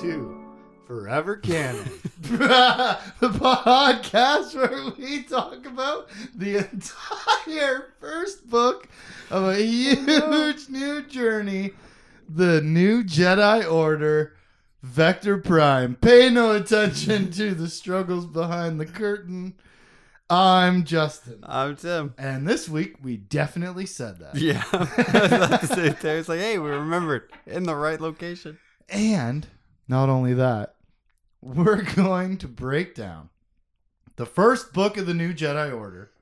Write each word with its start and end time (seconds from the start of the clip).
to 0.00 0.34
Forever 0.86 1.36
Canon, 1.42 1.84
the 2.22 2.98
podcast 3.20 4.54
where 4.54 4.92
we 4.96 5.24
talk 5.24 5.66
about 5.66 6.08
the 6.34 6.56
entire 6.56 7.92
first 8.00 8.48
book 8.48 8.88
of 9.30 9.44
a 9.44 9.62
huge 9.62 10.70
new 10.70 11.02
journey, 11.02 11.72
the 12.26 12.62
new 12.62 13.04
Jedi 13.04 13.70
Order, 13.70 14.36
Vector 14.82 15.36
Prime. 15.36 15.96
Pay 15.96 16.30
no 16.30 16.52
attention 16.52 17.30
to 17.32 17.54
the 17.54 17.68
struggles 17.68 18.24
behind 18.24 18.80
the 18.80 18.86
curtain. 18.86 19.52
I'm 20.30 20.84
Justin. 20.84 21.40
I'm 21.42 21.76
Tim. 21.76 22.14
And 22.16 22.48
this 22.48 22.70
week 22.70 22.94
we 23.02 23.18
definitely 23.18 23.84
said 23.84 24.20
that. 24.20 24.34
Yeah. 24.34 24.64
I 24.72 24.78
was 24.78 25.32
about 25.32 25.60
to 25.60 25.66
say 25.66 25.86
it 25.88 26.00
there. 26.00 26.16
It's 26.16 26.28
like, 26.30 26.40
hey, 26.40 26.58
we 26.58 26.70
remembered 26.70 27.30
in 27.46 27.64
the 27.64 27.74
right 27.74 28.00
location. 28.00 28.58
And 28.88 29.46
not 29.90 30.08
only 30.08 30.32
that, 30.34 30.76
we're 31.42 31.82
going 31.82 32.38
to 32.38 32.48
break 32.48 32.94
down 32.94 33.28
the 34.16 34.24
first 34.24 34.72
book 34.72 34.96
of 34.96 35.06
the 35.06 35.14
new 35.14 35.34
Jedi 35.34 35.76
Order, 35.76 36.12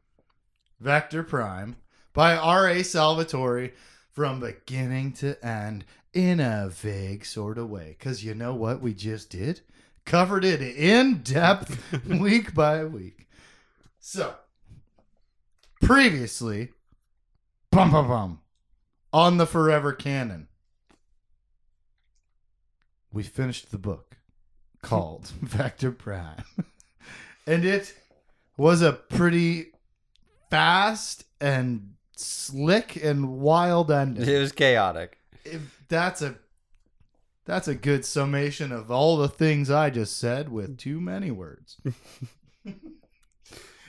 Vector 0.80 1.22
Prime, 1.22 1.77
by 2.14 2.34
R.A. 2.34 2.82
Salvatore 2.82 3.72
from 4.10 4.41
beginning 4.41 5.12
to 5.12 5.44
end 5.44 5.84
in 6.14 6.41
a 6.41 6.68
vague 6.70 7.24
sort 7.24 7.58
of 7.58 7.68
way. 7.68 7.94
Because 7.98 8.24
you 8.24 8.34
know 8.34 8.55
what 8.55 8.80
we 8.80 8.94
just 8.94 9.30
did? 9.30 9.60
Covered 10.06 10.44
it 10.44 10.62
in 10.62 11.19
depth 11.22 11.78
week 12.06 12.55
by 12.55 12.84
week. 12.86 13.28
So, 14.00 14.34
previously, 15.82 16.70
bum 17.70 17.91
bum 17.91 18.08
bum, 18.08 18.41
on 19.12 19.36
the 19.36 19.47
Forever 19.47 19.92
Canon, 19.92 20.48
we 23.19 23.24
finished 23.24 23.72
the 23.72 23.78
book 23.78 24.16
called 24.80 25.27
Vector 25.42 25.91
Prime. 25.91 26.44
and 27.48 27.64
it 27.64 27.92
was 28.56 28.80
a 28.80 28.92
pretty 28.92 29.72
fast 30.50 31.25
and 31.41 31.94
slick 32.16 32.94
and 32.94 33.41
wild 33.41 33.91
ending. 33.91 34.28
It 34.28 34.38
was 34.38 34.52
chaotic. 34.52 35.19
If 35.44 35.83
that's 35.88 36.22
a 36.22 36.36
that's 37.44 37.66
a 37.66 37.75
good 37.75 38.05
summation 38.05 38.70
of 38.70 38.88
all 38.88 39.16
the 39.16 39.28
things 39.28 39.69
I 39.69 39.91
just 39.91 40.16
said 40.16 40.48
with 40.48 40.78
too 40.78 41.00
many 41.00 41.32
words. 41.32 41.77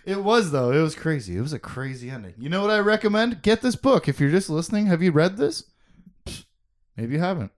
it 0.08 0.23
was 0.23 0.49
though. 0.49 0.71
It 0.71 0.81
was 0.81 0.95
crazy. 0.95 1.38
It 1.38 1.41
was 1.41 1.53
a 1.53 1.59
crazy 1.59 2.09
ending. 2.09 2.33
You 2.39 2.49
know 2.49 2.61
what 2.61 2.71
I 2.71 2.80
recommend? 2.80 3.43
Get 3.43 3.61
this 3.61 3.75
book 3.75 4.08
if 4.08 4.19
you're 4.19 4.31
just 4.31 4.49
listening. 4.49 4.88
Have 4.88 5.03
you 5.03 5.11
read 5.11 5.38
this? 5.38 5.66
Maybe 6.97 7.14
you 7.14 7.19
haven't. 7.19 7.52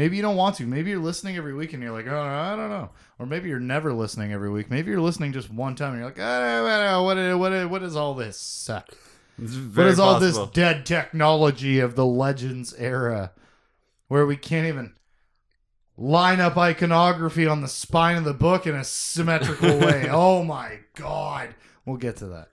Maybe 0.00 0.16
you 0.16 0.22
don't 0.22 0.36
want 0.36 0.56
to. 0.56 0.66
Maybe 0.66 0.88
you're 0.88 0.98
listening 0.98 1.36
every 1.36 1.52
week 1.52 1.74
and 1.74 1.82
you're 1.82 1.92
like, 1.92 2.06
oh, 2.06 2.18
I 2.18 2.56
don't 2.56 2.70
know. 2.70 2.88
Or 3.18 3.26
maybe 3.26 3.50
you're 3.50 3.60
never 3.60 3.92
listening 3.92 4.32
every 4.32 4.48
week. 4.48 4.70
Maybe 4.70 4.90
you're 4.90 4.98
listening 4.98 5.34
just 5.34 5.52
one 5.52 5.74
time 5.74 5.90
and 5.90 5.98
you're 5.98 6.08
like, 6.08 6.18
I 6.18 6.56
don't 6.56 6.84
know. 6.86 7.02
What 7.02 7.18
is, 7.18 7.36
what 7.36 7.52
is, 7.52 7.66
what 7.66 7.82
is 7.82 7.96
all 7.96 8.14
this? 8.14 8.70
What 9.36 9.86
is 9.86 10.00
all 10.00 10.18
this 10.18 10.38
dead 10.54 10.86
technology 10.86 11.80
of 11.80 11.96
the 11.96 12.06
Legends 12.06 12.72
era 12.78 13.32
where 14.08 14.24
we 14.24 14.38
can't 14.38 14.68
even 14.68 14.94
line 15.98 16.40
up 16.40 16.56
iconography 16.56 17.46
on 17.46 17.60
the 17.60 17.68
spine 17.68 18.16
of 18.16 18.24
the 18.24 18.32
book 18.32 18.66
in 18.66 18.74
a 18.74 18.84
symmetrical 18.84 19.80
way? 19.80 20.06
oh 20.10 20.42
my 20.42 20.78
god. 20.94 21.54
We'll 21.84 21.98
get 21.98 22.16
to 22.16 22.26
that. 22.28 22.48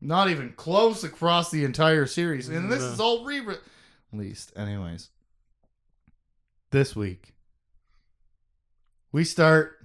Not 0.00 0.30
even 0.30 0.52
close 0.52 1.02
across 1.02 1.50
the 1.50 1.64
entire 1.64 2.06
series. 2.06 2.48
And 2.48 2.70
this 2.70 2.82
is 2.82 3.00
all 3.00 3.24
re 3.24 3.42
released. 4.12 4.52
Anyways, 4.56 5.08
this 6.72 6.96
week 6.96 7.34
we 9.12 9.24
start 9.24 9.76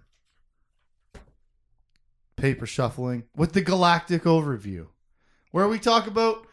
paper 2.38 2.66
shuffling 2.66 3.24
with 3.36 3.54
the 3.54 3.62
galactic 3.62 4.24
overview 4.24 4.88
where 5.52 5.68
we 5.68 5.78
talk 5.80 6.08
about 6.08 6.48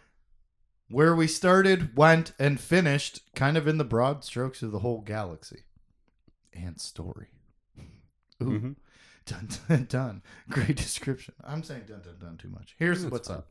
where 0.90 1.14
we 1.16 1.26
started, 1.26 1.96
went, 1.96 2.32
and 2.38 2.60
finished, 2.60 3.20
kind 3.34 3.56
of 3.56 3.66
in 3.66 3.78
the 3.78 3.84
broad 3.84 4.22
strokes 4.22 4.62
of 4.62 4.70
the 4.70 4.80
whole 4.80 5.00
galaxy 5.00 5.62
and 6.52 6.78
story. 6.80 7.28
Ooh, 8.42 8.44
Mhm. 8.60 8.76
dun 9.24 9.48
dun 9.68 9.84
dun. 9.86 10.22
Great 10.50 10.76
description. 10.76 11.34
I'm 11.42 11.62
saying 11.62 11.84
dun 11.86 12.02
dun 12.02 12.18
dun 12.18 12.36
too 12.36 12.50
much. 12.50 12.74
Here's 12.78 13.02
That's 13.02 13.12
what's 13.12 13.30
up. 13.30 13.48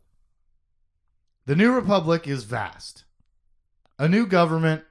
The 1.45 1.55
New 1.55 1.73
Republic 1.73 2.27
is 2.27 2.43
vast. 2.43 3.05
A 3.99 4.07
new 4.07 4.25
government 4.27 4.85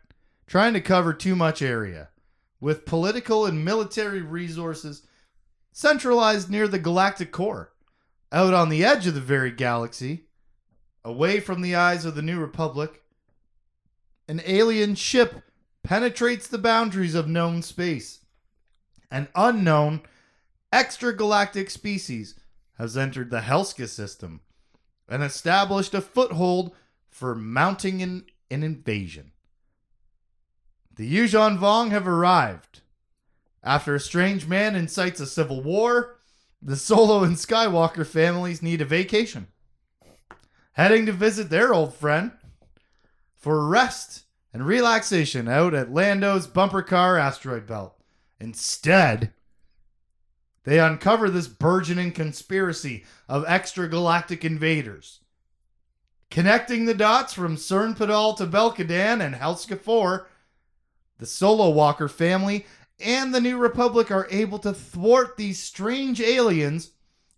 trying 0.46 0.72
to 0.74 0.80
cover 0.80 1.12
too 1.12 1.36
much 1.36 1.62
area, 1.62 2.08
with 2.60 2.86
political 2.86 3.46
and 3.46 3.64
military 3.64 4.22
resources 4.22 5.06
centralized 5.72 6.50
near 6.50 6.68
the 6.68 6.78
galactic 6.78 7.32
core, 7.32 7.72
out 8.30 8.54
on 8.54 8.68
the 8.68 8.84
edge 8.84 9.06
of 9.06 9.14
the 9.14 9.20
very 9.20 9.50
galaxy, 9.50 10.26
away 11.04 11.40
from 11.40 11.62
the 11.62 11.74
eyes 11.74 12.04
of 12.04 12.14
the 12.14 12.22
New 12.22 12.38
Republic. 12.38 13.02
An 14.28 14.40
alien 14.46 14.94
ship 14.94 15.42
penetrates 15.82 16.46
the 16.46 16.58
boundaries 16.58 17.14
of 17.14 17.26
known 17.28 17.62
space. 17.62 18.20
An 19.10 19.28
unknown 19.34 20.02
extragalactic 20.72 21.70
species 21.70 22.38
has 22.78 22.96
entered 22.96 23.30
the 23.30 23.40
Helska 23.40 23.88
system 23.88 24.40
and 25.08 25.22
established 25.22 25.92
a 25.92 26.00
foothold 26.00 26.74
for 27.10 27.34
mounting 27.34 28.00
an, 28.00 28.24
an 28.50 28.62
invasion. 28.62 29.31
The 30.96 31.10
Yuuzhan 31.10 31.58
Vong 31.58 31.90
have 31.90 32.06
arrived. 32.06 32.80
After 33.64 33.94
a 33.94 34.00
strange 34.00 34.46
man 34.46 34.76
incites 34.76 35.20
a 35.20 35.26
civil 35.26 35.62
war, 35.62 36.18
the 36.60 36.76
Solo 36.76 37.24
and 37.24 37.36
Skywalker 37.36 38.06
families 38.06 38.62
need 38.62 38.82
a 38.82 38.84
vacation. 38.84 39.46
Heading 40.72 41.06
to 41.06 41.12
visit 41.12 41.48
their 41.48 41.72
old 41.72 41.94
friend 41.94 42.32
for 43.36 43.66
rest 43.66 44.24
and 44.52 44.66
relaxation 44.66 45.48
out 45.48 45.72
at 45.72 45.92
Lando's 45.92 46.46
bumper 46.46 46.82
car 46.82 47.16
asteroid 47.16 47.66
belt. 47.66 47.98
Instead, 48.38 49.32
they 50.64 50.78
uncover 50.78 51.30
this 51.30 51.48
burgeoning 51.48 52.12
conspiracy 52.12 53.04
of 53.28 53.44
extragalactic 53.46 54.44
invaders. 54.44 55.20
Connecting 56.30 56.84
the 56.84 56.94
dots 56.94 57.34
from 57.34 57.56
Sernpidal 57.56 58.36
to 58.36 58.46
Belkadan 58.46 59.20
and 59.20 59.34
Helska 59.34 59.78
4, 59.78 60.26
the 61.22 61.26
Solo 61.26 61.70
Walker 61.70 62.08
family 62.08 62.66
and 62.98 63.32
the 63.32 63.40
New 63.40 63.56
Republic 63.56 64.10
are 64.10 64.26
able 64.32 64.58
to 64.58 64.72
thwart 64.74 65.36
these 65.36 65.62
strange 65.62 66.20
aliens 66.20 66.90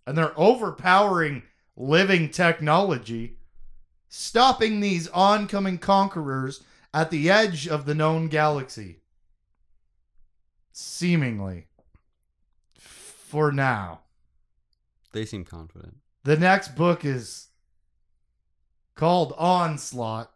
and 0.07 0.17
their 0.17 0.33
overpowering 0.35 1.43
living 1.77 2.31
technology, 2.31 3.37
stopping 4.09 4.79
these 4.79 5.07
oncoming 5.09 5.77
conquerors 5.77 6.63
at 6.95 7.11
the 7.11 7.29
edge 7.29 7.67
of 7.67 7.85
the 7.85 7.93
known 7.93 8.27
galaxy. 8.27 9.01
Seemingly. 10.71 11.67
For 12.79 13.51
now. 13.51 13.99
They 15.11 15.25
seem 15.25 15.45
confident. 15.45 15.97
The 16.23 16.37
next 16.37 16.75
book 16.75 17.05
is 17.05 17.49
called 18.95 19.35
Onslaught. 19.37 20.31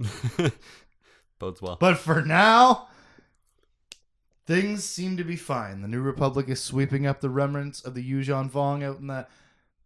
Bodes 1.38 1.62
well. 1.62 1.76
But 1.78 1.98
for 1.98 2.22
now, 2.22 2.88
things 4.46 4.84
seem 4.84 5.16
to 5.16 5.24
be 5.24 5.36
fine. 5.36 5.82
The 5.82 5.88
New 5.88 6.00
Republic 6.02 6.48
is 6.48 6.60
sweeping 6.62 7.06
up 7.06 7.20
the 7.20 7.30
remnants 7.30 7.82
of 7.82 7.94
the 7.94 8.02
Yuuzhan 8.08 8.50
Vong 8.50 8.82
out 8.82 8.98
in 8.98 9.06
the 9.06 9.26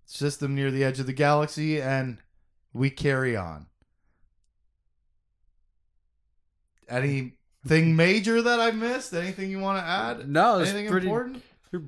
system 0.06 0.54
near 0.54 0.70
the 0.70 0.84
edge 0.84 1.00
of 1.00 1.06
the 1.06 1.12
galaxy, 1.12 1.80
and 1.80 2.18
we 2.72 2.90
carry 2.90 3.36
on. 3.36 3.66
Anything 6.88 7.32
major 7.96 8.42
that 8.42 8.60
I 8.60 8.70
missed? 8.70 9.12
Anything 9.14 9.50
you 9.50 9.58
want 9.60 9.78
to 9.78 9.84
add? 9.84 10.28
no, 10.28 10.60
it's 10.60 10.70
Anything 10.70 10.90
pretty, 10.90 11.06
important? 11.06 11.42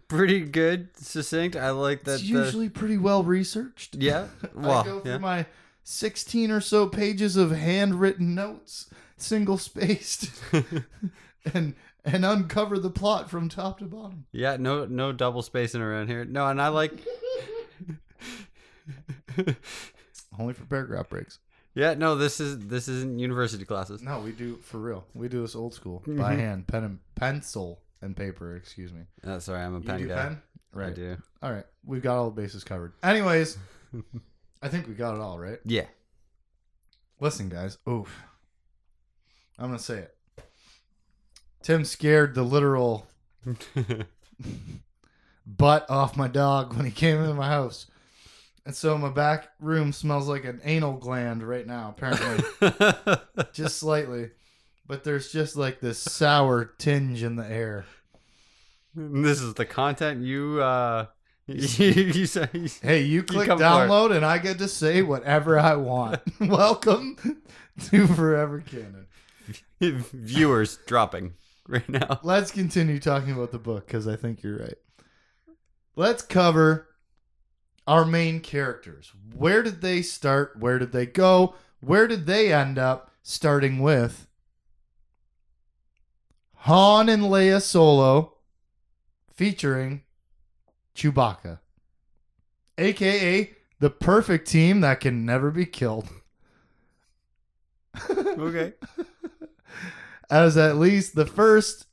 pretty 0.09 0.41
good, 0.41 0.89
succinct. 0.97 1.57
I 1.57 1.71
like 1.71 2.05
that. 2.05 2.15
It's 2.15 2.23
the- 2.23 2.29
usually 2.29 2.69
pretty 2.69 2.99
well 2.99 3.23
researched. 3.23 3.97
yeah. 3.97 4.29
I 4.59 4.63
go 4.85 5.01
through 5.01 5.11
yeah. 5.13 5.19
my 5.19 5.47
16 5.83 6.51
or 6.51 6.61
so 6.61 6.87
pages 6.89 7.37
of 7.37 7.51
handwritten 7.51 8.35
notes, 8.35 8.89
single 9.25 9.59
spaced, 9.59 10.31
and 11.55 11.75
and 12.05 12.25
uncover 12.25 12.79
the 12.79 12.91
plot 12.91 13.31
from 13.31 13.49
top 13.49 13.79
to 13.79 13.85
bottom. 13.87 14.27
yeah. 14.33 14.57
No, 14.57 14.85
no 14.85 15.13
double 15.13 15.43
spacing 15.43 15.81
around 15.81 16.09
here. 16.09 16.25
No, 16.25 16.47
and 16.47 16.61
I 16.61 16.69
like. 16.69 16.93
Only 20.39 20.53
for 20.55 20.65
paragraph 20.67 21.09
breaks. 21.09 21.39
yeah. 21.75 21.95
No, 21.95 22.17
this 22.17 22.41
is 22.41 22.59
this 22.67 22.89
isn't 22.89 23.19
university 23.19 23.65
classes. 23.65 24.03
No, 24.03 24.21
we 24.21 24.33
do 24.33 24.57
for 24.57 24.79
real. 24.79 25.07
We 25.15 25.29
do 25.29 25.43
this 25.43 25.55
old 25.55 25.75
school 25.75 26.03
by 26.07 26.35
Mhm. 26.35 26.39
hand, 26.39 26.67
pen 26.69 26.85
and 26.85 26.99
pencil 27.15 27.81
and 28.03 28.17
paper. 28.17 28.57
Excuse 28.57 28.93
me. 28.93 29.03
Uh, 29.25 29.39
sorry, 29.39 29.61
I'm 29.63 29.75
a 29.77 29.79
You 29.81 29.85
pen 29.85 30.01
do 30.01 30.09
guy. 30.09 30.15
pen? 30.23 30.43
I 30.75 30.79
Right. 30.79 30.95
do. 30.95 31.17
All 31.43 31.53
right. 31.53 31.65
We've 31.85 32.03
got 32.03 32.17
all 32.19 32.31
the 32.31 32.41
bases 32.43 32.65
covered. 32.65 32.93
Anyways, 33.03 33.57
I 34.63 34.69
think 34.69 34.89
we 34.89 34.95
got 34.95 35.15
it 35.15 35.21
all 35.21 35.39
right. 35.39 35.61
Yeah. 35.65 35.87
Listen, 37.21 37.49
guys. 37.49 37.79
Oof. 37.89 38.25
I'm 39.59 39.67
gonna 39.67 39.79
say 39.79 39.99
it. 39.99 40.15
Tim 41.63 41.85
scared 41.85 42.35
the 42.35 42.43
literal 42.43 43.07
butt 45.47 45.89
off 45.89 46.17
my 46.17 46.29
dog 46.29 46.75
when 46.75 46.87
he 46.87 46.93
came 46.93 47.21
into 47.21 47.35
my 47.35 47.49
house. 47.49 47.87
And 48.67 48.75
so 48.75 48.97
my 48.97 49.11
back 49.11 49.49
room 49.61 49.93
smells 49.93 50.29
like 50.29 50.45
an 50.45 50.61
anal 50.65 50.95
gland 50.95 51.43
right 51.43 51.67
now, 51.67 51.95
apparently. 51.97 52.45
just 53.53 53.79
slightly. 53.79 54.31
But 54.87 55.05
there's 55.05 55.33
just 55.33 55.57
like 55.57 55.81
this 55.81 55.99
sour 55.99 56.65
tinge 56.79 57.23
in 57.23 57.37
the 57.37 57.47
air. 57.47 57.85
this 58.95 59.41
is 59.41 59.55
the 59.55 59.65
content 59.67 60.23
you 60.23 60.61
uh 60.63 61.07
you, 61.47 62.27
Hey, 62.81 63.03
you 63.03 63.23
click 63.23 63.49
come 63.49 63.59
for 63.59 63.65
it. 63.65 63.67
download 63.67 64.17
and 64.17 64.25
I 64.25 64.39
get 64.39 64.59
to 64.59 64.69
say 64.69 65.03
whatever 65.03 65.59
I 65.59 65.77
want. 65.77 66.23
Welcome 66.41 67.17
to 67.91 68.07
Forever 68.07 68.61
Canon. 68.61 69.07
viewers 69.81 70.79
dropping 70.87 71.35
right 71.69 71.89
now. 71.89 72.21
Let's 72.23 72.51
continue 72.51 72.99
talking 72.99 73.33
about 73.33 73.53
the 73.53 73.59
book 73.59 73.87
because 73.87 74.07
I 74.07 74.17
think 74.17 74.43
you're 74.43 74.59
right. 74.59 74.79
Let's 75.97 76.23
cover 76.23 76.89
our 77.87 78.05
main 78.05 78.41
characters. 78.41 79.13
Where 79.35 79.63
did 79.63 79.81
they 79.81 80.03
start? 80.03 80.59
Where 80.59 80.79
did 80.79 80.93
they 80.93 81.07
go? 81.07 81.55
Where 81.81 82.07
did 82.07 82.27
they 82.27 82.53
end 82.53 82.79
up? 82.79 83.11
Starting 83.27 83.79
with 83.79 84.27
Han 86.57 87.09
and 87.09 87.23
Leia 87.23 87.61
Solo 87.63 88.35
featuring 89.35 90.03
Chewbacca, 90.95 91.61
aka 92.77 93.51
the 93.81 93.91
perfect 93.91 94.49
team 94.49 94.81
that 94.81 95.01
can 95.01 95.25
never 95.25 95.51
be 95.51 95.67
killed. 95.67 96.09
Okay. 98.11 98.73
As 100.31 100.57
at 100.57 100.77
least 100.77 101.15
the 101.15 101.27
first 101.27 101.87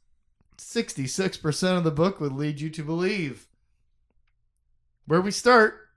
66% 0.57 1.78
of 1.78 1.83
the 1.83 1.92
book 1.92 2.19
would 2.19 2.33
lead 2.33 2.62
you 2.62 2.69
to 2.69 2.83
believe. 2.83 3.48
Where 5.06 5.22
we 5.22 5.31
start 5.31 5.89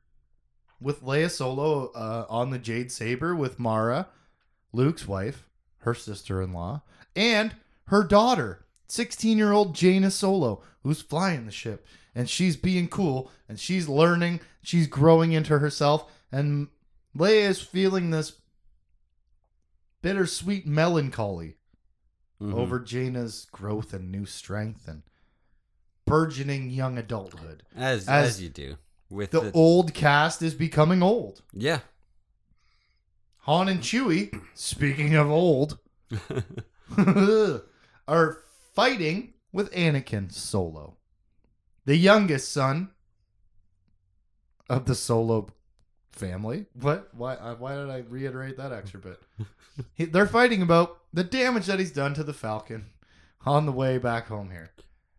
with 0.81 1.03
Leia 1.03 1.31
Solo 1.31 1.93
uh, 1.93 2.27
on 2.29 2.51
the 2.51 2.59
Jade 2.59 2.91
Saber 2.91 3.35
with 3.35 3.59
Mara, 3.59 4.09
Luke's 4.73 5.07
wife, 5.07 5.49
her 5.79 5.95
sister 5.95 6.43
in 6.43 6.53
law, 6.53 6.83
and 7.15 7.55
her 7.87 8.03
daughter, 8.03 8.65
16 8.89 9.39
year 9.39 9.53
old 9.53 9.75
Jaina 9.75 10.11
Solo, 10.11 10.63
who's 10.83 11.03
flying 11.03 11.47
the 11.47 11.53
ship. 11.53 11.87
And 12.15 12.29
she's 12.29 12.57
being 12.57 12.89
cool 12.89 13.31
and 13.49 13.59
she's 13.59 13.89
learning, 13.89 14.41
she's 14.63 14.87
growing 14.87 15.33
into 15.33 15.59
herself. 15.59 16.11
And 16.33 16.69
Leia 17.17 17.49
is 17.49 17.61
feeling 17.61 18.11
this 18.11 18.41
bittersweet 20.03 20.67
melancholy 20.67 21.57
Mhm. 22.45 22.55
over 22.55 22.81
Jaina's 22.81 23.47
growth 23.53 23.93
and 23.95 24.11
new 24.13 24.27
strength 24.27 24.87
and 24.89 25.03
burgeoning 26.07 26.71
young 26.71 26.99
adulthood. 26.99 27.63
as, 27.75 28.09
as 28.09 28.29
as 28.37 28.43
you 28.43 28.49
do 28.51 28.77
with 29.09 29.31
The 29.31 29.41
the, 29.41 29.53
old 29.53 29.95
cast 29.95 30.43
is 30.43 30.55
becoming 30.55 31.03
old. 31.03 31.43
yeah. 31.53 31.81
Han 33.39 33.69
and 33.69 33.81
Chewie, 33.81 34.31
speaking 34.55 35.15
of 35.15 35.31
old, 35.31 35.79
are 38.09 38.39
fighting 38.75 39.35
with 39.53 39.71
Anakin 39.73 40.33
Solo, 40.33 40.97
the 41.85 41.97
youngest 41.97 42.51
son 42.53 42.91
of 44.71 44.87
the 44.87 44.95
Solo 44.95 45.49
family. 46.15 46.67
What? 46.81 47.09
Why? 47.15 47.35
Why 47.59 47.75
did 47.77 47.91
I 47.91 47.99
reiterate 48.09 48.57
that 48.57 48.73
extra 48.73 49.01
bit? 49.01 49.21
He- 49.95 50.05
They're 50.05 50.27
fighting 50.27 50.63
about 50.63 50.99
the 51.13 51.25
damage 51.25 51.67
that 51.67 51.81
he's 51.81 51.91
done 51.91 52.15
to 52.15 52.23
the 52.23 52.33
Falcon 52.33 52.87
on 53.45 53.67
the 53.67 53.73
way 53.73 53.99
back 53.99 54.29
home 54.29 54.51
here, 54.53 54.71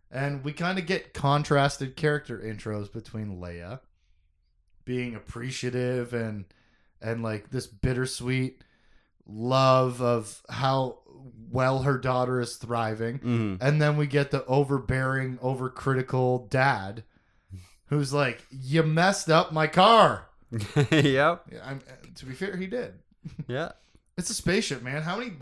and 0.10 0.44
we 0.46 0.54
kind 0.54 0.80
of 0.80 0.86
get 0.86 1.14
contrasted 1.14 1.98
character 1.98 2.38
intros 2.40 2.90
between 2.92 3.42
Leia 3.42 3.82
being 4.86 5.14
appreciative 5.16 6.14
and 6.14 6.46
and 7.02 7.22
like 7.22 7.50
this 7.52 7.68
bittersweet 7.68 8.64
love 9.28 10.02
of 10.02 10.42
how 10.50 11.00
well 11.52 11.82
her 11.84 11.98
daughter 11.98 12.40
is 12.40 12.56
thriving. 12.56 13.20
Mhm. 13.20 13.58
And 13.60 13.82
then 13.82 13.98
we 13.98 14.08
get 14.08 14.32
the 14.32 14.46
overbearing, 14.46 15.38
overcritical 15.40 16.50
dad 16.50 17.04
who's 17.88 18.14
like, 18.14 18.46
You 18.52 18.84
messed 18.84 19.30
up 19.30 19.52
my 19.52 19.68
car. 19.68 20.28
yep. 20.92 21.44
Yeah, 21.52 21.60
I'm, 21.64 21.82
to 22.16 22.26
be 22.26 22.34
fair, 22.34 22.56
he 22.56 22.68
did. 22.68 22.94
Yeah. 23.48 23.72
It's 24.18 24.30
a 24.30 24.34
spaceship, 24.34 24.82
man. 24.82 25.02
How 25.02 25.18
many 25.18 25.34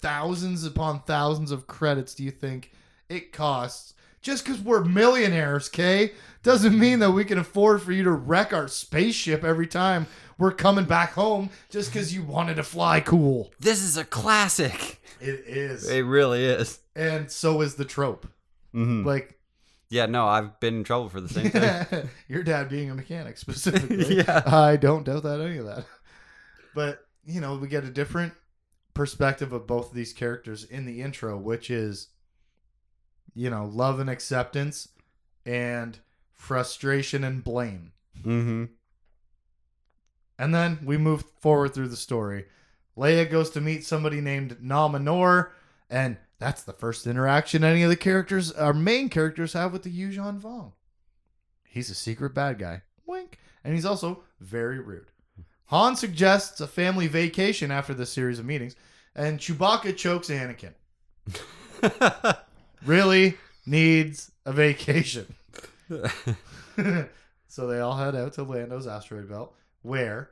thousands 0.00 0.64
upon 0.64 1.00
thousands 1.02 1.50
of 1.50 1.66
credits 1.66 2.14
do 2.14 2.22
you 2.24 2.30
think 2.30 2.72
it 3.08 3.32
costs? 3.32 3.94
Just 4.22 4.44
because 4.44 4.60
we're 4.60 4.84
millionaires, 4.84 5.68
Kay, 5.68 6.12
doesn't 6.42 6.78
mean 6.78 6.98
that 6.98 7.12
we 7.12 7.24
can 7.24 7.38
afford 7.38 7.80
for 7.82 7.90
you 7.92 8.04
to 8.04 8.10
wreck 8.12 8.52
our 8.52 8.68
spaceship 8.68 9.42
every 9.44 9.66
time 9.66 10.06
we're 10.36 10.52
coming 10.52 10.84
back 10.84 11.12
home 11.12 11.48
just 11.70 11.90
because 11.90 12.14
you 12.14 12.22
wanted 12.22 12.56
to 12.56 12.62
fly 12.62 13.00
cool. 13.00 13.50
This 13.58 13.82
is 13.82 13.96
a 13.96 14.04
classic. 14.04 14.98
It 15.20 15.44
is. 15.46 15.88
It 15.88 16.02
really 16.02 16.44
is. 16.44 16.78
and 16.94 17.30
so 17.30 17.60
is 17.62 17.74
the 17.76 17.84
trope. 17.84 18.26
Mhm. 18.74 19.04
Like, 19.04 19.39
Yeah, 19.90 20.06
no, 20.06 20.26
I've 20.26 20.58
been 20.60 20.76
in 20.76 20.84
trouble 20.84 21.08
for 21.08 21.20
the 21.20 21.28
same 21.28 21.50
thing. 21.50 22.08
your 22.28 22.44
dad 22.44 22.68
being 22.68 22.90
a 22.90 22.94
mechanic 22.94 23.36
specifically. 23.38 24.18
Yeah. 24.18 24.42
I 24.46 24.76
don't 24.76 25.04
doubt 25.04 25.24
that 25.24 25.40
any 25.40 25.58
of 25.58 25.66
that. 25.66 25.84
But, 26.72 27.04
you 27.24 27.40
know, 27.40 27.56
we 27.56 27.66
get 27.66 27.82
a 27.82 27.90
different 27.90 28.32
perspective 28.94 29.52
of 29.52 29.66
both 29.66 29.88
of 29.88 29.94
these 29.94 30.12
characters 30.12 30.62
in 30.62 30.86
the 30.86 31.02
intro, 31.02 31.36
which 31.36 31.68
is, 31.68 32.10
you 33.34 33.50
know, 33.50 33.66
love 33.66 33.98
and 33.98 34.08
acceptance 34.08 34.86
and 35.44 35.98
frustration 36.32 37.24
and 37.24 37.42
blame. 37.42 37.90
mm-hmm. 38.22 38.66
And 40.38 40.54
then 40.54 40.78
we 40.84 40.96
move 40.96 41.24
forward 41.40 41.74
through 41.74 41.88
the 41.88 41.96
story. 41.96 42.46
Leia 42.96 43.28
goes 43.28 43.50
to 43.50 43.60
meet 43.60 43.84
somebody 43.84 44.20
named 44.20 44.62
Nom 44.62 44.92
Anor, 44.92 45.50
and 45.90 46.18
that's 46.40 46.62
the 46.62 46.72
first 46.72 47.06
interaction 47.06 47.62
any 47.62 47.82
of 47.84 47.90
the 47.90 47.96
characters, 47.96 48.50
our 48.50 48.72
main 48.72 49.08
characters, 49.08 49.52
have 49.52 49.72
with 49.72 49.84
the 49.84 49.90
Yuuzhan 49.90 50.40
Vong. 50.40 50.72
He's 51.62 51.90
a 51.90 51.94
secret 51.94 52.34
bad 52.34 52.58
guy. 52.58 52.82
Wink. 53.06 53.38
And 53.62 53.74
he's 53.74 53.84
also 53.84 54.24
very 54.40 54.80
rude. 54.80 55.12
Han 55.66 55.94
suggests 55.94 56.60
a 56.60 56.66
family 56.66 57.06
vacation 57.06 57.70
after 57.70 57.94
this 57.94 58.10
series 58.10 58.40
of 58.40 58.46
meetings, 58.46 58.74
and 59.14 59.38
Chewbacca 59.38 59.96
chokes 59.96 60.28
Anakin. 60.28 60.74
Really 62.86 63.36
needs 63.66 64.32
a 64.46 64.52
vacation. 64.52 65.34
so 67.48 67.66
they 67.66 67.80
all 67.80 67.96
head 67.96 68.16
out 68.16 68.32
to 68.34 68.42
Lando's 68.42 68.86
asteroid 68.86 69.28
belt, 69.28 69.54
where 69.82 70.30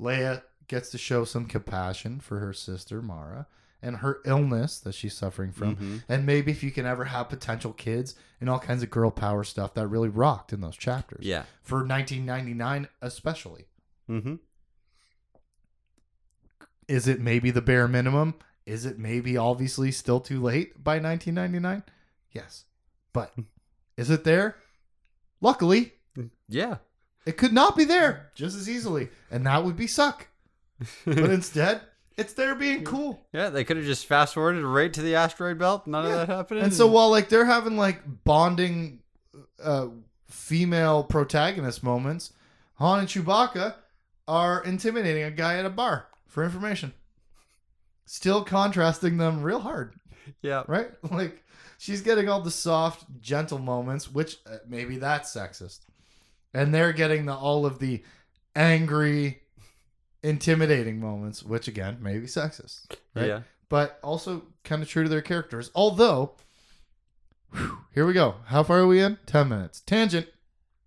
Leia 0.00 0.42
gets 0.66 0.90
to 0.90 0.98
show 0.98 1.24
some 1.24 1.46
compassion 1.46 2.18
for 2.18 2.40
her 2.40 2.52
sister 2.52 3.00
Mara 3.00 3.46
and 3.84 3.98
her 3.98 4.20
illness 4.24 4.78
that 4.80 4.94
she's 4.94 5.14
suffering 5.14 5.52
from. 5.52 5.76
Mhm. 5.76 6.02
And 6.08 6.26
maybe 6.26 6.50
if 6.50 6.62
you 6.62 6.70
can 6.72 6.86
ever 6.86 7.04
have 7.04 7.28
potential 7.28 7.72
kids 7.72 8.14
and 8.40 8.48
all 8.50 8.58
kinds 8.58 8.82
of 8.82 8.90
girl 8.90 9.10
power 9.10 9.44
stuff 9.44 9.74
that 9.74 9.86
really 9.86 10.08
rocked 10.08 10.52
in 10.52 10.60
those 10.60 10.76
chapters. 10.76 11.24
Yeah. 11.24 11.44
For 11.62 11.84
1999, 11.84 12.88
especially. 13.02 13.66
Mm-hmm. 14.10 14.36
Is 16.88 17.08
it 17.08 17.20
maybe 17.20 17.50
the 17.50 17.62
bare 17.62 17.88
minimum? 17.88 18.34
Is 18.66 18.84
it 18.86 18.98
maybe 18.98 19.36
obviously 19.36 19.90
still 19.90 20.20
too 20.20 20.40
late 20.42 20.82
by 20.82 20.98
1999? 20.98 21.82
Yes. 22.32 22.64
But 23.12 23.34
is 23.96 24.10
it 24.10 24.24
there? 24.24 24.56
Luckily, 25.40 25.92
Yeah. 26.48 26.78
It 27.26 27.38
could 27.38 27.54
not 27.54 27.74
be 27.74 27.84
there 27.84 28.30
just 28.34 28.54
as 28.54 28.68
easily, 28.68 29.08
and 29.30 29.46
that 29.46 29.64
would 29.64 29.76
be 29.76 29.86
suck. 29.86 30.28
But 31.06 31.18
instead, 31.30 31.80
it's 32.16 32.32
there 32.34 32.54
being 32.54 32.84
cool. 32.84 33.26
Yeah, 33.32 33.50
they 33.50 33.64
could 33.64 33.76
have 33.76 33.86
just 33.86 34.06
fast 34.06 34.34
forwarded 34.34 34.62
right 34.64 34.92
to 34.92 35.02
the 35.02 35.14
asteroid 35.16 35.58
belt. 35.58 35.86
None 35.86 36.04
Yeah. 36.04 36.10
of 36.22 36.26
that 36.28 36.32
happened. 36.34 36.60
And 36.60 36.72
so 36.74 36.86
while 36.86 37.10
like 37.10 37.28
they're 37.28 37.44
having 37.44 37.76
like 37.76 38.02
bonding 38.24 39.00
uh, 39.62 39.88
female 40.28 41.02
protagonist 41.04 41.82
moments, 41.82 42.32
Han 42.74 43.00
and 43.00 43.08
Chewbacca 43.08 43.74
are 44.28 44.62
intimidating 44.64 45.22
a 45.24 45.30
guy 45.30 45.58
at 45.58 45.66
a 45.66 45.70
bar 45.70 46.06
for 46.26 46.44
information. 46.44 46.92
Still 48.06 48.44
contrasting 48.44 49.16
them 49.16 49.42
real 49.42 49.60
hard, 49.60 49.94
yeah, 50.42 50.64
right? 50.68 50.90
Like 51.10 51.42
she's 51.78 52.02
getting 52.02 52.28
all 52.28 52.40
the 52.42 52.50
soft, 52.50 53.04
gentle 53.20 53.58
moments, 53.58 54.12
which 54.12 54.36
uh, 54.46 54.58
maybe 54.68 54.98
that's 54.98 55.34
sexist, 55.34 55.80
and 56.52 56.74
they're 56.74 56.92
getting 56.92 57.24
the 57.26 57.34
all 57.34 57.64
of 57.64 57.78
the 57.78 58.02
angry, 58.54 59.40
intimidating 60.24 60.98
moments, 60.98 61.42
which 61.42 61.68
again 61.68 61.98
may 62.00 62.18
be 62.18 62.26
sexist, 62.26 62.96
right? 63.14 63.26
yeah, 63.26 63.40
but 63.68 63.98
also 64.02 64.42
kind 64.64 64.82
of 64.82 64.88
true 64.88 65.04
to 65.04 65.08
their 65.08 65.22
characters. 65.22 65.70
Although, 65.74 66.32
whew, 67.52 67.78
here 67.92 68.06
we 68.06 68.14
go. 68.14 68.36
How 68.46 68.62
far 68.62 68.80
are 68.80 68.86
we 68.86 69.00
in? 69.00 69.18
10 69.26 69.48
minutes. 69.48 69.80
Tangent. 69.80 70.26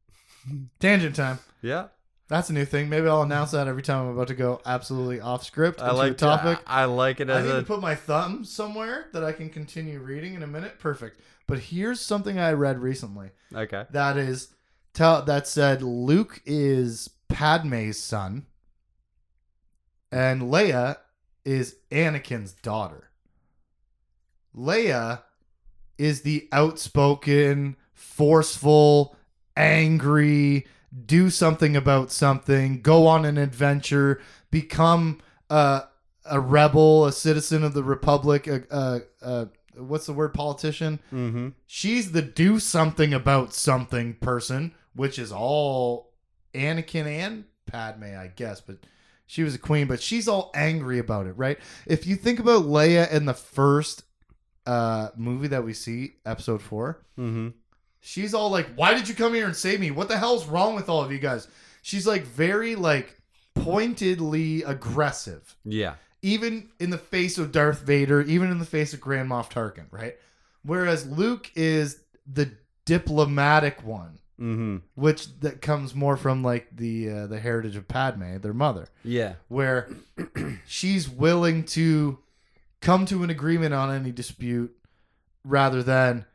Tangent 0.80 1.16
time. 1.16 1.40
yeah. 1.62 1.88
That's 2.30 2.50
a 2.50 2.54
new 2.54 2.66
thing. 2.66 2.90
Maybe 2.90 3.08
I'll 3.08 3.22
announce 3.22 3.52
that 3.52 3.70
every 3.70 3.82
time 3.82 4.06
I'm 4.06 4.14
about 4.14 4.28
to 4.28 4.34
go 4.34 4.60
absolutely 4.66 5.22
off 5.22 5.46
script 5.46 5.82
I 5.82 5.92
like 5.92 6.18
topic. 6.18 6.60
I 6.68 6.84
like 6.84 7.22
it 7.22 7.30
I 7.30 7.42
need 7.42 7.52
a 7.52 7.60
to 7.62 7.66
put 7.66 7.80
my 7.80 7.96
thumb 7.96 8.44
somewhere 8.44 9.08
that 9.14 9.24
I 9.24 9.32
can 9.32 9.50
continue 9.50 10.00
reading 10.00 10.34
in 10.34 10.44
a 10.44 10.48
minute. 10.48 10.78
Perfect. 10.78 11.22
But 11.48 11.60
here's 11.60 12.02
something 12.02 12.38
I 12.38 12.52
read 12.52 12.80
recently 12.80 13.30
okay. 13.56 13.86
that 13.92 14.18
is 14.18 14.50
tell 14.94 15.22
that 15.22 15.48
said 15.48 15.82
Luke 15.82 16.42
is 16.46 17.10
Padme's 17.30 17.98
son 17.98 18.46
and 20.12 20.44
Leia 20.44 20.98
is 21.46 21.78
Anakin's 21.92 22.54
daughter. 22.54 23.10
Leia 24.56 25.22
is 25.98 26.22
the 26.22 26.48
outspoken, 26.52 27.76
forceful, 27.94 29.16
angry, 29.56 30.68
do 31.06 31.30
something 31.30 31.76
about 31.76 32.12
something, 32.12 32.82
go 32.82 33.08
on 33.08 33.26
an 33.26 33.38
adventure, 33.38 34.22
become 34.52 35.20
a, 35.50 35.84
a 36.26 36.40
rebel, 36.40 37.06
a 37.06 37.12
citizen 37.12 37.64
of 37.64 37.74
the 37.74 37.84
republic, 37.84 38.48
a, 38.48 38.64
a, 38.72 39.02
a 39.22 39.48
what's 39.82 40.06
the 40.06 40.14
word 40.14 40.34
politician? 40.34 41.00
Mm-hmm. 41.12 41.50
She's 41.66 42.12
the 42.12 42.22
do 42.22 42.60
something 42.60 43.14
about 43.14 43.54
something 43.54 44.16
person, 44.16 44.74
which 44.96 45.20
is 45.20 45.32
all 45.32 46.14
Anakin 46.54 47.06
and 47.06 47.46
Padme, 47.66 48.16
I 48.18 48.32
guess, 48.36 48.62
but 48.62 48.78
she 49.28 49.44
was 49.44 49.54
a 49.54 49.60
queen, 49.60 49.86
but 49.88 50.02
she's 50.02 50.28
all 50.28 50.50
angry 50.56 50.98
about 51.00 51.28
it, 51.28 51.34
right? 51.34 51.60
If 51.86 52.08
you 52.08 52.16
think 52.16 52.40
about 52.40 52.64
Leia 52.64 53.12
in 53.12 53.26
the 53.26 53.34
first 53.36 54.04
uh 54.66 55.10
movie 55.16 55.48
that 55.50 55.64
we 55.64 55.74
see, 55.74 56.14
episode 56.26 56.62
4, 56.62 57.00
Mm-hmm. 57.20 57.50
she's 58.02 58.34
all 58.34 58.50
like, 58.50 58.68
"Why 58.76 58.94
did 58.94 59.08
you 59.08 59.16
come 59.16 59.34
here 59.34 59.46
and 59.46 59.56
save 59.56 59.80
me? 59.80 59.92
What 59.92 60.08
the 60.08 60.18
hell's 60.18 60.46
wrong 60.48 60.76
with 60.76 60.90
all 60.90 61.02
of 61.04 61.12
you 61.12 61.20
guys?" 61.20 61.48
She's 61.82 62.06
like 62.08 62.24
very 62.24 62.76
like 62.76 63.16
pointedly 63.56 64.64
aggressive 64.64 65.56
Yeah. 65.66 65.96
even 66.22 66.70
in 66.80 66.90
the 66.90 66.98
face 66.98 67.38
of 67.38 67.52
Darth 67.52 67.82
Vader, 67.82 68.22
even 68.22 68.50
in 68.52 68.60
the 68.60 68.66
face 68.66 68.94
of 68.94 69.02
Grand 69.02 69.30
Moff 69.30 69.52
Tarkin, 69.52 69.86
right? 69.92 70.16
Whereas 70.64 71.06
Luke 71.06 71.52
is 71.56 72.02
the 72.32 72.52
diplomatic 72.86 73.84
one, 73.84 74.20
Mm-hmm. 74.40 74.78
which 74.94 75.40
that 75.40 75.62
comes 75.64 75.96
more 75.96 76.16
from 76.16 76.44
like 76.44 76.68
the 76.76 77.10
uh, 77.10 77.28
the 77.28 77.40
heritage 77.40 77.76
of 77.76 77.88
Padme, 77.88 78.38
their 78.38 78.54
mother, 78.54 78.88
Yeah. 79.04 79.34
where 79.48 79.90
she's 80.68 81.10
willing 81.10 81.64
to 81.66 82.20
come 82.80 83.06
to 83.08 83.24
an 83.24 83.30
agreement 83.32 83.74
on 83.74 83.90
any 83.94 84.12
dispute 84.12 84.76
rather 85.44 85.82
than 85.82 86.26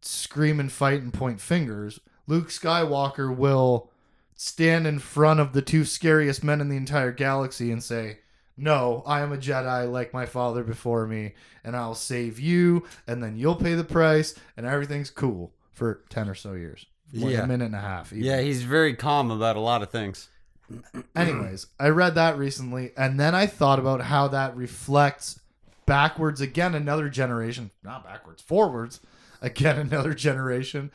scream 0.00 0.58
and 0.58 0.72
fight 0.72 1.02
and 1.02 1.14
point 1.14 1.40
fingers. 1.40 2.00
Luke 2.26 2.48
Skywalker 2.48 3.34
will 3.34 3.90
stand 4.34 4.86
in 4.86 4.98
front 4.98 5.38
of 5.38 5.52
the 5.52 5.62
two 5.62 5.84
scariest 5.84 6.42
men 6.42 6.60
in 6.60 6.68
the 6.68 6.76
entire 6.76 7.12
galaxy 7.12 7.70
and 7.70 7.82
say, 7.82 8.18
No, 8.56 9.04
I 9.06 9.20
am 9.20 9.32
a 9.32 9.36
Jedi 9.36 9.88
like 9.90 10.12
my 10.12 10.26
father 10.26 10.64
before 10.64 11.06
me, 11.06 11.34
and 11.62 11.76
I'll 11.76 11.94
save 11.94 12.40
you, 12.40 12.84
and 13.06 13.22
then 13.22 13.36
you'll 13.36 13.54
pay 13.54 13.74
the 13.74 13.84
price, 13.84 14.34
and 14.56 14.66
everything's 14.66 15.10
cool 15.10 15.52
for 15.70 16.02
10 16.10 16.28
or 16.28 16.34
so 16.34 16.54
years. 16.54 16.86
Like 17.12 17.32
Yeah. 17.32 17.42
a 17.42 17.46
minute 17.46 17.66
and 17.66 17.74
a 17.74 17.80
half. 17.80 18.12
even. 18.12 18.24
Yeah, 18.24 18.40
he's 18.40 18.62
very 18.62 18.94
calm 18.94 19.30
about 19.30 19.56
a 19.56 19.60
lot 19.60 19.82
of 19.82 19.90
things. 19.90 20.28
Anyways, 21.16 21.66
I 21.78 21.88
read 21.88 22.14
that 22.14 22.38
recently, 22.38 22.92
and 22.96 23.20
then 23.20 23.34
I 23.34 23.46
thought 23.46 23.78
about 23.78 24.00
how 24.02 24.28
that 24.28 24.56
reflects 24.56 25.38
backwards 25.84 26.40
again 26.40 26.74
another 26.74 27.08
generation, 27.10 27.70
not 27.82 28.04
backwards, 28.04 28.40
forwards 28.42 29.00
again 29.42 29.78
another 29.92 30.14
generation 30.14 30.90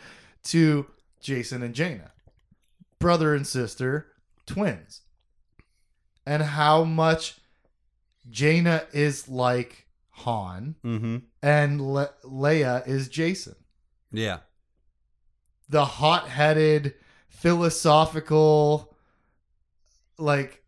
to 0.45 0.87
Jacen 1.21 1.61
and 1.63 1.75
Jaina, 1.75 2.11
brother 2.99 3.35
and 3.35 3.45
sister, 3.45 4.07
twins, 4.47 5.01
and 6.25 6.41
how 6.41 6.83
much 6.83 7.37
Jaina 8.29 8.85
is 8.93 9.27
like 9.29 9.85
Han 10.11 10.75
Mm-hmm. 10.83 11.17
and 11.43 11.81
Le- 11.93 12.13
Leia 12.23 12.87
is 12.87 13.07
Jacen 13.09 13.55
Yeah. 14.11 14.39
The 15.69 15.85
hot-headed 15.85 16.93
philosophical 17.29 18.93
like 20.17 20.63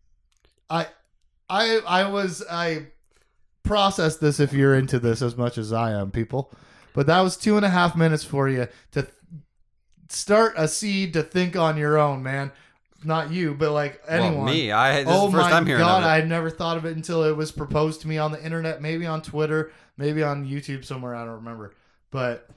i 0.69 0.85
i 1.49 1.79
i 1.87 2.03
was 2.07 2.43
i 2.49 2.85
processed 3.63 4.21
this 4.21 4.39
if 4.39 4.53
you're 4.53 4.75
into 4.75 4.99
this 4.99 5.21
as 5.21 5.35
much 5.35 5.57
as 5.57 5.71
i 5.73 5.91
am 5.91 6.11
people. 6.11 6.51
But 6.93 7.07
that 7.07 7.21
was 7.21 7.37
two 7.37 7.55
and 7.55 7.65
a 7.65 7.69
half 7.69 7.95
minutes 7.95 8.23
for 8.23 8.49
you 8.49 8.67
to 8.91 9.03
th- 9.03 9.13
start 10.09 10.55
a 10.57 10.67
seed 10.67 11.13
to 11.13 11.23
think 11.23 11.55
on 11.55 11.77
your 11.77 11.97
own 11.97 12.23
man. 12.23 12.51
Not 13.03 13.31
you 13.31 13.53
but 13.53 13.71
like 13.71 14.01
anyone 14.07 14.37
Well, 14.37 14.45
me, 14.53 14.71
I. 14.71 15.03
This 15.03 15.07
oh 15.07 15.27
is 15.27 15.31
the 15.31 15.37
oh 15.39 15.41
first 15.41 15.65
my 15.65 15.77
god 15.77 16.03
i 16.03 16.15
had 16.15 16.27
never 16.27 16.49
thought 16.49 16.77
of 16.77 16.85
it 16.85 16.95
until 16.95 17.23
it 17.23 17.35
was 17.35 17.51
proposed 17.51 18.01
to 18.01 18.07
me 18.07 18.17
on 18.17 18.31
the 18.31 18.43
internet 18.43 18.81
maybe 18.81 19.05
on 19.05 19.21
twitter 19.21 19.71
maybe 19.97 20.21
on 20.21 20.45
youtube 20.45 20.83
somewhere 20.83 21.15
i 21.15 21.23
don't 21.23 21.35
remember. 21.35 21.73
But 22.11 22.49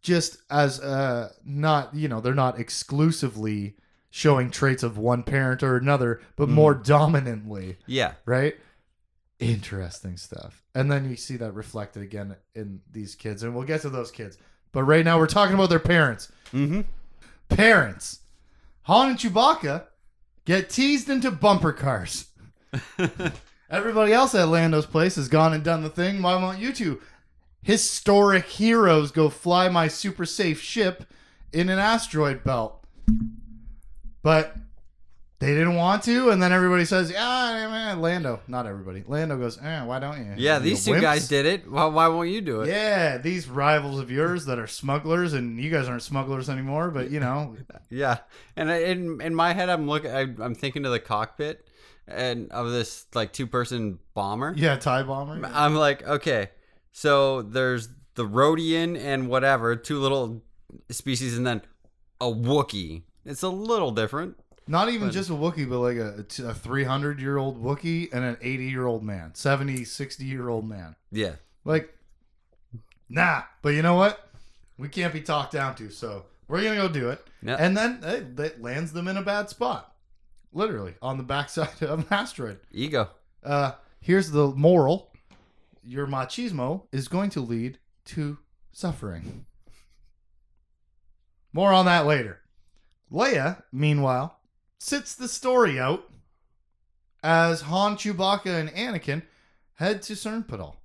just 0.00 0.38
as 0.50 0.80
uh 0.80 1.30
not 1.44 1.94
you 1.94 2.08
know 2.08 2.20
they're 2.20 2.34
not 2.34 2.58
exclusively 2.58 3.76
showing 4.10 4.50
traits 4.50 4.82
of 4.82 4.96
one 4.96 5.22
parent 5.22 5.62
or 5.62 5.76
another 5.76 6.20
but 6.36 6.48
Mhm. 6.48 6.52
more 6.52 6.74
dominantly. 6.74 7.76
Yeah. 7.86 8.12
right? 8.24 8.56
Interesting 9.38 10.16
stuff. 10.16 10.62
And 10.74 10.90
then 10.90 11.08
you 11.08 11.14
see 11.16 11.36
that 11.36 11.52
reflected 11.52 12.02
again 12.02 12.34
in 12.54 12.80
these 12.90 13.14
kids 13.14 13.42
and 13.42 13.54
we'll 13.54 13.64
get 13.66 13.82
to 13.82 13.90
those 13.90 14.10
kids. 14.10 14.36
But 14.72 14.84
right 14.84 15.04
now 15.04 15.18
we're 15.18 15.26
talking 15.26 15.54
about 15.54 15.68
their 15.70 15.78
parents. 15.78 16.30
Mm-hmm. 16.52 16.80
parents. 17.48 18.20
Han 18.82 19.10
and 19.10 19.18
chewbacca 19.18 19.84
get 20.44 20.70
teased 20.70 21.08
into 21.10 21.30
bumper 21.30 21.72
cars. 21.72 22.28
Everybody 23.70 24.12
else 24.14 24.34
at 24.34 24.48
lando's 24.48 24.86
place 24.86 25.16
has 25.16 25.28
gone 25.28 25.52
and 25.52 25.62
done 25.62 25.82
the 25.82 25.90
thing. 25.90 26.22
Why 26.22 26.36
won't 26.36 26.58
you 26.58 26.72
two 26.72 27.00
historic 27.68 28.46
heroes 28.46 29.10
go 29.10 29.28
fly 29.28 29.68
my 29.68 29.86
super 29.88 30.24
safe 30.24 30.58
ship 30.58 31.04
in 31.52 31.68
an 31.68 31.78
asteroid 31.78 32.42
belt 32.42 32.82
but 34.22 34.56
they 35.38 35.48
didn't 35.48 35.74
want 35.74 36.02
to 36.02 36.30
and 36.30 36.42
then 36.42 36.50
everybody 36.50 36.86
says 36.86 37.10
yeah 37.10 37.68
man, 37.70 38.00
lando 38.00 38.40
not 38.48 38.64
everybody 38.64 39.04
lando 39.06 39.36
goes 39.36 39.58
eh, 39.62 39.84
why 39.84 39.98
don't 39.98 40.16
you 40.18 40.32
Yeah, 40.38 40.56
You 40.56 40.62
these 40.64 40.82
two 40.82 40.92
wimps." 40.92 41.00
guys 41.02 41.28
did 41.28 41.44
it. 41.44 41.70
Why, 41.70 41.84
why 41.84 42.08
won't 42.08 42.30
you 42.30 42.40
do 42.40 42.62
it? 42.62 42.68
yeah 42.68 43.18
these 43.18 43.46
rivals 43.48 44.00
of 44.00 44.10
yours 44.10 44.46
that 44.46 44.58
are 44.58 44.66
smugglers 44.66 45.34
and 45.34 45.60
you 45.60 45.70
guys 45.70 45.88
aren't 45.90 46.02
smugglers 46.02 46.48
anymore 46.48 46.88
but 46.90 47.10
you 47.10 47.20
know 47.20 47.54
Yeah, 47.90 48.18
and 48.56 48.70
in 48.70 49.20
in 49.20 49.34
my 49.34 49.52
head, 49.52 49.68
I'm 49.68 49.86
looking. 49.86 50.10
I'm 50.10 50.54
thinking 50.54 50.86
of 50.86 50.92
the 50.92 51.00
cockpit 51.00 51.68
and 52.06 52.50
of 52.50 52.70
this 52.70 53.04
like 53.14 53.34
two 53.34 53.46
person 53.46 53.98
bomber. 54.14 54.54
yeah 54.56 54.76
tie 54.76 55.02
bomber 55.02 55.38
I'm 55.52 55.74
like, 55.74 56.02
okay, 56.06 56.48
so 56.98 57.42
there's 57.42 57.90
the 58.16 58.24
Rodian 58.26 58.98
and 58.98 59.28
whatever, 59.28 59.76
two 59.76 60.00
little 60.00 60.42
species, 60.90 61.36
and 61.36 61.46
then 61.46 61.62
a 62.20 62.26
Wookiee. 62.26 63.02
It's 63.24 63.42
a 63.42 63.48
little 63.48 63.92
different. 63.92 64.36
Not 64.66 64.88
even 64.88 65.06
But- 65.08 65.14
just 65.14 65.30
a 65.30 65.34
Wookiee, 65.34 65.68
but 65.68 65.78
like 65.78 65.96
a, 65.96 66.24
a 66.48 66.52
300 66.54 67.20
year 67.20 67.36
old 67.38 67.62
Wookiee 67.62 68.08
and 68.12 68.24
an 68.24 68.36
80 68.42 68.64
year 68.64 68.84
old 68.86 69.04
man, 69.04 69.34
70, 69.36 69.84
60 69.84 70.24
year 70.24 70.48
old 70.48 70.68
man. 70.68 70.96
Yeah, 71.12 71.36
Like, 71.64 71.94
nah. 73.08 73.42
But 73.62 73.70
you 73.70 73.82
know 73.82 73.94
what? 73.94 74.28
We 74.76 74.88
can't 74.88 75.12
be 75.12 75.20
talked 75.20 75.52
down 75.52 75.74
to, 75.76 75.90
so 75.90 76.24
we're 76.48 76.62
going 76.62 76.76
to 76.76 76.88
go 76.88 76.92
do 76.92 77.10
it. 77.10 77.24
Yeah. 77.42 77.56
And 77.58 77.76
then 77.76 78.00
hey, 78.02 78.20
that 78.34 78.60
lands 78.60 78.92
them 78.92 79.06
in 79.08 79.16
a 79.16 79.22
bad 79.22 79.48
spot. 79.48 79.94
Literally, 80.52 80.94
on 81.00 81.16
the 81.18 81.22
backside 81.22 81.80
of 81.82 82.00
an 82.00 82.06
asteroid. 82.10 82.58
ego. 82.72 83.08
Uh, 83.44 83.72
here's 84.00 84.30
the 84.32 84.48
moral 84.48 85.12
your 85.88 86.06
machismo 86.06 86.82
is 86.92 87.08
going 87.08 87.30
to 87.30 87.40
lead 87.40 87.78
to 88.04 88.38
suffering. 88.72 89.46
More 91.52 91.72
on 91.72 91.86
that 91.86 92.06
later. 92.06 92.40
Leia, 93.10 93.62
meanwhile, 93.72 94.38
sits 94.78 95.14
the 95.14 95.28
story 95.28 95.80
out 95.80 96.10
as 97.22 97.62
Han, 97.62 97.96
Chewbacca, 97.96 98.46
and 98.46 98.68
Anakin 98.70 99.22
head 99.74 100.02
to 100.02 100.12
Sernpidal. 100.12 100.76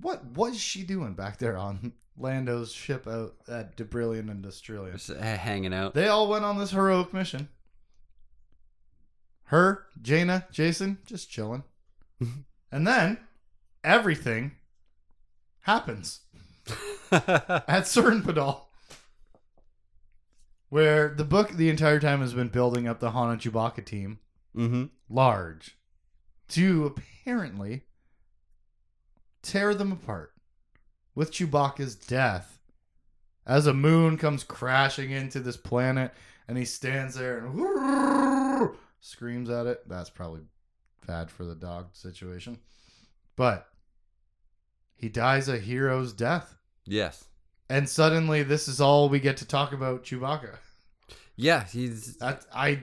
What 0.00 0.24
was 0.36 0.60
she 0.60 0.82
doing 0.82 1.14
back 1.14 1.38
there 1.38 1.56
on 1.56 1.94
Lando's 2.18 2.72
ship 2.72 3.08
out 3.08 3.34
at 3.48 3.76
Dubrillion 3.76 4.30
and 4.30 4.44
Destrillion? 4.44 4.92
Just 4.92 5.10
uh, 5.10 5.22
hanging 5.22 5.72
out. 5.72 5.94
They 5.94 6.08
all 6.08 6.28
went 6.28 6.44
on 6.44 6.58
this 6.58 6.72
heroic 6.72 7.14
mission. 7.14 7.48
Her, 9.44 9.86
Jaina, 10.00 10.46
Jacen, 10.52 10.98
just 11.06 11.30
chilling. 11.30 11.64
and 12.72 12.86
then 12.86 13.18
everything 13.84 14.52
happens 15.60 16.20
at 17.12 17.84
Sernpidal. 17.84 18.62
Where 20.70 21.14
the 21.14 21.24
book 21.24 21.50
the 21.52 21.68
entire 21.70 22.00
time 22.00 22.20
has 22.20 22.34
been 22.34 22.48
building 22.48 22.88
up 22.88 22.98
the 22.98 23.12
Han 23.12 23.30
and 23.30 23.40
Chewbacca 23.40 23.84
team 23.84 24.18
mm-hmm. 24.56 24.86
large 25.08 25.76
to 26.48 26.86
apparently 26.86 27.82
tear 29.42 29.72
them 29.74 29.92
apart 29.92 30.32
with 31.14 31.30
Chewbacca's 31.30 31.94
death 31.94 32.58
as 33.46 33.66
a 33.66 33.74
moon 33.74 34.16
comes 34.16 34.42
crashing 34.42 35.10
into 35.10 35.38
this 35.38 35.56
planet 35.56 36.12
and 36.48 36.58
he 36.58 36.64
stands 36.64 37.14
there 37.14 37.38
and 37.38 38.70
screams 39.00 39.50
at 39.50 39.66
it. 39.66 39.88
That's 39.88 40.10
probably 40.10 40.40
bad 41.06 41.30
for 41.30 41.44
the 41.44 41.54
dog 41.54 41.88
situation. 41.92 42.58
But 43.36 43.68
he 45.04 45.10
dies 45.10 45.50
a 45.50 45.58
hero's 45.58 46.14
death. 46.14 46.56
Yes. 46.86 47.26
And 47.68 47.86
suddenly 47.86 48.42
this 48.42 48.68
is 48.68 48.80
all 48.80 49.10
we 49.10 49.20
get 49.20 49.36
to 49.36 49.46
talk 49.46 49.74
about 49.74 50.02
Chewbacca. 50.02 50.56
Yeah, 51.36 51.64
he's 51.64 52.16
That 52.16 52.46
I 52.54 52.78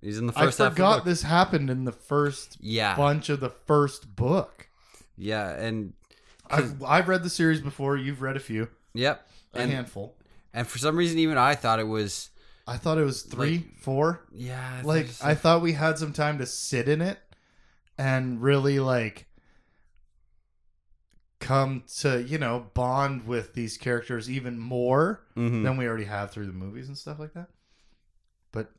he's 0.00 0.18
in 0.18 0.26
the 0.26 0.32
I 0.36 0.46
first 0.46 0.58
the 0.58 0.70
forgot 0.70 0.96
book. 0.98 1.04
this 1.04 1.22
happened 1.22 1.70
in 1.70 1.84
the 1.84 1.92
first 1.92 2.56
Yeah, 2.60 2.96
bunch 2.96 3.28
of 3.28 3.38
the 3.38 3.50
first 3.50 4.16
book. 4.16 4.68
yeah, 5.16 5.50
and 5.50 5.92
I've 6.50 6.82
I've 6.82 7.06
read 7.08 7.22
the 7.22 7.30
series 7.30 7.60
before. 7.60 7.96
You've 7.96 8.22
read 8.22 8.36
a 8.36 8.40
few, 8.40 8.68
yep, 8.92 9.24
a 9.54 9.58
and 9.60 9.70
handful. 9.70 10.16
and 10.52 10.66
for 10.66 10.78
some 10.78 10.96
reason, 10.96 11.18
even 11.20 11.38
I 11.38 11.54
thought 11.54 11.78
it 11.78 11.86
was 11.86 12.30
I 12.66 12.76
thought 12.76 12.98
it 12.98 13.04
was 13.04 13.22
three, 13.22 13.66
four. 13.82 14.24
yeah, 14.32 14.78
I 14.78 14.82
Like 14.82 15.08
I 15.22 15.34
thought 15.36 15.62
we 15.62 15.74
had 15.74 15.96
some 15.98 16.12
time 16.12 16.38
to 16.38 16.46
sit 16.46 16.88
in 16.88 17.00
it 17.00 17.18
and 17.98 18.40
really 18.42 18.80
like 18.80 19.26
come 21.42 21.84
to 21.98 22.22
you 22.22 22.38
know 22.38 22.66
bond 22.74 23.26
with 23.26 23.52
these 23.54 23.76
characters 23.76 24.30
even 24.30 24.58
more 24.58 25.20
Mhm. 25.36 25.62
than 25.64 25.76
we 25.76 25.86
already 25.86 26.04
have 26.04 26.30
through 26.30 26.46
the 26.46 26.52
movies 26.52 26.88
and 26.88 26.96
stuff 26.96 27.18
like 27.18 27.34
that. 27.34 27.48
But 28.52 28.70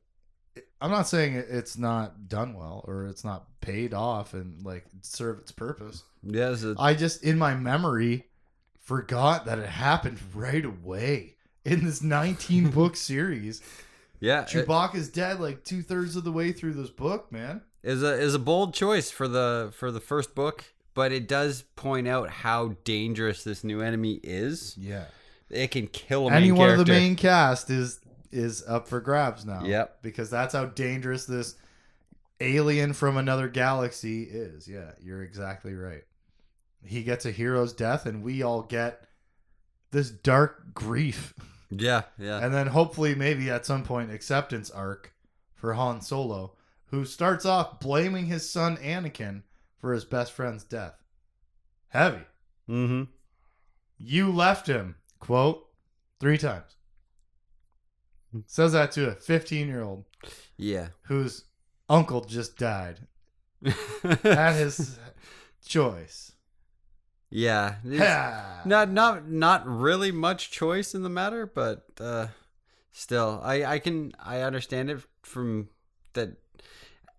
I'm 0.82 0.92
not 0.92 1.08
saying 1.08 1.36
it's 1.36 1.78
not 1.78 2.28
done 2.28 2.54
well 2.56 2.84
or 2.88 3.06
it's 3.08 3.24
not 3.24 3.60
paid 3.62 3.94
off 3.94 4.34
and 4.34 4.64
like 4.66 4.86
serve 5.02 5.40
its 5.40 5.52
purpose. 5.52 6.04
a- 6.26 6.76
I 6.80 6.94
just 6.94 7.24
in 7.24 7.38
my 7.38 7.54
memory 7.56 8.28
forgot 8.80 9.46
that 9.46 9.60
it 9.60 9.70
happened 9.70 10.20
right 10.34 10.66
away 10.66 11.36
in 11.66 11.86
this 11.86 12.02
19 12.02 12.70
book 12.72 12.96
series. 12.96 13.62
yeah, 14.20 14.42
it 14.42 14.48
Chewbacca's 14.48 15.10
dead 15.10 15.40
like 15.40 15.64
two 15.64 15.82
thirds 15.82 16.16
of 16.16 16.24
the 16.24 16.32
way 16.32 16.52
through 16.52 16.74
this 16.74 16.90
book, 16.90 17.32
man. 17.32 17.62
is 17.84 18.04
a 18.04 18.14
is 18.14 18.34
a 18.34 18.40
bold 18.40 18.74
choice 18.74 19.10
for 19.12 19.28
the 19.28 19.72
for 19.76 19.92
the 19.92 20.00
first 20.02 20.36
book, 20.36 20.66
but 20.94 21.12
it 21.12 21.28
does 21.28 21.64
point 21.76 22.08
out 22.08 22.30
how 22.30 22.76
dangerous 22.84 23.44
this 23.44 23.64
new 23.64 23.82
enemy 23.82 24.20
is. 24.24 24.76
Yeah. 24.78 25.06
It 25.50 25.72
can 25.72 25.88
kill 25.88 26.30
Any 26.30 26.52
one 26.52 26.70
of 26.70 26.80
the 26.80 26.86
main 26.86 27.16
cast 27.16 27.70
is 27.70 28.00
is 28.32 28.64
up 28.68 28.88
for 28.88 29.00
grabs 29.00 29.46
now. 29.46 29.64
Yep. 29.64 30.00
Because 30.02 30.30
that's 30.30 30.54
how 30.54 30.66
dangerous 30.66 31.26
this 31.26 31.56
alien 32.40 32.94
from 32.94 33.18
another 33.18 33.48
galaxy 33.48 34.24
is. 34.24 34.68
Yeah, 34.68 34.92
you're 35.02 35.22
exactly 35.22 35.76
right. 35.76 36.04
He 36.84 37.04
gets 37.04 37.26
a 37.26 37.32
hero's 37.32 37.74
death 37.74 38.06
and 38.06 38.24
we 38.24 38.42
all 38.42 38.64
get 38.64 39.04
this 39.92 40.10
dark 40.10 40.74
grief. 40.74 41.34
Yeah, 41.70 42.04
yeah, 42.20 42.38
And 42.44 42.54
then 42.54 42.68
hopefully 42.68 43.16
maybe 43.16 43.50
at 43.50 43.66
some 43.66 43.84
point 43.84 44.12
acceptance 44.12 44.70
arc 44.70 45.14
for 45.56 45.74
Han 45.74 46.02
Solo, 46.02 46.54
who 46.88 47.06
starts 47.06 47.46
off 47.46 47.80
blaming 47.80 48.26
his 48.28 48.48
son 48.48 48.78
Anakin 48.78 49.44
for 49.84 49.92
his 49.92 50.06
best 50.06 50.32
friend's 50.32 50.64
death. 50.64 50.94
Heavy. 51.90 52.24
mm-hmm. 52.70 53.04
You 53.98 54.32
left 54.32 54.66
him, 54.66 54.96
quote, 55.20 55.68
three 56.22 56.38
times. 56.38 56.78
Says 58.48 58.72
that 58.72 58.94
to 58.94 59.10
a 59.10 59.16
15 59.16 59.68
year 59.68 59.84
old 59.84 60.06
yeah. 60.56 60.88
whose 61.08 61.44
uncle 61.90 62.22
just 62.22 62.58
died 62.58 63.02
at 64.24 64.54
his 64.54 64.98
choice. 65.66 66.32
yeah, 67.84 68.62
not 68.64 68.90
not 68.90 69.28
not 69.28 69.68
really 69.68 70.12
much 70.12 70.50
choice 70.52 70.96
in 70.96 71.02
the 71.02 71.10
matter, 71.10 71.46
but 71.46 71.84
uh, 72.00 72.28
still, 72.92 73.42
I 73.44 73.66
I 73.66 73.80
can 73.80 74.14
I 74.20 74.42
understand 74.42 74.92
it 74.92 75.00
from 75.24 75.70
that. 76.14 76.38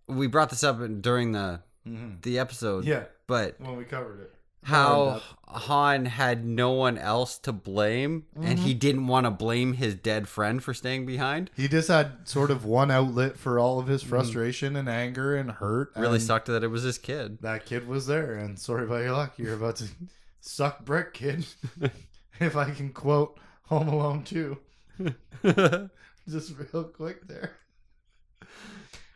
We 0.06 0.28
brought 0.28 0.50
this 0.50 0.62
up 0.62 0.78
during 1.02 1.32
the 1.32 1.62
Mhm. 1.86 2.22
the 2.22 2.38
episode, 2.38 2.84
Yeah, 2.84 3.04
but 3.26 3.60
when 3.60 3.76
we 3.76 3.84
covered 3.84 4.20
it. 4.20 4.34
how 4.62 5.20
Han 5.46 6.06
had 6.06 6.44
no 6.44 6.72
one 6.72 6.96
else 6.98 7.38
to 7.40 7.52
blame, 7.52 8.24
and 8.34 8.44
Mm-hmm. 8.58 8.64
he 8.64 8.74
didn't 8.74 9.06
want 9.06 9.24
to 9.26 9.30
blame 9.30 9.74
his 9.74 9.94
dead 9.94 10.26
friend 10.26 10.62
for 10.64 10.72
staying 10.74 11.04
behind. 11.06 11.50
He 11.54 11.68
just 11.68 11.88
had 11.88 12.26
sort 12.26 12.50
of 12.50 12.64
one 12.64 12.90
outlet 12.90 13.36
for 13.36 13.58
all 13.58 13.78
of 13.78 13.86
his 13.86 14.02
frustration 14.02 14.74
and 14.76 14.88
anger 14.88 15.36
and 15.36 15.50
hurt. 15.50 15.90
Mm-hmm. 15.92 16.00
Really 16.00 16.14
and 16.14 16.22
sucked 16.22 16.46
that 16.46 16.64
it 16.64 16.68
was 16.68 16.82
his 16.82 16.96
kid. 16.98 17.38
That 17.42 17.66
kid 17.66 17.86
was 17.86 18.06
there, 18.06 18.34
and 18.34 18.58
sorry 18.58 18.84
about 18.84 19.02
your 19.02 19.12
luck. 19.12 19.34
You're 19.38 19.54
about 19.54 19.76
to 19.76 19.88
suck 20.40 20.84
brick, 20.84 21.12
kid. 21.14 21.46
if 22.40 22.56
I 22.56 22.70
can 22.70 22.92
quote 22.92 23.38
Home 23.66 23.88
Alone 23.88 24.24
2. 24.24 24.58
Just 26.28 26.54
real 26.56 26.84
quick 26.84 27.26
there. 27.28 27.52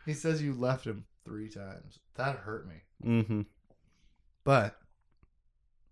He 0.05 0.13
says 0.13 0.41
you 0.41 0.53
left 0.53 0.85
him 0.85 1.05
three 1.29 1.49
times. 1.49 1.99
That 2.15 2.37
hurt 2.37 2.67
me. 2.67 2.75
mm-hmm. 3.05 3.41
But 4.43 4.77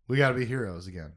we 0.07 0.17
got 0.17 0.29
to 0.29 0.35
be 0.35 0.45
heroes 0.45 0.87
again. 0.87 1.13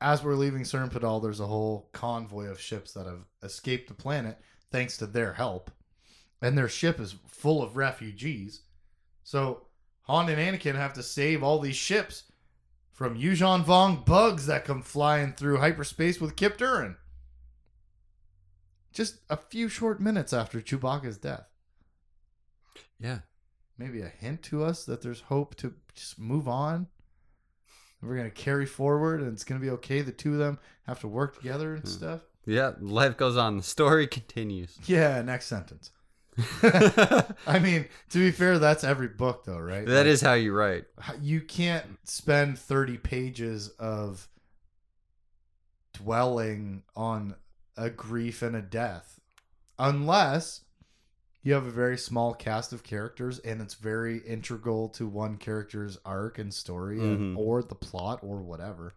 As 0.00 0.22
we're 0.22 0.34
leaving 0.34 0.62
Sernpidal, 0.62 1.22
there's 1.22 1.40
a 1.40 1.46
whole 1.46 1.88
convoy 1.92 2.46
of 2.46 2.60
ships 2.60 2.92
that 2.92 3.06
have 3.06 3.24
escaped 3.42 3.88
the 3.88 3.94
planet 3.94 4.38
thanks 4.70 4.96
to 4.98 5.06
their 5.06 5.32
help. 5.32 5.70
And 6.40 6.56
their 6.56 6.68
ship 6.68 7.00
is 7.00 7.16
full 7.26 7.62
of 7.62 7.76
refugees. 7.76 8.60
So 9.24 9.66
Han 10.02 10.28
and 10.28 10.38
Anakin 10.38 10.76
have 10.76 10.92
to 10.92 11.02
save 11.02 11.42
all 11.42 11.58
these 11.58 11.76
ships 11.76 12.24
from 12.92 13.18
Yuuzhan 13.18 13.64
Vong 13.64 14.04
bugs 14.04 14.46
that 14.46 14.64
come 14.64 14.82
flying 14.82 15.32
through 15.32 15.58
hyperspace 15.58 16.20
with 16.20 16.36
Kyp 16.36 16.56
Durron. 16.56 16.96
Just 18.92 19.18
a 19.28 19.36
few 19.36 19.68
short 19.68 20.00
minutes 20.00 20.32
after 20.32 20.60
Chewbacca's 20.60 21.18
death. 21.18 21.46
Yeah. 23.00 23.20
Maybe 23.78 24.00
a 24.00 24.08
hint 24.08 24.42
to 24.44 24.64
us 24.64 24.84
that 24.84 25.02
there's 25.02 25.22
hope 25.22 25.54
to 25.56 25.74
just 25.94 26.18
move 26.18 26.48
on. 26.48 26.86
We're 28.02 28.16
gonna 28.16 28.30
carry 28.30 28.66
forward, 28.66 29.20
and 29.20 29.32
it's 29.32 29.44
gonna 29.44 29.60
be 29.60 29.70
okay. 29.70 30.00
The 30.00 30.12
two 30.12 30.34
of 30.34 30.38
them 30.38 30.58
have 30.86 31.00
to 31.00 31.08
work 31.08 31.36
together 31.36 31.74
and 31.74 31.82
hmm. 31.82 31.88
stuff. 31.88 32.20
Yeah, 32.46 32.72
life 32.80 33.16
goes 33.16 33.36
on. 33.36 33.56
The 33.56 33.62
story 33.62 34.06
continues. 34.06 34.78
Yeah. 34.86 35.20
Next 35.22 35.46
sentence. 35.46 35.90
I 36.62 37.58
mean, 37.60 37.86
to 38.10 38.18
be 38.18 38.30
fair, 38.30 38.58
that's 38.58 38.84
every 38.84 39.08
book, 39.08 39.44
though, 39.44 39.58
right? 39.58 39.86
That 39.86 40.06
is 40.06 40.20
how 40.20 40.34
you 40.34 40.52
write. 40.52 40.84
You 41.20 41.40
can't 41.40 41.86
spend 42.04 42.58
thirty 42.58 42.98
pages 42.98 43.70
of 43.78 44.28
dwelling 45.94 46.82
on 46.94 47.36
a 47.76 47.88
grief 47.88 48.42
and 48.42 48.54
a 48.54 48.62
death 48.62 49.18
unless 49.78 50.62
you 51.46 51.54
have 51.54 51.64
a 51.66 51.70
very 51.70 51.96
small 51.96 52.34
cast 52.34 52.72
of 52.72 52.82
characters 52.82 53.38
and 53.38 53.60
it's 53.62 53.74
very 53.74 54.18
integral 54.18 54.88
to 54.88 55.06
one 55.06 55.36
character's 55.36 55.96
arc 56.04 56.38
and 56.40 56.52
story 56.52 56.98
and, 56.98 57.36
Mhm. 57.36 57.38
or 57.38 57.62
the 57.62 57.74
plot 57.76 58.18
or 58.22 58.42
whatever 58.42 58.94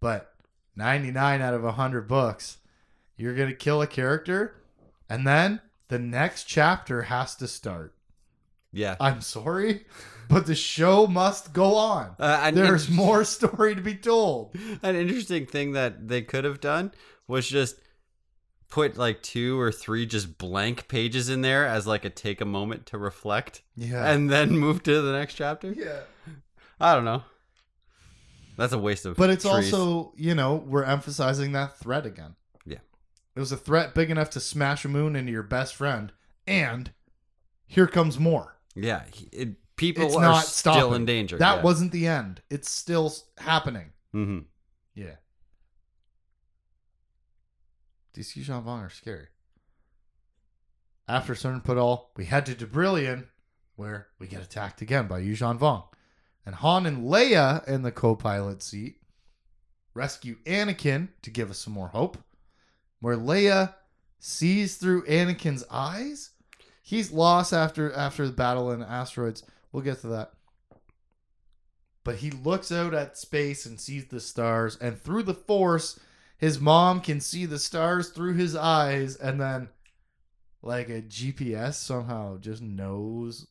but 0.00 0.34
99 0.76 1.40
out 1.40 1.54
of 1.54 1.62
100 1.64 2.08
books 2.08 2.58
you're 3.16 3.34
going 3.34 3.48
to 3.48 3.54
kill 3.54 3.80
a 3.82 3.86
character 3.86 4.54
and 5.08 5.26
then 5.26 5.60
the 5.88 5.98
next 5.98 6.44
chapter 6.44 7.02
has 7.02 7.34
to 7.36 7.46
start 7.48 7.94
Yeah. 8.72 8.96
i'm 9.00 9.20
sorry 9.20 9.86
but 10.28 10.46
the 10.46 10.54
show 10.54 11.06
must 11.06 11.52
go 11.52 11.76
on 11.76 12.16
Uh, 12.18 12.40
and 12.42 12.56
there's 12.56 12.90
more 12.90 13.24
story 13.24 13.74
to 13.74 13.80
be 13.80 13.94
told 13.94 14.54
An 14.82 14.96
interesting 14.96 15.46
thing 15.46 15.72
that 15.72 16.08
they 16.08 16.22
could 16.22 16.44
have 16.44 16.60
done 16.60 16.92
was 17.26 17.48
just 17.48 17.76
put 18.70 18.96
like 18.98 19.22
two 19.22 19.58
or 19.58 19.72
three 19.72 20.04
just 20.06 20.36
blank 20.38 20.88
pages 20.88 21.28
in 21.28 21.40
there 21.40 21.66
as 21.66 21.86
like 21.86 22.04
a 22.04 22.10
take 22.10 22.40
a 22.40 22.44
moment 22.44 22.84
to 22.86 22.98
reflect 22.98 23.62
yeah 23.76 24.10
and 24.10 24.28
then 24.30 24.56
move 24.58 24.82
to 24.82 25.00
the 25.00 25.12
next 25.12 25.34
chapter. 25.34 25.72
yeah 25.72 26.00
I 26.80 26.94
don't 26.94 27.04
know. 27.04 27.22
That's 28.56 28.72
a 28.72 28.78
waste 28.78 29.04
of 29.06 29.16
But 29.16 29.30
it's 29.30 29.44
trees. 29.44 29.72
also, 29.72 30.12
you 30.16 30.34
know, 30.34 30.56
we're 30.56 30.84
emphasizing 30.84 31.52
that 31.52 31.78
threat 31.78 32.06
again. 32.06 32.34
Yeah. 32.66 32.78
It 33.36 33.40
was 33.40 33.52
a 33.52 33.56
threat 33.56 33.94
big 33.94 34.10
enough 34.10 34.30
to 34.30 34.40
smash 34.40 34.84
a 34.84 34.88
moon 34.88 35.16
into 35.16 35.30
your 35.32 35.42
best 35.44 35.74
friend, 35.76 36.12
and 36.46 36.92
here 37.66 37.86
comes 37.86 38.18
more. 38.18 38.56
yeah, 38.74 39.02
it, 39.32 39.50
people 39.76 40.06
It's 40.06 40.16
are 40.16 40.22
not 40.22 40.44
still 40.44 40.72
stopping. 40.74 40.94
in 40.94 41.04
danger. 41.06 41.38
That 41.38 41.56
yeah. 41.58 41.62
wasn't 41.62 41.92
the 41.92 42.06
end. 42.08 42.42
It's 42.50 42.70
still 42.70 43.12
happening. 43.38 43.90
hmm 44.12 44.40
Yeah. 44.94 45.16
These 48.14 48.34
Yuuzhan 48.34 48.64
Vong 48.64 48.86
are 48.86 48.90
scary. 48.90 49.26
After 51.08 51.34
hmm. 51.34 51.46
Sernpidal, 51.46 52.06
we 52.16 52.24
head 52.26 52.46
to 52.46 52.54
Dubrillion, 52.54 53.26
where 53.76 54.08
we 54.18 54.26
get 54.26 54.42
attacked 54.42 54.82
again 54.82 55.06
by 55.06 55.22
Yuuzhan 55.22 55.58
Vong. 55.58 55.84
And 56.44 56.54
Han 56.56 56.86
and 56.86 57.04
Leia 57.04 57.66
in 57.68 57.82
the 57.82 57.92
co-pilot 57.92 58.62
seat 58.62 58.96
rescue 59.98 60.36
Anakin 60.46 61.08
to 61.22 61.30
give 61.30 61.50
us 61.50 61.58
some 61.58 61.72
more 61.72 61.88
hope. 61.88 62.16
Where 63.00 63.16
Leia 63.16 63.74
sees 64.18 64.76
through 64.76 65.04
Anakin's 65.04 65.64
eyes. 65.70 66.30
He's 66.82 67.12
lost 67.12 67.52
after 67.52 67.92
after 67.92 68.26
the 68.26 68.32
battle 68.32 68.70
in 68.70 68.82
asteroids. 68.82 69.42
We'll 69.72 69.82
get 69.82 70.00
to 70.00 70.08
that. 70.08 70.32
But 72.04 72.16
he 72.16 72.30
looks 72.30 72.72
out 72.72 72.94
at 72.94 73.18
space 73.18 73.66
and 73.66 73.78
sees 73.78 74.06
the 74.06 74.20
stars, 74.20 74.76
and 74.80 74.98
through 74.98 75.24
the 75.24 75.34
force, 75.34 76.00
his 76.38 76.58
mom 76.60 77.00
can 77.00 77.20
see 77.20 77.44
the 77.46 77.58
stars 77.58 78.08
through 78.08 78.34
his 78.34 78.56
eyes, 78.56 79.16
and 79.16 79.40
then 79.40 79.68
like 80.62 80.88
a 80.88 81.02
GPS 81.02 81.74
somehow 81.74 82.38
just 82.38 82.62
knows 82.62 83.46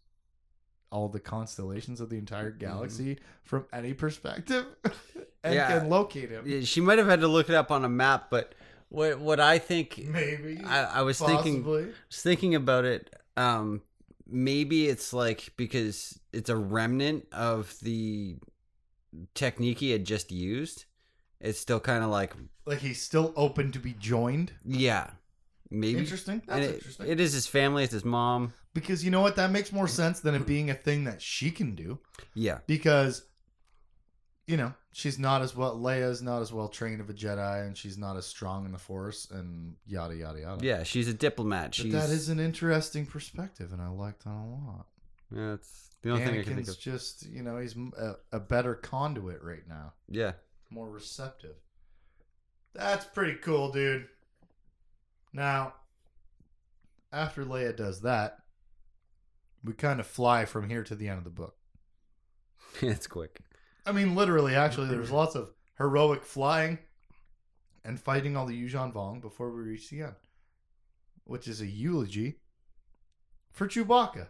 all 0.89 1.09
the 1.09 1.19
constellations 1.19 1.99
of 2.01 2.09
the 2.09 2.17
entire 2.17 2.49
galaxy 2.49 3.17
from 3.43 3.65
any 3.73 3.93
perspective 3.93 4.65
and 5.43 5.53
Yeah. 5.53 5.79
can 5.79 5.89
locate 5.89 6.29
him. 6.29 6.43
Yeah, 6.47 6.61
She 6.61 6.79
might 6.81 6.97
have 6.97 7.07
had 7.07 7.19
to 7.21 7.27
look 7.27 7.49
it 7.49 7.55
up 7.55 7.71
on 7.71 7.83
a 7.85 7.89
map, 7.89 8.29
but 8.29 8.55
what 8.89 9.19
what 9.19 9.39
I 9.41 9.59
think 9.59 9.97
Maybe. 10.05 10.61
I, 10.65 10.99
I 10.99 11.01
was 11.01 11.19
thinking 11.19 11.63
was 11.65 11.91
thinking 12.21 12.55
about 12.55 12.85
it. 12.85 13.13
Um, 13.35 13.81
maybe 14.25 14.87
it's 14.87 15.11
like 15.13 15.51
because 15.57 16.17
it's 16.31 16.49
a 16.49 16.55
remnant 16.55 17.27
of 17.33 17.75
the 17.81 18.37
technique 19.33 19.79
he 19.79 19.91
had 19.91 20.05
just 20.05 20.31
used. 20.31 20.85
It's 21.39 21.59
still 21.59 21.79
kind 21.81 22.03
of 22.03 22.09
like 22.09 22.33
Like 22.67 22.79
he's 22.79 23.01
still 23.01 23.33
open 23.35 23.71
to 23.71 23.79
be 23.79 23.93
joined. 23.93 24.51
yeah, 24.65 25.09
maybe. 25.71 25.99
Interesting. 25.99 26.41
That's 26.47 26.65
it- 26.67 26.75
interesting. 26.75 27.07
it 27.07 27.19
is 27.19 27.33
his 27.33 27.47
family. 27.47 27.83
It's 27.83 27.93
his 27.93 28.05
mom. 28.05 28.53
because 28.73 29.03
you 29.05 29.09
know 29.11 29.21
what? 29.21 29.35
That 29.37 29.51
makes 29.51 29.71
more 29.71 29.87
sense 29.87 30.19
than 30.19 30.35
it 30.35 30.45
being 30.45 30.69
a 30.69 30.73
thing 30.75 31.05
that 31.05 31.21
she 31.21 31.49
can 31.49 31.73
do. 31.75 31.97
Yeah, 32.35 32.59
Because, 32.67 33.23
you 34.45 34.55
know, 34.57 34.73
she's 34.91 35.17
not 35.17 35.41
as 35.41 35.55
well. 35.55 35.77
Leia's 35.79 36.21
not 36.21 36.41
as 36.41 36.51
well 36.53 36.67
trained 36.67 37.01
of 37.01 37.09
a 37.09 37.13
Jedi, 37.13 37.65
and 37.65 37.75
she's 37.77 37.97
not 37.97 38.17
as 38.17 38.25
strong 38.25 38.65
in 38.65 38.71
the 38.71 38.77
Force, 38.77 39.27
and 39.31 39.75
yada 39.85 40.15
yada 40.15 40.39
yada. 40.41 40.65
yeah. 40.65 40.83
She's 40.83 41.07
a 41.07 41.13
diplomat. 41.13 41.67
But 41.69 41.75
She's 41.75 41.93
that 41.93 42.09
is 42.09 42.29
an 42.29 42.39
interesting 42.39 43.05
perspective, 43.05 43.71
and 43.73 43.81
I 43.81 43.87
like 43.89 44.19
that 44.19 44.29
a 44.29 44.45
lot. 44.45 44.87
yeah. 45.33 45.53
It's 45.53 45.95
the 46.01 46.11
only 46.11 46.25
thing 46.25 46.39
I 46.39 46.43
can 46.43 46.55
think 46.55 46.67
of. 46.67 46.79
just, 46.79 47.25
you 47.27 47.41
know, 47.43 47.57
he's 47.57 47.75
a 48.31 48.39
better 48.39 48.75
conduit 48.75 49.41
right 49.41 49.67
now, 49.67 49.93
Yeah, 50.09 50.33
more 50.69 50.89
receptive. 50.89 51.55
That's 52.77 53.05
pretty 53.05 53.39
cool, 53.41 53.71
dude. 53.71 54.07
Now, 55.33 55.73
after 57.11 57.43
Leia 57.43 57.75
does 57.75 58.01
that, 58.01 58.37
we 59.63 59.73
kind 59.73 59.99
of 59.99 60.05
fly 60.05 60.45
from 60.45 60.69
here 60.69 60.83
to 60.83 60.95
the 60.95 61.09
end 61.09 61.17
of 61.17 61.23
the 61.23 61.31
book. 61.31 61.55
it's 62.81 63.07
quick. 63.07 63.41
I 63.85 63.91
mean, 63.91 64.15
literally, 64.15 64.55
actually, 64.55 64.87
there's 64.87 65.11
lots 65.21 65.35
of 65.35 65.49
heroic 65.79 66.23
flying 66.23 66.77
and 67.83 67.99
fighting 67.99 68.37
all 68.37 68.45
the 68.45 68.61
Yuuzhan 68.61 68.93
Vong 68.93 69.21
before 69.21 69.51
we 69.51 69.63
reach 69.63 69.89
the 69.89 70.01
end, 70.01 70.15
which 71.23 71.47
is 71.47 71.61
a 71.61 71.67
eulogy 71.67 72.41
for 73.51 73.67
Chewbacca, 73.67 74.27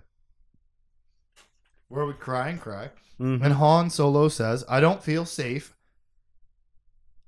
where 1.90 2.06
we 2.06 2.14
cry 2.14 2.48
and 2.48 2.62
cry. 2.62 2.92
Mm-hmm. 3.20 3.44
And 3.44 3.56
Han 3.56 3.90
Solo 3.90 4.30
says, 4.30 4.64
I 4.70 4.80
don't 4.80 5.04
feel 5.04 5.26
safe. 5.26 5.74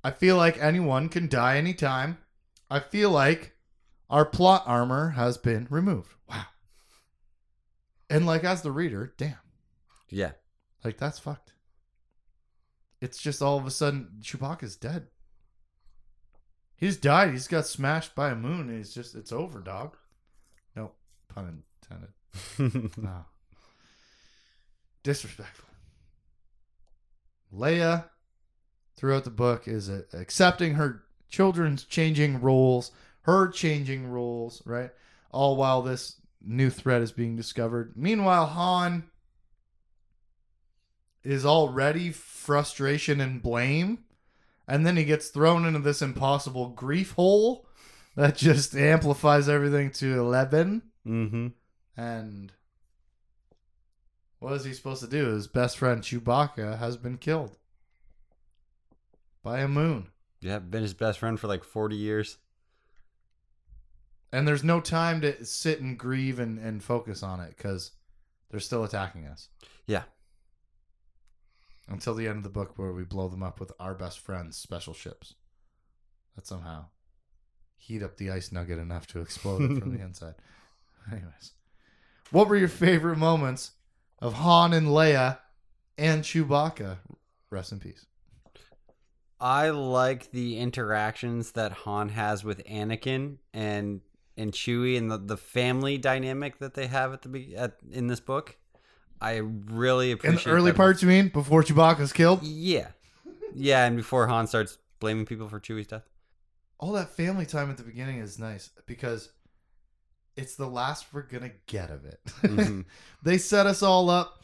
I 0.04 0.12
feel 0.12 0.38
like 0.38 0.58
anyone 0.62 1.10
can 1.10 1.28
die 1.28 1.58
anytime. 1.58 2.18
I 2.70 2.80
feel 2.80 3.10
like 3.12 3.56
our 4.10 4.26
plot 4.26 4.64
armor 4.66 5.10
has 5.12 5.38
been 5.38 5.68
removed. 5.70 6.14
Wow. 6.30 6.46
And 8.10 8.26
like 8.26 8.44
as 8.44 8.62
the 8.62 8.72
reader, 8.72 9.14
damn. 9.18 9.36
Yeah, 10.10 10.32
Like 10.84 10.98
that's 10.98 11.20
fucked. 11.20 11.54
It's 13.02 13.22
just 13.22 13.42
all 13.42 13.58
of 13.58 13.68
a 13.68 13.72
sudden 13.72 14.10
Chewbacca's 14.22 14.76
dead. 14.76 15.08
He's 16.76 16.98
died. 16.98 17.32
He's 17.32 17.48
got 17.48 17.68
smashed 17.68 18.16
by 18.16 18.30
a 18.32 18.36
moon. 18.36 18.70
And 18.70 18.80
it's 18.80 18.94
just 18.94 19.14
it's 19.16 19.32
over, 19.32 19.60
dog. 19.60 19.96
No 20.76 20.92
pun 21.28 21.64
intended. 21.84 22.98
No. 22.98 23.10
Ah. 23.10 23.26
Disrespectful. 25.04 25.70
Leia, 27.54 28.06
throughout 29.00 29.24
the 29.24 29.30
book, 29.30 29.68
is 29.68 29.90
accepting 30.14 30.74
her 30.74 31.04
children's 31.30 31.86
changing 31.86 32.42
roles, 32.42 32.92
her 33.22 33.48
changing 33.48 34.12
roles, 34.12 34.62
right? 34.66 34.92
All 35.32 35.56
while 35.56 35.82
this 35.82 36.18
new 36.42 36.70
threat 36.70 37.02
is 37.02 37.14
being 37.14 37.38
discovered. 37.38 37.94
Meanwhile, 37.96 38.48
Han 38.48 39.04
is 41.24 41.46
already 41.46 42.12
frustration 42.12 43.22
and 43.22 43.42
blame. 43.42 44.00
And 44.68 44.86
then 44.86 44.98
he 44.98 45.04
gets 45.04 45.30
thrown 45.30 45.66
into 45.66 45.80
this 45.80 46.02
impossible 46.02 46.70
grief 46.70 47.12
hole 47.14 47.66
that 48.16 48.36
just 48.36 48.76
amplifies 48.76 49.48
everything 49.48 49.92
to 49.92 50.20
11. 50.20 50.82
mm-hmm. 51.08 51.48
And 51.98 52.52
what 54.40 54.54
is 54.54 54.64
he 54.66 54.74
supposed 54.74 55.02
to 55.02 55.10
do? 55.10 55.26
His 55.28 55.48
best 55.48 55.78
friend 55.78 56.02
Chewbacca 56.02 56.80
has 56.80 56.98
been 56.98 57.18
killed 57.18 57.56
by 59.43 59.60
a 59.60 59.67
moon. 59.67 60.08
Yeah, 60.41 60.60
been 60.60 60.84
his 60.84 60.93
best 60.93 61.19
friend 61.19 61.39
for 61.39 61.47
like 61.47 61.63
forty 61.63 61.95
years. 61.95 62.38
And 64.32 64.47
there's 64.47 64.63
no 64.63 64.80
time 64.80 65.21
to 65.21 65.43
sit 65.43 65.82
and 65.82 65.97
grieve 65.97 66.39
and, 66.39 66.60
and 66.60 66.84
focus 66.84 67.23
on 67.23 67.39
it 67.39 67.56
because 67.58 67.91
they're 68.52 68.60
still 68.60 68.84
attacking 68.84 69.25
us. 69.25 69.49
Yeah. 69.88 70.04
Until 71.88 72.13
the 72.13 72.28
end 72.28 72.38
of 72.38 72.43
the 72.43 72.49
book 72.49 72.73
where 72.78 72.93
we 72.93 73.04
blow 73.04 73.28
them 73.28 73.41
up 73.41 73.60
with 73.60 73.71
our 73.80 73.95
best 73.95 74.19
friend's 74.19 74.56
special 74.56 74.93
ships. 74.93 75.34
That 76.36 76.45
somehow 76.45 76.86
heat 77.75 78.04
up 78.04 78.17
the 78.17 78.30
ice 78.30 78.52
nugget 78.52 78.78
enough 78.78 79.08
to 79.08 79.19
explode 79.19 79.63
it 79.63 79.80
from 79.80 79.97
the 79.97 80.02
inside. 80.06 80.36
Anyways. 81.12 81.54
What 82.32 82.47
were 82.47 82.58
your 82.58 82.67
favorite 82.67 83.17
moments 83.17 83.71
of 84.19 84.34
Han 84.34 84.73
and 84.73 84.88
Leia 84.88 85.39
and 85.97 86.23
Chewbacca? 86.23 86.97
Rest 87.49 87.71
in 87.71 87.80
peace. 87.80 88.06
I 89.41 89.69
like 89.69 90.32
the 90.32 90.58
interactions 90.60 91.52
that 91.54 91.71
Han 91.71 92.10
has 92.10 92.43
with 92.43 92.63
Anakin 92.65 93.38
and 93.54 94.02
and 94.38 94.52
Chewie 94.54 94.97
and 94.97 95.12
the, 95.12 95.17
the 95.17 95.38
family 95.38 95.97
dynamic 95.97 96.60
that 96.60 96.73
they 96.73 96.88
have 96.88 97.12
at 97.13 97.21
the 97.23 97.30
be- 97.30 97.56
at 97.56 97.78
in 97.91 98.08
this 98.08 98.19
book. 98.19 98.58
I 99.21 99.38
really 99.38 100.12
In 100.12 100.17
appreciate 100.17 100.45
the 100.45 100.52
early 100.52 100.71
parts, 100.71 101.02
you 101.02 101.10
mean? 101.10 101.28
Before 101.28 101.62
Chewbacca's 101.62 102.13
killed? 102.13 102.41
Yeah, 102.41 102.88
yeah, 103.54 103.86
and 103.86 103.97
before 103.97 104.28
Han 104.28 104.47
starts 104.47 104.78
blaming 104.99 105.25
people 105.25 105.49
for 105.49 105.60
Chewie's 105.60 105.88
death. 105.88 106.04
All 106.80 106.93
that 106.93 107.10
family 107.10 107.45
time 107.45 107.69
at 107.69 107.75
the 107.78 107.84
beginning 107.84 108.19
is 108.19 108.39
nice 108.39 108.69
because 108.86 109.30
it's 110.38 110.56
the 110.56 110.67
last 110.67 111.08
we're 111.12 111.23
going 111.23 111.43
to 111.43 111.52
get 111.67 111.89
of 111.91 112.06
it. 112.06 112.19
Mhm. 112.43 112.86
they 113.23 113.38
set 113.38 113.65
us 113.67 113.84
all 113.84 114.10
up 114.10 114.38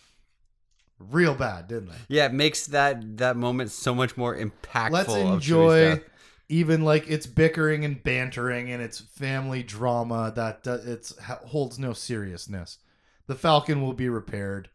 real 1.00 1.36
bad, 1.36 1.68
didn't 1.68 1.90
they? 1.90 1.96
Yeah, 2.08 2.26
it 2.26 2.34
makes 2.34 2.68
that 2.68 3.18
that 3.18 3.38
moment 3.38 3.72
so 3.72 3.94
much 3.94 4.18
more 4.18 4.36
impactful. 4.36 4.92
Let's 4.92 5.14
enjoy 5.14 6.02
even 6.48 6.84
like 6.84 7.08
it's 7.08 7.26
bickering 7.26 7.86
and 7.86 8.02
bantering 8.04 8.72
and 8.72 8.82
it's 8.82 9.00
family 9.00 9.64
drama 9.64 10.32
that 10.36 10.68
uh, 10.68 10.78
it's 10.84 11.18
holds 11.20 11.80
no 11.80 11.94
seriousness. 11.94 12.80
The 13.28 13.36
Falcon 13.36 13.82
will 13.82 13.94
be 13.94 14.10
repaired. 14.10 14.70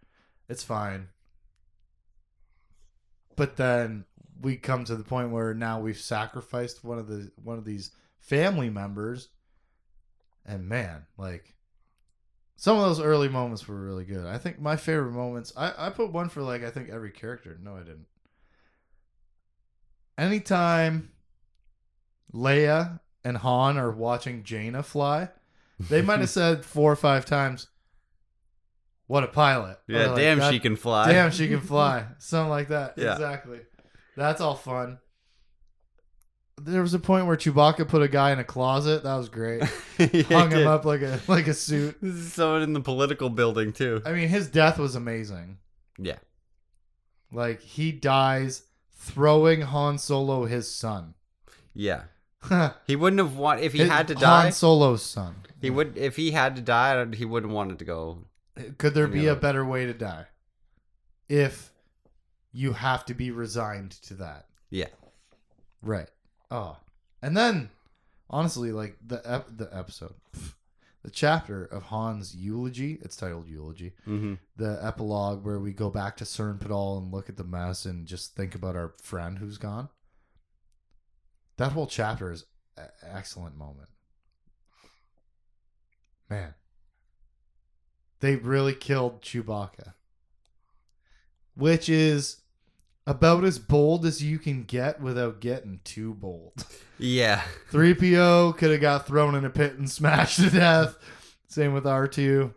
It's 0.48 0.64
fine. 0.64 1.08
But 3.36 3.56
then 3.56 4.04
we 4.40 4.56
come 4.56 4.84
to 4.84 4.96
the 4.96 5.04
point 5.04 5.30
where 5.30 5.54
now 5.54 5.80
we've 5.80 6.00
sacrificed 6.00 6.82
one 6.82 6.98
of 6.98 7.06
the 7.06 7.30
one 7.42 7.58
of 7.58 7.64
these 7.64 7.92
family 8.18 8.68
members 8.68 9.28
and 10.44 10.68
man, 10.68 11.06
like 11.16 11.54
some 12.60 12.76
of 12.76 12.84
those 12.84 13.00
early 13.00 13.30
moments 13.30 13.66
were 13.66 13.74
really 13.74 14.04
good. 14.04 14.26
I 14.26 14.36
think 14.36 14.60
my 14.60 14.76
favorite 14.76 15.12
moments 15.12 15.50
I, 15.56 15.72
I 15.78 15.88
put 15.88 16.12
one 16.12 16.28
for 16.28 16.42
like 16.42 16.62
I 16.62 16.68
think 16.68 16.90
every 16.90 17.10
character. 17.10 17.58
No, 17.58 17.74
I 17.74 17.78
didn't. 17.78 18.04
Anytime 20.18 21.10
Leia 22.34 23.00
and 23.24 23.38
Han 23.38 23.78
are 23.78 23.90
watching 23.90 24.44
Jaina 24.44 24.82
fly, 24.82 25.30
they 25.88 26.02
might 26.02 26.20
have 26.20 26.28
said 26.38 26.62
four 26.62 26.92
or 26.92 26.96
five 26.96 27.24
times, 27.24 27.68
"What 29.06 29.24
a 29.24 29.28
pilot!" 29.28 29.78
Yeah, 29.88 30.08
like, 30.08 30.16
damn, 30.16 30.52
she 30.52 30.60
can 30.60 30.76
fly. 30.76 31.10
Damn, 31.10 31.30
she 31.30 31.48
can 31.48 31.62
fly. 31.62 32.08
Something 32.18 32.50
like 32.50 32.68
that. 32.68 32.98
Yeah. 32.98 33.12
Exactly. 33.12 33.60
That's 34.18 34.42
all 34.42 34.54
fun. 34.54 34.98
There 36.64 36.82
was 36.82 36.94
a 36.94 36.98
point 36.98 37.26
where 37.26 37.36
Chewbacca 37.36 37.88
put 37.88 38.02
a 38.02 38.08
guy 38.08 38.32
in 38.32 38.38
a 38.38 38.44
closet. 38.44 39.02
That 39.04 39.16
was 39.16 39.28
great. 39.28 39.62
He 39.98 40.22
Hung 40.22 40.50
him 40.50 40.66
up 40.66 40.84
like 40.86 41.02
a 41.02 41.20
like 41.28 41.46
a 41.46 41.54
suit. 41.54 41.96
This 42.00 42.14
is 42.14 42.32
someone 42.32 42.62
in 42.62 42.72
the 42.72 42.80
political 42.80 43.28
building 43.28 43.72
too. 43.72 44.00
I 44.06 44.12
mean, 44.12 44.28
his 44.28 44.48
death 44.48 44.78
was 44.78 44.94
amazing. 44.94 45.58
Yeah, 45.98 46.16
Like 47.32 47.60
he 47.60 47.92
dies 47.92 48.62
throwing 48.94 49.60
Han 49.60 49.98
Solo 49.98 50.44
his 50.46 50.70
son. 50.74 51.14
yeah. 51.74 52.02
He 52.86 52.96
wouldn't 52.96 53.20
have 53.20 53.36
want 53.36 53.60
if 53.60 53.74
he 53.74 53.80
had 53.86 54.08
to 54.08 54.14
die. 54.14 54.42
Han 54.44 54.52
Solo's 54.52 55.02
son. 55.02 55.34
He 55.60 55.68
would 55.68 55.98
if 55.98 56.16
he 56.16 56.30
had 56.30 56.56
to 56.56 56.62
die. 56.62 57.04
He 57.14 57.26
wouldn't 57.26 57.52
want 57.52 57.72
it 57.72 57.78
to 57.80 57.84
go. 57.84 58.24
Could 58.78 58.94
there 58.94 59.06
be 59.06 59.22
Yeah. 59.22 59.32
a 59.32 59.36
better 59.36 59.64
way 59.64 59.84
to 59.84 59.92
die? 59.92 60.26
If 61.28 61.70
you 62.52 62.72
have 62.72 63.04
to 63.06 63.14
be 63.14 63.30
resigned 63.30 63.90
to 64.08 64.14
that. 64.14 64.46
Yeah, 64.70 64.88
Right. 65.82 66.08
Oh, 66.50 66.76
and 67.22 67.36
then 67.36 67.70
honestly, 68.28 68.72
like 68.72 68.96
the 69.06 69.20
ep- 69.24 69.56
the 69.56 69.68
episode, 69.76 70.14
the 71.04 71.10
chapter 71.10 71.64
of 71.64 71.84
Han's 71.84 72.34
eulogy. 72.34 72.98
It's 73.02 73.16
titled 73.16 73.48
eulogy. 73.48 73.92
hmm 74.04 74.34
The 74.56 74.78
epilogue 74.82 75.44
where 75.44 75.60
we 75.60 75.72
go 75.72 75.90
back 75.90 76.16
to 76.18 76.24
Sernpidal 76.24 76.98
and 76.98 77.12
look 77.12 77.28
at 77.28 77.36
the 77.36 77.44
mess 77.44 77.84
and 77.84 78.06
just 78.06 78.34
think 78.34 78.54
about 78.54 78.76
our 78.76 78.94
friend 79.02 79.38
who's 79.38 79.58
gone. 79.58 79.88
That 81.56 81.72
whole 81.72 81.86
chapter 81.86 82.32
is 82.32 82.44
an 82.76 82.88
excellent 83.02 83.56
moment. 83.56 83.88
Man. 86.28 86.54
They 88.20 88.36
really 88.36 88.74
killed 88.74 89.22
Chewbacca. 89.22 89.94
Which 91.54 91.88
is 91.88 92.39
about 93.06 93.44
as 93.44 93.58
bold 93.58 94.06
as 94.06 94.22
you 94.22 94.38
can 94.38 94.64
get 94.64 95.00
without 95.00 95.40
getting 95.40 95.80
too 95.84 96.14
bold. 96.14 96.66
Yeah. 96.98 97.42
3PO 97.72 98.56
could 98.56 98.70
have 98.70 98.80
got 98.80 99.06
thrown 99.06 99.34
in 99.34 99.44
a 99.44 99.50
pit 99.50 99.74
and 99.74 99.90
smashed 99.90 100.40
to 100.40 100.50
death. 100.50 100.96
Same 101.48 101.72
with 101.72 101.84
R2. 101.84 102.54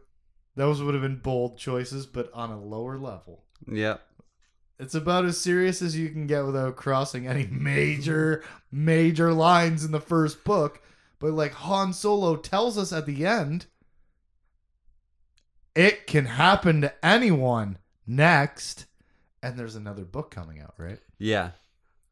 Those 0.56 0.82
would 0.82 0.94
have 0.94 1.02
been 1.02 1.18
bold 1.18 1.58
choices, 1.58 2.06
but 2.06 2.30
on 2.34 2.52
a 2.52 2.62
lower 2.62 2.98
level. 2.98 3.44
Yep. 3.68 4.02
It's 4.80 4.96
about 4.96 5.26
as 5.26 5.40
serious 5.40 5.82
as 5.82 5.98
you 5.98 6.10
can 6.10 6.28
get 6.28 6.46
without 6.46 6.76
crossing 6.76 7.26
any 7.26 7.48
major, 7.48 8.44
major 8.72 9.34
lines 9.34 9.86
in 9.86 9.92
the 9.92 10.02
first 10.02 10.44
book. 10.44 10.82
But 11.20 11.32
like 11.32 11.54
Han 11.54 11.94
Solo 11.94 12.36
tells 12.36 12.78
us 12.78 12.92
at 12.92 13.06
the 13.06 13.26
end, 13.26 13.68
it 15.76 16.06
can 16.06 16.26
happen 16.26 16.82
to 16.82 16.94
anyone 17.04 17.78
next. 18.06 18.86
And 19.44 19.60
there's 19.60 19.76
another 19.76 20.06
book 20.06 20.32
coming 20.32 20.60
out, 20.60 20.74
right? 20.78 20.98
Yeah. 21.20 21.52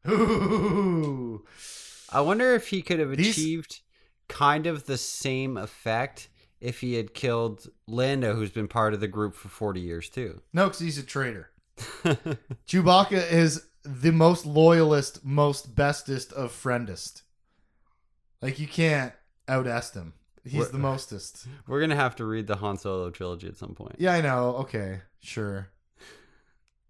Ooh. 0.08 1.44
I 2.12 2.20
wonder 2.20 2.54
if 2.54 2.68
he 2.68 2.82
could 2.82 2.98
have 3.00 3.16
These- 3.16 3.30
achieved 3.38 3.80
kind 4.28 4.66
of 4.66 4.86
the 4.86 4.98
same 4.98 5.56
effect 5.56 6.28
if 6.60 6.80
he 6.80 6.94
had 6.94 7.12
killed 7.14 7.66
Lando, 7.88 8.34
who's 8.34 8.50
been 8.50 8.68
part 8.68 8.94
of 8.94 9.00
the 9.00 9.08
group 9.08 9.34
for 9.34 9.48
40 9.48 9.80
years 9.80 10.08
too. 10.08 10.40
No, 10.52 10.66
because 10.66 10.78
he's 10.80 10.98
a 10.98 11.02
traitor. 11.02 11.50
Chewbacca 12.68 13.32
is 13.32 13.66
the 13.84 14.12
most 14.12 14.46
loyalist, 14.46 15.24
most 15.24 15.74
bestest 15.74 16.32
of 16.34 16.52
friendest. 16.52 17.22
Like 18.40 18.58
you 18.60 18.66
can't 18.68 19.12
outest 19.48 19.94
him. 19.94 20.12
He's 20.44 20.54
What- 20.54 20.72
the 20.72 20.78
mostest. 20.78 21.46
We're 21.66 21.80
going 21.80 21.90
to 21.90 21.96
have 21.96 22.16
to 22.16 22.24
read 22.24 22.46
the 22.46 22.56
Han 22.56 22.76
Solo 22.76 23.10
trilogy 23.10 23.48
at 23.48 23.56
some 23.56 23.74
point. 23.74 23.96
Yeah, 23.98 24.12
I 24.12 24.20
know. 24.20 24.56
Okay, 24.58 25.00
sure. 25.20 25.68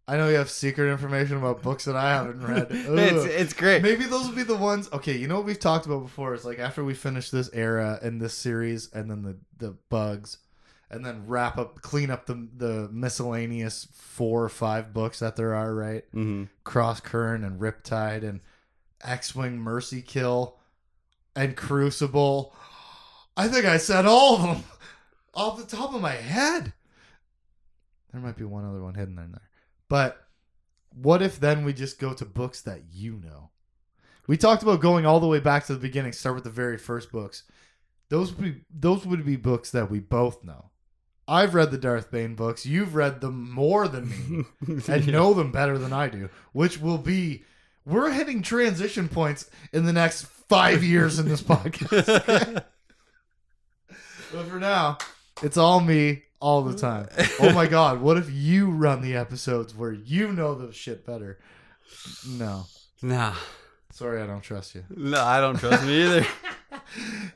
I 0.09 0.17
know 0.17 0.29
you 0.29 0.35
have 0.37 0.51
secret 0.51 0.91
information 0.91 1.37
about 1.37 1.63
books 1.63 1.85
that 1.85 1.95
I 1.95 2.11
haven't 2.11 2.43
read. 2.45 2.67
it's, 2.71 3.25
it's 3.25 3.53
great. 3.53 3.83
Maybe 3.83 4.05
those 4.05 4.29
will 4.29 4.35
be 4.35 4.43
the 4.43 4.57
ones. 4.57 4.89
Okay, 4.93 5.17
you 5.17 5.29
know 5.29 5.37
what 5.37 5.45
we've 5.45 5.59
talked 5.59 5.87
about 5.87 6.03
before? 6.03 6.35
It's 6.35 6.45
like 6.45 6.59
after 6.59 6.83
we 6.85 6.95
finish 6.95 7.31
this 7.31 7.49
era 7.53 7.99
and 8.03 8.21
this 8.21 8.35
series, 8.35 8.93
and 8.93 9.11
then 9.11 9.23
the 9.23 9.37
the 9.59 9.77
bugs, 9.91 10.39
and 10.91 11.07
then 11.07 11.27
wrap 11.27 11.57
up, 11.57 11.81
clean 11.83 12.11
up 12.11 12.27
the 12.27 12.49
the 12.57 12.89
miscellaneous 12.91 13.87
four 13.95 14.43
or 14.43 14.49
five 14.49 14.93
books 14.93 15.21
that 15.21 15.37
there 15.37 15.55
are. 15.55 15.73
Right, 15.73 16.05
hmm 16.13 16.45
Cross 16.65 17.01
Current 17.01 17.45
and 17.45 17.61
Riptide 17.61 18.25
and 18.25 18.41
X 19.05 19.37
Wing 19.37 19.59
Mercy 19.59 20.03
Kill 20.03 20.59
and 21.37 21.57
Crucible. 21.57 22.55
I 23.37 23.47
think 23.49 23.65
I 23.67 23.77
said 23.77 24.05
all 24.05 24.35
of 24.35 24.43
them 24.43 24.65
off 25.35 25.59
the 25.59 25.77
top 25.77 25.95
of 25.95 26.03
my 26.03 26.11
head. 26.13 26.73
There 28.13 28.21
might 28.21 28.37
be 28.37 28.45
one 28.45 28.65
other 28.65 28.83
one 28.83 28.95
hidden 28.95 29.19
in 29.19 29.31
there. 29.33 29.49
But 29.93 30.27
what 30.95 31.21
if 31.21 31.39
then 31.39 31.67
we 31.67 31.75
just 31.75 31.99
go 31.99 32.15
to 32.15 32.25
books 32.25 32.63
that 32.63 32.81
you 32.91 33.21
know? 33.23 33.51
We 34.27 34.39
talked 34.39 34.63
about 34.63 34.81
going 34.81 35.05
all 35.05 35.21
the 35.21 35.27
way 35.27 35.39
back 35.39 35.67
to 35.67 35.75
the 35.75 35.79
beginning, 35.79 36.13
start 36.13 36.35
with 36.35 36.45
the 36.45 36.51
very 36.51 36.79
first 36.79 37.13
books. 37.13 37.43
Those 38.09 38.33
would 38.33 38.43
be 38.43 38.61
those 38.71 39.05
would 39.05 39.27
be 39.27 39.37
books 39.37 39.71
that 39.73 39.91
we 39.91 40.01
both 40.01 40.45
know. 40.45 40.71
I've 41.29 41.55
read 41.55 41.73
the 41.73 41.77
Darth 41.77 42.11
Bane 42.11 42.35
books. 42.35 42.65
You've 42.65 42.95
read 42.95 43.21
them 43.21 43.51
more 43.51 43.87
than 43.87 44.09
me 44.09 44.45
and 44.89 45.07
know 45.09 45.35
them 45.35 45.53
better 45.53 45.77
than 45.77 45.93
I 45.93 46.09
do, 46.09 46.31
which 46.53 46.81
will 46.81 46.97
be 46.97 47.45
we're 47.85 48.13
hitting 48.13 48.41
transition 48.41 49.11
points 49.11 49.51
in 49.75 49.85
the 49.85 49.93
next 49.93 50.23
five 50.25 50.83
years 50.83 51.19
in 51.19 51.29
this 51.29 51.43
podcast. 51.43 52.65
but 54.33 54.47
for 54.47 54.59
now, 54.59 54.97
it's 55.43 55.59
all 55.59 55.81
me 55.81 56.23
all 56.43 56.63
the 56.63 56.77
time. 56.77 57.09
Oh 57.41 57.53
my 57.53 57.67
god, 57.67 58.03
what 58.03 58.17
if 58.17 58.31
you 58.31 58.71
run 58.71 59.01
the 59.01 59.15
episodes 59.15 59.75
where 59.75 59.93
you 59.93 60.33
know 60.33 60.55
the 60.55 60.73
shit 60.73 61.07
better? 61.07 61.39
No. 62.29 62.67
Nah. 63.01 63.35
Sorry, 63.93 64.21
I 64.21 64.27
don't 64.27 64.43
trust 64.43 64.75
you. 64.75 64.85
No, 64.91 65.23
I 65.23 65.41
don't 65.41 65.59
trust 65.59 65.85
me 65.87 66.03
either. 66.03 66.27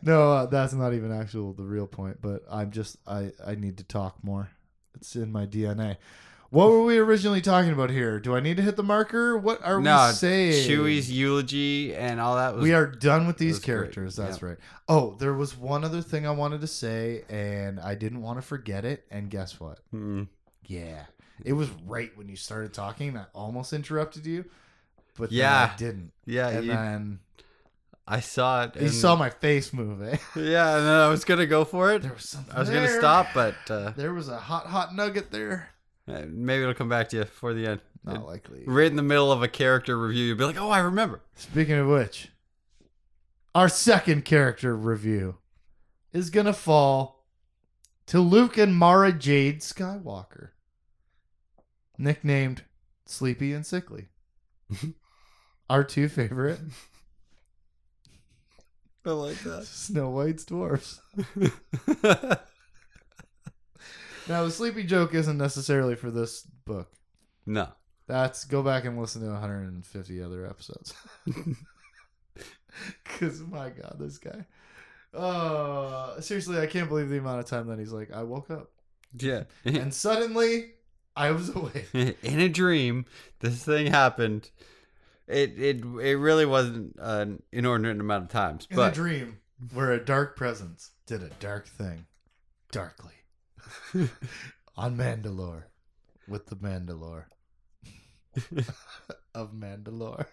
No, 0.03 0.33
uh, 0.33 0.47
that's 0.47 0.73
not 0.73 0.93
even 0.93 1.13
actual 1.13 1.53
the 1.53 1.63
real 1.63 1.87
point, 1.87 2.19
but 2.21 2.43
I'm 2.51 2.71
just 2.71 2.97
I 3.07 3.33
I 3.47 3.55
need 3.55 3.79
to 3.79 3.85
talk 3.85 4.23
more. 4.23 4.51
It's 4.95 5.17
in 5.17 5.33
my 5.33 5.47
DNA. 5.47 5.97
What 6.51 6.71
were 6.71 6.85
we 6.85 6.97
originally 6.99 7.41
talking 7.41 7.73
about 7.73 7.91
here? 7.91 8.21
Do 8.21 8.37
I 8.37 8.41
need 8.41 8.57
to 8.59 8.63
hit 8.63 8.77
the 8.77 8.83
marker? 8.83 9.37
What 9.37 9.63
are 9.65 9.81
no, 9.81 10.07
we 10.09 10.13
saying? 10.15 10.69
Chewie's 10.69 11.11
eulogy 11.11 11.95
and 11.95 12.21
all 12.21 12.37
that 12.37 12.55
was. 12.55 12.63
we 12.63 12.73
are 12.73 12.87
done 12.87 13.27
with 13.27 13.37
these 13.39 13.55
was 13.57 13.65
great. 13.65 13.75
characters. 13.75 14.17
That's 14.17 14.41
Yeah. 14.41 14.49
right. 14.51 14.59
Oh, 14.89 15.17
there 15.19 15.35
was 15.35 15.57
one 15.57 15.85
other 15.85 16.01
thing 16.03 16.27
I 16.27 16.31
wanted 16.31 16.61
to 16.61 16.67
say, 16.69 17.25
and 17.29 17.81
I 17.81 17.95
didn't 17.97 18.23
want 18.23 18.39
to 18.39 18.43
forget 18.43 18.85
it. 18.85 19.05
And 19.11 19.29
guess 19.29 19.59
what? 19.59 19.81
Mm. 19.93 20.29
Yeah, 20.67 21.05
it 21.45 21.53
was 21.53 21.69
right 21.85 22.17
when 22.17 22.29
you 22.29 22.37
started 22.37 22.73
talking 22.73 23.17
I 23.17 23.25
almost 23.35 23.73
interrupted 23.73 24.25
you, 24.27 24.45
but 25.19 25.31
then 25.31 25.39
Yeah. 25.39 25.71
I 25.73 25.77
didn't. 25.77 26.13
Yeah, 26.27 26.49
And 26.49 26.65
you, 26.65 26.73
then 26.73 27.19
I 28.07 28.21
saw 28.21 28.65
it. 28.65 28.77
you 28.81 28.89
saw 28.89 29.17
my 29.17 29.31
face 29.31 29.73
move. 29.73 30.01
Eh? 30.03 30.17
Yeah, 30.37 30.77
and 30.77 30.87
then 30.87 30.95
I 30.95 31.09
was 31.09 31.25
gonna 31.25 31.47
go 31.47 31.65
for 31.65 31.93
it. 31.93 32.03
There 32.03 32.13
was 32.13 32.29
something. 32.29 32.55
I 32.55 32.61
was 32.61 32.71
gonna 32.71 32.89
stop, 32.99 33.29
but 33.35 33.55
uh, 33.69 33.91
There 33.97 34.15
was 34.15 34.29
a 34.29 34.39
hot, 34.39 34.67
hot 34.67 34.95
nugget 34.95 35.33
there. 35.33 35.71
Uh, 36.09 36.23
maybe 36.29 36.63
it'll 36.63 36.75
come 36.75 36.89
back 36.89 37.09
to 37.11 37.19
you 37.19 37.25
for 37.25 37.53
the 37.53 37.67
end. 37.67 37.81
Not 38.05 38.25
likely. 38.25 38.63
Right 38.67 38.87
in 38.87 38.97
the 38.97 39.03
middle 39.03 39.33
of 39.33 39.43
a 39.43 39.49
character 39.49 39.99
review, 39.99 40.27
you'll 40.27 40.39
be 40.39 40.45
like, 40.45 40.61
"Oh, 40.61 40.71
I 40.71 40.79
remember." 40.79 41.23
Speaking 41.35 41.75
of 41.75 41.89
which, 41.89 42.29
our 43.55 43.69
second 43.69 44.25
character 44.25 44.77
review 44.77 45.39
is 46.13 46.31
gonna 46.31 46.53
fall 46.53 47.27
to 48.07 48.21
Luke 48.21 48.57
and 48.57 48.77
Mara 48.77 49.11
Jade 49.13 49.61
Skywalker, 49.61 50.51
nicknamed 51.99 52.63
Sleepy 53.07 53.53
and 53.53 53.67
Sickly. 53.67 54.07
our 55.71 55.83
two 55.83 56.09
favorite 56.09 56.61
I 59.05 59.11
like 59.11 59.39
that. 59.45 59.65
Snow 59.67 60.11
White's 60.11 60.45
dwarfs. 60.45 61.01
Now, 64.29 64.45
the 64.45 64.51
sleepy 64.51 64.83
joke 64.85 65.15
isn't 65.15 65.39
necessarily 65.39 65.95
for 65.95 66.11
this 66.11 66.43
book. 66.65 66.93
no. 67.47 67.69
That's 68.09 68.45
go 68.45 68.63
back 68.63 68.85
and 68.85 68.97
listen 69.01 69.23
to 69.23 69.29
150 69.31 70.23
other 70.23 70.47
episodes. 70.47 70.95
Because 73.05 73.41
my 73.41 73.71
God, 73.71 73.97
this 73.99 74.19
guy. 74.19 74.45
Uh, 75.15 76.21
seriously, 76.21 76.59
I 76.61 76.67
can't 76.67 76.89
believe 76.89 77.09
the 77.09 77.19
amount 77.19 77.41
of 77.41 77.47
time 77.47 77.69
that 77.69 77.79
he's 77.79 77.93
like, 77.93 78.13
I 78.13 78.23
woke 78.23 78.51
up 78.51 78.71
Yeah. 79.15 79.45
and 79.65 79.93
suddenly 79.95 80.73
I 81.17 81.31
was 81.31 81.55
awake. 81.55 81.89
in 81.95 82.41
a 82.41 82.49
dream, 82.49 83.07
this 83.41 83.65
thing 83.65 83.87
happened. 83.87 84.51
It 85.27 85.59
it 85.59 85.83
it 85.85 86.17
really 86.17 86.45
wasn't 86.47 86.97
an 86.99 87.43
inordinate 87.51 87.99
amount 87.99 88.25
of 88.25 88.31
times, 88.31 88.69
In 88.71 88.77
but 88.77 88.93
a 88.93 88.95
dream 88.95 89.39
where 89.73 89.91
a 89.93 90.05
dark 90.05 90.37
presence 90.37 90.91
did 91.07 91.23
a 91.23 91.31
dark 91.41 91.67
thing, 91.67 92.07
darkly, 92.71 93.15
on 94.77 94.97
Mandalore, 94.97 95.65
with 96.29 96.47
the 96.47 96.57
Mandalore 96.57 97.25
of 99.35 99.53
Mandalore. 99.53 100.27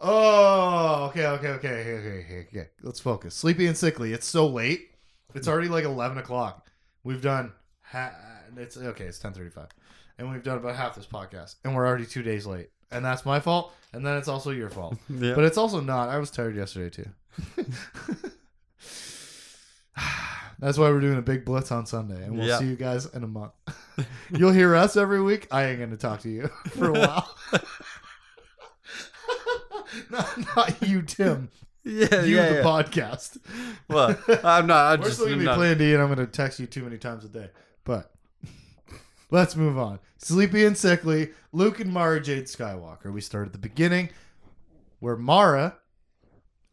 Oh, 0.00 1.06
okay, 1.08 1.26
okay, 1.26 1.48
okay, 1.48 1.68
okay, 1.68 2.24
okay, 2.24 2.46
okay. 2.48 2.68
Let's 2.82 3.00
focus. 3.00 3.34
Sleepy 3.34 3.66
and 3.66 3.76
sickly. 3.76 4.12
It's 4.12 4.26
so 4.26 4.46
late. 4.46 4.90
It's 5.34 5.48
already 5.48 5.68
like 5.68 5.84
eleven 5.84 6.18
o'clock. 6.18 6.66
We've 7.02 7.22
done. 7.22 7.52
Ha- 7.92 8.14
it's 8.56 8.76
okay. 8.76 9.04
It's 9.04 9.18
ten 9.18 9.32
thirty-five, 9.32 9.68
and 10.18 10.30
we've 10.30 10.42
done 10.42 10.58
about 10.58 10.76
half 10.76 10.94
this 10.94 11.06
podcast, 11.06 11.56
and 11.64 11.74
we're 11.74 11.86
already 11.86 12.06
two 12.06 12.22
days 12.22 12.46
late, 12.46 12.70
and 12.90 13.04
that's 13.04 13.24
my 13.24 13.40
fault. 13.40 13.72
And 13.92 14.04
then 14.04 14.18
it's 14.18 14.28
also 14.28 14.50
your 14.50 14.68
fault. 14.68 14.96
yeah. 15.08 15.34
But 15.34 15.44
it's 15.44 15.56
also 15.56 15.80
not. 15.80 16.08
I 16.08 16.18
was 16.18 16.30
tired 16.30 16.56
yesterday 16.56 16.90
too. 16.90 17.08
That's 20.66 20.78
why 20.78 20.90
we're 20.90 20.98
doing 20.98 21.16
a 21.16 21.22
big 21.22 21.44
blitz 21.44 21.70
on 21.70 21.86
Sunday, 21.86 22.24
and 22.24 22.36
we'll 22.36 22.48
Yeah. 22.48 22.58
see 22.58 22.66
you 22.66 22.74
guys 22.74 23.06
in 23.06 23.22
a 23.22 23.26
month. 23.28 23.52
You'll 24.36 24.50
hear 24.50 24.74
us 24.74 24.96
every 24.96 25.22
week. 25.22 25.46
I 25.52 25.66
ain't 25.66 25.78
going 25.78 25.92
to 25.92 25.96
talk 25.96 26.22
to 26.22 26.28
you 26.28 26.48
for 26.70 26.88
a 26.88 26.92
while. 26.92 27.36
not, 30.10 30.56
not 30.56 30.82
you, 30.88 31.02
Tim. 31.02 31.50
yeah, 31.84 32.22
You, 32.24 32.34
yeah, 32.36 32.48
the 32.48 32.54
yeah. 32.56 32.62
podcast. 32.64 33.38
Well, 33.88 34.18
I'm 34.42 34.66
not. 34.66 34.94
I'm 34.94 34.98
We're 35.00 35.04
just 35.06 35.18
still 35.18 35.26
going 35.26 35.38
to 35.38 35.42
be 35.42 35.44
not- 35.46 35.56
playing 35.56 35.78
D, 35.78 35.92
and 35.94 36.02
I'm 36.02 36.08
going 36.12 36.18
to 36.18 36.26
text 36.26 36.58
you 36.58 36.66
too 36.66 36.82
many 36.82 36.98
times 36.98 37.24
a 37.24 37.28
day. 37.28 37.50
But 37.84 38.12
let's 39.30 39.54
move 39.54 39.78
on. 39.78 40.00
Sleepy 40.18 40.64
and 40.64 40.76
sickly. 40.76 41.30
Luke 41.52 41.78
and 41.78 41.92
Mara 41.92 42.20
Jade 42.20 42.46
Skywalker. 42.46 43.12
We 43.12 43.20
start 43.20 43.46
at 43.46 43.52
the 43.52 43.58
beginning, 43.58 44.08
where 44.98 45.16
Mara 45.16 45.76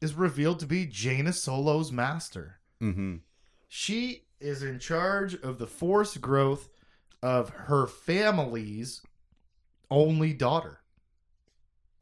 is 0.01 0.15
revealed 0.15 0.59
to 0.61 0.65
be 0.65 0.87
Jaina 0.87 1.31
Solo's 1.31 1.91
master. 1.91 2.57
Mhm. 2.81 3.19
She 3.75 4.25
is 4.39 4.61
in 4.61 4.77
charge 4.77 5.33
of 5.33 5.57
the 5.57 5.65
forced 5.65 6.21
growth 6.21 6.69
of 7.23 7.49
her 7.49 7.87
family's 7.87 9.01
only 9.89 10.31
daughter. 10.31 10.81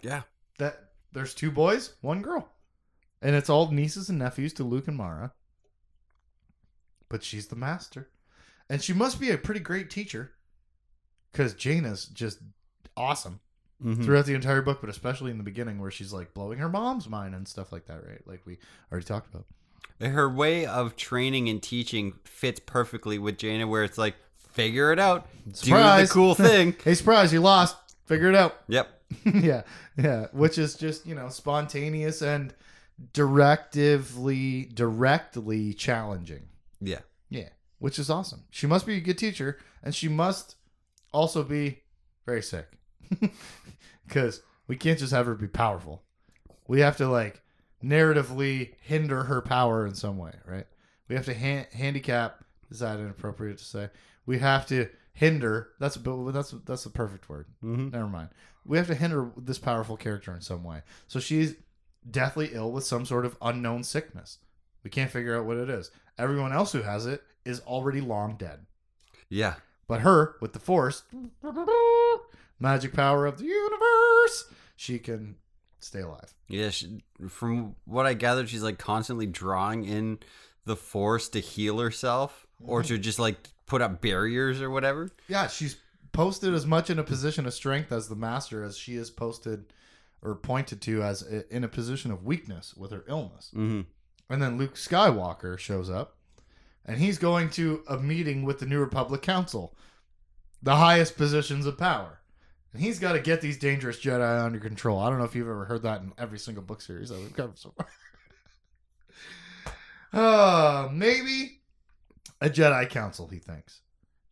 Yeah. 0.02 0.24
That 0.58 0.90
there's 1.14 1.34
two 1.34 1.50
boys, 1.50 1.94
one 2.02 2.22
girl. 2.22 2.52
And 3.22 3.38
it's 3.38 3.50
all 3.50 3.72
nieces 3.72 4.10
and 4.10 4.20
nephews 4.20 4.52
to 4.56 4.66
Luke 4.66 4.90
and 4.90 4.98
Mara. 4.98 5.32
but 7.08 7.24
she's 7.24 7.48
the 7.48 7.56
master, 7.58 8.10
and 8.70 8.82
she 8.82 8.92
must 8.94 9.20
be 9.20 9.32
a 9.32 9.38
pretty 9.38 9.60
great 9.60 9.90
teacher, 9.90 10.32
because 11.32 11.54
Jaina's 11.54 12.06
just 12.06 12.40
awesome 12.98 13.40
Mhm. 13.84 14.04
throughout 14.04 14.26
the 14.26 14.34
entire 14.34 14.62
book, 14.62 14.80
but 14.82 14.90
especially 14.90 15.30
in 15.32 15.38
the 15.38 15.44
beginning 15.44 15.80
where 15.80 15.92
she's 15.92 16.12
like 16.14 16.34
blowing 16.34 16.60
her 16.60 16.70
mom's 16.70 17.10
mind 17.10 17.36
and 17.36 17.48
stuff 17.48 17.72
like 17.74 17.86
that, 17.88 18.06
right? 18.06 18.26
Like 18.28 18.46
we 18.46 18.60
already 18.92 19.06
talked 19.06 19.34
about. 19.34 19.46
Her 20.00 20.30
way 20.30 20.66
of 20.66 20.96
training 20.96 21.48
and 21.50 21.62
teaching 21.62 22.14
fits 22.24 22.60
perfectly 22.60 23.20
with 23.20 23.38
Jaina, 23.38 23.68
where 23.68 23.84
it's 23.84 23.98
like, 23.98 24.16
figure 24.50 24.92
it 24.92 25.00
out, 25.00 25.28
Surprise! 25.54 26.02
do 26.02 26.08
the 26.08 26.14
cool 26.14 26.36
thing. 26.48 26.76
Hey, 26.84 26.96
surprise! 26.96 27.32
You 27.32 27.42
lost. 27.42 27.78
Figure 28.06 28.30
it 28.30 28.36
out. 28.36 28.56
yep. 28.68 28.90
yeah, 29.26 29.62
yeah. 29.98 30.28
Which 30.32 30.58
is 30.58 30.76
just 30.76 31.06
you 31.06 31.14
know 31.16 31.30
spontaneous 31.30 32.22
and 32.22 32.54
directively 33.14 34.70
directly 34.74 35.74
challenging. 35.74 36.48
Yeah. 36.80 37.00
Yeah, 37.30 37.50
which 37.80 38.00
is 38.00 38.10
awesome. 38.10 38.44
She 38.50 38.68
must 38.68 38.86
be 38.86 38.98
a 38.98 39.02
good 39.02 39.18
teacher, 39.18 39.58
and 39.84 39.96
she 39.96 40.08
must 40.10 40.56
also 41.14 41.44
be 41.44 41.84
very 42.26 42.42
sick, 42.42 42.68
because 44.08 44.42
we 44.68 44.76
can't 44.76 45.00
just 45.00 45.14
have 45.14 45.26
her 45.26 45.36
be 45.36 45.48
powerful. 45.48 46.04
We 46.68 46.82
have 46.82 46.98
to 46.98 47.08
like 47.08 47.41
narratively 47.84 48.74
hinder 48.82 49.24
her 49.24 49.42
power 49.42 49.86
in 49.86 49.94
some 49.94 50.18
way, 50.18 50.34
right? 50.46 50.68
We 51.08 51.16
have 51.16 51.26
to 51.26 51.34
ha- 51.34 51.68
handicap. 51.74 52.44
Is 52.70 52.80
that 52.80 53.00
inappropriate 53.00 53.58
to 53.58 53.64
say? 53.64 53.90
We 54.26 54.40
have 54.40 54.66
to 54.68 54.88
hinder. 55.14 55.70
That's 55.80 55.98
but 55.98 56.32
that's 56.32 56.52
that's 56.66 56.84
the 56.84 56.90
perfect 56.90 57.30
word. 57.30 57.48
Mm-hmm. 57.64 57.90
Never 57.90 58.08
mind. 58.08 58.30
We 58.66 58.78
have 58.78 58.88
to 58.88 58.96
hinder 58.96 59.32
this 59.36 59.58
powerful 59.58 59.98
character 59.98 60.34
in 60.34 60.42
some 60.42 60.64
way. 60.64 60.84
So 61.08 61.20
she's 61.20 61.56
deathly 62.10 62.52
ill 62.54 62.72
with 62.72 62.84
some 62.84 63.06
sort 63.06 63.26
of 63.26 63.38
unknown 63.42 63.84
sickness. 63.84 64.38
We 64.84 64.90
can't 64.90 65.12
figure 65.12 65.38
out 65.38 65.46
what 65.46 65.58
it 65.58 65.70
is. 65.70 65.92
Everyone 66.18 66.54
else 66.54 66.72
who 66.72 66.82
has 66.82 67.06
it 67.06 67.24
is 67.46 67.60
already 67.62 68.02
long 68.02 68.36
dead. 68.38 68.66
Yeah. 69.30 69.56
But 69.88 70.02
her, 70.02 70.36
with 70.40 70.54
the 70.54 70.60
force, 70.60 71.04
magic 72.60 72.94
power 72.94 73.26
of 73.26 73.38
the 73.38 73.46
universe, 73.46 74.46
she 74.76 75.00
can 75.00 75.36
stay 75.84 76.02
alive. 76.02 76.34
Yeah. 76.48 76.70
She, 76.70 77.04
from 77.30 77.76
what 77.86 78.06
I 78.06 78.14
gathered, 78.14 78.50
she's 78.50 78.64
like 78.64 78.78
constantly 78.78 79.26
drawing 79.26 79.86
in 79.86 80.20
the 80.66 80.76
force 80.76 81.28
to 81.30 81.40
heal 81.40 81.80
herself 81.80 82.46
or 82.64 82.84
to 82.84 82.98
just 82.98 83.18
like 83.20 83.38
put 83.66 83.82
up 83.82 84.02
barriers 84.02 84.62
or 84.62 84.70
whatever. 84.70 85.10
Yeah, 85.28 85.48
she's 85.48 85.78
posted 86.12 86.54
as 86.54 86.66
much 86.66 86.90
in 86.90 87.00
a 87.00 87.04
position 87.04 87.46
of 87.46 87.54
strength 87.54 87.92
as 87.92 88.08
the 88.10 88.16
master 88.16 88.64
as 88.64 88.78
she 88.78 88.96
is 88.96 89.10
posted 89.10 89.74
or 90.22 90.36
pointed 90.36 90.82
to 90.82 91.02
as 91.02 91.24
i- 91.32 91.44
in 91.50 91.64
a 91.64 91.68
position 91.68 92.12
of 92.12 92.24
weakness 92.24 92.76
with 92.76 92.92
her 92.92 93.04
illness. 93.08 93.50
Mm-hmm. 93.56 93.82
And 94.32 94.42
then 94.42 94.58
Luke 94.58 94.76
Skywalker 94.76 95.58
shows 95.58 95.90
up, 95.90 96.16
and 96.86 97.00
he's 97.00 97.18
going 97.18 97.50
to 97.52 97.84
a 97.90 97.98
meeting 97.98 98.44
with 98.44 98.60
the 98.60 98.66
New 98.66 98.80
Republic 98.80 99.22
Council, 99.22 99.76
the 100.62 100.76
highest 100.76 101.18
positions 101.18 101.66
of 101.66 101.78
power. 101.78 102.20
And 102.74 102.82
he's 102.82 103.00
got 103.00 103.14
to 103.14 103.20
get 103.20 103.42
these 103.42 103.58
dangerous 103.58 104.00
Jedi 104.00 104.44
under 104.44 104.60
control. 104.60 105.00
I 105.00 105.10
don't 105.10 105.20
know 105.20 105.26
if 105.26 105.36
you've 105.36 105.48
ever 105.48 105.66
heard 105.66 105.84
that 105.84 106.02
in 106.02 106.14
every 106.18 106.40
single 106.40 106.64
book 106.64 106.82
series 106.82 107.10
that 107.10 107.20
we've 107.20 107.36
covered 107.36 107.58
so 107.58 107.74
far. 107.76 107.88
uh, 110.86 110.90
maybe 110.92 111.60
a 112.40 112.50
Jedi 112.50 112.90
Council, 112.90 113.28
he 113.28 113.40
thinks. 113.40 113.82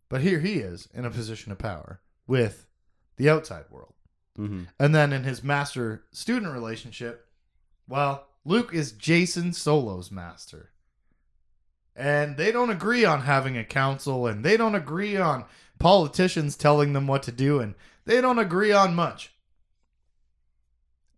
But 0.08 0.22
here 0.22 0.40
he 0.40 0.56
is 0.56 0.88
in 0.94 1.06
a 1.06 1.12
position 1.12 1.52
of 1.52 1.58
power 1.58 2.02
with 2.28 2.66
the 3.18 3.30
outside 3.30 3.66
world. 3.70 3.94
Mm-hmm. 4.38 4.64
And 4.80 4.96
then 4.96 5.12
in 5.12 5.24
his 5.24 5.44
master 5.44 6.06
student 6.12 6.54
relationship, 6.54 7.28
well, 7.88 8.28
Luke 8.46 8.74
is 8.74 8.94
Jacen 8.94 9.54
Solo's 9.54 10.12
master. 10.12 10.72
And 11.96 12.38
they 12.38 12.52
don't 12.52 12.70
agree 12.70 13.04
on 13.04 13.22
having 13.22 13.58
a 13.58 13.66
council, 13.66 14.26
and 14.26 14.44
they 14.44 14.56
don't 14.56 14.76
agree 14.76 15.18
on 15.18 15.44
politicians 15.80 16.56
telling 16.56 16.94
them 16.94 17.08
what 17.08 17.24
to 17.24 17.32
do, 17.32 17.60
and 17.60 17.76
they 18.06 18.22
don't 18.22 18.40
agree 18.40 18.72
on 18.72 18.94
much. 18.96 19.34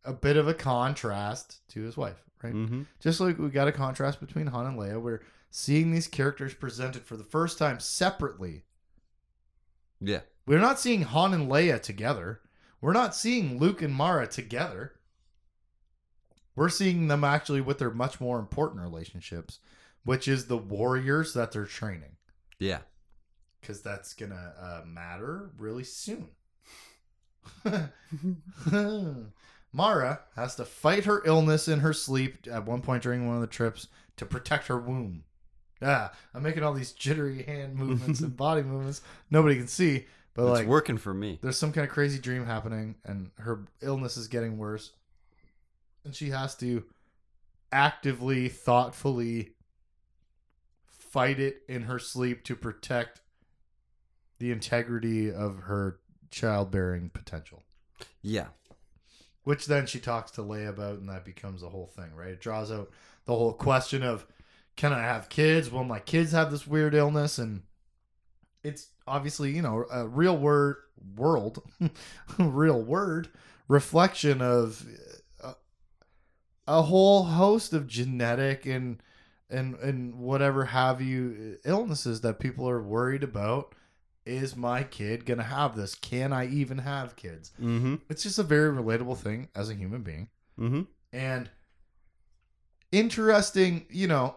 A 0.04 0.14
bit 0.14 0.38
of 0.38 0.48
a 0.48 0.54
contrast 0.54 1.68
to 1.70 1.82
his 1.82 1.96
wife, 1.98 2.24
right? 2.42 2.54
Mm-hmm. 2.54 2.84
Just 3.00 3.20
like 3.20 3.38
we 3.38 3.50
got 3.50 3.68
a 3.68 3.72
contrast 3.72 4.20
between 4.20 4.48
Han 4.48 4.66
and 4.66 4.80
Leia, 4.80 5.00
we're 5.02 5.22
seeing 5.52 5.92
these 5.92 6.08
characters 6.08 6.54
presented 6.54 7.04
for 7.04 7.18
the 7.18 7.24
first 7.24 7.58
time 7.60 7.80
separately 7.80 8.64
Yeah. 10.00 10.22
we're 10.48 10.60
not 10.60 10.80
seeing 10.80 11.04
Han 11.04 11.34
and 11.34 11.52
Leia 11.52 11.80
together. 11.82 12.42
We're 12.80 12.94
not 12.94 13.14
seeing 13.16 13.60
Luke 13.60 13.82
and 13.84 13.94
Mara 13.94 14.26
together. 14.26 14.94
We're 16.56 16.70
seeing 16.70 17.08
them 17.08 17.24
actually 17.24 17.62
with 17.62 17.78
their 17.78 17.92
much 17.92 18.20
more 18.20 18.40
important 18.40 18.82
relationships, 18.82 19.60
which 20.04 20.28
is 20.28 20.48
the 20.48 20.58
warriors 20.58 21.34
that 21.36 21.52
they're 21.52 21.66
training. 21.66 22.16
Yeah. 22.58 22.80
Because 23.62 23.82
that's 23.82 24.14
going 24.14 24.32
to 24.32 24.54
uh, 24.60 24.82
matter 24.86 25.52
really 25.58 25.84
soon. 25.84 26.30
Mara 29.74 30.20
has 30.36 30.56
to 30.56 30.66
fight 30.66 31.06
her 31.06 31.22
illness 31.26 31.68
in 31.68 31.80
her 31.80 31.94
sleep 31.94 32.48
at 32.52 32.66
one 32.66 32.82
point 32.82 33.04
during 33.04 33.28
one 33.28 33.36
of 33.36 33.42
the 33.42 33.48
trips 33.48 33.88
to 34.18 34.26
protect 34.26 34.68
her 34.68 34.78
womb. 34.78 35.24
Ah, 35.82 36.12
I'm 36.34 36.44
making 36.44 36.64
all 36.64 36.74
these 36.74 36.92
jittery 36.92 37.44
hand 37.44 37.76
movements 37.76 38.20
and 38.20 38.36
body 38.38 38.62
movements 38.62 39.02
nobody 39.32 39.56
can 39.56 39.68
see, 39.68 40.06
but 40.34 40.44
it's 40.44 40.60
like 40.60 40.68
working 40.68 40.98
for 40.98 41.14
me. 41.14 41.40
there's 41.42 41.58
some 41.58 41.72
kind 41.72 41.88
of 41.88 41.92
crazy 41.94 42.20
dream 42.20 42.46
happening 42.46 42.96
and 43.04 43.32
her 43.38 43.66
illness 43.82 44.16
is 44.18 44.28
getting 44.28 44.58
worse 44.58 44.92
and 46.06 46.14
she 46.14 46.30
has 46.30 46.56
to 46.56 46.84
actively 47.72 48.48
thoughtfully 48.50 49.54
fight 50.86 51.40
it 51.40 51.62
in 51.68 51.84
her 51.84 51.98
sleep 51.98 52.44
to 52.44 52.56
protect 52.56 53.22
the 54.42 54.52
integrity 54.52 55.32
of 55.32 55.60
her 55.60 56.00
childbearing 56.32 57.10
potential. 57.10 57.62
Yeah. 58.24 58.48
which 59.44 59.68
then 59.68 59.86
she 59.86 60.00
talks 60.00 60.32
to 60.32 60.42
Leia 60.42 60.70
about 60.70 60.98
and 61.00 61.10
that 61.10 61.24
becomes 61.24 61.62
a 61.64 61.70
whole 61.70 61.88
thing 61.88 62.14
right? 62.16 62.30
It 62.30 62.42
draws 62.42 62.72
out 62.72 62.90
the 63.26 63.36
whole 63.36 63.54
question 63.54 64.02
of 64.04 64.26
can 64.76 64.94
I 64.94 65.02
have 65.02 65.30
kids? 65.30 65.70
Will 65.70 65.84
my 65.84 66.00
kids 66.00 66.32
have 66.32 66.50
this 66.50 66.66
weird 66.66 66.96
illness? 66.96 67.38
And 67.38 67.62
it's 68.64 68.88
obviously 69.08 69.52
you 69.52 69.62
know 69.62 69.86
a 69.92 70.08
real 70.08 70.38
word 70.38 70.78
world 71.16 71.62
real 72.40 72.82
word 72.82 73.30
reflection 73.68 74.42
of 74.42 74.86
a, 75.44 75.54
a 76.68 76.82
whole 76.84 77.24
host 77.24 77.74
of 77.74 77.88
genetic 77.88 78.66
and 78.66 79.02
and 79.50 79.76
and 79.76 80.16
whatever 80.16 80.66
have 80.66 81.00
you 81.02 81.58
illnesses 81.64 82.22
that 82.22 82.40
people 82.40 82.68
are 82.68 82.82
worried 82.82 83.24
about 83.24 83.76
is 84.26 84.56
my 84.56 84.84
kid 84.84 85.26
gonna 85.26 85.42
have 85.44 85.76
this 85.76 85.96
can 85.96 86.32
i 86.34 86.46
even 86.48 86.78
have 86.80 87.16
kids 87.16 87.52
Mm-hmm. 87.60 87.96
it's 88.10 88.24
just 88.24 88.40
a 88.40 88.44
very 88.44 88.72
relatable 88.76 89.18
thing 89.18 89.48
as 89.56 89.70
a 89.70 89.74
human 89.76 90.02
being 90.04 90.30
Mm-hmm. 90.60 90.82
and 91.14 91.50
interesting 92.92 93.86
you 93.90 94.08
know 94.08 94.36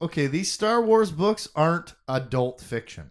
okay 0.00 0.26
these 0.26 0.50
star 0.50 0.80
wars 0.82 1.10
books 1.10 1.48
aren't 1.54 1.94
adult 2.08 2.60
fiction 2.60 3.10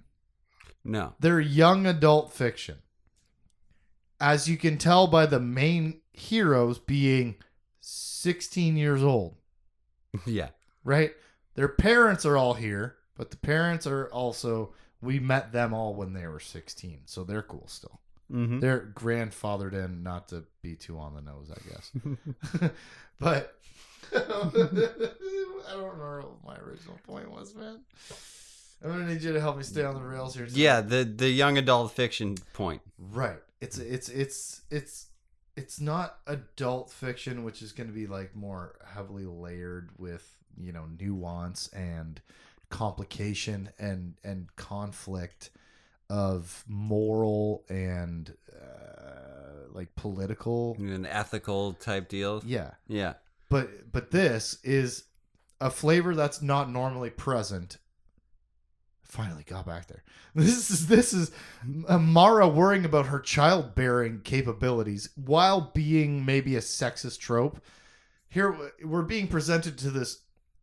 No. 0.84 1.14
they're 1.20 1.40
young 1.40 1.86
adult 1.86 2.34
fiction. 2.34 2.78
As 4.20 4.48
you 4.48 4.56
can 4.58 4.78
tell 4.78 5.08
by 5.08 5.26
the 5.26 5.40
main 5.40 6.02
heroes 6.14 6.78
being 6.78 7.36
16 7.80 8.78
years 8.78 9.02
old, 9.02 9.36
yeah. 10.28 10.50
right? 10.84 11.14
Their 11.56 11.68
parents 11.70 12.24
are 12.24 12.38
all 12.38 12.54
here, 12.54 12.98
but 13.18 13.32
the 13.32 13.38
parents 13.38 13.88
are 13.88 14.06
also, 14.10 14.76
we 15.02 15.20
met 15.20 15.52
them 15.52 15.74
all 15.74 15.96
when 15.96 16.14
they 16.14 16.28
were 16.28 16.40
16, 16.40 17.02
so 17.06 17.24
they're 17.24 17.42
cool 17.42 17.68
still. 17.68 18.00
Mm-hmm. 18.32 18.60
They're 18.60 18.92
grandfathered 18.94 19.74
in, 19.74 20.04
not 20.04 20.30
to 20.30 20.46
be 20.62 20.76
too 20.76 20.98
on 20.98 21.16
the 21.16 21.22
nose, 21.22 21.52
I 21.52 21.70
guess. 21.70 21.92
but 23.20 23.58
I 24.16 24.20
don't 24.20 25.84
remember 25.84 26.22
what 26.22 26.56
my 26.56 26.64
original 26.64 27.00
point 27.06 27.30
was, 27.32 27.56
man. 27.56 27.80
I'm 28.84 28.90
gonna 28.90 29.06
need 29.06 29.22
you 29.22 29.34
to 29.34 29.40
help 29.40 29.58
me 29.58 29.64
stay 29.64 29.84
on 29.84 29.96
the 29.96 30.02
rails 30.02 30.36
here. 30.36 30.48
yeah. 30.50 30.82
The 30.82 31.04
the 31.04 31.30
young 31.30 31.58
adult 31.58 31.92
fiction 31.92 32.36
point. 32.54 32.82
Right. 32.98 33.38
It's 33.60 33.78
it's 33.78 34.10
it's 34.10 34.62
it's 34.72 35.08
it's 35.56 35.80
not 35.80 36.18
adult 36.26 36.90
fiction, 36.90 37.44
which 37.44 37.62
is 37.62 37.74
going 37.74 37.88
to 37.88 37.94
be 37.94 38.08
like 38.08 38.36
more 38.36 38.80
heavily 38.94 39.26
layered 39.26 39.92
with 39.98 40.36
you 40.60 40.72
know 40.72 40.86
nuance 41.00 41.68
and 41.70 42.22
complication 42.72 43.70
and 43.78 44.16
and 44.24 44.48
conflict 44.56 45.52
of 46.10 46.64
moral 46.68 47.64
and 47.70 48.36
uh, 48.52 49.68
like 49.72 49.96
political. 49.96 50.76
An 50.80 51.06
ethical 51.06 51.74
type 51.74 52.10
deal. 52.10 52.42
Yeah, 52.46 52.72
Yeah. 52.88 53.14
but 53.50 53.92
but 53.92 54.12
this 54.12 54.58
is 54.64 55.04
a 55.62 55.70
flavor 55.70 56.16
that's 56.16 56.42
not 56.42 56.70
normally 56.72 57.12
present. 57.12 57.78
Finally 59.04 59.44
got 59.44 59.66
back 59.66 59.88
there. 59.88 60.04
This 60.34 60.70
is 60.72 60.88
this 60.88 61.12
is 61.12 61.32
Mara 61.90 62.48
worrying 62.48 62.86
about 62.86 63.08
her 63.08 63.20
childbearing 63.20 64.22
capabilities 64.24 65.10
while 65.16 65.72
being 65.74 66.26
maybe 66.26 66.56
a 66.56 66.62
sexist 66.62 67.20
trope. 67.20 67.62
Here 68.30 68.56
we're 68.84 69.02
being 69.02 69.28
presented 69.28 69.78
to 69.80 69.90
this 69.92 70.22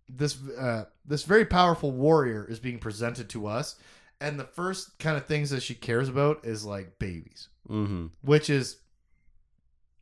this 0.08 0.38
uh, 0.58 0.84
this 1.04 1.22
very 1.24 1.44
powerful 1.44 1.90
warrior 1.90 2.46
is 2.48 2.58
being 2.58 2.78
presented 2.78 3.28
to 3.30 3.46
us, 3.46 3.76
and 4.20 4.38
the 4.38 4.44
first 4.44 4.98
kind 4.98 5.16
of 5.16 5.26
things 5.26 5.50
that 5.50 5.62
she 5.62 5.74
cares 5.74 6.08
about 6.08 6.44
is 6.44 6.64
like 6.64 6.98
babies, 6.98 7.48
Mm-hmm. 7.68 8.06
which 8.22 8.48
is, 8.50 8.78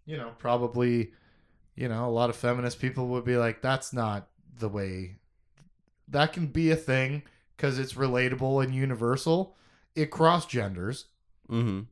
you 0.05 0.17
know, 0.17 0.31
probably, 0.39 1.13
you 1.75 1.89
know, 1.89 2.07
a 2.07 2.11
lot 2.11 2.31
of 2.31 2.37
feminist 2.37 2.81
people 2.81 3.09
would 3.09 3.25
be 3.25 3.37
like, 3.37 3.61
that's 3.63 3.93
not 3.93 4.29
the 4.59 4.69
way. 4.69 5.17
That 6.09 6.33
can 6.33 6.47
be 6.47 6.71
a 6.71 6.77
thing 6.77 7.23
because 7.57 7.79
it's 7.79 7.95
relatable 7.95 8.63
and 8.65 8.75
universal. 8.75 9.57
It 9.95 10.11
cross 10.11 10.47
genders, 10.47 11.07
Mm-hmm. 11.51 11.83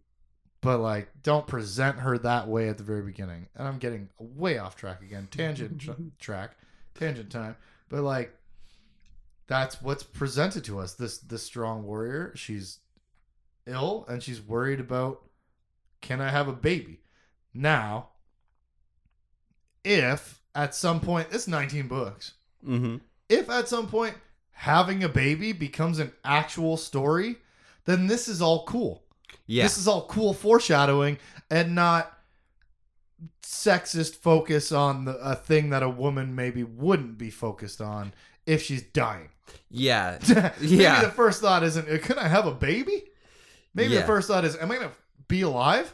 but 0.60 0.78
like, 0.78 1.08
don't 1.22 1.46
present 1.46 1.98
her 2.00 2.18
that 2.18 2.48
way 2.48 2.68
at 2.68 2.76
the 2.78 2.84
very 2.84 3.02
beginning. 3.02 3.48
And 3.56 3.66
I'm 3.68 3.78
getting 3.78 4.08
way 4.18 4.58
off 4.58 4.76
track 4.76 5.02
again, 5.02 5.26
tangent 5.30 5.80
tra- 5.80 5.96
track, 6.18 6.56
tangent 6.94 7.30
time. 7.30 7.56
But 7.88 8.02
like, 8.02 8.34
that's 9.46 9.80
what's 9.82 10.02
presented 10.02 10.64
to 10.64 10.78
us. 10.78 10.94
This 10.94 11.18
this 11.18 11.42
strong 11.42 11.84
warrior. 11.84 12.32
She's 12.34 12.78
ill 13.66 14.04
and 14.08 14.22
she's 14.22 14.40
worried 14.40 14.80
about 14.80 15.22
can 16.00 16.20
I 16.20 16.28
have 16.28 16.48
a 16.48 16.52
baby? 16.52 17.00
Now, 17.54 18.10
if 19.84 20.42
at 20.54 20.74
some 20.74 21.00
point 21.00 21.28
it's 21.30 21.48
19 21.48 21.88
books. 21.88 22.34
Mm-hmm. 22.66 22.96
If 23.28 23.48
at 23.48 23.68
some 23.68 23.86
point 23.86 24.14
having 24.50 25.02
a 25.02 25.08
baby 25.08 25.52
becomes 25.52 25.98
an 25.98 26.12
actual 26.24 26.76
story, 26.76 27.36
then 27.86 28.06
this 28.06 28.28
is 28.28 28.42
all 28.42 28.64
cool. 28.64 29.02
Yeah. 29.46 29.64
This 29.64 29.78
is 29.78 29.88
all 29.88 30.06
cool 30.06 30.34
foreshadowing 30.34 31.18
and 31.50 31.74
not 31.74 32.12
sexist 33.42 34.16
focus 34.16 34.72
on 34.72 35.04
the, 35.04 35.16
a 35.18 35.34
thing 35.34 35.70
that 35.70 35.82
a 35.82 35.88
woman 35.88 36.34
maybe 36.34 36.62
wouldn't 36.62 37.18
be 37.18 37.30
focused 37.30 37.80
on 37.80 38.12
if 38.46 38.62
she's 38.62 38.82
dying. 38.82 39.28
yeah. 39.70 40.18
maybe 40.60 40.76
Yeah. 40.76 41.02
the 41.02 41.10
first 41.10 41.40
thought 41.40 41.62
isn't, 41.62 41.88
"Uh, 41.88 41.98
can 41.98 42.18
I 42.18 42.28
have 42.28 42.46
a 42.46 42.52
baby? 42.54 43.04
Maybe 43.74 43.94
Yeah. 43.94 44.00
the 44.00 44.06
first 44.06 44.28
thought 44.28 44.44
is, 44.44 44.56
am 44.56 44.70
I 44.70 44.76
going 44.76 44.88
to 44.88 44.94
be 45.28 45.42
alive? 45.42 45.92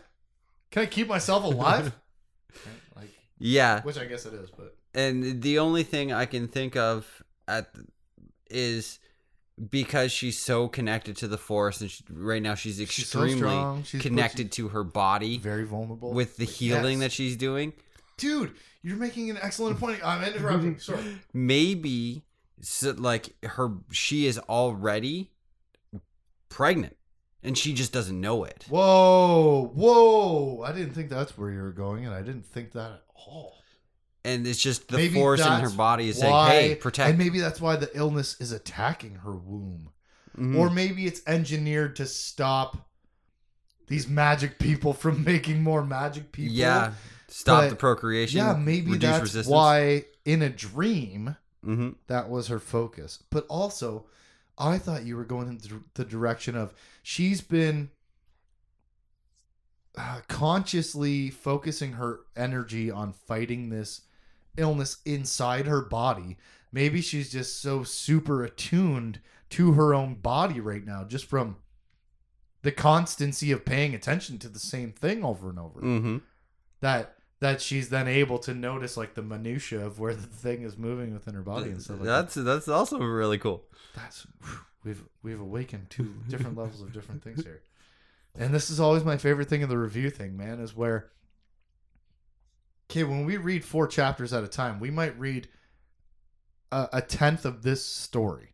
Can 0.70 0.82
I 0.82 0.86
keep 0.86 1.08
myself 1.08 1.44
alive? 1.44 1.92
Like, 2.96 3.10
Yeah. 3.38 3.82
which 3.82 3.98
I 3.98 4.04
guess 4.04 4.26
it 4.26 4.34
is, 4.34 4.50
but 4.50 4.76
and 4.94 5.42
the 5.42 5.58
only 5.58 5.82
thing 5.82 6.12
I 6.12 6.26
can 6.26 6.46
think 6.48 6.76
of 6.76 7.22
at 7.48 7.72
is 8.50 8.99
because 9.68 10.12
she's 10.12 10.40
so 10.40 10.68
connected 10.68 11.16
to 11.18 11.28
the 11.28 11.36
force, 11.38 11.80
and 11.80 11.90
she, 11.90 12.02
right 12.11 12.42
now 12.42 12.54
she's 12.54 12.76
she's 12.90 13.08
so 13.08 13.24
extremely. 13.24 13.82
She's 13.84 14.00
connected 14.00 14.52
to 14.52 14.68
her 14.68 14.84
body 14.84 15.38
very 15.38 15.64
vulnerable 15.64 16.12
with 16.12 16.36
the 16.36 16.46
Like, 16.46 16.54
healing 16.54 17.00
yes. 17.00 17.06
that 17.11 17.12
she's 17.12 17.36
doing. 17.36 17.72
dude. 18.16 18.52
You're 18.82 18.96
making 18.96 19.28
an 19.28 19.36
excellent 19.42 19.78
point. 19.78 20.00
I'm 20.02 20.24
interrupting. 20.24 20.78
Sorry. 20.80 21.18
Maybe 21.34 22.22
so, 22.62 22.92
like 22.96 23.34
her, 23.44 23.72
she 23.92 24.24
is 24.26 24.38
already 24.38 25.32
pregnant, 26.48 26.96
and 27.42 27.58
she 27.58 27.74
just 27.74 27.92
doesn't 27.92 28.18
know 28.18 28.44
it. 28.44 28.64
Whoa, 28.70 29.70
whoa! 29.74 30.62
I 30.62 30.72
didn't 30.72 30.94
think 30.94 31.11
that's 31.11 31.36
where 31.36 31.50
you 31.50 31.61
were 31.61 31.72
going, 31.72 32.06
and 32.06 32.14
I 32.14 32.22
didn't 32.22 32.46
think 32.46 32.72
that 32.72 32.90
at 32.92 33.02
all. 33.14 33.59
And 34.24 34.46
it's 34.46 34.60
just 34.60 34.88
the 34.88 34.98
Maybe 34.98 35.14
force 35.14 35.40
in 35.40 35.50
her 35.50 35.70
body 35.70 36.08
is 36.10 36.18
saying, 36.18 36.46
"Hey, 36.46 36.74
protect." 36.74 37.08
And 37.10 37.18
maybe 37.18 37.40
that's 37.40 37.60
why 37.60 37.76
the 37.76 37.90
illness 37.96 38.38
is 38.40 38.52
attacking 38.52 39.14
her 39.16 39.34
womb, 39.34 39.90
Mhm. 40.38 40.56
or 40.58 40.68
maybe 40.68 41.06
it's 41.06 41.22
engineered 41.26 41.96
to 41.96 42.06
stop 42.06 42.88
these 43.86 44.06
magic 44.06 44.58
people 44.58 44.92
from 44.92 45.24
making 45.24 45.62
more 45.62 45.84
magic 45.84 46.32
people. 46.32 46.54
yeah, 46.54 46.92
stop 47.28 47.62
But- 47.62 47.70
the 47.70 47.76
procreation. 47.76 48.38
yeah. 48.38 48.54
Maybe 48.54 48.90
reduce 48.92 49.10
that's 49.10 49.22
resistance. 49.22 49.46
why 49.52 50.04
in 50.24 50.42
a 50.42 50.50
dream 50.50 51.36
hmm 51.64 51.90
that 52.06 52.28
was 52.28 52.48
her 52.48 52.58
focus. 52.58 53.22
But 53.30 53.46
also, 53.48 54.06
I 54.58 54.76
thought 54.78 55.04
you 55.04 55.16
were 55.16 55.24
going 55.24 55.48
in 55.48 55.58
the- 55.58 55.82
the 55.94 56.04
direction 56.04 56.56
of 56.56 56.74
she's 57.02 57.40
been 57.40 57.90
uh, 59.96 60.20
consciously 60.28 61.30
focusing 61.30 61.92
her 61.94 62.20
energy 62.36 62.90
on 62.90 63.12
fighting 63.12 63.70
this 63.70 64.02
illness 64.57 64.98
inside 65.05 65.66
her 65.66 65.82
body. 65.82 66.36
Maybe 66.72 67.01
she's 67.01 67.30
just 67.30 67.61
so 67.61 67.82
super 67.82 68.44
attuned 68.44 69.20
to 69.51 69.72
her 69.72 69.92
own 69.94 70.14
body 70.14 70.61
right 70.61 70.84
now, 70.84 71.05
just 71.05 71.24
from 71.26 71.57
the 72.62 72.72
constancy 72.72 73.51
of 73.53 73.64
paying 73.64 73.94
attention 73.94 74.38
to 74.38 74.48
the 74.48 74.59
same 74.59 74.92
thing 74.92 75.24
over 75.24 75.48
and 75.48 75.59
over 75.59 75.80
hmm 75.80 76.18
that 76.80 77.14
that 77.40 77.61
she's 77.61 77.88
then 77.88 78.07
able 78.07 78.38
to 78.38 78.53
notice 78.55 78.96
like 78.96 79.14
the 79.14 79.22
minutia 79.22 79.84
of 79.84 79.98
where 79.98 80.14
the 80.14 80.26
thing 80.26 80.62
is 80.62 80.76
moving 80.76 81.12
within 81.14 81.34
her 81.34 81.42
body 81.42 81.70
and 81.70 81.82
stuff 81.82 81.96
like 81.98 82.07
that. 82.07 82.22
that's 82.22 82.34
that's 82.34 82.68
also 82.68 82.98
really 82.98 83.38
cool. 83.38 83.64
That's 83.94 84.26
we've 84.84 85.03
we've 85.22 85.40
awakened 85.40 85.90
two 85.90 86.14
different 86.28 86.57
levels 86.57 86.82
of 86.82 86.92
different 86.92 87.22
things 87.22 87.42
here. 87.42 87.62
And 88.38 88.55
this 88.55 88.70
is 88.70 88.78
always 88.78 89.05
my 89.05 89.16
favorite 89.16 89.48
thing 89.48 89.62
in 89.62 89.68
the 89.68 89.78
review 89.78 90.09
thing, 90.09 90.36
man, 90.36 90.61
is 90.61 90.76
where 90.76 91.11
okay, 92.91 93.05
when 93.05 93.24
we 93.24 93.36
read 93.36 93.64
four 93.64 93.86
chapters 93.86 94.32
at 94.32 94.43
a 94.43 94.49
time, 94.49 94.80
we 94.80 94.91
might 94.91 95.18
read 95.18 95.49
a, 96.72 96.88
a 96.95 97.03
tenth 97.03 97.45
of 97.45 97.62
this 97.62 97.84
story 97.84 98.49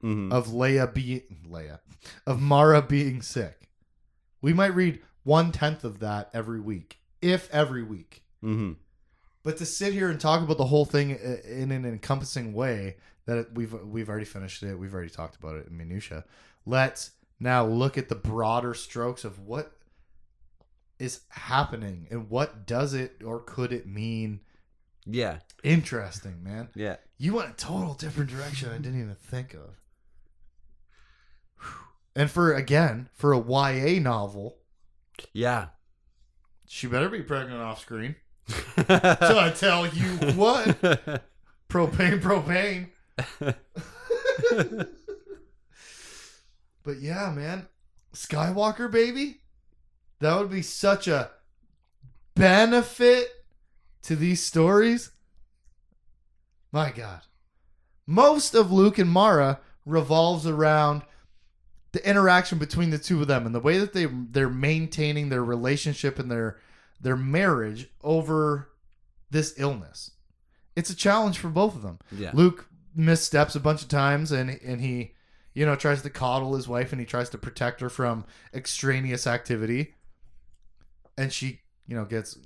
hmm 0.00 0.32
of 0.32 0.48
Leia 0.48 0.92
being 0.92 1.46
Leia 1.48 1.80
of 2.26 2.40
Mara 2.40 2.82
being 2.82 3.22
sick. 3.22 3.68
We 4.40 4.52
might 4.52 4.74
read 4.74 5.00
one 5.22 5.52
tenth 5.52 5.84
of 5.84 6.00
that 6.00 6.30
every 6.32 6.60
week, 6.60 6.98
if 7.20 7.48
every 7.52 7.82
week. 7.82 8.22
hmm 8.40 8.72
But 9.42 9.58
to 9.58 9.66
sit 9.66 9.92
here 9.92 10.10
and 10.10 10.20
talk 10.20 10.42
about 10.42 10.58
the 10.58 10.66
whole 10.66 10.84
thing 10.84 11.10
in 11.10 11.70
an 11.70 11.84
encompassing 11.84 12.52
way 12.52 12.96
that 13.26 13.52
we've 13.54 13.72
we've 13.72 14.08
already 14.08 14.24
finished 14.24 14.62
it, 14.62 14.78
we've 14.78 14.94
already 14.94 15.10
talked 15.10 15.36
about 15.36 15.56
it 15.56 15.66
in 15.68 15.76
minutia. 15.76 16.24
Let's 16.66 17.12
now 17.38 17.64
look 17.64 17.98
at 17.98 18.08
the 18.08 18.14
broader 18.14 18.74
strokes 18.74 19.24
of 19.24 19.40
what 19.40 19.72
is 21.02 21.20
happening 21.30 22.06
and 22.10 22.30
what 22.30 22.66
does 22.66 22.94
it 22.94 23.20
or 23.24 23.40
could 23.40 23.72
it 23.72 23.86
mean. 23.86 24.40
Yeah, 25.04 25.38
Interesting, 25.64 26.42
man. 26.44 26.68
yeah. 26.76 26.96
You 27.18 27.34
went 27.34 27.50
a 27.50 27.54
total 27.54 27.94
different 27.94 28.30
direction 28.30 28.70
I 28.70 28.76
didn't 28.78 29.00
even 29.00 29.16
think 29.16 29.54
of. 29.54 29.80
And 32.14 32.30
for 32.30 32.52
again, 32.54 33.08
for 33.14 33.32
a 33.32 33.38
YA 33.40 33.98
novel, 34.00 34.58
Yeah. 35.32 35.68
she 36.68 36.86
better 36.86 37.08
be 37.08 37.22
pregnant 37.22 37.60
off 37.60 37.80
screen. 37.80 38.14
So 38.76 39.38
I 39.38 39.52
tell 39.56 39.86
you 39.86 40.08
what, 40.34 40.66
propane, 41.68 42.20
propane. 42.20 42.88
But 46.84 46.98
yeah, 47.00 47.30
man, 47.30 47.68
Skywalker 48.12 48.90
baby, 48.90 49.41
that 50.22 50.38
would 50.38 50.50
be 50.50 50.62
such 50.62 51.08
a 51.08 51.30
benefit 52.34 53.28
to 54.02 54.16
these 54.16 54.42
stories. 54.42 55.10
My 56.70 56.90
God, 56.90 57.22
most 58.06 58.54
of 58.54 58.72
Luke 58.72 58.98
and 58.98 59.10
Mara 59.10 59.60
revolves 59.84 60.46
around 60.46 61.02
the 61.92 62.08
interaction 62.08 62.58
between 62.58 62.90
the 62.90 62.98
two 62.98 63.20
of 63.20 63.28
them 63.28 63.44
and 63.44 63.54
the 63.54 63.60
way 63.60 63.78
that 63.78 63.92
they 63.92 64.06
they're 64.06 64.48
maintaining 64.48 65.28
their 65.28 65.44
relationship 65.44 66.18
and 66.18 66.30
their 66.30 66.58
their 67.00 67.16
marriage 67.16 67.90
over 68.02 68.70
this 69.30 69.54
illness. 69.58 70.12
It's 70.74 70.90
a 70.90 70.96
challenge 70.96 71.38
for 71.38 71.48
both 71.48 71.74
of 71.74 71.82
them. 71.82 71.98
yeah. 72.10 72.30
Luke 72.32 72.68
missteps 72.94 73.54
a 73.54 73.60
bunch 73.60 73.82
of 73.82 73.88
times 73.88 74.32
and 74.32 74.50
and 74.64 74.80
he 74.80 75.12
you 75.52 75.66
know 75.66 75.74
tries 75.76 76.02
to 76.02 76.10
coddle 76.10 76.54
his 76.54 76.68
wife 76.68 76.92
and 76.92 77.00
he 77.00 77.06
tries 77.06 77.28
to 77.30 77.38
protect 77.38 77.80
her 77.80 77.90
from 77.90 78.24
extraneous 78.54 79.26
activity 79.26 79.94
and 81.18 81.32
she 81.32 81.60
you 81.86 81.96
know 81.96 82.04
gets 82.04 82.38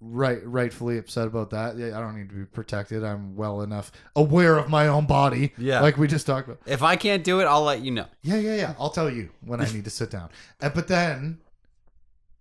right 0.00 0.38
rightfully 0.46 0.96
upset 0.96 1.26
about 1.26 1.50
that 1.50 1.76
Yeah, 1.76 1.96
i 1.98 2.00
don't 2.00 2.16
need 2.16 2.28
to 2.28 2.34
be 2.36 2.44
protected 2.44 3.02
i'm 3.04 3.34
well 3.34 3.62
enough 3.62 3.90
aware 4.14 4.56
of 4.56 4.68
my 4.68 4.86
own 4.86 5.06
body 5.06 5.52
Yeah. 5.58 5.80
like 5.80 5.96
we 5.98 6.06
just 6.06 6.24
talked 6.26 6.46
about 6.48 6.60
If 6.66 6.82
I 6.84 6.94
can't 6.94 7.24
do 7.24 7.40
it, 7.40 7.44
I'll 7.46 7.64
let 7.64 7.80
you 7.80 7.90
know. 7.90 8.06
yeah 8.22 8.36
yeah 8.36 8.54
yeah 8.54 8.74
i'll 8.78 8.90
tell 8.90 9.10
you 9.10 9.30
when 9.44 9.60
i 9.60 9.64
need 9.72 9.84
to 9.84 9.90
sit 9.90 10.10
down 10.10 10.30
and, 10.60 10.72
but 10.72 10.86
then 10.86 11.38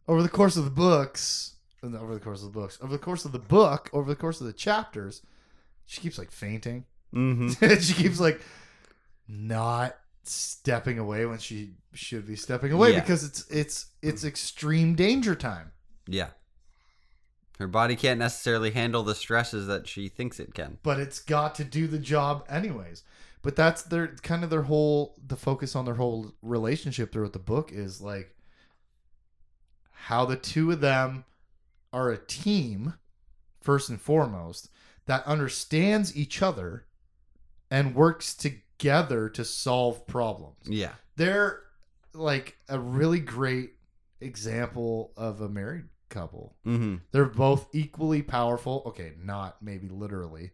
over 0.07 0.21
the 0.21 0.30
course 0.30 0.55
of 0.55 0.65
the 0.65 0.71
books 0.71 1.55
over 1.84 2.13
the 2.13 2.19
course 2.19 2.43
of 2.43 2.53
the 2.53 2.59
books 2.59 2.78
over 2.82 2.91
the 2.93 2.99
course 2.99 3.25
of 3.25 3.32
the 3.32 3.39
book 3.39 3.89
over 3.91 4.07
the 4.09 4.15
course 4.15 4.39
of 4.39 4.45
the 4.47 4.53
chapters 4.53 5.21
she 5.86 5.99
keeps 6.01 6.17
like 6.17 6.32
fainting 6.32 6.86
Mm-hmm. 7.15 7.75
she 7.80 7.93
keeps 7.93 8.19
like 8.19 8.41
not 9.28 9.95
stepping 10.32 10.99
away 10.99 11.25
when 11.25 11.38
she 11.39 11.71
should 11.93 12.25
be 12.28 12.36
stepping 12.36 12.71
away 12.71 12.93
Yeah. 12.93 12.99
because 13.01 13.23
it's 13.23 13.47
it's 13.49 13.88
it's 14.01 14.23
extreme 14.23 14.95
danger 14.95 15.36
time. 15.36 15.71
Yeah. 16.07 16.30
Her 17.59 17.67
body 17.67 17.95
can't 17.95 18.19
necessarily 18.19 18.71
handle 18.71 19.01
the 19.03 19.15
stresses 19.15 19.65
that 19.67 19.88
she 19.88 20.09
thinks 20.09 20.39
it 20.39 20.53
can. 20.53 20.78
But 20.84 20.99
it's 20.99 21.19
got 21.19 21.55
to 21.55 21.63
do 21.63 21.88
the 21.88 21.97
job 21.97 22.45
anyways. 22.47 23.03
But 23.41 23.55
that's 23.55 23.82
their 23.84 24.07
kind 24.21 24.43
of 24.43 24.49
their 24.49 24.63
whole 24.63 25.15
the 25.25 25.36
focus 25.36 25.75
on 25.75 25.86
their 25.86 25.95
whole 25.95 26.34
relationship 26.41 27.11
throughout 27.11 27.34
the 27.34 27.39
book 27.39 27.71
is 27.71 28.01
like 28.01 28.36
how 29.91 30.25
the 30.25 30.36
two 30.36 30.71
of 30.71 30.82
them 30.82 31.25
are 31.91 32.11
a 32.11 32.17
team 32.17 32.93
first 33.61 33.89
and 33.89 33.99
foremost 33.99 34.69
that 35.05 35.25
understands 35.25 36.15
each 36.15 36.41
other 36.41 36.86
and 37.71 37.95
works 37.95 38.34
together 38.34 38.61
to 38.80 39.43
solve 39.43 40.05
problems. 40.07 40.57
Yeah. 40.65 40.93
They're 41.15 41.61
like 42.13 42.57
a 42.69 42.80
really 42.80 43.19
great 43.19 43.71
example 44.21 45.13
of 45.17 45.41
a 45.41 45.49
married 45.49 45.86
couple. 46.09 46.55
Mm-hmm. 46.65 46.95
They're 47.11 47.25
both 47.25 47.67
equally 47.73 48.21
powerful. 48.21 48.84
Okay, 48.88 49.13
not 49.21 49.61
maybe 49.61 49.89
literally. 49.89 50.51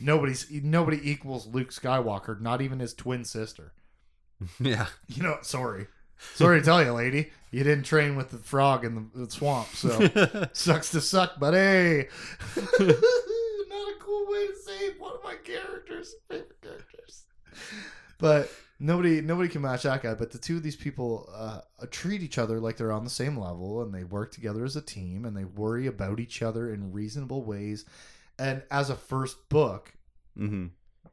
Nobody's 0.00 0.50
nobody 0.50 0.98
equals 1.08 1.46
Luke 1.46 1.70
Skywalker, 1.70 2.40
not 2.40 2.60
even 2.60 2.80
his 2.80 2.94
twin 2.94 3.24
sister. 3.24 3.72
Yeah. 4.60 4.88
You 5.06 5.22
know, 5.22 5.38
sorry. 5.42 5.86
Sorry 6.34 6.58
to 6.58 6.64
tell 6.64 6.82
you, 6.82 6.92
lady. 6.92 7.30
You 7.50 7.64
didn't 7.64 7.84
train 7.84 8.16
with 8.16 8.30
the 8.30 8.38
frog 8.38 8.84
in 8.84 8.94
the, 8.94 9.24
the 9.24 9.30
swamp, 9.30 9.68
so 9.68 10.46
sucks 10.52 10.90
to 10.90 11.00
suck, 11.00 11.38
but 11.38 11.54
hey. 11.54 12.08
not 12.56 12.68
a 12.88 13.94
cool 14.00 14.26
way 14.28 14.46
to 14.48 14.56
say 14.56 14.90
one 14.98 15.14
of 15.14 15.22
my 15.22 15.36
characters, 15.44 16.14
favorite 16.28 16.60
characters. 16.60 16.83
But 18.24 18.50
nobody 18.80 19.20
nobody 19.20 19.50
can 19.50 19.60
match 19.60 19.82
that 19.82 20.02
guy. 20.02 20.14
But 20.14 20.30
the 20.30 20.38
two 20.38 20.56
of 20.56 20.62
these 20.62 20.76
people 20.76 21.28
uh, 21.34 21.60
treat 21.90 22.22
each 22.22 22.38
other 22.38 22.58
like 22.58 22.78
they're 22.78 22.90
on 22.90 23.04
the 23.04 23.10
same 23.10 23.38
level 23.38 23.82
and 23.82 23.92
they 23.92 24.02
work 24.02 24.32
together 24.32 24.64
as 24.64 24.76
a 24.76 24.80
team 24.80 25.26
and 25.26 25.36
they 25.36 25.44
worry 25.44 25.86
about 25.86 26.18
each 26.18 26.40
other 26.40 26.72
in 26.72 26.90
reasonable 26.90 27.44
ways. 27.44 27.84
And 28.38 28.62
as 28.70 28.88
a 28.88 28.96
first 28.96 29.50
book, 29.50 29.92
mm-hmm. 30.38 30.68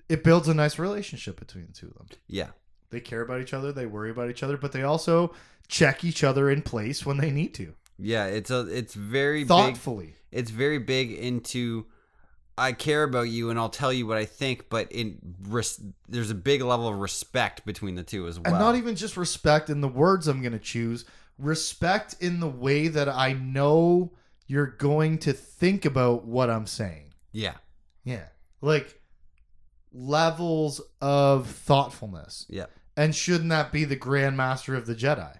it 0.07 0.23
builds 0.23 0.47
a 0.47 0.53
nice 0.53 0.79
relationship 0.79 1.37
between 1.37 1.67
the 1.67 1.73
two 1.73 1.87
of 1.87 1.95
them. 1.95 2.07
Yeah. 2.27 2.51
They 2.91 3.01
care 3.01 3.21
about 3.21 3.41
each 3.41 3.53
other, 3.53 3.73
they 3.73 3.87
worry 3.87 4.09
about 4.09 4.29
each 4.29 4.41
other, 4.41 4.55
but 4.55 4.71
they 4.71 4.83
also 4.83 5.33
check 5.67 6.05
each 6.05 6.23
other 6.23 6.49
in 6.49 6.61
place 6.61 7.05
when 7.05 7.17
they 7.17 7.29
need 7.29 7.53
to. 7.55 7.73
Yeah. 7.99 8.27
It's 8.27 8.51
a. 8.51 8.61
It's 8.67 8.93
very 8.93 9.41
big. 9.41 9.49
Thoughtfully. 9.49 10.15
It's 10.31 10.49
very 10.49 10.77
big 10.79 11.11
into. 11.11 11.87
I 12.61 12.73
care 12.73 13.03
about 13.03 13.29
you, 13.29 13.49
and 13.49 13.59
I'll 13.59 13.69
tell 13.69 13.91
you 13.91 14.05
what 14.05 14.17
I 14.17 14.25
think. 14.25 14.69
But 14.69 14.91
in 14.91 15.17
res- 15.47 15.81
there's 16.07 16.29
a 16.29 16.35
big 16.35 16.61
level 16.61 16.87
of 16.87 16.99
respect 16.99 17.65
between 17.65 17.95
the 17.95 18.03
two 18.03 18.27
as 18.27 18.39
well. 18.39 18.53
And 18.53 18.59
not 18.59 18.75
even 18.75 18.95
just 18.95 19.17
respect 19.17 19.69
in 19.69 19.81
the 19.81 19.87
words 19.87 20.27
I'm 20.27 20.41
going 20.41 20.53
to 20.53 20.59
choose, 20.59 21.05
respect 21.37 22.15
in 22.19 22.39
the 22.39 22.47
way 22.47 22.87
that 22.87 23.09
I 23.09 23.33
know 23.33 24.11
you're 24.47 24.67
going 24.67 25.17
to 25.19 25.33
think 25.33 25.85
about 25.85 26.25
what 26.25 26.49
I'm 26.49 26.67
saying. 26.67 27.13
Yeah. 27.31 27.55
Yeah. 28.03 28.25
Like 28.61 29.01
levels 29.93 30.81
of 31.01 31.47
thoughtfulness. 31.47 32.45
Yeah. 32.49 32.65
And 32.97 33.15
shouldn't 33.15 33.49
that 33.49 33.71
be 33.71 33.85
the 33.85 33.95
Grand 33.95 34.37
Master 34.37 34.75
of 34.75 34.85
the 34.85 34.95
Jedi? 34.95 35.37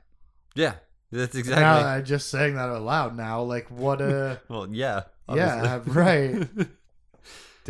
Yeah. 0.56 0.76
That's 1.12 1.34
Now 1.34 1.40
exactly. 1.40 1.90
I'm 1.90 2.06
just 2.06 2.30
saying 2.30 2.56
that 2.56 2.70
out 2.70 2.82
loud 2.82 3.18
now. 3.18 3.42
Like 3.42 3.70
what 3.70 4.02
a 4.02 4.42
well, 4.48 4.68
yeah. 4.72 5.04
Yeah, 5.34 5.82
right. 5.86 6.48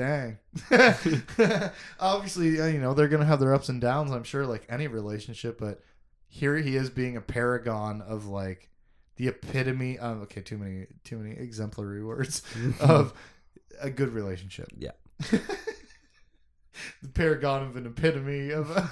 dang. 0.01 0.37
Obviously, 1.99 2.59
uh, 2.59 2.65
you 2.65 2.79
know, 2.79 2.93
they're 2.93 3.07
gonna 3.07 3.25
have 3.25 3.39
their 3.39 3.53
ups 3.53 3.69
and 3.69 3.79
downs, 3.79 4.11
I'm 4.11 4.23
sure, 4.23 4.45
like 4.45 4.65
any 4.69 4.87
relationship, 4.87 5.59
but 5.59 5.81
here 6.27 6.57
he 6.57 6.75
is 6.75 6.89
being 6.89 7.17
a 7.17 7.21
paragon 7.21 8.01
of 8.01 8.25
like 8.25 8.69
the 9.17 9.27
epitome 9.27 9.97
of 9.97 10.21
okay, 10.23 10.41
too 10.41 10.57
many 10.57 10.87
too 11.03 11.17
many 11.17 11.35
exemplary 11.35 12.03
words 12.03 12.41
of 12.79 13.13
a 13.79 13.89
good 13.89 14.09
relationship. 14.09 14.69
Yeah. 14.75 14.91
the 15.19 15.39
paragon 17.13 17.63
of 17.63 17.75
an 17.75 17.85
epitome 17.85 18.49
of 18.49 18.71
a 18.71 18.89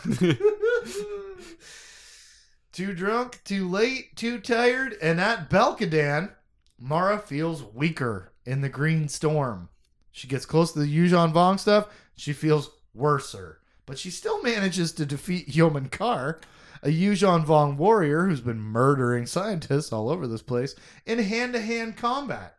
too 2.72 2.94
drunk, 2.94 3.42
too 3.44 3.68
late, 3.68 4.16
too 4.16 4.40
tired, 4.40 4.96
and 5.02 5.20
at 5.20 5.50
Belkadan, 5.50 6.32
Mara 6.78 7.18
feels 7.18 7.64
weaker 7.64 8.32
in 8.46 8.62
the 8.62 8.70
green 8.70 9.08
storm. 9.08 9.70
She 10.12 10.28
gets 10.28 10.46
close 10.46 10.72
to 10.74 10.80
the 10.80 10.98
Yuuzhan 10.98 11.34
Vong 11.34 11.60
stuff, 11.60 11.88
she 12.16 12.34
feels 12.34 12.72
worser. 12.94 13.60
But 13.86 13.98
she 13.98 14.12
still 14.12 14.42
manages 14.44 14.92
to 14.94 15.06
defeat 15.06 15.50
Yomin 15.50 15.92
Carr, 15.92 16.40
a 16.84 16.90
Yuuzhan 16.90 17.46
Vong 17.46 17.78
warrior 17.78 18.28
who's 18.28 18.42
been 18.42 18.60
murdering 18.62 19.26
scientists 19.26 19.92
all 19.92 20.10
over 20.10 20.28
this 20.28 20.42
place, 20.42 20.76
in 21.06 21.20
hand 21.20 21.54
to 21.54 21.62
hand 21.62 21.98
combat. 21.98 22.56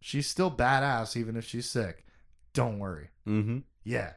She's 0.00 0.26
still 0.26 0.50
badass 0.50 1.16
even 1.16 1.36
if 1.36 1.44
she's 1.44 1.68
sick. 1.68 2.04
Don't 2.52 2.78
worry. 2.78 3.08
mm-hmm. 3.26 3.58
Yeah. 3.84 4.12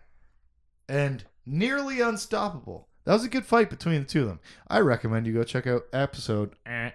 And 0.88 1.24
nearly 1.46 2.02
unstoppable. 2.02 2.88
That 3.06 3.14
was 3.14 3.24
a 3.24 3.30
good 3.30 3.46
fight 3.46 3.70
between 3.70 4.02
the 4.02 4.08
two 4.08 4.22
of 4.24 4.28
them. 4.28 4.40
I 4.68 4.80
recommend 4.80 5.26
you 5.26 5.34
go 5.34 5.44
check 5.44 5.68
out 5.68 5.84
episode 5.94 6.56
eh, 6.66 6.92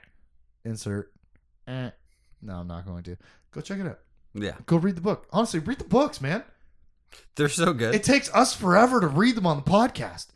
insert. 0.64 1.12
Eh. 1.66 1.90
No, 2.42 2.56
I'm 2.56 2.68
not 2.68 2.86
going 2.86 3.02
to. 3.04 3.16
Go 3.50 3.60
check 3.60 3.80
it 3.80 3.86
out. 3.86 3.98
Yeah. 4.34 4.56
Go 4.66 4.76
read 4.76 4.96
the 4.96 5.00
book. 5.00 5.26
Honestly, 5.30 5.60
read 5.60 5.78
the 5.78 5.84
books, 5.84 6.20
man. 6.20 6.42
They're 7.36 7.48
so 7.48 7.72
good. 7.72 7.94
It 7.94 8.04
takes 8.04 8.32
us 8.34 8.54
forever 8.54 9.00
to 9.00 9.06
read 9.06 9.36
them 9.36 9.46
on 9.46 9.56
the 9.56 9.62
podcast. 9.62 10.28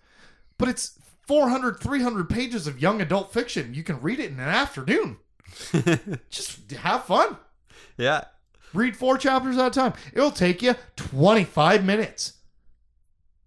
But 0.56 0.68
it's 0.68 0.98
400, 1.26 1.80
300 1.80 2.28
pages 2.28 2.66
of 2.66 2.80
young 2.80 3.00
adult 3.00 3.32
fiction. 3.32 3.74
You 3.74 3.82
can 3.82 4.00
read 4.00 4.20
it 4.20 4.30
in 4.30 4.40
an 4.40 4.48
afternoon. 4.48 5.18
Just 6.30 6.70
have 6.72 7.04
fun. 7.04 7.36
yeah. 7.96 8.24
Read 8.74 8.96
four 8.96 9.16
chapters 9.16 9.56
at 9.56 9.68
a 9.68 9.70
time. 9.70 9.94
It'll 10.12 10.30
take 10.30 10.60
you 10.62 10.74
25 10.96 11.84
minutes. 11.84 12.34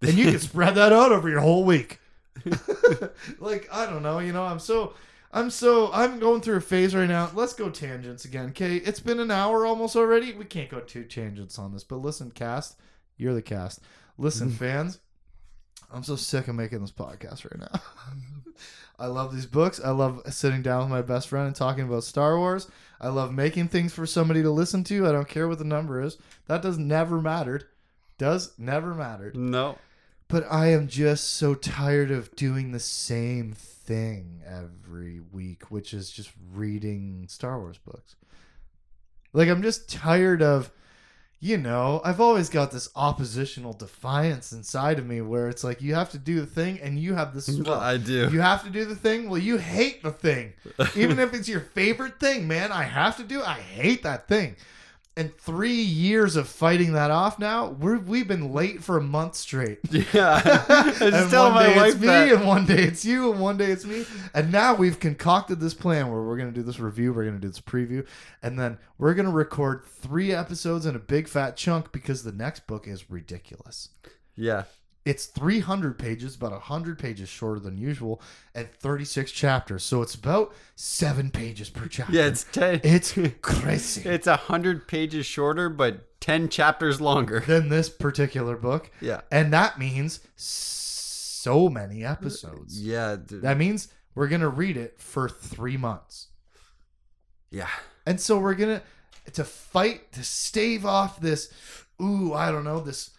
And 0.00 0.14
you 0.14 0.30
can 0.30 0.40
spread 0.40 0.74
that 0.74 0.92
out 0.92 1.12
over 1.12 1.28
your 1.28 1.40
whole 1.40 1.64
week. 1.64 2.00
like, 3.38 3.68
I 3.72 3.86
don't 3.86 4.02
know, 4.02 4.18
you 4.18 4.32
know, 4.32 4.42
I'm 4.42 4.58
so 4.58 4.94
I'm 5.32 5.50
so 5.50 5.90
I'm 5.92 6.18
going 6.18 6.42
through 6.42 6.56
a 6.56 6.60
phase 6.60 6.94
right 6.94 7.08
now. 7.08 7.30
Let's 7.34 7.54
go 7.54 7.70
tangents 7.70 8.24
again. 8.24 8.50
Okay, 8.50 8.76
it's 8.76 9.00
been 9.00 9.20
an 9.20 9.30
hour 9.30 9.64
almost 9.64 9.96
already. 9.96 10.34
We 10.34 10.44
can't 10.44 10.68
go 10.68 10.80
two 10.80 11.04
tangents 11.04 11.58
on 11.58 11.72
this, 11.72 11.84
but 11.84 11.96
listen, 11.96 12.30
cast, 12.30 12.76
you're 13.16 13.34
the 13.34 13.42
cast. 13.42 13.80
Listen, 14.18 14.48
mm-hmm. 14.48 14.56
fans, 14.56 14.98
I'm 15.90 16.02
so 16.02 16.16
sick 16.16 16.48
of 16.48 16.54
making 16.54 16.80
this 16.80 16.92
podcast 16.92 17.44
right 17.44 17.60
now. 17.60 17.80
I 18.98 19.06
love 19.06 19.34
these 19.34 19.46
books. 19.46 19.80
I 19.82 19.90
love 19.90 20.22
sitting 20.30 20.62
down 20.62 20.82
with 20.82 20.90
my 20.90 21.02
best 21.02 21.28
friend 21.28 21.46
and 21.46 21.56
talking 21.56 21.84
about 21.84 22.04
Star 22.04 22.38
Wars. 22.38 22.68
I 23.00 23.08
love 23.08 23.32
making 23.32 23.68
things 23.68 23.92
for 23.92 24.06
somebody 24.06 24.42
to 24.42 24.50
listen 24.50 24.84
to. 24.84 25.08
I 25.08 25.12
don't 25.12 25.28
care 25.28 25.48
what 25.48 25.58
the 25.58 25.64
number 25.64 26.00
is. 26.00 26.18
That 26.46 26.62
does 26.62 26.78
never 26.78 27.20
mattered. 27.20 27.64
Does 28.18 28.52
never 28.58 28.94
mattered. 28.94 29.34
No. 29.34 29.78
But 30.32 30.46
I 30.50 30.68
am 30.68 30.88
just 30.88 31.34
so 31.34 31.54
tired 31.54 32.10
of 32.10 32.34
doing 32.36 32.72
the 32.72 32.80
same 32.80 33.52
thing 33.52 34.40
every 34.46 35.20
week, 35.20 35.70
which 35.70 35.92
is 35.92 36.10
just 36.10 36.30
reading 36.54 37.26
Star 37.28 37.58
Wars 37.60 37.76
books. 37.76 38.16
Like 39.34 39.50
I'm 39.50 39.60
just 39.60 39.92
tired 39.92 40.40
of 40.42 40.72
you 41.38 41.58
know, 41.58 42.00
I've 42.02 42.20
always 42.20 42.48
got 42.48 42.70
this 42.70 42.88
oppositional 42.96 43.74
defiance 43.74 44.52
inside 44.52 44.98
of 44.98 45.06
me 45.06 45.20
where 45.20 45.48
it's 45.48 45.64
like 45.64 45.82
you 45.82 45.96
have 45.96 46.10
to 46.12 46.18
do 46.18 46.40
the 46.40 46.46
thing 46.46 46.80
and 46.80 46.98
you 46.98 47.12
have 47.12 47.34
this 47.34 47.50
Well, 47.66 47.78
I 47.80 47.98
do. 47.98 48.30
you 48.32 48.40
have 48.40 48.64
to 48.64 48.70
do 48.70 48.86
the 48.86 48.96
thing. 48.96 49.28
Well, 49.28 49.40
you 49.40 49.58
hate 49.58 50.02
the 50.02 50.12
thing. 50.12 50.54
Even 50.96 51.18
if 51.18 51.34
it's 51.34 51.48
your 51.48 51.60
favorite 51.60 52.18
thing, 52.18 52.48
man, 52.48 52.72
I 52.72 52.84
have 52.84 53.18
to 53.18 53.24
do. 53.24 53.42
I 53.42 53.54
hate 53.54 54.02
that 54.04 54.28
thing. 54.28 54.56
And 55.14 55.36
three 55.36 55.74
years 55.74 56.36
of 56.36 56.48
fighting 56.48 56.94
that 56.94 57.10
off 57.10 57.38
now, 57.38 57.68
we're, 57.68 57.98
we've 57.98 58.26
been 58.26 58.54
late 58.54 58.82
for 58.82 58.96
a 58.96 59.02
month 59.02 59.34
straight. 59.34 59.78
yeah. 59.90 60.40
I 60.68 60.86
was 60.86 61.00
and 61.02 61.10
just 61.10 61.30
telling 61.30 61.54
one 61.54 61.64
my 61.64 61.66
day 61.68 61.76
wife 61.76 61.92
it's 61.92 62.00
me, 62.00 62.06
that. 62.06 62.32
and 62.32 62.46
one 62.46 62.64
day 62.64 62.82
it's 62.84 63.04
you, 63.04 63.30
and 63.30 63.40
one 63.40 63.58
day 63.58 63.70
it's 63.70 63.84
me. 63.84 64.06
And 64.32 64.50
now 64.50 64.74
we've 64.74 64.98
concocted 64.98 65.60
this 65.60 65.74
plan 65.74 66.10
where 66.10 66.22
we're 66.22 66.38
going 66.38 66.48
to 66.48 66.54
do 66.54 66.62
this 66.62 66.80
review, 66.80 67.12
we're 67.12 67.24
going 67.24 67.38
to 67.38 67.40
do 67.40 67.48
this 67.48 67.60
preview, 67.60 68.06
and 68.42 68.58
then 68.58 68.78
we're 68.96 69.12
going 69.12 69.26
to 69.26 69.32
record 69.32 69.84
three 69.84 70.32
episodes 70.32 70.86
in 70.86 70.96
a 70.96 71.00
big 71.00 71.28
fat 71.28 71.58
chunk 71.58 71.92
because 71.92 72.22
the 72.22 72.32
next 72.32 72.66
book 72.66 72.88
is 72.88 73.10
ridiculous. 73.10 73.90
Yeah. 74.34 74.64
It's 75.04 75.26
300 75.26 75.98
pages, 75.98 76.36
about 76.36 76.52
100 76.52 76.96
pages 76.98 77.28
shorter 77.28 77.58
than 77.58 77.76
usual, 77.76 78.22
and 78.54 78.70
36 78.72 79.32
chapters. 79.32 79.82
So 79.82 80.00
it's 80.00 80.14
about 80.14 80.54
seven 80.76 81.30
pages 81.30 81.70
per 81.70 81.86
chapter. 81.88 82.12
Yeah, 82.12 82.26
it's 82.26 82.44
ten. 82.44 82.80
It's 82.84 83.12
crazy. 83.42 84.08
It's 84.08 84.28
a 84.28 84.36
hundred 84.36 84.86
pages 84.86 85.26
shorter, 85.26 85.68
but 85.68 86.20
ten 86.20 86.48
chapters 86.48 87.00
longer. 87.00 87.40
than 87.46 87.68
this 87.68 87.88
particular 87.88 88.56
book. 88.56 88.92
Yeah. 89.00 89.22
And 89.32 89.52
that 89.52 89.76
means 89.78 90.20
so 90.36 91.68
many 91.68 92.04
episodes. 92.04 92.80
Yeah. 92.80 93.16
d- 93.16 93.38
That 93.38 93.58
means 93.58 93.88
we're 94.14 94.28
going 94.28 94.40
to 94.42 94.48
read 94.48 94.76
it 94.76 95.00
for 95.00 95.28
three 95.28 95.76
months. 95.76 96.28
Yeah. 97.50 97.68
And 98.06 98.20
so 98.20 98.38
we're 98.38 98.54
going 98.54 98.80
to, 99.26 99.30
to 99.32 99.42
fight, 99.44 100.12
to 100.12 100.22
stave 100.22 100.86
off 100.86 101.20
this, 101.20 101.52
ooh, 102.00 102.32
I 102.34 102.50
don't 102.52 102.64
know, 102.64 102.78
this 102.80 103.10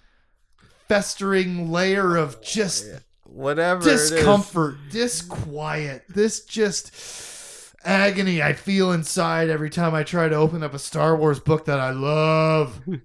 festering 0.93 1.71
layer 1.71 2.15
of 2.15 2.41
just 2.41 2.85
Whatever. 3.23 3.81
discomfort, 3.81 4.75
disquiet, 4.91 6.03
this 6.07 6.45
just 6.45 7.73
agony 7.83 8.43
I 8.43 8.53
feel 8.53 8.91
inside 8.91 9.49
every 9.49 9.71
time 9.71 9.95
I 9.95 10.03
try 10.03 10.29
to 10.29 10.35
open 10.35 10.61
up 10.61 10.73
a 10.73 10.79
Star 10.79 11.15
Wars 11.15 11.39
book 11.39 11.65
that 11.65 11.79
I 11.79 11.89
love 11.89 12.79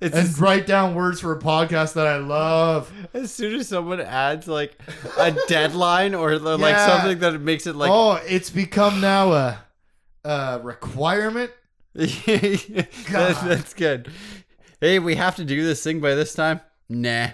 It's 0.00 0.16
and 0.16 0.26
as, 0.28 0.40
write 0.40 0.66
down 0.66 0.96
words 0.96 1.20
for 1.20 1.32
a 1.32 1.38
podcast 1.38 1.94
that 1.94 2.08
I 2.08 2.16
love. 2.16 2.92
as 3.14 3.32
soon 3.32 3.54
as 3.54 3.68
someone 3.68 4.00
adds 4.00 4.48
like 4.48 4.76
a 5.16 5.30
deadline 5.46 6.16
or 6.16 6.38
the- 6.38 6.58
like 6.58 6.76
something 6.76 7.20
that 7.20 7.40
makes 7.40 7.66
it 7.68 7.76
like 7.76 7.90
oh, 7.90 8.20
it's 8.26 8.50
become 8.50 9.00
now 9.00 9.32
a, 9.32 9.58
a 10.24 10.60
requirement. 10.62 11.52
that's, 11.94 12.66
that's 13.06 13.74
good. 13.74 14.10
Hey, 14.80 14.98
we 14.98 15.14
have 15.14 15.36
to 15.36 15.44
do 15.44 15.64
this 15.64 15.82
thing 15.82 16.00
by 16.00 16.14
this 16.16 16.34
time. 16.34 16.60
Nah. 16.88 17.28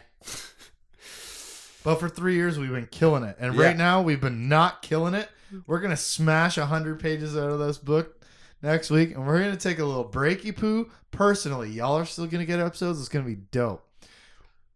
But 1.85 1.97
for 2.01 2.09
three 2.09 2.35
years, 2.35 2.59
we've 2.59 2.71
been 2.71 2.87
killing 2.87 3.25
it. 3.25 3.37
And 3.39 3.55
Yeah. 3.55 3.67
right 3.67 3.77
now, 3.77 4.01
we've 4.01 4.21
been 4.21 4.49
not 4.49 4.81
killing 4.83 5.15
it. 5.15 5.29
We're 5.67 5.81
going 5.81 5.91
to 5.91 5.97
smash 5.97 6.57
100 6.57 6.99
pages 6.99 7.37
out 7.37 7.51
of 7.51 7.59
this 7.59 7.77
book 7.79 8.25
next 8.63 8.91
week. 8.91 9.11
And 9.15 9.27
we're 9.27 9.39
going 9.39 9.53
to 9.55 9.59
take 9.61 9.79
a 9.79 9.85
little 9.85 10.09
breaky 10.09 10.57
poo. 10.57 10.91
Personally, 11.11 11.71
y'all 11.71 11.97
are 11.99 12.07
still 12.07 12.27
going 12.27 12.41
to 12.41 12.47
get 12.47 12.59
episodes. 12.59 12.99
It's 13.01 13.09
going 13.11 13.25
to 13.25 13.31
be 13.31 13.41
dope. 13.53 13.87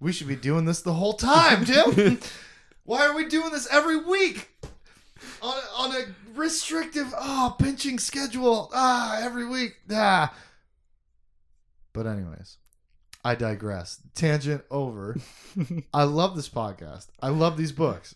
We 0.01 0.13
should 0.13 0.29
be 0.29 0.37
doing 0.37 0.67
this 0.67 0.83
the 0.83 0.93
whole 0.93 1.15
time, 1.15 1.65
Tim. 1.65 2.21
Why 2.85 3.07
are 3.07 3.17
we 3.17 3.27
doing 3.27 3.51
this 3.53 3.67
every 3.73 3.97
week? 4.05 4.51
On 5.43 5.53
a, 5.57 5.83
on 5.83 5.97
a 5.97 6.05
restrictive, 6.39 7.13
oh, 7.19 7.57
pinching 7.59 7.99
schedule. 7.99 8.71
Ah, 8.73 9.19
every 9.23 9.47
week. 9.49 9.77
Ah. 9.91 10.33
But, 11.93 12.07
anyways, 12.07 12.59
I 13.25 13.35
digress. 13.35 14.01
Tangent 14.15 14.65
over. 14.71 15.17
I 15.95 16.05
love 16.05 16.37
this 16.37 16.49
podcast. 16.49 17.09
I 17.21 17.29
love 17.29 17.57
these 17.57 17.73
books. 17.73 18.15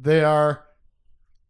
They 0.00 0.22
are 0.22 0.64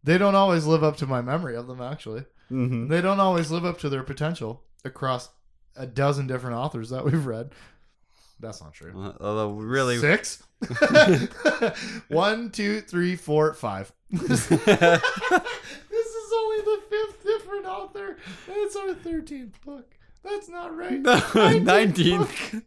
they 0.04 0.18
don't 0.18 0.34
always 0.34 0.66
live 0.66 0.82
up 0.82 0.96
to 0.98 1.06
my 1.06 1.20
memory 1.20 1.56
of 1.56 1.66
them 1.66 1.80
actually. 1.80 2.24
Mm-hmm. 2.50 2.88
They 2.88 3.00
don't 3.00 3.20
always 3.20 3.50
live 3.50 3.64
up 3.64 3.78
to 3.80 3.88
their 3.88 4.02
potential 4.02 4.62
across 4.84 5.30
a 5.76 5.86
dozen 5.86 6.26
different 6.26 6.56
authors 6.56 6.90
that 6.90 7.04
we've 7.04 7.24
read. 7.26 7.50
That's 8.40 8.60
not 8.60 8.74
true. 8.74 9.14
Although 9.20 9.52
really, 9.52 9.98
Six? 9.98 10.42
One, 12.08 12.50
two, 12.50 12.80
three, 12.80 13.14
four, 13.16 13.54
five. 13.54 13.92
this 14.10 14.50
is 14.50 14.60
only 16.34 16.60
the 16.62 16.80
fifth 16.90 17.22
different 17.24 17.66
author. 17.66 18.08
and 18.08 18.56
It's 18.56 18.76
our 18.76 18.94
thirteenth 18.94 19.60
book. 19.64 19.94
That's 20.24 20.48
not 20.48 20.76
right. 20.76 21.00
No, 21.00 21.14
19th 21.16 21.64
19th. 21.64 22.62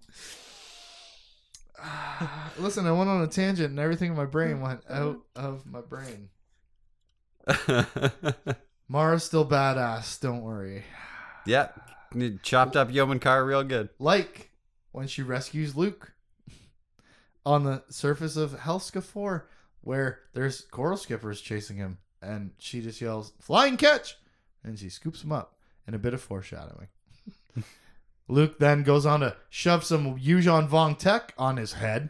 Listen, 2.57 2.87
I 2.87 2.91
went 2.91 3.09
on 3.09 3.21
a 3.21 3.27
tangent 3.27 3.69
and 3.69 3.79
everything 3.79 4.11
in 4.11 4.17
my 4.17 4.25
brain 4.25 4.61
went 4.61 4.81
out 4.89 5.19
of 5.35 5.65
my 5.65 5.81
brain. 5.81 6.29
Mara's 8.87 9.23
still 9.23 9.47
badass, 9.47 10.19
don't 10.19 10.41
worry. 10.41 10.83
yeah, 11.45 11.69
chopped 12.43 12.75
up 12.75 12.89
Yomin 12.89 13.21
Carr 13.21 13.45
real 13.45 13.63
good. 13.63 13.89
Like 13.99 14.51
when 14.91 15.07
she 15.07 15.21
rescues 15.21 15.75
Luke 15.75 16.13
on 17.45 17.63
the 17.63 17.83
surface 17.89 18.35
of 18.37 18.51
Helska 18.59 19.03
4, 19.03 19.47
where 19.81 20.19
there's 20.33 20.61
coral 20.61 20.97
skippers 20.97 21.41
chasing 21.41 21.77
him, 21.77 21.99
and 22.21 22.51
she 22.57 22.81
just 22.81 23.01
yells, 23.01 23.33
Flying 23.39 23.77
catch! 23.77 24.17
And 24.63 24.79
she 24.79 24.89
scoops 24.89 25.23
him 25.23 25.31
up, 25.31 25.57
and 25.85 25.95
a 25.95 25.99
bit 25.99 26.13
of 26.15 26.21
foreshadowing. 26.21 26.87
Luke 28.27 28.57
then 28.59 28.83
goes 28.83 29.05
on 29.05 29.19
to 29.19 29.35
shove 29.49 29.83
some 29.83 30.17
Yuuzhan 30.19 30.67
Vong 30.67 30.97
tech 30.97 31.33
on 31.37 31.57
his 31.57 31.73
head 31.73 32.09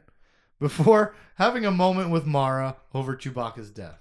before 0.60 1.16
having 1.36 1.66
a 1.66 1.72
moment 1.72 2.10
with 2.10 2.26
Mara 2.26 2.78
over 2.94 3.16
Chewbacca's 3.16 3.70
death. 3.70 4.00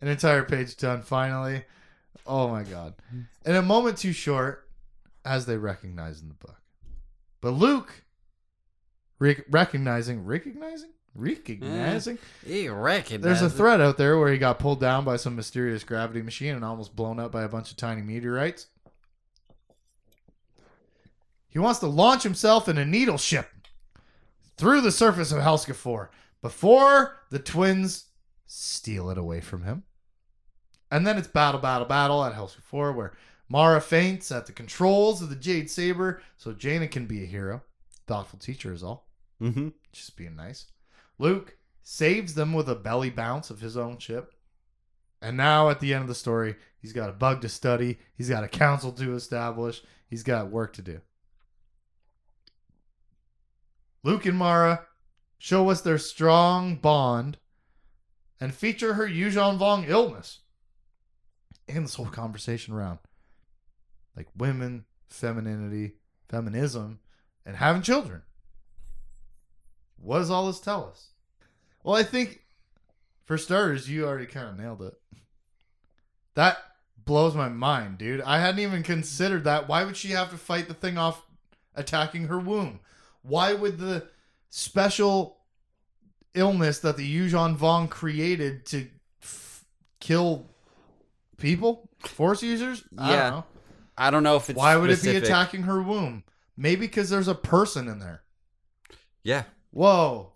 An 0.00 0.08
entire 0.08 0.42
page 0.42 0.76
done 0.76 1.02
finally. 1.02 1.64
Oh 2.26 2.48
my 2.48 2.62
god. 2.62 2.94
And 3.44 3.56
a 3.56 3.62
moment 3.62 3.98
too 3.98 4.12
short, 4.12 4.68
as 5.24 5.46
they 5.46 5.56
recognize 5.56 6.20
in 6.22 6.28
the 6.28 6.34
book. 6.34 6.60
But 7.40 7.50
Luke, 7.50 8.04
re- 9.18 9.42
recognizing, 9.50 10.24
recognizing, 10.24 10.90
recognizing, 11.14 12.18
You 12.46 12.72
reckon 12.72 13.20
there's 13.20 13.42
a 13.42 13.50
thread 13.50 13.80
out 13.80 13.98
there 13.98 14.18
where 14.18 14.32
he 14.32 14.38
got 14.38 14.58
pulled 14.58 14.80
down 14.80 15.04
by 15.04 15.16
some 15.16 15.36
mysterious 15.36 15.84
gravity 15.84 16.22
machine 16.22 16.54
and 16.54 16.64
almost 16.64 16.96
blown 16.96 17.18
up 17.18 17.32
by 17.32 17.42
a 17.42 17.48
bunch 17.48 17.70
of 17.70 17.76
tiny 17.76 18.02
meteorites. 18.02 18.66
He 21.54 21.60
wants 21.60 21.78
to 21.78 21.86
launch 21.86 22.24
himself 22.24 22.68
in 22.68 22.76
a 22.76 22.84
needle 22.84 23.16
ship 23.16 23.48
through 24.56 24.80
the 24.80 24.90
surface 24.90 25.30
of 25.30 25.38
Helska 25.38 25.74
4 25.74 26.10
before 26.42 27.20
the 27.30 27.38
twins 27.38 28.06
steal 28.44 29.08
it 29.08 29.16
away 29.16 29.40
from 29.40 29.62
him. 29.62 29.84
And 30.90 31.06
then 31.06 31.16
it's 31.16 31.28
battle, 31.28 31.60
battle, 31.60 31.86
battle 31.86 32.24
at 32.24 32.34
Helska 32.34 32.60
4 32.62 32.92
where 32.92 33.12
Mara 33.48 33.80
faints 33.80 34.32
at 34.32 34.46
the 34.46 34.52
controls 34.52 35.22
of 35.22 35.30
the 35.30 35.36
Jade 35.36 35.70
Saber 35.70 36.20
so 36.36 36.52
Jaina 36.52 36.88
can 36.88 37.06
be 37.06 37.22
a 37.22 37.26
hero. 37.26 37.62
Thoughtful 38.08 38.40
teacher 38.40 38.72
is 38.72 38.82
all. 38.82 39.06
Mm-hmm. 39.40 39.68
Just 39.92 40.16
being 40.16 40.34
nice. 40.34 40.66
Luke 41.20 41.56
saves 41.84 42.34
them 42.34 42.52
with 42.52 42.68
a 42.68 42.74
belly 42.74 43.10
bounce 43.10 43.50
of 43.50 43.60
his 43.60 43.76
own 43.76 43.98
ship. 43.98 44.34
And 45.22 45.36
now 45.36 45.70
at 45.70 45.78
the 45.78 45.94
end 45.94 46.02
of 46.02 46.08
the 46.08 46.16
story, 46.16 46.56
he's 46.80 46.92
got 46.92 47.10
a 47.10 47.12
bug 47.12 47.42
to 47.42 47.48
study. 47.48 47.98
He's 48.16 48.28
got 48.28 48.42
a 48.42 48.48
council 48.48 48.90
to 48.90 49.14
establish. 49.14 49.82
He's 50.08 50.24
got 50.24 50.50
work 50.50 50.72
to 50.74 50.82
do. 50.82 51.00
Luke 54.04 54.26
and 54.26 54.38
Mara 54.38 54.86
show 55.38 55.70
us 55.70 55.80
their 55.80 55.98
strong 55.98 56.76
bond 56.76 57.38
and 58.40 58.54
feature 58.54 58.94
her 58.94 59.08
Yuuzhan 59.08 59.58
Vong 59.58 59.88
illness 59.88 60.40
in 61.66 61.82
this 61.82 61.94
whole 61.94 62.06
conversation 62.06 62.74
around 62.74 62.98
like 64.14 64.28
women, 64.36 64.84
femininity, 65.08 65.94
feminism, 66.28 67.00
and 67.44 67.56
having 67.56 67.82
children. 67.82 68.22
What 69.96 70.18
does 70.18 70.30
all 70.30 70.46
this 70.46 70.60
tell 70.60 70.86
us? 70.86 71.08
Well, 71.82 71.96
I 71.96 72.02
think 72.02 72.44
for 73.24 73.38
starters, 73.38 73.88
you 73.88 74.04
already 74.04 74.26
kind 74.26 74.48
of 74.48 74.58
nailed 74.58 74.82
it. 74.82 74.94
That 76.34 76.58
blows 77.02 77.34
my 77.34 77.48
mind, 77.48 77.98
dude. 77.98 78.20
I 78.20 78.38
hadn't 78.38 78.60
even 78.60 78.82
considered 78.82 79.44
that. 79.44 79.66
Why 79.66 79.84
would 79.84 79.96
she 79.96 80.10
have 80.10 80.30
to 80.30 80.36
fight 80.36 80.68
the 80.68 80.74
thing 80.74 80.98
off 80.98 81.24
attacking 81.74 82.28
her 82.28 82.38
womb? 82.38 82.80
Why 83.24 83.52
would 83.54 83.78
the 83.78 84.06
special 84.50 85.38
illness 86.34 86.78
that 86.80 86.96
the 86.96 87.16
Yuuzhan 87.16 87.56
Vong 87.56 87.88
created 87.90 88.66
to 88.66 88.88
f- 89.22 89.64
kill 89.98 90.46
people, 91.38 91.88
force 92.00 92.42
users? 92.42 92.84
I 92.96 93.10
Yeah. 93.10 93.16
don't 93.22 93.30
know. 93.38 93.44
I 93.96 94.10
don't 94.10 94.22
know 94.22 94.36
if 94.36 94.50
it's 94.50 94.56
Why 94.56 94.76
would 94.76 94.90
it 94.90 95.02
be 95.02 95.16
attacking 95.16 95.62
her 95.64 95.82
womb? 95.82 96.24
Maybe 96.56 96.86
because 96.86 97.10
there's 97.10 97.28
a 97.28 97.34
person 97.34 97.88
in 97.88 97.98
there. 97.98 98.22
Yeah, 99.22 99.44
Whoa. 99.70 100.32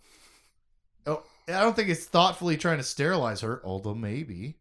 Oh, 1.06 1.22
I 1.46 1.60
don't 1.60 1.76
think 1.76 1.90
it's 1.90 2.06
thoughtfully 2.06 2.56
trying 2.56 2.78
to 2.78 2.82
sterilize 2.84 3.42
her, 3.42 3.60
although 3.64 3.94
maybe 3.94 4.58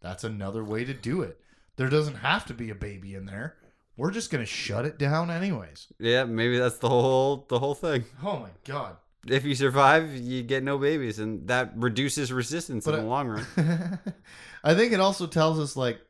that's 0.00 0.22
another 0.22 0.62
way 0.62 0.84
to 0.84 0.94
do 0.94 1.22
it. 1.22 1.40
There 1.76 1.88
doesn't 1.88 2.16
have 2.16 2.44
to 2.46 2.54
be 2.54 2.70
a 2.70 2.74
baby 2.76 3.14
in 3.14 3.24
there. 3.26 3.56
We're 3.96 4.10
just 4.10 4.30
going 4.30 4.42
to 4.42 4.50
shut 4.50 4.84
it 4.86 4.98
down 4.98 5.30
anyways. 5.30 5.86
yeah, 5.98 6.24
maybe 6.24 6.58
that's 6.58 6.78
the 6.78 6.88
whole 6.88 7.46
the 7.48 7.58
whole 7.58 7.74
thing. 7.74 8.04
Oh 8.22 8.38
my 8.38 8.50
god. 8.64 8.96
If 9.26 9.44
you 9.44 9.54
survive, 9.54 10.14
you 10.14 10.42
get 10.42 10.62
no 10.62 10.76
babies, 10.76 11.18
and 11.18 11.48
that 11.48 11.72
reduces 11.76 12.30
resistance 12.32 12.84
But 12.84 12.94
in 12.94 13.00
I- 13.00 13.02
the 13.02 13.08
long 13.08 13.28
run. 13.28 13.46
I 14.64 14.74
think 14.74 14.92
it 14.92 15.00
also 15.00 15.26
tells 15.26 15.58
us 15.58 15.76
like 15.76 16.00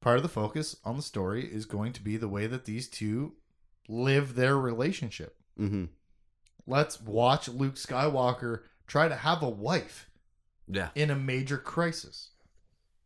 part 0.00 0.16
of 0.16 0.22
the 0.22 0.28
focus 0.28 0.76
on 0.84 0.96
the 0.96 1.02
story 1.02 1.44
is 1.44 1.66
going 1.66 1.92
to 1.94 2.02
be 2.02 2.16
the 2.16 2.28
way 2.28 2.46
that 2.46 2.64
these 2.64 2.88
two 2.88 3.34
live 3.88 4.34
their 4.36 4.56
relationship. 4.58 5.36
Mm-hmm. 5.60 5.84
Let's 6.66 7.00
watch 7.00 7.48
Luke 7.48 7.74
Skywalker 7.74 8.60
try 8.86 9.08
to 9.08 9.16
have 9.16 9.42
a 9.42 9.48
wife 9.50 10.08
Yeah, 10.68 10.90
in 10.94 11.10
a 11.10 11.16
major 11.16 11.58
crisis. 11.58 12.30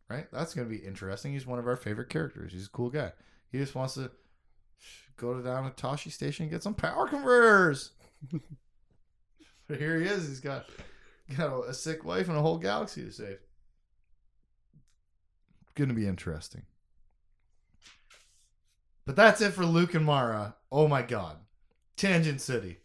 Right? 0.09 0.27
That's 0.31 0.53
going 0.53 0.69
to 0.69 0.73
be 0.73 0.85
interesting. 0.85 1.33
He's 1.33 1.45
one 1.47 1.59
of 1.59 1.67
our 1.67 1.75
favorite 1.75 2.09
characters. 2.09 2.53
He's 2.53 2.67
a 2.67 2.71
cool 2.71 2.89
guy. 2.89 3.11
He 3.51 3.57
just 3.57 3.75
wants 3.75 3.95
to 3.95 4.11
go 5.17 5.33
to 5.33 5.43
down 5.43 5.63
to 5.63 5.71
Tosche 5.71 6.11
Station 6.11 6.43
and 6.43 6.51
get 6.51 6.63
some 6.63 6.73
power 6.73 7.07
converters. 7.07 7.91
but 9.67 9.77
here 9.77 9.99
he 9.99 10.05
is. 10.05 10.27
He's 10.27 10.39
got 10.39 10.65
got 11.35 11.51
a, 11.51 11.69
a 11.69 11.73
sick 11.73 12.05
wife 12.05 12.29
and 12.29 12.37
a 12.37 12.41
whole 12.41 12.57
galaxy 12.57 13.03
to 13.03 13.11
save. 13.11 13.39
Going 15.75 15.89
to 15.89 15.95
be 15.95 16.07
interesting. 16.07 16.63
But 19.05 19.15
that's 19.15 19.41
it 19.41 19.53
for 19.53 19.65
Luke 19.65 19.93
and 19.93 20.05
Mara. 20.05 20.55
Oh 20.71 20.87
my 20.87 21.01
god. 21.01 21.37
Tangent 21.95 22.41
City. 22.41 22.77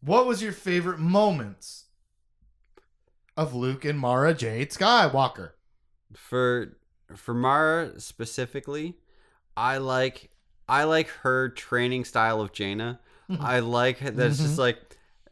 What 0.00 0.26
was 0.26 0.42
your 0.42 0.52
favorite 0.52 0.98
moments 0.98 1.86
of 3.36 3.54
Luke 3.54 3.84
and 3.84 3.98
Mara 3.98 4.34
Jade 4.34 4.70
Skywalker? 4.70 5.50
for 6.14 6.76
for 7.14 7.34
Mara 7.34 8.00
specifically, 8.00 8.96
I 9.56 9.78
like 9.78 10.30
I 10.68 10.84
like 10.84 11.08
her 11.22 11.48
training 11.50 12.04
style 12.04 12.40
of 12.40 12.52
Jaina. 12.52 13.00
I 13.40 13.58
like 13.60 13.98
that 14.00 14.18
it's 14.18 14.38
just 14.38 14.58
like 14.58 14.78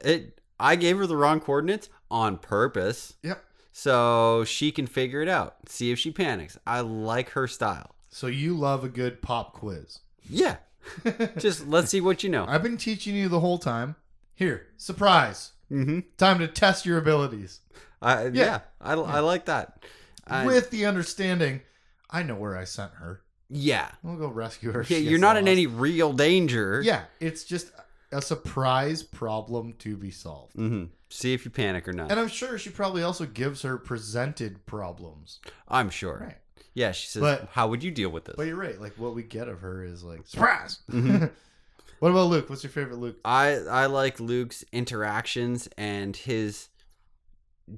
it. 0.00 0.38
I 0.58 0.76
gave 0.76 0.98
her 0.98 1.06
the 1.06 1.16
wrong 1.16 1.40
coordinates 1.40 1.88
on 2.10 2.38
purpose. 2.38 3.14
Yep. 3.22 3.42
So 3.72 4.44
she 4.44 4.70
can 4.72 4.86
figure 4.86 5.20
it 5.22 5.28
out. 5.28 5.56
See 5.68 5.90
if 5.90 5.98
she 5.98 6.10
panics. 6.10 6.58
I 6.66 6.80
like 6.80 7.30
her 7.30 7.46
style. 7.48 7.94
So 8.08 8.28
you 8.28 8.56
love 8.56 8.84
a 8.84 8.88
good 8.88 9.20
pop 9.22 9.52
quiz. 9.54 9.98
Yeah. 10.28 10.56
Just 11.38 11.66
let's 11.66 11.90
see 11.90 12.00
what 12.00 12.22
you 12.22 12.30
know. 12.30 12.44
I've 12.48 12.62
been 12.62 12.76
teaching 12.76 13.14
you 13.16 13.28
the 13.28 13.40
whole 13.40 13.58
time. 13.58 13.96
Here, 14.34 14.66
surprise. 14.76 15.52
Mm-hmm. 15.70 16.00
Time 16.18 16.38
to 16.38 16.46
test 16.48 16.86
your 16.86 16.98
abilities. 16.98 17.60
I, 18.02 18.26
yeah. 18.28 18.60
I, 18.80 18.92
I 18.94 19.20
like 19.20 19.46
that. 19.46 19.84
I- 20.26 20.46
With 20.46 20.70
the 20.70 20.86
understanding, 20.86 21.62
I 22.10 22.22
know 22.22 22.34
where 22.36 22.56
I 22.56 22.64
sent 22.64 22.92
her. 22.94 23.22
Yeah. 23.48 23.90
We'll 24.02 24.16
go 24.16 24.28
rescue 24.28 24.72
her. 24.72 24.84
Yeah, 24.88 24.98
you're 24.98 25.18
not 25.18 25.36
in 25.36 25.48
any 25.48 25.66
real 25.66 26.12
danger. 26.12 26.80
Yeah, 26.84 27.02
it's 27.20 27.44
just 27.44 27.70
a 28.12 28.22
surprise 28.22 29.02
problem 29.02 29.72
to 29.80 29.96
be 29.96 30.10
solved. 30.10 30.54
hmm 30.54 30.84
See 31.10 31.32
if 31.32 31.44
you 31.44 31.50
panic 31.52 31.86
or 31.86 31.92
not. 31.92 32.10
And 32.10 32.18
I'm 32.18 32.26
sure 32.28 32.58
she 32.58 32.70
probably 32.70 33.02
also 33.04 33.24
gives 33.24 33.62
her 33.62 33.76
presented 33.78 34.66
problems. 34.66 35.38
I'm 35.68 35.88
sure. 35.90 36.18
Right. 36.26 36.36
Yeah, 36.74 36.90
she 36.90 37.06
says, 37.06 37.20
But- 37.20 37.48
"How 37.52 37.68
would 37.68 37.84
you 37.84 37.92
deal 37.92 38.08
with 38.10 38.24
this?" 38.24 38.34
But 38.36 38.48
you're 38.48 38.56
right. 38.56 38.80
Like 38.80 38.94
what 38.98 39.14
we 39.14 39.22
get 39.22 39.46
of 39.48 39.60
her 39.60 39.84
is 39.84 40.02
like 40.02 40.26
surprise. 40.26 40.80
Mhm. 40.90 41.30
what 42.00 42.10
about 42.10 42.30
Luke? 42.30 42.50
What's 42.50 42.64
your 42.64 42.72
favorite 42.72 42.98
Luke? 42.98 43.16
I 43.24 43.58
I 43.58 43.86
like 43.86 44.18
Luke's 44.18 44.64
interactions 44.72 45.68
and 45.78 46.16
his 46.16 46.68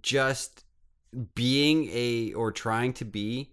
just 0.03 0.65
being 1.35 1.89
a 1.93 2.33
or 2.33 2.53
trying 2.53 2.93
to 2.95 3.05
be 3.05 3.51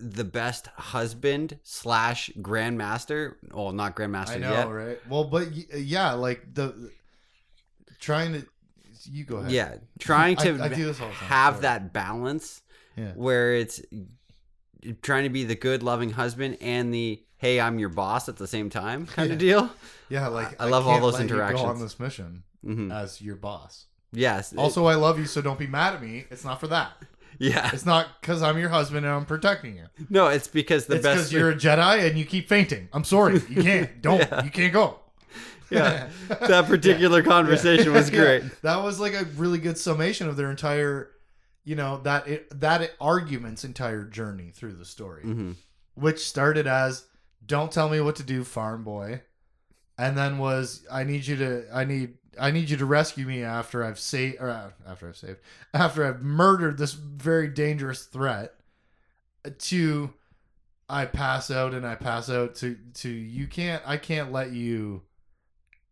the 0.00 0.24
best 0.24 0.66
husband 0.68 1.58
slash 1.62 2.30
grandmaster. 2.38 3.34
Well, 3.52 3.72
not 3.72 3.96
grandmaster 3.96 4.36
I 4.36 4.38
know, 4.38 4.52
yet. 4.52 4.64
right? 4.64 4.98
Well, 5.08 5.24
but 5.24 5.48
yeah, 5.76 6.12
like 6.12 6.54
the 6.54 6.90
trying 8.00 8.32
to. 8.34 8.46
You 9.10 9.24
go 9.24 9.36
ahead. 9.36 9.52
Yeah, 9.52 9.74
trying 9.98 10.36
to 10.44 10.54
I 10.62 10.68
all 10.68 11.10
have 11.10 11.54
sorry. 11.54 11.62
that 11.62 11.92
balance 11.92 12.62
Yeah. 12.96 13.12
where 13.14 13.54
it's 13.54 13.80
trying 15.02 15.24
to 15.24 15.30
be 15.30 15.44
the 15.44 15.54
good, 15.54 15.82
loving 15.82 16.10
husband 16.10 16.58
and 16.60 16.92
the 16.92 17.22
hey, 17.36 17.60
I'm 17.60 17.78
your 17.78 17.88
boss 17.88 18.28
at 18.28 18.36
the 18.36 18.46
same 18.48 18.68
time 18.70 19.06
kind 19.16 19.28
Yeah. 19.28 19.32
of 19.34 19.38
deal. 19.38 19.70
Yeah, 20.08 20.26
like 20.28 20.60
I 20.60 20.66
love 20.68 20.86
all 20.86 21.00
those 21.00 21.18
Go 21.18 21.64
on 21.64 21.80
this 21.80 21.98
mission 22.00 22.42
hmm 22.64 22.90
as 22.90 23.20
your 23.22 23.36
boss. 23.36 23.86
Yes. 24.12 24.52
it- 24.52 24.58
Also, 24.58 24.86
I 24.86 24.94
love 24.96 25.18
you, 25.18 25.26
so 25.26 25.40
don't 25.40 25.58
be 25.58 25.66
mad 25.68 25.94
at 25.94 26.02
me. 26.02 26.24
It's 26.30 26.44
not 26.44 26.58
for 26.60 26.66
that. 26.68 26.92
Yeah. 27.38 27.70
It's 27.72 27.86
not 27.86 28.06
because 28.20 28.42
I'm 28.42 28.58
your 28.58 28.68
husband 28.70 29.04
and 29.06 29.14
I'm 29.14 29.24
protecting 29.26 29.76
you. 29.76 29.86
No, 30.10 30.28
it's 30.28 30.48
because 30.48 30.86
the 30.86 30.96
it's 30.96 31.02
best. 31.04 31.16
because 31.16 31.32
you're 31.32 31.50
a 31.50 31.54
Jedi 31.54 32.08
and 32.08 32.18
you 32.18 32.24
keep 32.24 32.48
fainting. 32.48 32.88
I'm 32.92 33.04
sorry, 33.04 33.40
you 33.48 33.62
can't. 33.62 34.00
Don't. 34.02 34.20
Yeah. 34.20 34.44
You 34.44 34.50
can't 34.50 34.72
go. 34.72 35.00
Yeah. 35.70 36.08
that 36.28 36.66
particular 36.66 37.22
conversation 37.22 37.92
was 37.92 38.10
Yeah. 38.12 38.18
great. 38.20 38.62
That 38.62 38.82
was 38.82 38.98
like 39.00 39.12
a 39.14 39.24
really 39.36 39.58
good 39.58 39.76
summation 39.78 40.28
of 40.28 40.36
their 40.36 40.50
entire, 40.50 41.10
you 41.64 41.76
know, 41.76 41.98
that 42.04 42.26
it, 42.26 42.60
that 42.60 42.90
argument's 43.00 43.64
entire 43.64 44.04
journey 44.04 44.50
through 44.54 44.74
the 44.74 44.84
story, 44.84 45.22
hmm 45.22 45.52
which 45.94 46.20
started 46.20 46.66
as 46.68 47.04
"Don't 47.44 47.72
tell 47.72 47.88
me 47.88 48.00
what 48.00 48.14
to 48.16 48.22
do, 48.22 48.44
farm 48.44 48.84
boy," 48.84 49.20
and 49.98 50.16
then 50.16 50.38
was 50.38 50.86
"I 50.90 51.02
need 51.04 51.26
you 51.26 51.36
to, 51.36 51.64
I 51.74 51.84
need, 51.84 52.14
I 52.40 52.50
need 52.50 52.70
you 52.70 52.76
to 52.76 52.86
rescue 52.86 53.26
me 53.26 53.42
after 53.42 53.84
I've 53.84 53.98
saved, 53.98 54.36
or 54.40 54.50
uh, 54.50 54.70
after 54.86 55.08
I've 55.08 55.16
saved, 55.16 55.38
after 55.74 56.04
I've 56.06 56.22
murdered 56.22 56.78
this 56.78 56.92
very 56.92 57.48
dangerous 57.48 58.04
threat." 58.04 58.54
To, 59.58 60.12
I 60.90 61.06
pass 61.06 61.50
out 61.50 61.72
and 61.72 61.86
I 61.86 61.94
pass 61.94 62.28
out 62.28 62.54
to 62.56 62.76
to 62.94 63.08
you 63.08 63.46
can't, 63.46 63.82
I 63.86 63.96
can't 63.96 64.32
let 64.32 64.52
you 64.52 65.02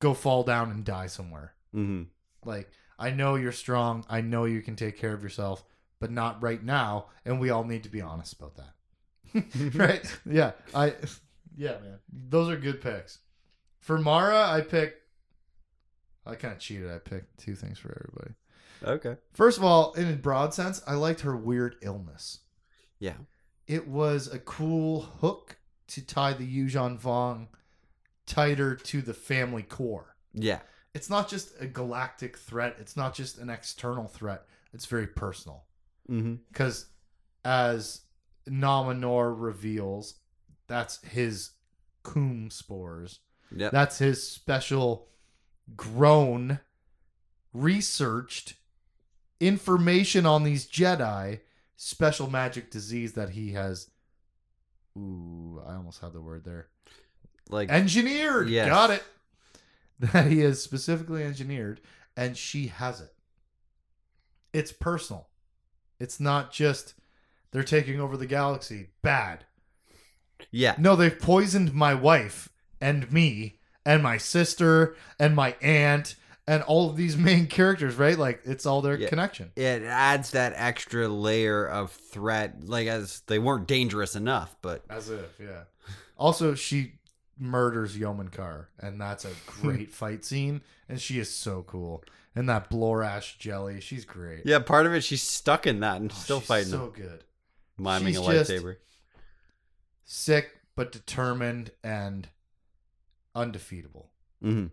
go 0.00 0.12
fall 0.14 0.42
down 0.42 0.70
and 0.70 0.84
die 0.84 1.06
somewhere. 1.06 1.54
hmm 1.72 2.02
Like, 2.44 2.70
I 2.98 3.10
know 3.10 3.36
you're 3.36 3.52
strong. 3.52 4.04
I 4.10 4.20
know 4.20 4.44
you 4.44 4.60
can 4.62 4.76
take 4.76 4.98
care 4.98 5.14
of 5.14 5.22
yourself, 5.22 5.64
but 6.00 6.10
not 6.10 6.42
right 6.42 6.62
now. 6.62 7.06
And 7.24 7.40
we 7.40 7.50
all 7.50 7.64
need 7.64 7.84
to 7.84 7.88
be 7.88 8.02
honest 8.02 8.34
about 8.34 8.56
that. 8.56 9.74
right? 9.74 10.18
Yeah. 10.26 10.52
I, 10.74 10.94
yeah, 11.56 11.78
man. 11.82 11.98
Those 12.12 12.50
are 12.50 12.56
good 12.56 12.82
picks. 12.82 13.18
For 13.78 13.98
Mara, 13.98 14.50
I 14.50 14.60
picked, 14.60 15.00
I 16.26 16.34
kind 16.34 16.52
of 16.54 16.60
cheated. 16.60 16.90
I 16.90 16.98
picked 16.98 17.38
two 17.38 17.54
things 17.54 17.78
for 17.78 17.90
everybody. 17.90 18.34
Okay. 18.84 19.16
First 19.32 19.58
of 19.58 19.64
all, 19.64 19.92
in 19.94 20.08
a 20.08 20.16
broad 20.16 20.52
sense, 20.52 20.82
I 20.86 20.94
liked 20.94 21.20
her 21.22 21.36
weird 21.36 21.76
illness. 21.82 22.40
Yeah. 22.98 23.14
It 23.66 23.88
was 23.88 24.32
a 24.32 24.38
cool 24.38 25.02
hook 25.20 25.56
to 25.88 26.04
tie 26.04 26.32
the 26.34 26.46
Yuuzhan 26.46 27.00
Vong 27.00 27.46
tighter 28.26 28.74
to 28.74 29.00
the 29.00 29.14
family 29.14 29.62
core 29.62 30.16
Yeah. 30.34 30.58
it's 30.94 31.08
not 31.08 31.28
just 31.28 31.52
a 31.60 31.66
galactic 31.66 32.36
threat. 32.36 32.76
It's 32.80 32.96
not 32.96 33.14
just 33.14 33.38
an 33.38 33.48
external 33.50 34.08
threat. 34.08 34.46
It's 34.72 34.86
very 34.86 35.06
personal. 35.06 35.64
Mm-hmm. 36.10 36.34
Because 36.48 36.86
as 37.44 38.00
Nom 38.46 38.86
Anor 38.86 39.34
reveals, 39.38 40.14
that's 40.66 41.00
his 41.04 41.50
coomb 42.02 42.50
spores. 42.50 43.20
Yeah. 43.54 43.70
That's 43.70 43.98
his 43.98 44.26
special 44.26 45.06
grown, 45.74 46.60
researched 47.52 48.54
information 49.40 50.26
on 50.26 50.44
these 50.44 50.66
Jedi, 50.66 51.40
special 51.76 52.30
magic 52.30 52.70
disease 52.70 53.14
that 53.14 53.30
he 53.30 53.52
has. 53.52 53.90
Ooh, 54.96 55.60
I 55.66 55.74
almost 55.74 56.00
had 56.00 56.12
the 56.12 56.20
word 56.20 56.44
there 56.44 56.68
like 57.48 57.70
engineered. 57.70 58.48
Yes. 58.48 58.68
Got 58.68 58.90
it. 58.90 59.02
That 59.98 60.26
he 60.26 60.40
has 60.40 60.62
specifically 60.62 61.24
engineered, 61.24 61.80
and 62.18 62.36
she 62.36 62.66
has 62.66 63.00
it. 63.00 63.14
It's 64.52 64.70
personal. 64.70 65.28
It's 65.98 66.20
not 66.20 66.52
just 66.52 66.92
they're 67.50 67.62
taking 67.62 67.98
over 67.98 68.18
the 68.18 68.26
galaxy. 68.26 68.88
Bad. 69.00 69.46
yeah. 70.50 70.74
No, 70.76 70.96
they've 70.96 71.18
poisoned 71.18 71.72
my 71.72 71.94
wife 71.94 72.50
and 72.78 73.10
me 73.10 73.55
and 73.86 74.02
my 74.02 74.18
sister 74.18 74.94
and 75.18 75.34
my 75.34 75.56
aunt 75.62 76.16
and 76.46 76.62
all 76.64 76.90
of 76.90 76.96
these 76.96 77.16
main 77.28 77.46
characters, 77.46 77.94
right? 77.94 78.18
Like 78.18 78.42
it's 78.44 78.66
all 78.66 78.82
their 78.82 78.96
Yeah. 78.98 79.08
connection. 79.08 79.52
It 79.56 79.82
adds 79.82 80.32
that 80.32 80.52
extra 80.56 81.08
layer 81.08 81.66
of 81.66 81.90
threat, 81.92 82.64
like 82.64 82.86
as 82.88 83.20
they 83.28 83.38
weren't 83.38 83.66
dangerous 83.66 84.14
enough, 84.14 84.54
but 84.60 84.84
As 84.90 85.08
if, 85.08 85.38
yeah. 85.40 85.62
Also, 86.18 86.54
she 86.54 86.92
murders 87.38 87.96
Yomin 87.96 88.32
Carr, 88.32 88.68
and 88.78 89.00
that's 89.00 89.24
a 89.24 89.30
great 89.46 89.92
fight 89.92 90.24
scene, 90.24 90.62
and 90.88 91.00
she 91.00 91.18
is 91.18 91.30
so 91.30 91.62
cool. 91.62 92.02
And 92.34 92.48
that 92.50 92.68
Blorash 92.70 93.38
jelly, 93.38 93.80
she's 93.80 94.04
great. 94.04 94.42
yeah, 94.44 94.58
part 94.58 94.84
of 94.86 94.92
it 94.94 95.02
she's 95.02 95.22
stuck 95.22 95.66
in 95.66 95.80
that 95.80 96.00
and 96.02 96.10
Oh, 96.12 96.14
still 96.14 96.40
she's 96.40 96.48
fighting 96.48 96.68
so 96.70 96.84
him, 96.86 96.90
good. 96.92 97.24
miming 97.78 98.14
she's 98.14 98.18
a 98.18 98.20
lightsaber. 98.30 98.76
Sick 100.04 100.50
but 100.74 100.92
determined 100.92 101.70
and 101.82 102.28
undefeatable. 103.36 104.10
hmm 104.42 104.66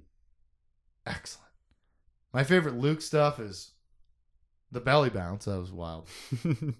Excellent. 1.05 1.51
My 2.33 2.43
favorite 2.43 2.77
Luke 2.77 3.01
stuff 3.01 3.39
is 3.39 3.71
the 4.71 4.79
belly 4.79 5.09
bounce. 5.09 5.45
That 5.45 5.59
was 5.59 5.71
wild. 5.71 6.07
he 6.43 6.73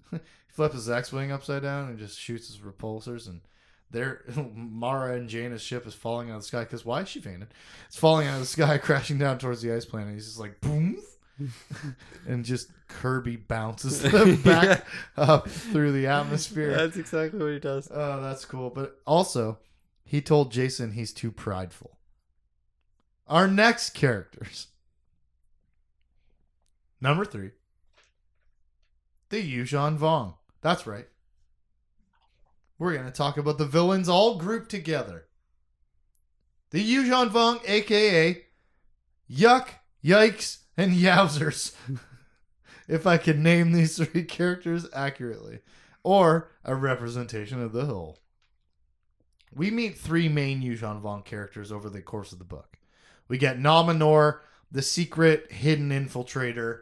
flips 0.48 0.74
his 0.74 0.90
X-wing 0.90 1.30
upside 1.30 1.62
down 1.62 1.88
and 1.88 1.98
just 1.98 2.18
shoots 2.18 2.48
his 2.48 2.58
repulsors, 2.58 3.28
and 3.28 3.42
there, 3.90 4.22
Mara 4.54 5.14
and 5.16 5.28
Jaina's 5.28 5.62
ship 5.62 5.86
is 5.86 5.94
falling 5.94 6.30
out 6.30 6.36
of 6.36 6.42
the 6.42 6.46
sky. 6.48 6.60
Because 6.60 6.84
why 6.84 7.02
is 7.02 7.08
she 7.08 7.20
fainted? 7.20 7.48
It's 7.86 7.96
falling 7.96 8.26
out 8.26 8.34
of 8.34 8.40
the 8.40 8.46
sky, 8.46 8.78
crashing 8.78 9.18
down 9.18 9.38
towards 9.38 9.62
the 9.62 9.72
ice 9.72 9.84
planet. 9.84 10.14
He's 10.14 10.26
just 10.26 10.40
like 10.40 10.60
boom, 10.60 10.96
and 12.26 12.44
just 12.44 12.68
Kirby 12.88 13.36
bounces 13.36 14.02
them 14.02 14.36
back 14.42 14.86
up 15.16 15.48
through 15.48 15.92
the 15.92 16.06
atmosphere. 16.06 16.76
That's 16.76 16.96
exactly 16.96 17.38
what 17.40 17.52
he 17.52 17.58
does. 17.58 17.88
Oh, 17.92 18.20
that's 18.22 18.44
cool. 18.44 18.70
But 18.70 18.98
also, 19.06 19.58
he 20.04 20.20
told 20.20 20.52
Jacen 20.52 20.92
he's 20.92 21.12
too 21.12 21.32
prideful. 21.32 21.98
Our 23.26 23.48
next 23.48 23.90
characters. 23.90 24.68
Number 27.00 27.24
three. 27.24 27.50
The 29.30 29.42
Yuuzhan 29.42 29.98
Vong. 29.98 30.34
That's 30.60 30.86
right. 30.86 31.06
We're 32.78 32.92
going 32.92 33.06
to 33.06 33.10
talk 33.10 33.36
about 33.36 33.58
the 33.58 33.66
villains 33.66 34.08
all 34.08 34.36
grouped 34.36 34.70
together. 34.70 35.26
The 36.70 36.84
Yuuzhan 36.84 37.30
Vong, 37.30 37.60
aka 37.68 38.44
Yuck, 39.30 39.68
Yikes, 40.04 40.58
and 40.76 40.92
Yowzers. 40.92 41.74
if 42.88 43.06
I 43.06 43.16
could 43.16 43.38
name 43.38 43.72
these 43.72 43.96
three 43.96 44.24
characters 44.24 44.86
accurately. 44.92 45.60
Or 46.02 46.50
a 46.64 46.74
representation 46.74 47.62
of 47.62 47.72
the 47.72 47.86
whole. 47.86 48.18
We 49.54 49.70
meet 49.70 49.96
three 49.96 50.28
main 50.28 50.62
Yuuzhan 50.62 51.00
Vong 51.00 51.24
characters 51.24 51.70
over 51.70 51.88
the 51.88 52.02
course 52.02 52.32
of 52.32 52.38
the 52.38 52.44
book. 52.44 52.78
We 53.28 53.38
get 53.38 53.58
Nom 53.58 53.86
Anor, 53.86 54.40
the 54.70 54.82
secret 54.82 55.52
hidden 55.52 55.90
infiltrator, 55.90 56.80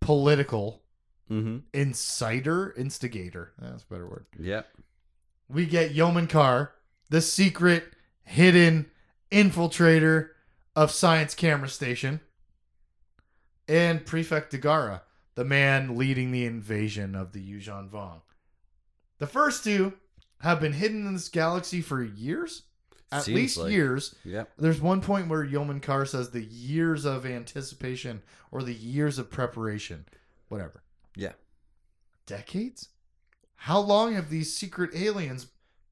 political 0.00 0.82
hmm 1.28 1.58
insider, 1.72 2.74
instigator. 2.76 3.52
That's 3.58 3.84
a 3.84 3.86
better 3.86 4.06
word. 4.06 4.26
Yep. 4.38 4.68
We 5.48 5.66
get 5.66 5.94
Yomin 5.94 6.28
Carr, 6.28 6.72
the 7.08 7.20
secret 7.20 7.94
hidden 8.24 8.90
infiltrator 9.30 10.30
of 10.74 10.90
Science 10.90 11.34
Camera 11.34 11.68
Station, 11.68 12.20
and 13.68 14.04
Prefect 14.04 14.52
Da'Gara, 14.52 15.02
the 15.34 15.44
man 15.44 15.96
leading 15.96 16.32
the 16.32 16.44
invasion 16.44 17.14
of 17.14 17.32
the 17.32 17.40
Yuuzhan 17.40 17.88
Vong. 17.88 18.20
The 19.18 19.26
first 19.26 19.64
two 19.64 19.94
have 20.42 20.60
been 20.60 20.72
hidden 20.74 21.06
in 21.06 21.14
this 21.14 21.28
galaxy 21.28 21.80
for 21.80 22.02
years, 22.02 22.62
at 23.10 23.24
Seems 23.24 23.36
least 23.36 23.56
like- 23.58 23.72
years. 23.72 24.14
Yep. 24.24 24.52
There's 24.58 24.80
one 24.80 25.00
point 25.00 25.28
where 25.28 25.44
Yomin 25.46 25.82
Carr 25.82 26.06
says 26.06 26.30
the 26.30 26.44
years 26.44 27.04
of 27.04 27.24
anticipation 27.26 28.22
or 28.50 28.62
the 28.62 28.74
years 28.74 29.18
of 29.18 29.30
preparation, 29.30 30.04
whatever. 30.48 30.82
Yeah. 31.16 31.32
Decades? 32.26 32.88
How 33.56 33.78
long 33.80 34.14
have 34.14 34.30
these 34.30 34.54
secret 34.54 34.90
aliens 34.94 35.46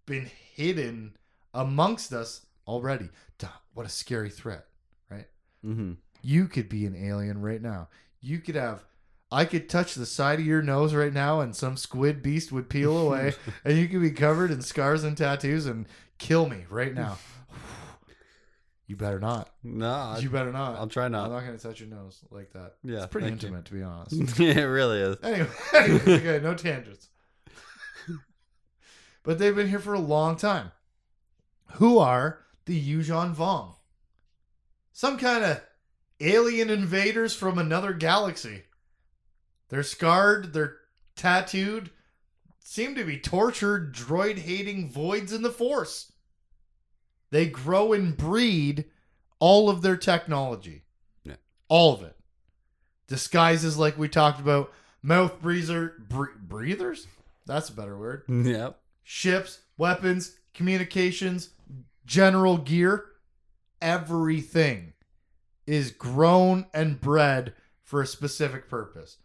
been 0.07 0.31
hidden 0.55 1.17
amongst 1.55 2.13
us 2.13 2.47
already. 2.67 3.09
Duh, 3.39 3.49
what 3.75 3.87
a 3.87 3.89
scary 3.89 4.31
threat, 4.31 4.67
right? 5.11 5.27
Mm-hmm. 5.65 5.93
You 6.23 6.47
could 6.49 6.69
be 6.69 6.87
an 6.87 6.97
alien 6.97 7.41
right 7.41 7.63
now. 7.63 7.89
You 8.21 8.39
could 8.39 8.55
have. 8.57 8.85
I 9.33 9.45
could 9.45 9.69
touch 9.69 9.95
the 9.95 10.07
side 10.07 10.41
of 10.41 10.47
your 10.47 10.61
nose 10.63 10.93
right 10.93 11.13
now, 11.13 11.41
and 11.41 11.55
some 11.55 11.77
squid 11.77 12.23
beast 12.23 12.51
would 12.51 12.69
peel 12.69 12.97
away, 12.99 13.35
and 13.65 13.79
you 13.79 13.87
could 13.89 14.01
be 14.03 14.11
covered 14.11 14.51
in 14.51 14.61
scars 14.63 15.05
and 15.05 15.17
tattoos 15.17 15.67
and 15.67 15.87
kill 16.19 16.49
me 16.49 16.65
right 16.69 16.95
now. 16.95 17.19
You 18.87 18.97
better 18.97 19.21
not. 19.21 19.49
No, 19.63 20.17
You 20.19 20.31
better 20.31 20.51
not. 20.51 20.75
I'll 20.75 20.89
try 20.89 21.07
not. 21.07 21.27
I'm 21.27 21.31
not. 21.31 21.45
going 21.47 21.57
to 21.57 21.63
touch 21.63 21.79
your 21.79 21.89
nose 21.89 22.25
like 22.33 22.53
that. 22.55 22.75
Yeah, 22.83 22.97
it's 23.05 23.07
pretty 23.07 23.29
thank 23.29 23.41
you. 23.43 23.47
intimate, 23.51 23.67
to 23.67 23.73
be 23.73 23.83
honest. 23.85 24.41
it 24.41 24.65
really 24.65 24.99
is. 24.99 25.17
Anyway, 25.23 25.49
anyway, 25.73 26.01
okay, 26.19 26.41
no 26.43 26.55
tangents. 26.55 27.09
but 29.23 29.39
they've 29.39 29.55
been 29.55 29.69
here 29.69 29.79
for 29.79 29.95
a 29.95 30.01
long 30.01 30.35
time. 30.35 30.73
Who 31.75 31.99
are 31.99 32.41
the 32.65 32.83
Yuuzhan 32.83 33.33
Vong? 33.37 33.75
Some 34.93 35.19
kind 35.19 35.45
of 35.45 35.61
alien 36.21 36.69
invaders 36.69 37.33
from 37.33 37.59
another 37.61 37.93
galaxy. 37.93 38.65
They're 39.71 39.83
scarred, 39.83 40.53
they're 40.53 40.77
tattooed, 41.17 41.91
seem 42.59 42.95
to 42.97 43.05
be 43.05 43.19
tortured, 43.19 43.95
droid 43.95 44.39
hating 44.39 44.91
voids 44.91 45.33
in 45.33 45.43
the 45.43 45.51
Force. 45.51 46.13
They 47.31 47.47
grow 47.47 47.93
and 47.93 48.17
breed 48.17 48.87
all 49.39 49.71
of 49.71 49.83
their 49.83 49.97
technology. 49.97 50.83
Yeah. 51.25 51.37
All 51.69 51.95
of 51.95 52.03
it. 52.03 52.17
Disguises 53.07 53.79
like 53.79 53.97
we 53.97 54.09
talked 54.09 54.41
about, 54.41 54.73
mouth 55.03 55.41
breather, 55.41 55.95
bre- 56.09 56.37
breathers? 56.41 57.07
That's 57.47 57.69
a 57.69 57.73
better 57.75 57.97
word. 57.97 58.25
Yep. 58.29 58.79
Ships, 59.03 59.61
weapons, 59.77 60.37
communications, 60.55 61.51
general 62.07 62.59
gear, 62.59 63.07
everything 63.81 64.93
is 65.67 65.91
grown 65.91 66.67
and 66.75 67.01
bred 67.01 67.55
for 67.83 68.03
a 68.03 68.07
specific 68.07 68.69
purpose. 68.69 69.17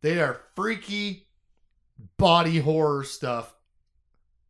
They 0.00 0.20
are 0.20 0.40
freaky 0.54 1.26
body 2.16 2.58
horror 2.58 3.04
stuff, 3.04 3.54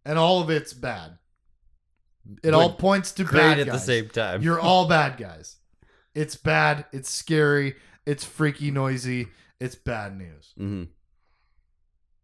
and 0.05 0.19
all 0.19 0.41
of 0.41 0.51
it's 0.51 0.73
bad. 0.73 1.19
It 2.43 2.53
all 2.53 2.73
points 2.73 3.13
to 3.13 3.25
bad 3.25 3.59
at 3.59 3.67
the 3.67 3.79
same 3.79 4.09
time. 4.09 4.43
You're 4.43 4.61
all 4.61 4.87
bad 4.89 5.17
guys. 5.17 5.57
It's 6.15 6.37
bad. 6.37 6.85
It's 6.93 7.11
scary. 7.11 7.77
It's 8.05 8.25
freaky 8.25 8.71
noisy. 8.71 9.29
It's 9.61 9.75
bad 9.75 10.17
news. 10.17 10.53
Mm-hmm. 10.59 10.85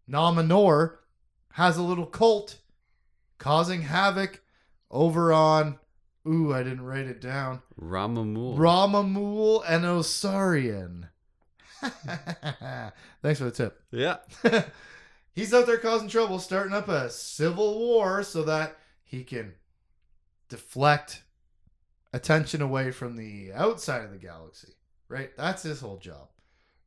Nom 0.07 0.37
Anor 0.37 0.97
has 1.53 1.77
a 1.77 1.83
little 1.83 2.07
cult 2.07 2.59
causing 3.39 3.83
havoc 3.83 4.43
over 4.91 5.33
on. 5.33 5.79
Ooh, 6.27 6.53
I 6.53 6.63
didn't 6.63 6.85
write 6.85 7.07
it 7.07 7.21
down. 7.21 7.63
Rhommamool. 7.81 8.57
Rhommamool 8.57 9.63
and 9.67 9.85
Osarian. 9.85 11.09
Thanks 13.23 13.39
for 13.39 13.45
the 13.45 13.51
tip. 13.51 13.81
yeah. 13.91 14.17
He's 15.35 15.53
out 15.53 15.67
there 15.67 15.79
causing 15.79 16.09
trouble, 16.09 16.39
starting 16.39 16.73
up 16.73 16.89
a 16.89 17.11
civil 17.11 17.79
war 17.79 18.23
so 18.23 18.45
that 18.45 18.77
he 19.03 19.25
can 19.25 19.55
deflect 20.49 21.23
attention 22.13 22.63
away 22.63 22.93
from 22.93 23.17
the 23.17 23.53
outside 23.53 24.05
of 24.05 24.13
the 24.13 24.19
galaxy. 24.19 24.75
Right? 25.09 25.37
That's 25.37 25.65
his 25.65 25.81
whole 25.81 25.99
job. 25.99 26.29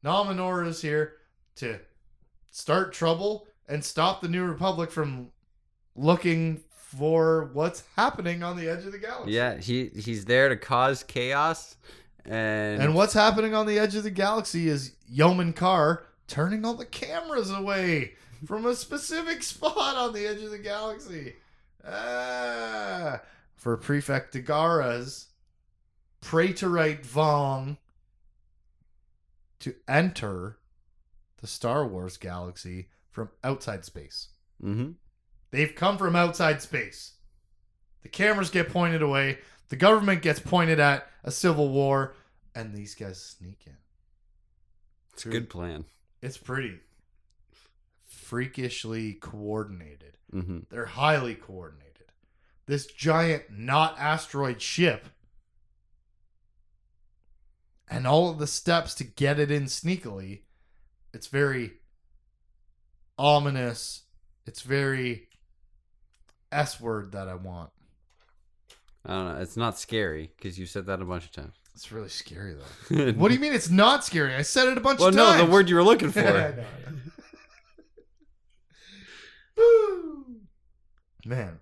Nom 0.01 0.27
Anor 0.27 0.65
is 0.65 0.81
here 0.81 1.13
to 1.57 1.79
start 2.51 2.93
trouble 2.93 3.47
and 3.67 3.83
stop 3.83 4.21
the 4.21 4.29
New 4.29 4.45
Republic 4.45 4.91
from 4.91 5.31
looking 5.95 6.61
for 6.71 7.49
what's 7.53 7.83
happening 7.97 8.43
on 8.43 8.55
the 8.55 8.69
edge 8.69 8.85
of 8.85 8.93
the 8.93 8.97
galaxy. 8.97 9.33
Yeah. 9.33 9.57
He 9.57 9.87
he's 9.87 10.23
there 10.25 10.47
to 10.47 10.55
cause 10.55 11.03
chaos, 11.03 11.75
and, 12.27 12.81
And 12.81 12.95
what's 12.95 13.13
happening 13.13 13.53
on 13.55 13.65
the 13.65 13.79
edge 13.79 13.95
of 13.95 14.03
the 14.03 14.11
galaxy 14.11 14.67
is 14.67 14.93
Yomin 15.11 15.55
Carr 15.55 16.03
turning 16.27 16.65
all 16.65 16.73
the 16.73 16.85
cameras 16.85 17.49
away 17.51 18.13
from 18.45 18.65
a 18.65 18.75
specific 18.75 19.41
spot 19.43 19.95
on 19.95 20.13
the 20.13 20.27
edge 20.27 20.41
of 20.41 20.51
the 20.51 20.57
galaxy. 20.57 21.35
Ah, 21.87 23.21
for 23.55 23.77
Prefect 23.77 24.33
Da'Gara's 24.33 25.27
Praetorite 26.21 27.05
Vong 27.05 27.77
to 29.59 29.73
enter 29.87 30.57
the 31.41 31.47
Star 31.47 31.85
Wars 31.87 32.17
galaxy 32.17 32.89
from 33.09 33.29
outside 33.43 33.85
space. 33.85 34.29
hmm 34.61 34.91
They've 35.49 35.73
come 35.73 35.97
from 35.97 36.15
outside 36.15 36.61
space. 36.61 37.13
The 38.03 38.09
cameras 38.09 38.49
get 38.49 38.69
pointed 38.69 39.01
away. 39.01 39.39
The 39.69 39.75
government 39.75 40.21
gets 40.21 40.39
pointed 40.39 40.79
at 40.79 41.07
a 41.23 41.31
civil 41.31 41.69
war, 41.69 42.15
and 42.55 42.73
these 42.73 42.95
guys 42.95 43.21
sneak 43.21 43.63
in. 43.65 43.77
it's 45.13 45.25
a 45.25 45.29
good 45.29 45.49
plan. 45.49 45.85
It's 46.21 46.37
pretty 46.37 46.79
freakishly 48.05 49.13
coordinated. 49.13 50.17
hmm 50.31 50.59
They're 50.69 50.85
highly 50.85 51.35
coordinated. 51.35 51.83
This 52.65 52.85
giant, 52.87 53.43
not 53.49 53.97
asteroid 53.99 54.61
ship, 54.61 55.05
and 57.89 58.05
all 58.05 58.29
of 58.29 58.37
the 58.39 58.47
steps 58.47 58.93
to 58.95 59.03
get 59.05 59.39
it 59.39 59.49
in 59.49 59.63
sneakily, 59.65 60.41
it's 61.13 61.27
very 61.27 61.73
ominous. 63.17 64.03
It's 64.45 64.61
very 64.61 65.27
S 66.51 66.79
word 66.79 67.11
that 67.13 67.27
I 67.29 67.35
want. 67.35 67.69
I 69.07 69.11
don't 69.15 69.25
know. 69.35 69.41
It's 69.41 69.55
not 69.57 69.79
scary 69.79 70.31
because 70.35 70.59
you 70.59 70.65
said 70.65 70.85
that 70.87 71.01
a 71.01 71.05
bunch 71.05 71.23
of 71.25 71.31
times. 71.31 71.55
It's 71.73 71.91
really 71.91 72.09
scary 72.09 72.53
though. 72.55 73.11
What 73.13 73.29
do 73.29 73.33
you 73.35 73.39
mean 73.39 73.53
it's 73.53 73.69
not 73.69 74.03
scary? 74.03 74.35
I 74.35 74.41
said 74.41 74.67
it 74.67 74.77
a 74.77 74.81
bunch 74.81 74.99
Well, 74.99 75.09
of 75.09 75.15
times. 75.15 75.27
Well, 75.29 75.37
no, 75.39 75.45
the 75.45 75.51
word 75.51 75.69
you 75.69 75.75
were 75.75 75.83
looking 75.83 76.09
I 76.15 76.21
know, 76.21 76.29
I 76.37 76.51
for. 76.51 76.65
Man. 81.25 81.59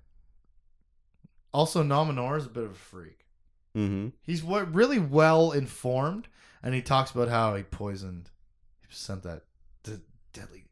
Also, 1.54 1.84
Nom 1.84 2.14
Anor 2.14 2.38
is 2.38 2.46
a 2.46 2.50
bit 2.50 2.64
of 2.64 2.72
a 2.72 2.76
freak. 2.76 3.26
hmm 3.74 4.10
He's 4.24 4.44
what 4.44 4.74
really 4.74 5.00
well 5.00 5.52
informed, 5.52 6.28
and 6.62 6.74
he 6.76 6.82
talks 6.82 7.12
about 7.12 7.30
how 7.30 7.56
he 7.56 7.64
poisoned, 7.64 8.30
he 8.88 8.94
sent 8.94 9.24
that 9.24 9.44
d- 9.84 10.00
deadly 10.34 10.66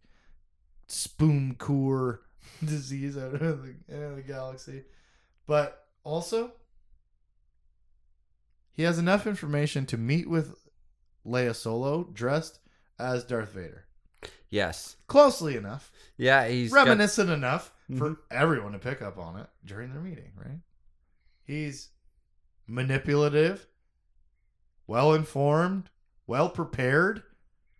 spoon 0.88 1.56
core 1.58 2.22
disease 2.64 3.18
out 3.18 3.34
of 3.36 3.64
the, 3.64 3.76
out 3.96 4.04
of 4.12 4.16
the 4.18 4.22
galaxy. 4.22 4.84
But 5.48 5.86
also, 6.04 6.52
he 8.74 8.84
has 8.84 8.98
enough 8.98 9.26
information 9.28 9.86
to 9.88 9.98
meet 9.98 10.30
with 10.30 10.56
Leia 11.26 11.56
Solo 11.56 12.04
dressed 12.06 12.60
as 13.00 13.24
Darth 13.24 13.52
Vader. 13.54 13.86
Yes. 14.50 14.98
Closely 15.08 15.56
enough, 15.56 15.92
Yeah. 16.18 16.48
He's 16.48 16.72
got- 16.72 16.86
reminiscent 16.88 17.30
enough 17.30 17.74
for 17.98 18.12
Mhm. 18.12 18.18
everyone 18.30 18.72
to 18.74 18.80
pick 18.80 19.02
up 19.02 19.18
on 19.18 19.38
it 19.40 19.50
during 19.66 19.92
their 19.92 20.02
meeting, 20.02 20.32
right? 20.36 20.62
He's 21.44 21.90
manipulative, 22.68 23.68
well 24.88 25.14
informed, 25.14 25.90
well 26.28 26.50
prepared, 26.50 27.24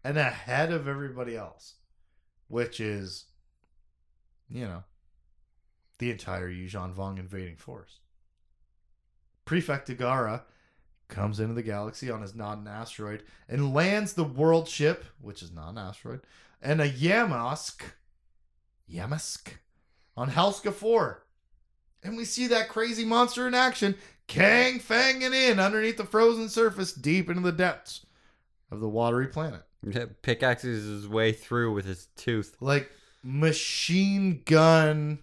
and 0.04 0.18
ahead 0.18 0.72
of 0.72 0.88
everybody 0.88 1.36
else, 1.38 1.76
which 2.48 2.80
is, 2.80 3.26
you 4.50 4.66
know, 4.66 4.84
the 6.00 6.12
entire 6.12 6.50
Yuuzhan 6.50 6.94
Vong 6.94 7.18
invading 7.20 7.56
force. 7.58 8.00
Prefect 9.46 9.88
Da'Gara 9.88 10.44
comes 11.14 11.40
into 11.40 11.54
the 11.54 11.64
galaxy 11.64 12.10
on 12.10 12.22
his 12.22 12.34
not 12.34 12.58
an 12.58 12.68
asteroid 12.68 13.24
and 13.48 13.74
lands 13.74 14.14
the 14.14 14.24
world 14.24 14.68
ship, 14.68 15.06
which 15.22 15.44
is 15.44 15.52
not 15.52 15.70
an 15.70 15.78
asteroid, 15.78 16.22
and 16.62 16.82
a 16.82 16.90
Yammosk, 16.90 17.82
Yammosk, 18.92 19.50
on 20.18 20.32
Helska 20.32 20.74
4. 20.74 21.24
And 22.04 22.18
we 22.18 22.26
see 22.26 22.48
that 22.48 22.68
crazy 22.68 23.06
monster 23.06 23.48
in 23.48 23.54
action, 23.54 23.96
Kang 24.28 24.80
fanging 24.80 25.34
in 25.34 25.60
underneath 25.60 25.98
the 25.98 26.04
frozen 26.04 26.50
surface 26.50 26.92
deep 26.92 27.30
into 27.30 27.42
the 27.42 27.52
depths 27.52 28.06
of 28.72 28.80
the 28.80 28.90
watery 28.90 29.28
planet. 29.28 29.64
Pickaxes 30.22 30.86
his 30.86 31.08
way 31.08 31.32
through 31.32 31.74
with 31.74 31.86
his 31.86 32.08
tooth. 32.16 32.56
Like 32.60 32.90
machine 33.22 34.42
gun. 34.46 35.20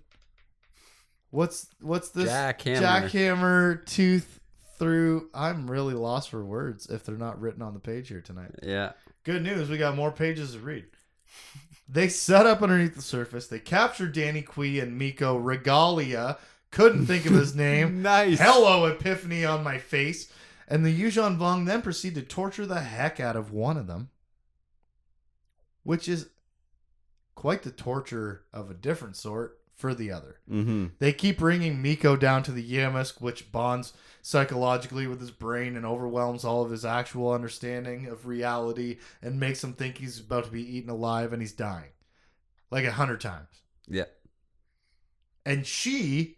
What's 1.31 1.69
what's 1.81 2.11
this? 2.11 2.31
Jackhammer. 2.31 2.81
Jackhammer 2.81 3.87
tooth 3.87 4.40
through. 4.81 5.29
I'm 5.33 5.71
really 5.71 5.95
lost 5.95 6.31
for 6.31 6.45
words 6.45 6.87
if 6.87 7.05
they're 7.05 7.17
not 7.17 7.41
written 7.41 7.63
on 7.63 7.75
the 7.75 7.81
page 7.81 8.09
here 8.09 8.23
tonight. 8.23 8.51
Yeah. 8.63 8.93
Good 9.23 9.43
news, 9.43 9.69
we 9.69 9.77
got 9.79 9.95
more 9.95 10.11
pages 10.11 10.55
to 10.55 10.59
read. 10.59 10.87
They 11.87 12.09
set 12.09 12.47
up 12.47 12.63
underneath 12.63 12.95
the 12.97 13.03
surface. 13.03 13.47
They 13.47 13.59
captured 13.59 14.15
Danni 14.15 14.45
Quee 14.45 14.81
and 14.81 14.99
Miko 14.99 15.39
Reglia. 15.39 16.39
Couldn't 16.71 17.07
think 17.07 17.27
of 17.27 17.33
his 17.33 17.55
name. 17.55 18.01
Nice. 18.01 18.41
Hello, 18.41 18.87
epiphany 18.87 19.45
on 19.45 19.63
my 19.63 19.77
face. 19.79 20.33
And 20.67 20.85
the 20.85 20.99
Yuuzhan 20.99 21.37
Vong 21.37 21.67
then 21.67 21.83
proceed 21.83 22.15
to 22.15 22.23
torture 22.23 22.65
the 22.65 22.81
heck 22.81 23.21
out 23.21 23.37
of 23.37 23.53
one 23.53 23.77
of 23.77 23.87
them, 23.87 24.09
which 25.83 26.09
is 26.09 26.31
quite 27.35 27.63
the 27.65 27.71
torture 27.71 28.45
of 28.53 28.71
a 28.71 28.75
different 28.75 29.17
sort 29.17 29.60
for 29.81 29.95
the 29.95 30.13
other. 30.13 30.37
Mm-hmm. 30.51 30.87
They 30.99 31.13
keep 31.13 31.39
bringing 31.39 31.81
Miko 31.81 32.15
down 32.17 32.43
to 32.45 32.53
the 32.53 32.63
Yammosk, 32.63 33.21
which 33.21 33.51
bonds 33.51 33.95
psychologically 34.23 35.07
with 35.07 35.21
his 35.21 35.31
brain 35.31 35.77
and 35.77 35.87
overwhelms 35.87 36.45
all 36.45 36.63
of 36.63 36.71
his 36.71 36.85
actual 36.85 37.33
understanding 37.33 38.07
of 38.07 38.27
reality 38.27 38.99
and 39.23 39.41
makes 39.41 39.65
him 39.65 39.73
think 39.73 39.99
he's 39.99 40.21
about 40.21 40.45
to 40.45 40.51
be 40.51 40.77
eaten 40.77 40.91
alive 40.91 41.33
and 41.33 41.41
he's 41.41 41.53
dying. 41.53 41.91
Like 42.71 42.85
a 42.85 42.93
hundred 42.93 43.21
times. 43.21 43.49
Yeah. 43.89 44.05
And 45.45 45.67
she 45.67 46.37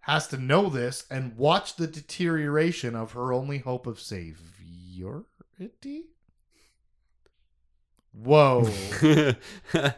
has 0.00 0.26
to 0.28 0.36
know 0.36 0.68
this 0.68 1.06
and 1.10 1.36
watch 1.36 1.76
the 1.76 1.86
deterioration 1.86 2.94
of 2.94 3.12
her 3.12 3.32
only 3.32 3.58
hope 3.58 3.86
of 3.86 4.00
saviority. 4.00 5.24
Whoa. 8.12 8.68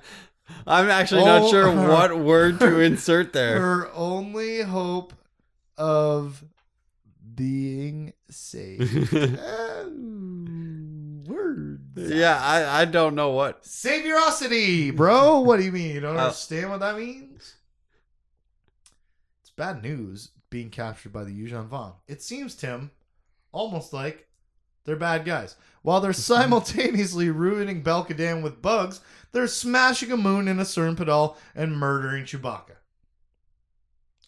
I'm 0.66 0.88
actually 0.90 1.24
not 1.24 1.42
Oh, 1.42 1.50
sure 1.50 1.70
her- 1.70 1.88
what 1.88 2.18
word 2.18 2.60
to 2.60 2.80
insert 2.80 3.32
there. 3.32 3.58
her 3.60 3.90
only 3.94 4.62
hope 4.62 5.12
of 5.76 6.44
being 7.34 8.12
saved. 8.30 9.12
Words. 11.26 11.80
yeah, 11.96 12.38
I, 12.40 12.82
I 12.82 12.84
don't 12.84 13.14
know 13.14 13.30
what. 13.30 13.62
Saviorosity, 13.64 14.94
bro. 14.94 15.40
What 15.40 15.56
do 15.58 15.64
you 15.64 15.72
mean? 15.72 15.94
You 15.94 16.00
don't 16.00 16.16
Uh, 16.18 16.22
understand 16.24 16.70
what 16.70 16.80
that 16.80 16.96
means? 16.96 17.54
It's 19.40 19.50
bad 19.50 19.82
news 19.82 20.30
being 20.50 20.70
captured 20.70 21.12
by 21.12 21.24
the 21.24 21.30
Yuuzhan 21.32 21.68
Vong. 21.68 21.94
It 22.06 22.22
seems, 22.22 22.54
Tim, 22.54 22.90
almost 23.52 23.92
like 23.92 24.28
they're 24.84 24.94
bad 24.96 25.24
guys. 25.24 25.56
While 25.82 26.00
they're 26.00 26.12
simultaneously 26.32 27.30
ruining 27.30 27.82
Belkadan 27.82 28.42
with 28.42 28.62
bugs, 28.62 29.00
they're 29.36 29.46
smashing 29.46 30.10
a 30.10 30.16
moon 30.16 30.48
in 30.48 30.58
a 30.58 30.62
Sernpidal 30.62 31.36
and 31.54 31.78
murdering 31.78 32.24
Chewbacca. 32.24 32.76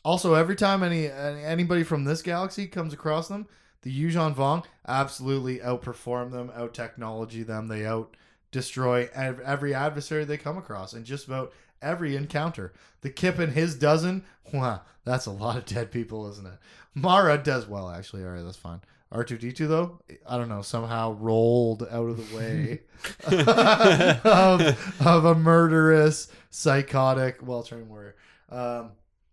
Also, 0.05 0.35
every 0.35 0.55
time 0.55 0.83
any 0.83 1.07
anybody 1.09 1.83
from 1.83 2.05
this 2.05 2.21
galaxy 2.21 2.67
comes 2.67 2.93
across 2.93 3.27
them, 3.29 3.47
the 3.83 3.91
Yuuzhan 3.91 4.35
Vong 4.35 4.67
absolutely 4.87 5.61
outperform 5.61 6.31
them, 6.31 6.53
out 6.55 6.75
technology 6.75 7.43
them. 7.43 7.69
They 7.69 7.87
out 7.87 8.19
destroy 8.51 9.09
every 9.15 9.73
adversary 9.73 10.27
they 10.27 10.37
come 10.37 10.59
across 10.59 10.93
and 10.93 11.07
just 11.07 11.27
about 11.27 11.55
every 11.81 12.15
encounter. 12.15 12.75
The 13.01 13.09
Kyp 13.09 13.39
and 13.39 13.55
his 13.55 13.77
dozen, 13.77 14.25
wow, 14.53 14.83
that's 15.05 15.25
a 15.25 15.31
lot 15.31 15.57
of 15.57 15.65
dead 15.65 15.91
people, 15.91 16.29
isn't 16.33 16.47
it? 16.47 16.59
Mara 16.95 17.39
does 17.39 17.67
well, 17.67 17.89
actually. 17.89 18.25
All 18.25 18.31
right, 18.33 18.45
that's 18.45 18.59
fine. 18.59 18.83
R2D2, 19.13 19.69
though, 19.69 20.01
I 20.29 20.37
don't 20.37 20.49
know, 20.49 20.63
somehow 20.63 21.13
rolled 21.13 21.83
out 21.91 22.09
of 22.09 22.17
the 22.17 22.37
way 22.37 22.81
of, 24.25 25.07
of 25.07 25.25
a 25.25 25.35
murderous, 25.35 26.29
psychotic, 26.51 27.39
well 27.47 27.63
trained 27.63 27.89
warrior. 27.89 28.17
Um, 28.51 28.93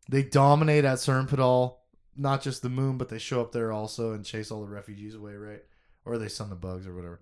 they 0.10 0.24
dominate 0.24 0.86
at 0.86 1.00
Sernpidal, 1.00 1.76
not 2.16 2.42
just 2.42 2.62
the 2.62 2.70
moon, 2.70 2.98
but 2.98 3.10
they 3.10 3.18
show 3.18 3.42
up 3.42 3.52
there 3.52 3.72
also 3.72 4.14
and 4.14 4.24
chase 4.24 4.52
all 4.52 4.62
the 4.62 4.72
refugees 4.72 5.16
away, 5.16 5.34
right? 5.34 5.64
Or 6.06 6.18
they 6.18 6.28
stun 6.28 6.50
the 6.50 6.56
bugs 6.56 6.88
or 6.88 6.96
whatever. 6.96 7.20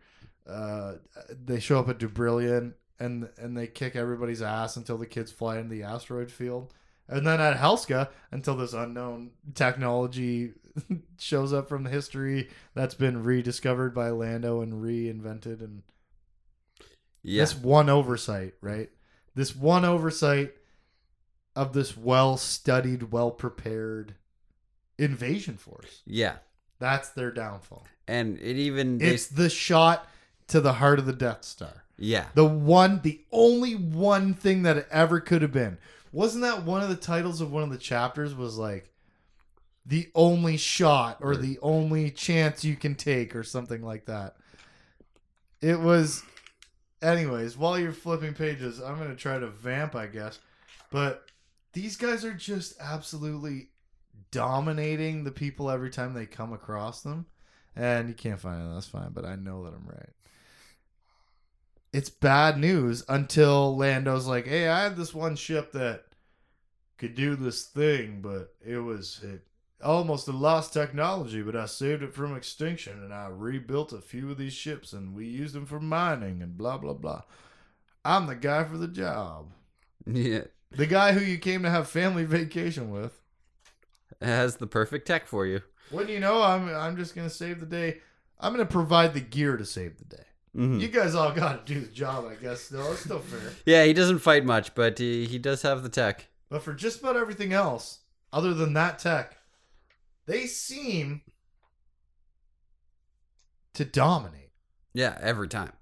Uh, 0.48 0.96
they 1.30 1.60
show 1.60 1.80
up 1.80 1.90
at 1.90 2.00
Dubrillion 2.00 2.74
and 3.00 3.30
and 3.38 3.58
they 3.58 3.68
kick 3.68 3.96
everybody's 3.96 4.42
ass 4.42 4.78
until 4.78 4.98
the 4.98 5.06
kids 5.06 5.32
fly 5.32 5.58
into 5.58 5.70
the 5.70 5.84
asteroid 5.84 6.32
field. 6.32 6.74
And 7.08 7.28
then 7.28 7.42
at 7.42 7.58
Helska 7.58 8.10
until 8.32 8.56
this 8.56 8.74
unknown 8.74 9.32
technology 9.56 10.54
shows 11.20 11.54
up 11.54 11.68
from 11.70 11.84
the 11.84 11.90
history 11.90 12.50
that's 12.74 12.96
been 12.96 13.24
rediscovered 13.24 13.94
by 13.94 14.10
Lando 14.10 14.62
and 14.62 14.74
reinvented 14.82 15.60
and 15.62 15.84
Yeah. 17.22 17.44
this 17.44 17.56
one 17.56 17.90
oversight, 17.90 18.54
right? 18.62 18.90
This 19.36 19.56
one 19.56 19.86
oversight 19.86 20.54
of 21.56 21.74
this 21.74 21.96
well 21.98 22.38
studied, 22.38 23.12
well 23.12 23.32
prepared 23.32 24.16
invasion 24.98 25.58
force. 25.58 26.02
Yeah. 26.06 26.38
That's 26.80 27.10
their 27.10 27.32
downfall. 27.32 27.86
And 28.08 28.38
it 28.40 28.58
even. 28.58 29.00
It's 29.02 29.28
the 29.28 29.50
shot 29.50 30.08
to 30.48 30.60
the 30.60 30.74
heart 30.74 31.00
of 31.00 31.06
the 31.06 31.14
Death 31.14 31.44
Star. 31.46 31.84
yeah. 31.98 32.26
The 32.34 32.46
one, 32.46 33.00
the 33.02 33.22
only 33.32 33.74
one 33.76 34.34
thing 34.34 34.64
that 34.64 34.78
it 34.78 34.88
ever 34.92 35.20
could 35.22 35.42
have 35.42 35.54
been. 35.54 35.78
Wasn't 36.14 36.44
that 36.44 36.64
one 36.64 36.84
of 36.84 36.90
the 36.90 36.96
titles 36.96 37.42
of 37.42 37.52
one 37.52 37.64
of 37.64 37.72
the 37.72 37.78
chapters 37.78 38.36
was 38.36 38.56
like 38.56 38.92
the 39.86 40.10
only 40.14 40.58
shot 40.58 41.18
or 41.22 41.36
the 41.36 41.58
only 41.62 42.12
chance 42.12 42.64
you 42.64 42.76
can 42.76 42.94
take 42.94 43.36
or 43.36 43.44
something 43.44 43.82
like 43.82 44.06
that? 44.06 44.36
It 45.60 45.80
was 45.80 46.24
anyways, 47.02 47.58
while 47.58 47.80
you're 47.80 47.92
flipping 47.92 48.36
pages, 48.36 48.80
I'm 48.80 49.00
to 49.00 49.16
try 49.16 49.40
to 49.40 49.48
vamp, 49.48 49.96
I 49.96 50.06
guess. 50.06 50.40
But 50.92 51.26
these 51.74 51.98
guys 51.98 52.24
are 52.24 52.34
just 52.34 52.76
absolutely 52.80 53.70
dominating 54.30 55.24
the 55.24 55.32
people 55.32 55.72
every 55.72 55.90
time 55.90 56.14
they 56.14 56.28
come 56.28 56.54
across 56.54 57.02
them. 57.02 57.26
And 57.76 58.08
you 58.08 58.14
can't 58.14 58.40
find 58.40 58.62
it, 58.62 58.72
that's 58.72 58.86
fine, 58.86 59.14
but 59.14 59.26
I 59.26 59.36
know 59.36 59.64
that 59.64 59.74
I'm 59.74 59.88
right 59.88 60.14
it's 61.94 62.10
bad 62.10 62.58
news 62.58 63.06
until 63.08 63.78
Lando's 63.78 64.28
like, 64.28 64.48
"Hey, 64.48 64.68
I 64.68 64.84
had 64.84 64.98
this 64.98 65.14
one 65.14 65.36
ship 65.36 65.72
that 65.74 66.06
could 66.98 67.16
do 67.16 67.36
this 67.36 67.66
thing, 67.66 68.22
but 68.22 68.56
it 68.66 68.80
was 68.80 69.22
it 69.24 69.42
almost 69.84 70.28
a 70.28 70.32
lost 70.32 70.74
technology, 70.74 71.42
but 71.42 71.56
I 71.56 71.66
saved 71.66 72.02
it 72.04 72.14
from 72.14 72.36
extinction 72.36 73.04
and 73.04 73.14
I 73.14 73.28
rebuilt 73.28 73.94
a 73.94 74.02
few 74.02 74.32
of 74.32 74.38
these 74.38 74.54
ships 74.54 74.94
and 74.94 75.14
we 75.14 75.26
used 75.26 75.54
them 75.54 75.66
for 75.66 75.80
mining 75.80 76.42
and 76.42 76.58
blah 76.58 76.78
blah 76.78 76.94
blah. 76.94 77.24
I'm 78.06 78.28
the 78.28 78.36
guy 78.36 78.64
for 78.64 78.78
the 78.78 78.88
job. 78.88 79.52
Yeah. 80.06 80.46
The 80.72 80.88
guy 80.88 81.14
who 81.14 81.24
you 81.24 81.38
came 81.38 81.64
to 81.64 81.70
have 81.70 81.88
family 81.88 82.26
vacation 82.26 82.90
with. 82.90 83.22
Has 84.22 84.58
the 84.58 84.68
perfect 84.68 85.08
tech 85.08 85.28
for 85.28 85.46
you. 85.46 85.62
What 85.92 86.08
do 86.08 86.14
you 86.14 86.20
know? 86.20 86.42
I'm 86.42 86.74
I'm 86.74 86.98
just 86.98 87.16
gonna 87.16 87.30
save 87.30 87.60
the 87.60 87.66
day. 87.66 88.02
I'm 88.40 88.54
gonna 88.54 88.66
provide 88.66 89.14
the 89.14 89.22
gear 89.22 89.58
to 89.58 89.66
save 89.66 89.98
the 89.98 90.06
day. 90.06 90.24
Mhm. 90.56 90.80
You 90.80 90.88
guys 90.88 91.16
all 91.16 91.32
got 91.32 91.66
to 91.66 91.74
do 91.74 91.82
the 91.82 91.92
job, 91.92 92.26
I 92.26 92.36
guess. 92.36 92.62
Still, 92.62 92.92
it's 92.92 93.02
still 93.02 93.20
fair. 93.20 93.52
Yeah, 93.66 93.86
he 93.86 93.94
doesn't 93.94 94.20
fight 94.20 94.46
much, 94.46 94.76
but 94.76 95.00
he, 95.00 95.26
he 95.26 95.40
does 95.40 95.64
have 95.64 95.82
the 95.84 95.90
tech. 95.90 96.28
But 96.50 96.62
for 96.62 96.74
just 96.74 97.00
about 97.00 97.18
everything 97.18 97.54
else, 97.54 98.00
other 98.32 98.54
than 98.54 98.74
that 98.74 99.00
tech, 99.00 99.38
they 100.28 100.46
seem 100.46 101.22
to 103.74 103.84
dominate. 103.84 104.52
Yeah, 104.94 105.18
every 105.20 105.48
time. 105.48 105.74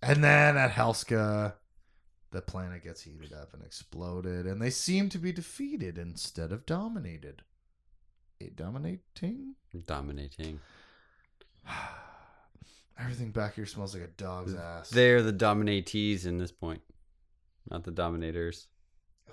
And 0.00 0.22
then 0.22 0.56
at 0.56 0.70
Helska, 0.70 1.54
the 2.30 2.42
planet 2.42 2.84
gets 2.84 3.02
heated 3.02 3.32
up 3.32 3.52
and 3.54 3.64
exploded, 3.64 4.46
and 4.46 4.62
they 4.62 4.70
seem 4.70 5.08
to 5.08 5.18
be 5.18 5.32
defeated 5.32 5.98
instead 5.98 6.52
of 6.52 6.64
dominated. 6.64 7.42
A 8.40 8.50
dominating? 8.50 9.56
Dominating. 9.86 10.60
Everything 12.98 13.30
back 13.30 13.54
here 13.54 13.66
smells 13.66 13.94
like 13.94 14.04
a 14.04 14.08
dog's 14.08 14.54
ass. 14.54 14.90
They're 14.90 15.22
the 15.22 15.32
dominatees 15.32 16.26
in 16.26 16.38
this 16.38 16.52
point, 16.52 16.82
not 17.70 17.84
the 17.84 17.90
dominators. 17.90 18.68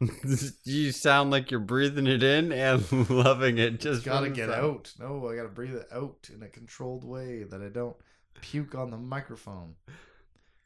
you 0.64 0.92
sound 0.92 1.30
like 1.30 1.50
you're 1.50 1.60
breathing 1.60 2.06
it 2.06 2.22
in 2.22 2.52
and 2.52 3.10
loving 3.10 3.58
it. 3.58 3.80
Just 3.80 4.04
gotta 4.04 4.30
get 4.30 4.50
out. 4.50 4.92
No, 4.98 5.28
I 5.28 5.36
gotta 5.36 5.48
breathe 5.48 5.76
it 5.76 5.88
out 5.92 6.28
in 6.34 6.42
a 6.42 6.48
controlled 6.48 7.04
way 7.04 7.44
that 7.44 7.62
I 7.62 7.68
don't 7.68 7.96
puke 8.40 8.74
on 8.74 8.90
the 8.90 8.98
microphone. 8.98 9.74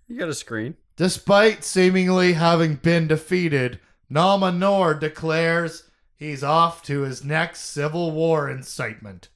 You 0.09 0.18
got 0.18 0.28
a 0.28 0.34
screen. 0.34 0.76
Despite 0.97 1.64
seemingly 1.64 2.32
having 2.34 2.76
been 2.76 3.07
defeated, 3.07 3.80
Nom 4.09 4.41
Anor 4.41 4.99
declares 4.99 5.91
he's 6.14 6.43
off 6.43 6.82
to 6.84 7.01
his 7.03 7.24
next 7.24 7.61
civil 7.61 8.12
war 8.12 8.49
incitement. 8.49 9.28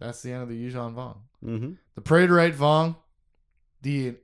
That's 0.00 0.22
the 0.22 0.32
end 0.32 0.42
of 0.42 0.48
the 0.48 0.56
Yuuzhan 0.60 0.94
Vong. 0.94 1.18
Mm-hmm. 1.44 1.72
The 1.94 2.00
Praetorite 2.00 2.54
Vong, 2.54 2.96
the 3.82 4.16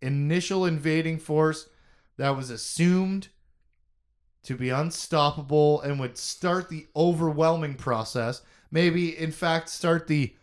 initial 0.00 0.64
invading 0.64 1.18
force 1.18 1.68
that 2.16 2.36
was 2.36 2.50
assumed 2.50 3.28
to 4.44 4.56
be 4.56 4.70
unstoppable 4.70 5.80
and 5.80 5.98
would 6.00 6.16
start 6.16 6.68
the 6.68 6.86
overwhelming 6.96 7.74
process, 7.74 8.42
maybe 8.70 9.16
in 9.18 9.32
fact 9.32 9.68
start 9.68 10.06
the 10.06 10.34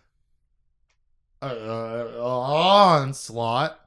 uh, 1.41 2.05
onslaught, 2.21 3.79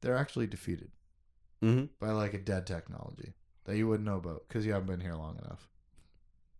they're 0.00 0.16
actually 0.16 0.46
defeated 0.46 0.90
Mm-hmm. 1.64 1.86
by 1.98 2.12
like 2.12 2.34
a 2.34 2.38
dead 2.38 2.66
technology 2.66 3.32
that 3.64 3.78
you 3.78 3.88
wouldn't 3.88 4.06
know 4.06 4.18
about 4.18 4.44
because 4.46 4.66
you 4.66 4.72
haven't 4.72 4.88
been 4.88 5.00
here 5.00 5.14
long 5.14 5.38
enough. 5.38 5.66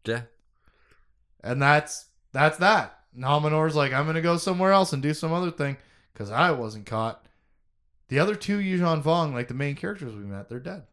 Yeah. 0.07 0.23
And 1.45 1.61
that's 1.61 2.07
that's 2.37 2.59
that. 2.59 2.99
Nom 3.15 3.45
Anor's 3.47 3.75
like, 3.75 3.93
I'm 3.93 4.07
gonna 4.07 4.21
go 4.21 4.37
somewhere 4.37 4.73
else 4.73 4.93
and 4.93 5.03
do 5.03 5.15
some 5.15 5.33
other 5.33 5.51
thing 5.51 5.77
because 6.13 6.31
I 6.31 6.51
wasn't 6.51 6.87
caught. 6.87 7.27
The 8.09 8.19
other 8.19 8.35
two 8.35 8.59
Yuuzhan 8.59 9.03
Vong, 9.03 9.33
like 9.33 9.49
the 9.49 9.55
main 9.55 9.75
characters 9.75 10.15
we 10.15 10.23
met, 10.23 10.49
they're 10.49 10.61
dead. 10.61 10.85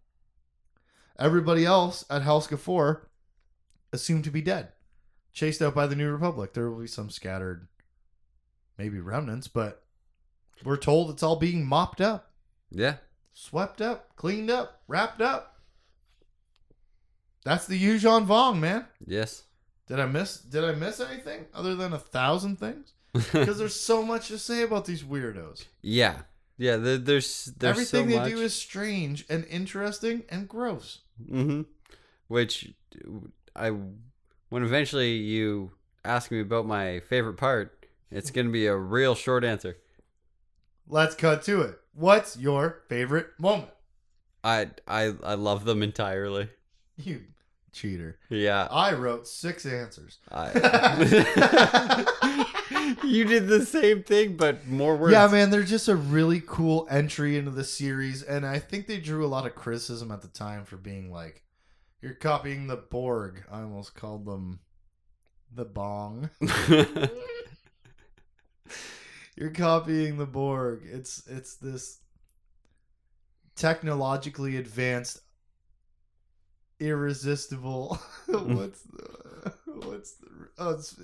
Everybody 1.20 1.66
else 1.66 2.06
at 2.10 2.24
Helska 2.24 2.58
4 2.58 3.08
assumed 3.92 4.24
to 4.24 4.32
be 4.32 4.42
dead, 4.42 4.70
chased 5.32 5.62
out 5.62 5.76
by 5.76 5.86
the 5.86 5.96
New 5.96 6.12
Republic. 6.12 6.54
There 6.54 6.70
will 6.70 6.80
be 6.80 6.88
some 6.88 7.10
scattered, 7.12 7.68
maybe 8.78 9.00
remnants, 9.00 9.48
but 9.48 9.84
we're 10.64 10.78
told 10.78 11.12
it's 11.12 11.22
all 11.22 11.36
being 11.36 11.66
mopped 11.66 12.02
up. 12.02 12.32
Yeah. 12.72 12.96
swept 13.34 13.82
up, 13.82 14.16
cleaned 14.16 14.50
up, 14.50 14.82
wrapped 14.88 15.22
up. 15.22 15.62
That's 17.44 17.68
the 17.68 17.82
Yuuzhan 17.82 18.26
Vong, 18.26 18.60
man. 18.60 18.88
Yes. 19.06 19.44
Did 19.94 20.00
I 20.00 20.08
miss? 20.08 20.38
Did 20.40 20.64
I 20.64 20.72
miss 20.72 21.00
anything 21.00 21.46
other 21.54 21.76
than 21.76 21.94
a 21.94 22.00
thousand 22.00 22.58
things? 22.58 22.94
Because 23.14 23.60
there's 23.60 23.80
so 23.80 24.02
much 24.12 24.30
to 24.30 24.40
say 24.40 24.64
about 24.64 24.86
these 24.86 25.04
weirdos. 25.04 25.66
yeah. 25.84 26.22
Yeah. 26.58 26.78
There, 26.78 26.98
there's 26.98 27.54
there's 27.60 27.70
Everything 27.78 28.06
so 28.06 28.10
they 28.10 28.20
much. 28.20 28.32
do 28.32 28.42
is 28.42 28.56
strange 28.56 29.24
and 29.30 29.46
interesting 29.46 30.24
and 30.30 30.50
gross. 30.50 31.02
Mm-hmm. 31.32 31.62
Which 32.28 32.74
I, 33.56 33.70
when 34.50 34.64
eventually 34.64 35.12
you 35.12 35.74
ask 36.04 36.32
me 36.32 36.40
about 36.42 36.66
my 36.66 37.00
favorite 37.02 37.38
part, 37.38 37.86
it's 38.10 38.32
gonna 38.32 38.50
be 38.50 38.66
a 38.66 38.76
real 38.76 39.14
short 39.14 39.44
answer. 39.44 39.78
Let's 40.88 41.14
cut 41.14 41.44
to 41.44 41.62
it. 41.62 41.80
What's 41.94 42.36
your 42.36 42.82
favorite 42.90 43.28
moment? 43.38 43.70
I 44.44 44.72
I 44.88 45.14
I 45.24 45.36
love 45.36 45.66
them 45.66 45.84
entirely. 45.84 46.50
You 46.98 47.22
cheater. 47.74 48.18
Yeah. 48.30 48.68
I 48.72 48.94
wrote 48.94 49.28
six 49.28 49.66
answers. 49.66 50.20
I, 50.32 52.06
you 53.04 53.26
did 53.26 53.48
the 53.48 53.66
same 53.66 54.04
thing, 54.04 54.38
but 54.38 54.68
more 54.68 54.96
words. 54.96 55.14
Yeah, 55.14 55.28
man, 55.28 55.50
they're 55.50 55.64
just 55.64 55.88
a 55.88 55.96
really 55.96 56.42
cool 56.46 56.88
entry 56.90 57.38
into 57.38 57.52
the 57.52 57.64
series, 57.64 58.24
and 58.24 58.46
I 58.46 58.60
think 58.60 58.88
they 58.88 59.00
drew 59.00 59.26
a 59.26 59.28
lot 59.28 59.46
of 59.46 59.56
criticism 59.56 60.12
at 60.12 60.22
the 60.22 60.28
time 60.28 60.66
for 60.66 60.78
being 60.78 61.12
like, 61.12 61.44
"You're 62.02 62.14
copying 62.14 62.68
the 62.68 62.78
Borg." 62.78 63.44
I 63.52 63.62
almost 63.62 63.96
called 63.96 64.26
them 64.26 64.60
the 65.54 65.66
Bong. 65.66 66.30
You're 69.36 69.50
copying 69.52 70.18
the 70.18 70.28
Borg. 70.28 70.84
It's 70.86 71.24
it's 71.28 71.56
this 71.56 72.00
technologically 73.56 74.58
advanced, 74.58 75.22
irresistible. 76.80 78.00
what's 78.28 78.82
the, 78.84 79.54
what's 79.66 80.14
the, 80.16 80.28
oh, 80.58 80.72
it's, 80.72 80.96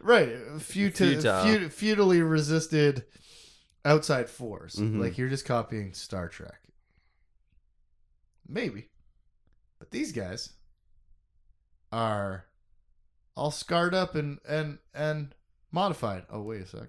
right? 0.00 0.28
Futi- 0.58 1.14
Futile. 1.20 1.44
fut- 1.44 1.72
futilely 1.72 2.22
resisted 2.22 3.04
outside 3.84 4.28
force. 4.28 4.76
Mhm. 4.76 5.00
Like 5.00 5.18
you're 5.18 5.28
just 5.28 5.44
copying 5.44 5.92
Star 5.94 6.28
Trek. 6.28 6.60
Maybe, 8.46 8.88
but 9.78 9.90
these 9.90 10.12
guys 10.12 10.50
are 11.92 12.44
all 13.36 13.50
scarred 13.50 13.94
up 13.94 14.14
and 14.14 14.38
and 14.48 14.78
and 14.94 15.34
modified. 15.70 16.24
Oh 16.30 16.40
wait 16.42 16.62
a 16.62 16.66
sec. 16.66 16.88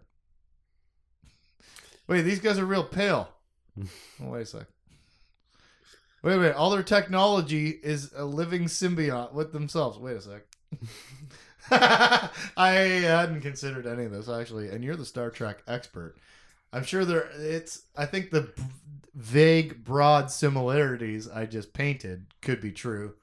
Wait, 2.08 2.22
these 2.24 2.40
guys 2.40 2.58
are 2.58 2.66
real 2.66 2.84
pale. 2.84 3.30
Oh, 4.22 4.32
wait 4.32 4.42
a 4.42 4.46
sec. 4.46 4.68
Wait 6.22 6.34
a 6.34 6.38
minute. 6.38 6.56
All 6.56 6.70
their 6.70 6.84
technology 6.84 7.70
is 7.70 8.12
a 8.16 8.26
living 8.26 8.66
symbiote 8.66 9.34
with 9.34 9.54
themselves. 9.54 9.98
Wait 9.98 10.18
a 10.18 10.22
sec. 10.22 10.42
I 11.72 12.72
hadn't 13.04 13.42
considered 13.42 13.86
any 13.86 14.06
of 14.06 14.12
this 14.12 14.30
actually, 14.30 14.70
and 14.70 14.84
you're 14.84 14.96
the 14.96 15.06
Star 15.06 15.30
Trek 15.30 15.60
expert. 15.68 16.16
I'm 16.74 16.84
sure 16.84 17.06
there. 17.06 17.30
It's. 17.38 17.84
I 17.98 18.06
think 18.06 18.32
the 18.32 18.42
b- 18.42 18.64
vague, 19.16 19.84
broad 19.84 20.32
similarities 20.32 21.28
I 21.28 21.46
just 21.46 21.74
painted 21.74 22.28
could 22.42 22.62
be 22.62 22.72
true, 22.72 23.16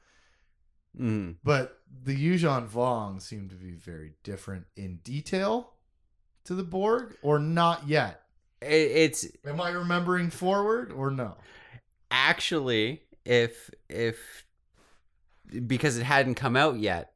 Mm. 0.98 1.36
but 1.44 1.78
the 2.04 2.16
Yuuzhan 2.16 2.68
Vong 2.68 3.20
seem 3.20 3.48
to 3.48 3.54
be 3.54 3.72
very 3.72 4.12
different 4.24 4.64
in 4.76 4.96
detail 5.04 5.72
to 6.44 6.54
the 6.54 6.64
Borg, 6.64 7.16
or 7.22 7.38
not 7.38 7.86
yet. 7.86 8.22
It's 8.62 9.26
Am 9.44 9.60
I 9.60 9.70
remembering 9.70 10.30
forward 10.30 10.90
or 10.90 11.10
no? 11.10 11.36
Actually 12.10 13.02
if 13.24 13.70
if 13.88 14.44
because 15.66 15.96
it 15.96 16.04
hadn't 16.04 16.34
come 16.34 16.56
out 16.56 16.78
yet, 16.78 17.12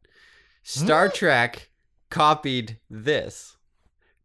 Star 0.63 1.09
Hmm? 1.09 1.15
Trek 1.15 1.69
copied 2.11 2.79
this 2.89 3.57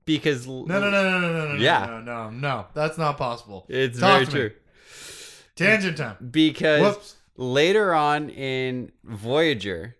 because 0.05 0.47
No, 0.47 0.63
no, 0.65 0.79
no, 0.79 0.89
no, 0.91 1.19
no, 1.19 1.31
no, 1.31 1.47
no, 1.53 1.55
Yeah. 1.55 1.85
no, 1.85 2.01
no, 2.01 2.29
no. 2.29 2.67
That's 2.73 2.97
not 2.97 3.17
possible. 3.17 3.65
It's 3.69 3.99
Talk 3.99 4.23
very 4.23 4.25
me. 4.25 4.31
true 4.49 4.51
Tangent 5.55 5.97
time. 5.97 6.17
because 6.31 6.81
Whoops. 6.81 7.15
later 7.37 7.93
on 7.93 8.29
in 8.29 8.91
Voyager, 9.03 9.95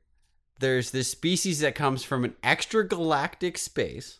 there's 0.59 0.91
this 0.91 1.09
species 1.09 1.59
that 1.61 1.75
comes 1.75 2.03
from 2.03 2.25
an 2.25 2.35
extragalactic 2.43 3.57
space 3.57 4.19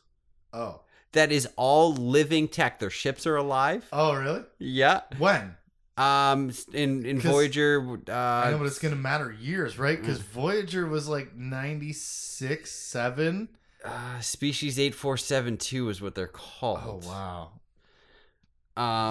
Oh. 0.53 0.81
that 1.11 1.31
is 1.31 1.47
all 1.57 1.93
living 1.93 2.47
tech. 2.47 2.79
Their 2.79 2.89
ships 2.89 3.27
are 3.27 3.35
alive. 3.35 3.85
Oh, 3.91 4.13
really? 4.15 4.43
Yeah. 4.59 5.01
When? 5.17 5.57
Um. 5.97 6.51
In 6.73 7.05
in 7.05 7.19
Voyager, 7.19 7.99
uh, 8.09 8.13
I 8.13 8.51
know, 8.51 8.57
but 8.57 8.65
it's 8.67 8.79
gonna 8.79 8.95
matter 8.97 9.31
years, 9.31 9.79
right? 9.79 9.97
Mm. 9.97 10.01
Because 10.01 10.19
Voyager 10.19 10.85
was 10.85 11.07
like 11.07 11.35
ninety 11.35 11.93
six, 11.93 12.71
seven. 12.71 13.49
uh, 13.83 14.19
species 14.19 14.77
eight 14.77 14.93
four 14.95 15.15
seven 15.15 15.57
two 15.57 15.87
is 15.89 16.01
what 16.01 16.13
they're 16.15 16.27
called. 16.27 17.05
Oh 17.05 17.07
wow, 17.07 17.51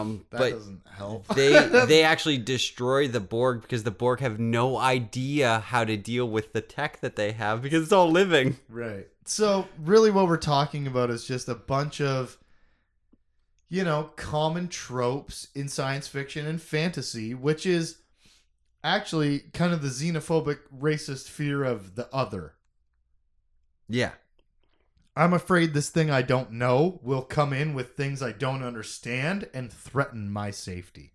Um. 0.01 0.27
that 0.31 0.39
but 0.39 0.51
doesn't 0.51 0.83
help. 0.95 1.27
they 1.29 1.53
they 1.87 2.03
actually 2.05 2.37
destroy 2.39 3.09
the 3.09 3.21
Borg 3.21 3.63
because 3.63 3.83
the 3.85 3.91
Borg 3.91 4.21
have 4.21 4.39
no 4.39 4.77
idea 4.77 5.61
how 5.61 5.85
to 5.85 5.97
deal 5.97 6.29
with 6.29 6.53
the 6.53 6.61
tech 6.61 7.01
that 7.01 7.17
they 7.17 7.33
have 7.33 7.63
because 7.63 7.83
it's 7.85 7.93
all 7.93 8.11
living. 8.11 8.59
right. 8.69 9.07
So 9.25 9.67
really, 9.83 10.11
what 10.11 10.27
we're 10.29 10.37
talking 10.37 10.87
about 10.87 11.09
is 11.09 11.25
just 11.25 11.49
a 11.49 11.55
bunch 11.55 12.03
of, 12.03 12.37
you 13.75 13.83
know, 13.83 14.05
common 14.15 14.69
tropes 14.69 15.49
in 15.53 15.69
science 15.69 16.07
fiction 16.07 16.47
and 16.47 16.63
fantasy, 16.63 17.35
which 17.35 17.67
is 17.67 17.97
actually 18.85 19.41
kind 19.53 19.73
of 19.73 19.83
the 19.83 19.89
xenophobic, 19.89 20.61
racist 20.73 21.29
fear 21.29 21.65
of 21.65 21.97
the 21.97 22.09
other. 22.15 22.55
Yeah. 23.89 24.13
I'm 25.17 25.33
afraid 25.33 25.75
this 25.75 25.91
thing 25.91 26.09
I 26.09 26.23
don't 26.23 26.53
know 26.53 27.01
will 27.03 27.23
come 27.23 27.53
in 27.53 27.75
with 27.75 27.97
things 27.97 28.23
I 28.23 28.31
don't 28.31 28.63
understand 28.63 29.49
and 29.53 29.73
threaten 29.73 30.31
my 30.31 30.53
safety. 30.53 31.11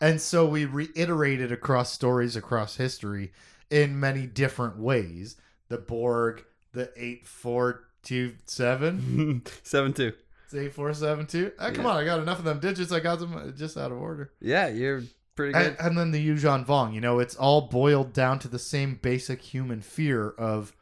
And 0.00 0.22
so 0.22 0.46
we 0.46 0.64
reiterate 0.64 1.42
it 1.42 1.52
across 1.52 1.92
stories 1.92 2.34
across 2.34 2.76
history 2.76 3.30
in 3.68 4.00
many 4.00 4.26
different 4.26 4.78
ways. 4.78 5.36
The 5.68 5.76
Borg, 5.76 6.46
the 6.72 6.90
8427. 6.96 9.42
Seven 9.62 9.92
two. 9.92 10.14
It's 10.46 10.54
8472. 10.54 11.52
Ah, 11.58 11.70
come 11.70 11.84
Yeah. 11.84 11.90
on, 11.90 11.96
I 11.96 12.04
got 12.04 12.20
enough 12.20 12.38
of 12.38 12.44
them 12.44 12.60
digits. 12.60 12.92
I 12.92 13.00
got 13.00 13.18
them 13.18 13.52
just 13.56 13.76
out 13.76 13.90
of 13.92 13.98
order. 13.98 14.32
Yeah, 14.40 14.68
you're 14.68 15.02
pretty 15.34 15.52
good. 15.52 15.66
And, 15.66 15.76
and 15.80 15.98
then 15.98 16.10
the 16.12 16.24
Yuuzhan 16.28 16.64
Vong, 16.64 16.94
you 16.94 17.00
know, 17.00 17.18
it's 17.18 17.34
all 17.34 17.62
boiled 17.62 18.12
down 18.12 18.38
to 18.40 18.48
the 18.48 18.58
same 18.58 18.94
basic 19.02 19.42
human 19.42 19.80
fear 19.82 20.30
of 20.30 20.72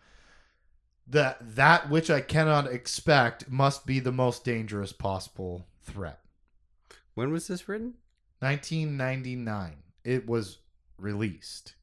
that 1.07 1.39
that 1.57 1.91
which 1.91 2.11
I 2.11 2.21
cannot 2.21 2.67
expect 2.67 3.49
must 3.51 3.85
be 3.87 4.01
the 4.01 4.13
most 4.13 4.45
dangerous 4.45 4.93
possible 4.93 5.67
threat. 5.83 6.21
when 7.15 7.31
was 7.33 7.47
this 7.47 7.69
written? 7.69 7.95
1999. 8.41 9.77
It 10.05 10.27
was 10.27 10.59
released. 10.99 11.75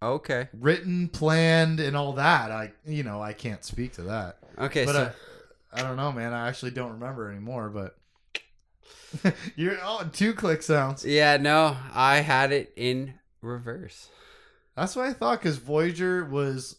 Okay. 0.00 0.48
Written, 0.52 1.08
planned, 1.08 1.80
and 1.80 1.96
all 1.96 2.12
that. 2.12 2.50
I 2.52 2.72
you 2.86 3.02
know, 3.02 3.20
I 3.20 3.32
can't 3.32 3.64
speak 3.64 3.94
to 3.94 4.02
that. 4.02 4.38
Okay. 4.56 4.84
but 4.84 4.94
so 4.94 5.02
I, 5.06 5.12
I 5.72 5.82
don't 5.82 5.96
know, 5.96 6.12
man. 6.12 6.32
I 6.32 6.48
actually 6.48 6.70
don't 6.72 6.92
remember 6.92 7.30
anymore, 7.30 7.68
but 7.68 7.96
you're 9.56 9.76
oh, 9.82 10.08
two 10.12 10.32
click 10.34 10.62
sounds. 10.62 11.04
yeah, 11.04 11.36
no, 11.36 11.76
I 11.92 12.16
had 12.18 12.52
it 12.52 12.72
in 12.76 13.14
reverse. 13.42 14.08
That's 14.76 14.94
what 14.96 15.06
I 15.06 15.12
thought 15.12 15.40
because 15.40 15.58
Voyager 15.58 16.24
was. 16.24 16.76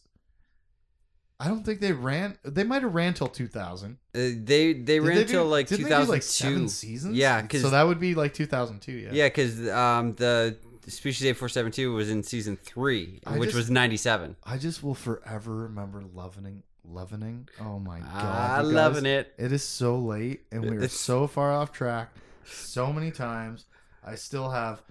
I 1.41 1.47
don't 1.47 1.63
think 1.63 1.79
they 1.79 1.93
ran. 1.93 2.37
They 2.43 2.63
might 2.65 2.81
have 2.81 2.93
ran 2.93 3.13
till 3.13 3.27
2000. 3.27 3.93
Uh, 3.93 3.97
they 4.13 4.33
they 4.35 4.73
Did 4.73 4.99
ran 5.03 5.15
they 5.15 5.23
do- 5.23 5.31
till 5.33 5.45
like 5.45 5.67
didn't 5.67 5.85
two 5.85 5.89
they 5.89 6.03
do, 6.03 6.09
like 6.11 6.23
seven 6.23 6.67
seasons. 6.67 7.15
Yeah, 7.15 7.41
'cause- 7.45 7.61
so 7.61 7.69
that 7.69 7.83
would 7.83 7.99
be 7.99 8.13
like 8.15 8.33
2002. 8.33 8.91
Yeah. 8.91 9.09
Yeah, 9.13 9.27
because 9.27 9.69
um 9.69 10.15
the 10.15 10.57
species 10.87 11.25
eight 11.25 11.37
four 11.37 11.47
seven 11.47 11.71
two 11.71 11.93
was 11.93 12.09
in 12.09 12.23
season 12.23 12.57
three, 12.57 13.21
I 13.25 13.37
which 13.37 13.49
just- 13.49 13.55
was 13.57 13.69
ninety 13.69 13.95
seven. 13.97 14.35
I 14.43 14.57
just 14.57 14.83
will 14.83 14.95
forever 14.95 15.55
remember 15.55 16.03
loving, 16.13 16.63
loving. 16.89 17.47
Oh 17.61 17.79
my 17.79 17.99
god, 17.99 18.07
Ah, 18.13 18.57
you 18.59 18.63
guys. 18.65 18.73
loving 18.73 19.05
it. 19.05 19.33
It 19.37 19.51
is 19.51 19.63
so 19.63 19.97
late, 19.97 20.41
and 20.51 20.61
we 20.63 20.69
are 20.71 20.75
It's- 20.75 20.93
so 20.93 21.27
far 21.27 21.51
off 21.51 21.71
track. 21.71 22.09
So 22.45 22.91
many 22.91 23.11
times, 23.11 23.65
I 24.03 24.15
still 24.15 24.49
have 24.49 24.81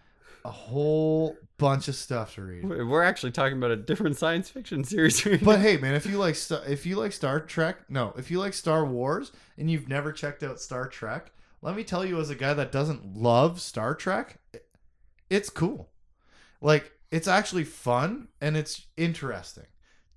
a 0.44 0.50
whole 0.50 1.36
bunch 1.58 1.88
of 1.88 1.94
stuff 1.96 2.34
to 2.36 2.42
read. 2.42 2.64
We're 2.64 3.02
actually 3.02 3.32
talking 3.32 3.58
about 3.58 3.72
a 3.72 3.76
different 3.76 4.16
science 4.16 4.48
fiction 4.48 4.84
series. 4.84 5.24
right 5.26 5.42
But 5.44 5.58
hey, 5.60 5.76
man, 5.76 5.94
if 5.94 6.06
you 6.06 6.18
like 6.18 6.36
if 6.68 6.86
you 6.86 6.96
like 6.96 7.12
Star 7.12 7.40
Trek, 7.40 7.78
no, 7.90 8.14
if 8.16 8.30
you 8.30 8.38
like 8.38 8.54
Star 8.54 8.84
Wars 8.86 9.32
and 9.58 9.70
you've 9.70 9.88
never 9.88 10.12
checked 10.12 10.42
out 10.44 10.60
Star 10.60 10.86
Trek, 10.86 11.32
let 11.60 11.74
me 11.76 11.82
tell 11.82 12.04
you, 12.04 12.20
as 12.20 12.30
a 12.30 12.34
guy 12.36 12.54
that 12.54 12.70
doesn't 12.70 13.16
love 13.16 13.60
Star 13.60 13.94
Trek, 13.94 14.38
it's 15.28 15.50
cool. 15.50 15.90
Like 16.60 16.92
it's 17.10 17.26
actually 17.28 17.64
fun 17.64 18.28
and 18.40 18.56
it's 18.56 18.86
interesting. 18.96 19.66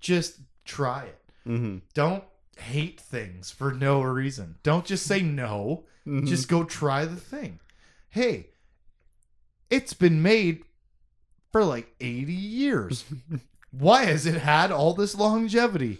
Just 0.00 0.38
try 0.64 1.04
it. 1.04 1.18
Mm-hmm. 1.46 1.78
Don't 1.94 2.24
hate 2.58 3.00
things 3.00 3.50
for 3.50 3.72
no 3.72 4.02
reason. 4.02 4.56
Don't 4.62 4.84
just 4.84 5.06
say 5.06 5.20
no. 5.22 5.84
Mm-hmm. 6.06 6.26
Just 6.26 6.48
go 6.48 6.64
try 6.64 7.04
the 7.04 7.16
thing. 7.16 7.60
Hey, 8.10 8.48
It's 9.70 9.94
been 9.94 10.20
made 10.22 10.64
for 11.50 11.64
like 11.64 11.94
80 12.00 12.32
years. 12.32 13.04
Why 13.70 14.04
has 14.04 14.26
it 14.26 14.34
had 14.40 14.70
all 14.70 14.92
this 14.94 15.14
longevity? 15.14 15.98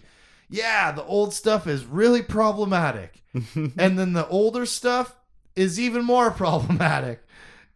Yeah, 0.51 0.93
the 0.93 1.05
old 1.05 1.33
stuff 1.33 1.67
is 1.67 1.87
really 1.87 2.23
problematic. 2.23 3.23
and 3.55 3.99
then 3.99 4.13
the 4.13 4.29
older 4.29 4.67
stuff 4.67 5.17
is 5.57 5.81
even 5.81 6.05
more 6.05 6.31
problematic. 6.45 7.25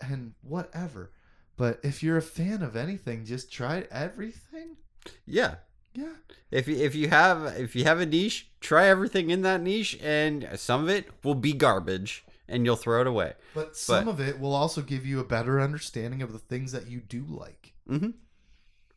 And 0.00 0.34
whatever. 0.42 1.12
But 1.56 1.80
if 1.82 2.02
you're 2.02 2.18
a 2.18 2.22
fan 2.22 2.62
of 2.62 2.76
anything, 2.76 3.24
just 3.24 3.50
try 3.50 3.86
everything. 3.90 4.76
yeah. 5.24 5.54
Yeah. 5.96 6.12
If 6.50 6.68
you, 6.68 6.76
if 6.76 6.94
you 6.94 7.08
have 7.08 7.44
if 7.58 7.74
you 7.74 7.84
have 7.84 8.00
a 8.00 8.06
niche, 8.06 8.50
try 8.60 8.86
everything 8.86 9.30
in 9.30 9.42
that 9.42 9.60
niche, 9.62 9.98
and 10.02 10.48
some 10.56 10.82
of 10.84 10.88
it 10.90 11.08
will 11.24 11.34
be 11.34 11.52
garbage, 11.52 12.24
and 12.48 12.64
you'll 12.66 12.76
throw 12.76 13.00
it 13.00 13.06
away. 13.06 13.32
But 13.54 13.76
some 13.76 14.04
But- 14.04 14.10
of 14.12 14.20
it 14.20 14.38
will 14.38 14.54
also 14.54 14.82
give 14.82 15.06
you 15.06 15.18
a 15.20 15.24
better 15.24 15.60
understanding 15.60 16.20
of 16.22 16.32
the 16.32 16.38
things 16.38 16.72
that 16.72 16.86
you 16.88 17.00
do 17.00 17.24
like. 17.26 17.72
hmm 17.88 18.10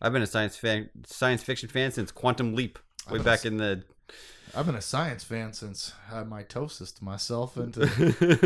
I've 0.01 0.13
been 0.13 0.21
a 0.21 0.27
science 0.27 0.55
fan, 0.55 0.89
science 1.05 1.43
fiction 1.43 1.67
fan 1.69 1.91
since 1.91 2.11
Quantum 2.11 2.53
Leap, 2.55 2.79
way 3.09 3.15
I'm 3.15 3.21
a 3.21 3.23
back 3.23 3.45
in 3.45 3.57
the. 3.57 3.83
I've 4.55 4.65
been 4.65 4.75
a 4.75 4.81
science 4.81 5.23
fan 5.23 5.53
since 5.53 5.93
I 6.11 6.23
mitosis 6.23 7.01
myself 7.01 7.57
into 7.63 7.85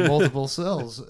multiple 0.08 0.48
cells. 0.48 1.02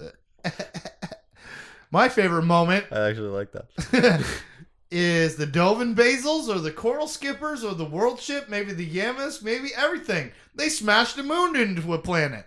My 1.90 2.08
favorite 2.08 2.42
moment 2.42 2.86
I 2.90 3.08
actually 3.08 3.28
like 3.28 3.52
that. 3.52 4.24
is 4.94 5.34
the 5.34 5.46
Dovin 5.46 5.96
Basals 5.96 6.48
or 6.48 6.60
the 6.60 6.70
Coral 6.70 7.08
Skippers 7.08 7.64
or 7.64 7.74
the 7.74 7.84
World 7.84 8.20
Ship, 8.20 8.48
maybe 8.48 8.72
the 8.72 8.88
Yammosk, 8.88 9.42
maybe 9.42 9.70
everything. 9.76 10.30
They 10.54 10.68
smashed 10.68 11.16
the 11.16 11.24
moon 11.24 11.56
into 11.56 11.92
a 11.92 11.98
planet. 11.98 12.46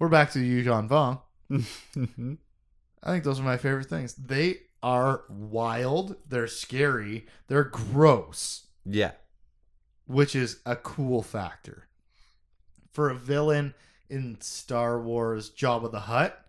We're 0.00 0.08
back 0.08 0.32
to 0.32 0.40
Yuuzhan 0.40 0.88
Vong. 0.88 1.20
I 3.02 3.10
think 3.10 3.22
those 3.22 3.38
are 3.38 3.44
my 3.44 3.56
favorite 3.56 3.86
things. 3.86 4.14
They 4.14 4.62
are 4.82 5.22
wild, 5.28 6.16
they're 6.28 6.48
scary, 6.48 7.26
they're 7.46 7.62
gross, 7.64 8.66
yeah. 8.84 9.12
which 10.06 10.34
is 10.34 10.58
a 10.66 10.74
cool 10.74 11.22
factor. 11.22 11.86
For 12.92 13.10
a 13.10 13.14
villain 13.14 13.74
in 14.10 14.40
Star 14.40 15.00
Wars 15.00 15.50
Jabba 15.50 15.92
the 15.92 16.00
Hutt, 16.00 16.44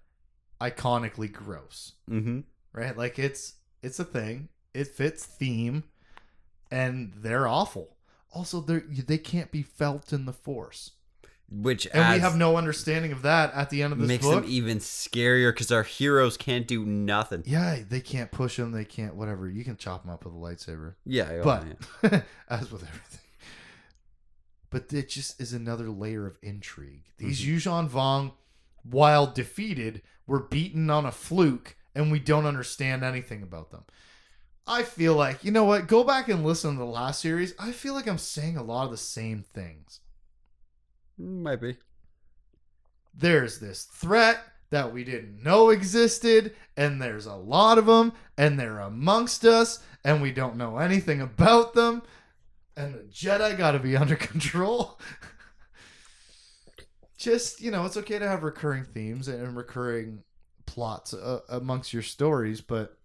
iconically 0.60 1.32
gross. 1.32 1.94
hmm 2.10 2.40
right? 2.74 2.98
Like 2.98 3.20
it's 3.20 3.54
it's 3.84 4.00
a 4.00 4.06
thing. 4.06 4.50
It 4.78 4.88
fits 4.88 5.26
theme, 5.26 5.84
and 6.72 7.14
they're 7.16 7.48
awful. 7.48 7.96
Also, 8.34 8.62
they 8.62 8.80
they 8.80 9.18
can't 9.18 9.52
be 9.52 9.64
felt 9.64 10.14
in 10.14 10.26
the 10.26 10.34
Force, 10.34 10.92
Which 11.50 11.88
and 11.94 12.14
we 12.16 12.20
have 12.20 12.36
no 12.38 12.58
understanding 12.58 13.12
of 13.12 13.22
that 13.24 13.54
at 13.54 13.70
the 13.70 13.82
end 13.82 13.94
of 13.94 14.00
this 14.00 14.08
makes 14.08 14.24
book. 14.26 14.44
them 14.44 14.52
even 14.52 14.78
scarier 14.80 15.52
because 15.52 15.72
our 15.72 15.84
heroes 15.84 16.38
can't 16.38 16.68
do 16.68 16.86
nothing. 16.86 17.44
yeah, 17.46 17.80
they 17.88 18.02
can't 18.02 18.30
push 18.32 18.58
them. 18.58 18.72
They 18.74 18.86
can't 18.86 19.16
whatever. 19.16 19.50
You 19.50 19.64
can 19.64 19.78
chop 19.78 20.04
them 20.04 20.12
up 20.12 20.26
with 20.26 20.34
a 20.34 20.38
lightsaber, 20.38 20.96
Yeah, 21.06 21.42
but 21.44 21.64
yeah. 22.04 22.22
as 22.50 22.72
with 22.72 22.84
everything. 22.84 23.22
But 24.70 24.92
it 24.92 25.10
just 25.10 25.40
is 25.42 25.54
another 25.54 25.90
layer 25.90 26.28
of 26.28 26.38
intrigue. 26.44 27.06
These 27.18 27.42
Mm-hmm. 27.42 27.56
Yuuzhan 27.70 27.90
Vong, 27.90 28.34
while 28.84 29.26
defeated, 29.28 30.02
were 30.28 30.42
beaten 30.44 30.90
on 30.90 31.06
a 31.06 31.12
fluke, 31.12 31.78
and 31.96 32.12
we 32.12 32.20
don't 32.20 32.46
understand 32.46 33.04
anything 33.04 33.42
about 33.42 33.72
them. 33.72 33.86
I 34.68 34.84
feel 34.84 35.16
like, 35.16 35.44
you 35.44 35.52
know 35.52 35.64
what? 35.64 35.88
Go 35.88 36.04
back 36.04 36.28
and 36.28 36.46
listen 36.46 36.74
to 36.74 36.80
the 36.80 36.86
last 36.86 37.22
series. 37.22 37.54
I 37.58 37.72
feel 37.72 37.94
like 37.94 38.08
I'm 38.08 38.18
saying 38.18 38.58
a 38.58 38.64
lot 38.64 38.86
of 38.86 38.92
the 38.92 38.98
same 38.98 39.44
things. 39.54 40.02
might 41.18 41.62
be. 41.62 41.78
There's 43.16 43.60
this 43.60 43.84
threat 43.84 44.40
that 44.70 44.94
we 44.94 45.06
didn't 45.06 45.42
know 45.42 45.70
existed, 45.70 46.54
and 46.76 47.02
there's 47.02 47.26
a 47.26 47.36
lot 47.36 47.78
of 47.78 47.86
them, 47.86 48.12
and 48.38 48.60
they're 48.60 48.80
amongst 48.80 49.46
us, 49.46 49.80
and 50.04 50.22
we 50.22 50.32
don't 50.32 50.58
know 50.58 50.78
anything 50.78 51.22
about 51.22 51.74
them, 51.74 52.04
and 52.76 52.94
the 52.94 53.00
Jedi 53.04 53.58
got 53.58 53.72
to 53.72 53.80
be 53.80 53.96
under 53.98 54.16
control. 54.16 55.00
Just, 57.18 57.62
you 57.62 57.72
know, 57.72 57.86
it's 57.86 57.98
okay 57.98 58.20
to 58.20 58.28
have 58.28 58.44
recurring 58.44 58.84
themes 58.84 59.28
and 59.28 59.58
recurring 59.58 60.24
plots 60.66 61.14
uh, 61.14 61.40
amongst 61.50 61.94
your 61.94 62.04
stories, 62.04 62.62
but 62.62 62.97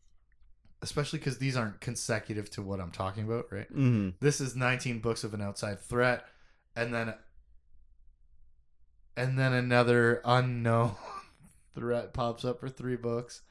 especially 0.82 1.18
because 1.20 1.38
these 1.38 1.56
aren't 1.56 1.80
consecutive 1.80 2.50
to 2.50 2.62
what 2.62 2.80
I'm 2.80 2.90
talking 2.90 3.24
about, 3.24 3.46
right? 3.50 3.68
hmm 3.68 4.10
This 4.20 4.40
is 4.40 4.56
19 4.56 4.98
books 4.98 5.24
of 5.24 5.32
an 5.34 5.40
outside 5.40 5.80
threat, 5.80 6.26
and 6.76 6.92
then 6.92 7.14
and 9.16 9.38
then 9.38 9.52
another 9.52 10.20
unknown 10.24 10.94
threat 11.74 12.12
pops 12.12 12.44
up 12.44 12.60
for 12.60 12.68
three 12.68 12.96
books, 12.96 13.42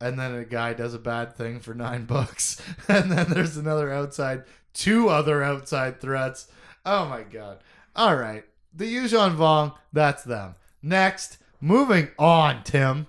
and 0.00 0.18
then 0.18 0.34
a 0.34 0.44
guy 0.44 0.72
does 0.72 0.94
a 0.94 0.98
bad 0.98 1.34
thing 1.34 1.60
for 1.60 1.74
nine 1.74 2.04
books, 2.06 2.60
and 2.88 3.10
then 3.10 3.26
there's 3.30 3.56
another 3.56 3.92
outside, 3.92 4.44
two 4.72 5.08
other 5.08 5.42
outside 5.42 6.00
threats. 6.00 6.48
Oh 6.84 7.06
my 7.06 7.22
god! 7.22 7.58
All 7.94 8.16
right, 8.16 8.44
the 8.72 8.92
Yuuzhan 8.94 9.36
Vong, 9.36 9.74
that's 9.92 10.22
them. 10.22 10.54
Next, 10.82 11.38
moving 11.60 12.10
on, 12.18 12.62
Tim. 12.62 13.06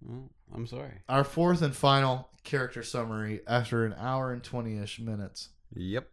Well, 0.00 0.30
I'm 0.54 0.66
sorry. 0.66 1.00
Our 1.08 1.24
fourth 1.24 1.60
and 1.60 1.74
final 1.74 2.30
character 2.44 2.82
summary 2.82 3.40
after 3.46 3.84
an 3.84 3.94
hour 3.98 4.32
and 4.32 4.42
20-ish 4.42 5.00
minutes. 5.00 5.48
Yep, 5.74 6.08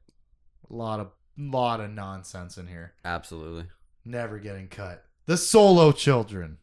A 0.70 0.74
lot 0.74 1.00
of 1.00 1.12
lot 1.38 1.80
of 1.80 1.92
nonsense 1.92 2.58
in 2.58 2.68
here. 2.68 2.94
absolutely. 3.06 3.66
Never 4.04 4.40
getting 4.40 4.68
cut. 4.68 5.06
The 5.28 5.38
Solo 5.38 5.92
Children. 5.92 6.58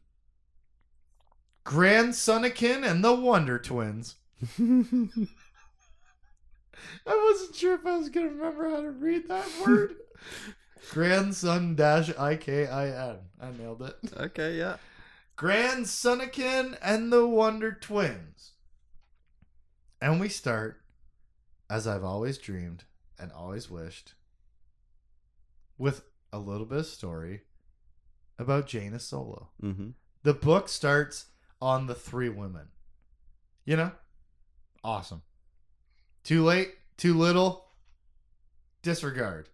Grandsonikin 1.64 2.84
and 2.88 3.04
the 3.04 3.14
Wonder 3.14 3.58
Twins. 3.58 4.16
I 7.06 7.30
wasn't 7.30 7.54
sure 7.54 7.74
if 7.74 7.84
I 7.86 7.96
was 7.96 8.08
gonna 8.08 8.28
remember 8.28 8.68
how 8.70 8.80
to 8.80 8.90
read 8.90 9.28
that 9.28 9.46
word. 9.66 9.94
Grandson 10.90 11.74
dash 11.74 12.10
I 12.18 12.36
K 12.36 12.66
I 12.66 13.10
N. 13.10 13.16
I 13.40 13.50
nailed 13.52 13.82
it. 13.82 13.96
okay, 14.16 14.56
yeah. 14.56 14.76
Grandsonikin 15.36 16.76
and 16.82 17.12
the 17.12 17.26
Wonder 17.26 17.72
Twins. 17.72 18.52
And 20.00 20.20
we 20.20 20.28
start, 20.28 20.80
as 21.68 21.86
I've 21.86 22.04
always 22.04 22.38
dreamed 22.38 22.84
and 23.18 23.32
always 23.32 23.70
wished, 23.70 24.14
with 25.76 26.02
a 26.32 26.38
little 26.38 26.66
bit 26.66 26.78
of 26.78 26.86
story 26.86 27.42
about 28.38 28.66
Jaina 28.66 29.00
Solo. 29.00 29.48
hmm 29.60 29.90
The 30.22 30.34
book 30.34 30.68
starts 30.68 31.26
on 31.60 31.86
the 31.86 31.94
three 31.94 32.28
women. 32.28 32.68
You 33.64 33.76
know? 33.76 33.92
Awesome. 34.84 35.22
Too 36.24 36.44
late, 36.44 36.74
too 36.96 37.14
little, 37.14 37.66
disregard. 38.82 39.48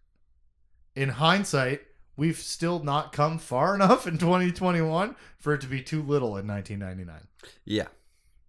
In 0.95 1.09
hindsight, 1.09 1.81
we've 2.16 2.39
still 2.39 2.83
not 2.83 3.12
come 3.12 3.39
far 3.39 3.75
enough 3.77 4.07
in 4.07 4.19
2021 4.19 5.16
for 5.39 5.55
it 5.55 5.61
to 5.62 5.66
be 5.66 5.83
too 5.83 6.03
little 6.03 6.37
in 6.37 6.47
1999. 6.47 7.27
Yeah. 7.65 7.89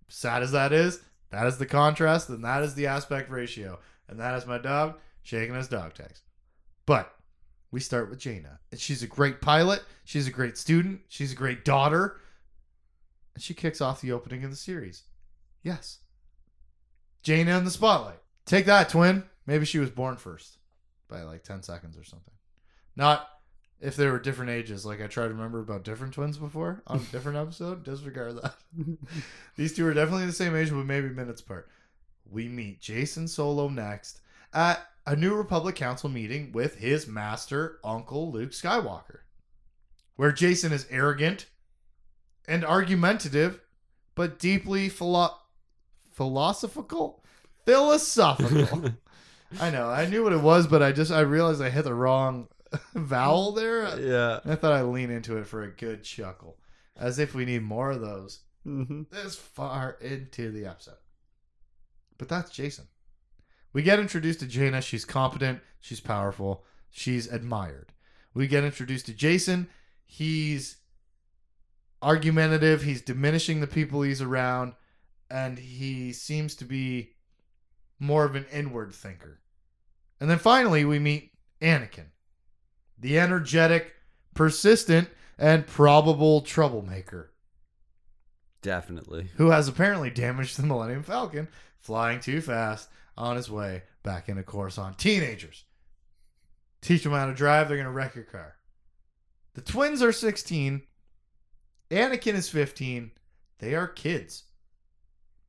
Sad 0.08 0.44
as 0.44 0.52
that 0.52 0.72
is, 0.74 1.02
that 1.32 1.48
is 1.48 1.58
the 1.58 1.66
contrast, 1.66 2.30
and 2.30 2.44
that 2.44 2.64
is 2.64 2.76
the 2.76 2.88
aspect 2.88 3.30
ratio. 3.30 3.80
And 4.08 4.20
that 4.20 4.36
is 4.38 4.46
my 4.46 4.58
dog 4.58 5.00
shaking 5.24 5.56
his 5.56 5.68
dog 5.68 5.94
tags. 5.94 6.22
But 6.86 7.14
we 7.72 7.80
start 7.80 8.10
with 8.10 8.20
Jaina. 8.20 8.60
And 8.72 8.80
she's 8.80 9.04
a 9.04 9.08
great 9.08 9.42
pilot. 9.42 9.84
She's 10.04 10.28
a 10.28 10.32
great 10.32 10.58
student. 10.58 11.02
She's 11.08 11.32
a 11.32 11.36
great 11.36 11.66
daughter. 11.66 12.22
And 13.34 13.44
she 13.44 13.54
kicks 13.54 13.82
off 13.82 14.02
the 14.02 14.12
opening 14.12 14.44
of 14.44 14.52
the 14.52 14.56
series. 14.56 15.04
Yes. 15.64 16.00
Jaina 17.24 17.58
in 17.58 17.66
the 17.66 17.72
spotlight. 17.72 18.20
Take 18.46 18.66
that, 18.68 18.90
twin. 18.90 19.24
Maybe 19.48 19.66
she 19.66 19.80
was 19.80 19.90
born 19.90 20.18
first 20.18 20.60
by 21.08 21.24
like 21.24 21.44
10 21.44 21.64
seconds 21.64 21.98
or 21.98 22.04
something. 22.04 22.34
Not 22.96 23.28
if 23.80 23.96
they 23.96 24.08
were 24.08 24.20
different 24.20 24.52
ages. 24.52 24.86
Like 24.86 25.02
I 25.02 25.08
tried 25.08 25.28
to 25.28 25.34
remember 25.34 25.60
about 25.60 25.84
different 25.84 26.14
twins 26.14 26.38
before 26.38 26.82
on 26.88 26.98
a 26.98 27.12
different 27.12 27.38
episode. 27.38 27.84
Disregard 27.84 28.38
that. 28.42 28.56
These 29.56 29.76
two 29.76 29.86
are 29.88 29.94
definitely 29.94 30.26
the 30.26 30.32
same 30.32 30.56
age, 30.56 30.70
but 30.70 30.86
maybe 30.86 31.10
minutes 31.10 31.42
apart. 31.42 31.70
We 32.30 32.48
meet 32.48 32.82
Jacen 32.82 33.30
Solo 33.30 33.70
next 33.70 34.22
at 34.54 34.88
a 35.06 35.16
New 35.16 35.36
Republic 35.36 35.76
Council 35.76 36.10
meeting 36.10 36.52
with 36.52 36.78
his 36.78 37.08
master, 37.08 37.80
Uncle 37.84 38.32
Luke 38.32 38.52
Skywalker, 38.52 39.20
where 40.16 40.32
Jacen 40.32 40.72
is 40.72 40.88
arrogant 40.90 41.46
and 42.48 42.66
argumentative, 42.66 43.60
but 44.16 44.40
deeply 44.40 44.90
philo- 44.90 45.38
philosophical. 46.12 47.24
Philosophical. 47.66 48.92
I 49.60 49.70
know. 49.70 49.90
I 49.90 50.08
knew 50.08 50.24
what 50.24 50.34
it 50.34 50.42
was, 50.42 50.66
but 50.68 50.82
I 50.82 50.92
just 50.92 51.12
I 51.12 51.22
realized 51.22 51.62
I 51.62 51.70
hit 51.70 51.84
the 51.84 51.94
wrong 51.94 52.48
vowel 52.96 53.52
there. 53.54 54.00
yeah. 54.00 54.40
I 54.46 54.56
thought 54.56 54.74
I'd 54.74 54.82
lean 54.84 55.12
into 55.12 55.38
it 55.38 55.48
for 55.48 55.64
a 55.64 55.72
good 55.72 56.04
chuckle, 56.04 56.58
as 56.98 57.20
if 57.20 57.34
we 57.36 57.46
need 57.46 57.64
more 57.64 57.92
of 57.92 58.02
those 58.02 58.42
hmm 58.64 59.04
this 59.12 59.36
far 59.36 59.98
into 60.02 60.52
the 60.52 60.66
episode. 60.66 60.98
But 62.18 62.30
that's 62.30 62.52
Jacen. 62.52 62.88
We 63.74 63.82
get 63.84 64.00
introduced 64.00 64.40
to 64.40 64.48
Jaina. 64.48 64.82
She's 64.82 65.06
competent. 65.06 65.60
She's 65.82 66.00
powerful. 66.00 66.64
She's 66.90 67.28
admired. 67.28 67.92
We 68.34 68.48
get 68.48 68.64
introduced 68.64 69.06
to 69.08 69.14
Jacen. 69.14 69.68
He's 70.06 70.78
argumentative. 72.02 72.84
He's 72.84 73.02
diminishing 73.02 73.60
the 73.60 73.68
people 73.68 74.02
he's 74.02 74.22
around. 74.22 74.74
and 75.30 75.58
he 75.58 76.14
seems 76.14 76.56
to 76.56 76.66
be 76.66 77.12
more 78.00 78.26
of 78.26 78.36
an 78.36 78.46
inward 78.52 78.94
thinker. 78.94 79.42
And 80.20 80.30
then 80.30 80.38
finally, 80.38 80.86
we 80.86 81.00
meet 81.00 81.32
Anakin, 81.62 82.06
the 83.00 83.20
energetic, 83.20 83.94
persistent, 84.34 85.10
and 85.38 85.68
probable 85.68 86.42
troublemaker 86.42 87.32
Definitely. 88.62 89.30
who 89.36 89.50
has 89.50 89.68
apparently 89.68 90.10
damaged 90.10 90.58
the 90.58 90.66
Millennium 90.66 91.04
Falcon 91.04 91.48
flying 91.78 92.20
too 92.20 92.42
fast 92.42 92.90
on 93.18 93.36
his 93.36 93.50
way 93.50 93.84
back 94.04 94.30
into 94.30 94.44
Coruscant. 94.44 94.98
Teenagers. 94.98 95.66
Teach 96.82 97.04
them 97.04 97.14
how 97.14 97.26
to 97.26 97.34
drive, 97.34 97.68
they're 97.68 97.78
going 97.78 97.86
to 97.86 97.92
wreck 97.92 98.16
your 98.16 98.24
car. 98.24 98.56
The 99.56 99.62
twins 99.62 100.02
are 100.02 100.12
16. 100.12 100.82
Anakin 101.90 102.34
is 102.34 102.50
15. 102.50 103.12
They 103.60 103.74
are 103.74 103.88
kids. 103.88 104.44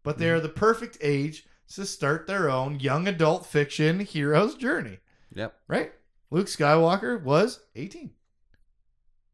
But 0.02 0.18
they 0.18 0.30
are 0.30 0.36
mm-hmm. 0.36 0.44
the 0.44 0.52
perfect 0.52 0.98
age 1.00 1.46
to 1.74 1.84
start 1.84 2.26
their 2.26 2.48
own 2.48 2.78
young 2.80 3.08
adult 3.08 3.46
fiction 3.46 4.00
hero's 4.00 4.54
journey, 4.54 4.98
Yep. 5.34 5.54
right? 5.66 5.92
Luke 6.30 6.46
Skywalker 6.46 7.22
was 7.22 7.60
18. 7.74 8.10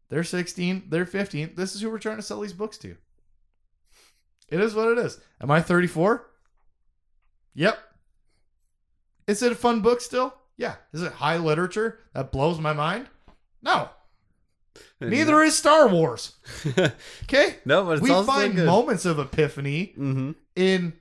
They're 0.08 0.24
16. 0.24 0.84
They're 0.88 1.06
15. 1.06 1.52
This 1.56 1.74
is 1.74 1.80
who 1.80 1.90
we're 1.90 1.98
trying 1.98 2.16
to 2.16 2.22
sell 2.22 2.40
these 2.40 2.52
books 2.52 2.76
to. 2.78 2.96
It 4.48 4.60
is 4.60 4.74
what 4.74 4.88
it 4.88 4.98
is. 4.98 5.18
Am 5.40 5.50
I 5.50 5.62
34? 5.62 6.28
Yep. 7.54 7.78
Is 9.26 9.42
it 9.42 9.52
a 9.52 9.54
fun 9.54 9.80
book 9.80 10.00
still? 10.02 10.34
Yeah. 10.58 10.74
Is 10.92 11.02
it 11.02 11.12
high 11.12 11.38
literature 11.38 11.98
that 12.12 12.32
blows 12.32 12.60
my 12.60 12.74
mind? 12.74 13.06
No. 13.62 13.88
Neither 15.00 15.42
is 15.42 15.56
Star 15.56 15.88
Wars. 15.88 16.34
Okay? 17.24 17.56
no, 17.64 17.84
but 17.84 17.92
it's 17.92 18.02
we 18.02 18.08
find 18.24 18.54
moments 18.66 19.06
of 19.06 19.18
epiphany 19.18 19.94
mm-hmm. 19.96 20.32
in 20.54 20.92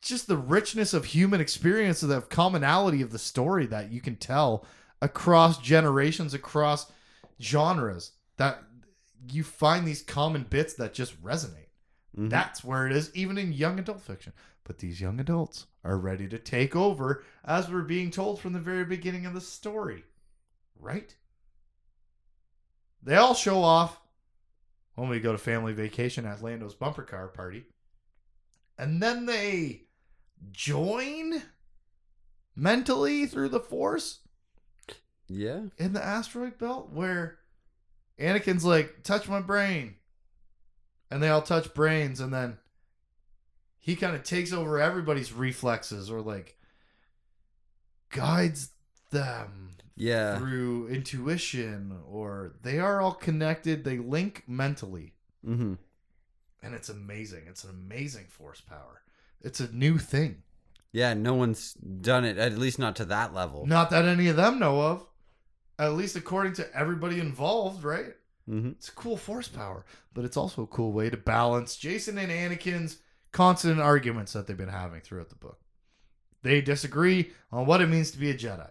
just 0.00 0.26
the 0.26 0.36
richness 0.36 0.92
of 0.92 1.04
human 1.04 1.40
experience, 1.40 2.02
of 2.02 2.08
the 2.08 2.20
commonality 2.22 3.00
of 3.00 3.12
the 3.12 3.18
story 3.18 3.66
that 3.66 3.92
you 3.92 4.00
can 4.00 4.16
tell 4.16 4.66
across 5.02 5.58
generations, 5.58 6.32
across 6.32 6.90
genres, 7.40 8.12
that 8.36 8.62
you 9.28 9.42
find 9.42 9.86
these 9.86 10.02
common 10.02 10.44
bits 10.44 10.74
that 10.74 10.94
just 10.94 11.20
resonate. 11.22 11.70
Mhm. 12.16 12.30
That's 12.30 12.62
where 12.62 12.86
it 12.86 12.92
is, 12.92 13.14
even 13.14 13.36
in 13.36 13.52
young 13.52 13.80
adult 13.80 14.00
fiction. 14.00 14.32
But 14.62 14.78
these 14.78 15.00
young 15.00 15.18
adults 15.18 15.66
are 15.82 15.98
ready 15.98 16.28
to 16.28 16.38
take 16.38 16.76
over 16.76 17.24
as 17.44 17.68
we're 17.68 17.82
being 17.82 18.12
told 18.12 18.40
from 18.40 18.52
the 18.52 18.60
very 18.60 18.84
beginning 18.84 19.26
of 19.26 19.34
the 19.34 19.40
story. 19.40 20.04
Right? 20.78 21.16
They 23.02 23.16
all 23.16 23.34
show 23.34 23.60
off 23.60 24.00
when 24.94 25.08
we 25.08 25.18
go 25.18 25.32
to 25.32 25.38
family 25.38 25.72
vacation 25.72 26.24
at 26.26 26.42
Lando's 26.42 26.74
bumper 26.74 27.02
car 27.02 27.26
party. 27.26 27.66
And 28.78 29.02
then 29.02 29.26
they 29.26 29.88
join 30.52 31.42
mentally 32.54 33.26
through 33.26 33.48
the 33.48 33.60
force 33.60 34.21
Yeah. 35.34 35.62
in 35.78 35.92
the 35.94 36.04
asteroid 36.04 36.58
belt 36.58 36.90
where 36.92 37.38
Anakin's 38.18 38.64
like, 38.64 39.02
touch 39.02 39.28
my 39.28 39.40
brain. 39.40 39.94
And 41.10 41.22
they 41.22 41.28
all 41.28 41.42
touch 41.42 41.74
brains, 41.74 42.20
and 42.20 42.32
then 42.32 42.56
he 43.78 43.96
kind 43.96 44.14
of 44.16 44.22
takes 44.22 44.52
over 44.52 44.80
everybody's 44.80 45.32
reflexes 45.32 46.10
or 46.10 46.20
like 46.22 46.56
guides 48.10 48.70
them 49.10 49.76
Yeah. 49.96 50.38
through 50.38 50.88
intuition, 50.88 51.98
or 52.08 52.54
they 52.62 52.78
are 52.78 53.00
all 53.00 53.12
connected. 53.12 53.84
They 53.84 53.98
link 53.98 54.44
mentally, 54.46 55.14
Mm-hmm. 55.46 55.74
and 56.62 56.74
it's 56.74 56.88
amazing. 56.88 57.44
It's 57.48 57.64
an 57.64 57.70
amazing 57.70 58.26
force 58.26 58.60
power. 58.60 59.02
It's 59.40 59.60
a 59.60 59.70
new 59.72 59.98
thing. 59.98 60.42
Yeah. 60.92 61.14
No 61.14 61.34
one's 61.34 61.74
done 61.74 62.24
it, 62.24 62.38
at 62.38 62.56
least 62.58 62.78
not 62.78 62.96
to 62.96 63.04
that 63.06 63.34
level. 63.34 63.66
Not 63.66 63.90
that 63.90 64.04
any 64.04 64.28
of 64.28 64.36
them 64.36 64.58
know 64.58 64.80
of, 64.80 65.06
at 65.78 65.94
least 65.94 66.16
according 66.16 66.54
to 66.54 66.76
everybody 66.76 67.20
involved, 67.20 67.84
right? 67.84 68.14
Mm-hmm. 68.48 68.70
It's 68.70 68.88
a 68.88 68.92
cool 68.92 69.16
force 69.16 69.48
power, 69.48 69.84
but 70.14 70.24
it's 70.24 70.36
also 70.36 70.62
a 70.62 70.66
cool 70.66 70.92
way 70.92 71.10
to 71.10 71.16
balance 71.16 71.76
Jacen 71.76 72.18
and 72.18 72.30
Anakin's 72.30 72.98
constant 73.30 73.80
arguments 73.80 74.32
that 74.32 74.46
they've 74.46 74.56
been 74.56 74.68
having 74.68 75.00
throughout 75.00 75.28
the 75.28 75.36
book. 75.36 75.60
They 76.42 76.60
disagree 76.60 77.32
on 77.50 77.66
what 77.66 77.80
it 77.80 77.88
means 77.88 78.10
to 78.10 78.18
be 78.18 78.30
a 78.30 78.34
Jedi. 78.34 78.68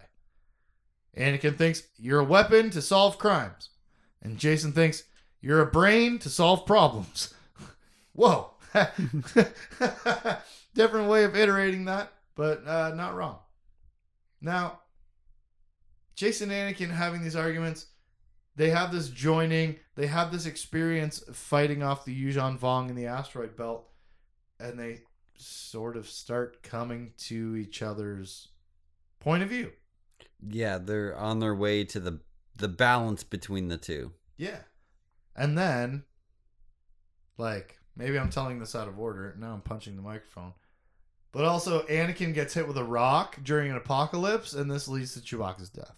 Anakin 1.16 1.56
thinks 1.56 1.82
you're 1.98 2.20
a 2.20 2.24
weapon 2.24 2.70
to 2.70 2.82
solve 2.82 3.18
crimes, 3.18 3.70
and 4.22 4.38
Jacen 4.38 4.74
thinks 4.74 5.04
you're 5.40 5.60
a 5.60 5.66
brain 5.66 6.18
to 6.20 6.28
solve 6.28 6.66
problems. 6.66 7.34
Whoa. 8.12 8.50
Different 10.74 11.08
way 11.08 11.24
of 11.24 11.36
iterating 11.36 11.86
that, 11.86 12.12
but 12.34 12.66
uh, 12.66 12.92
not 12.94 13.14
wrong. 13.14 13.38
Now, 14.40 14.80
Jacen 16.16 16.50
and 16.50 16.52
Anakin 16.52 16.90
having 16.90 17.22
these 17.22 17.36
arguments, 17.36 17.86
they 18.56 18.70
have 18.70 18.92
this 18.92 19.08
joining, 19.08 19.76
they 19.94 20.06
have 20.06 20.30
this 20.30 20.46
experience 20.46 21.22
fighting 21.32 21.82
off 21.82 22.04
the 22.04 22.14
Yuuzhan 22.14 22.58
Vong 22.58 22.88
in 22.90 22.96
the 22.96 23.06
asteroid 23.06 23.56
belt, 23.56 23.88
and 24.60 24.78
they 24.78 25.00
sort 25.36 25.96
of 25.96 26.08
start 26.08 26.62
coming 26.62 27.12
to 27.16 27.56
each 27.56 27.82
other's 27.82 28.48
point 29.20 29.42
of 29.42 29.48
view. 29.48 29.72
Yeah, 30.46 30.78
they're 30.78 31.16
on 31.16 31.40
their 31.40 31.54
way 31.54 31.84
to 31.84 32.00
the 32.00 32.20
the 32.54 32.68
balance 32.68 33.24
between 33.24 33.68
the 33.68 33.78
two. 33.78 34.12
Yeah. 34.36 34.58
And 35.34 35.56
then, 35.56 36.04
like, 37.38 37.78
maybe 37.96 38.18
I'm 38.18 38.28
telling 38.28 38.58
this 38.58 38.74
out 38.74 38.88
of 38.88 38.98
order. 38.98 39.34
Now 39.38 39.54
I'm 39.54 39.62
punching 39.62 39.96
the 39.96 40.02
microphone. 40.02 40.52
But 41.32 41.46
also, 41.46 41.82
Anakin 41.84 42.34
gets 42.34 42.52
hit 42.52 42.68
with 42.68 42.76
a 42.76 42.84
rock 42.84 43.38
during 43.42 43.70
an 43.70 43.76
apocalypse, 43.78 44.52
and 44.52 44.70
this 44.70 44.86
leads 44.86 45.14
to 45.14 45.20
Chewbacca's 45.20 45.70
death. 45.70 45.96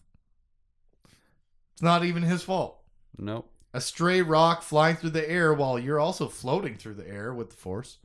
It's 1.74 1.82
not 1.82 2.04
even 2.04 2.22
his 2.22 2.42
fault. 2.42 2.80
Nope. 3.18 3.50
A 3.72 3.80
stray 3.80 4.22
rock 4.22 4.62
flying 4.62 4.96
through 4.96 5.10
the 5.10 5.28
air 5.28 5.52
while 5.52 5.78
you're 5.78 6.00
also 6.00 6.28
floating 6.28 6.76
through 6.76 6.94
the 6.94 7.08
air 7.08 7.34
with 7.34 7.50
the 7.50 7.56
Force. 7.56 7.98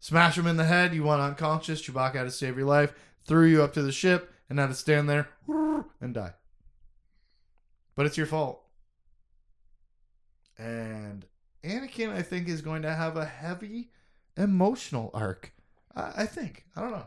Smash 0.00 0.36
him 0.36 0.46
in 0.46 0.56
the 0.56 0.64
head, 0.64 0.94
you 0.94 1.04
went 1.04 1.22
unconscious. 1.22 1.80
Chewbacca 1.80 2.14
had 2.16 2.24
to 2.24 2.30
save 2.30 2.58
your 2.58 2.66
life, 2.66 2.92
threw 3.26 3.46
you 3.46 3.62
up 3.62 3.72
to 3.74 3.82
the 3.82 3.92
ship, 3.92 4.32
and 4.50 4.58
had 4.58 4.68
to 4.68 4.74
stand 4.74 5.08
there 5.08 5.28
and 6.00 6.12
die. 6.12 6.34
But 7.94 8.06
it's 8.06 8.18
your 8.18 8.26
fault. 8.26 8.64
And 10.58 11.24
Anakin, 11.64 12.10
I 12.10 12.22
think, 12.22 12.48
is 12.48 12.60
going 12.60 12.82
to 12.82 12.94
have 12.94 13.16
a 13.16 13.24
heavy 13.24 13.90
emotional 14.36 15.10
arc. 15.14 15.52
I, 15.94 16.12
I 16.18 16.26
think. 16.26 16.64
I 16.76 16.80
don't 16.80 16.90
know. 16.90 17.06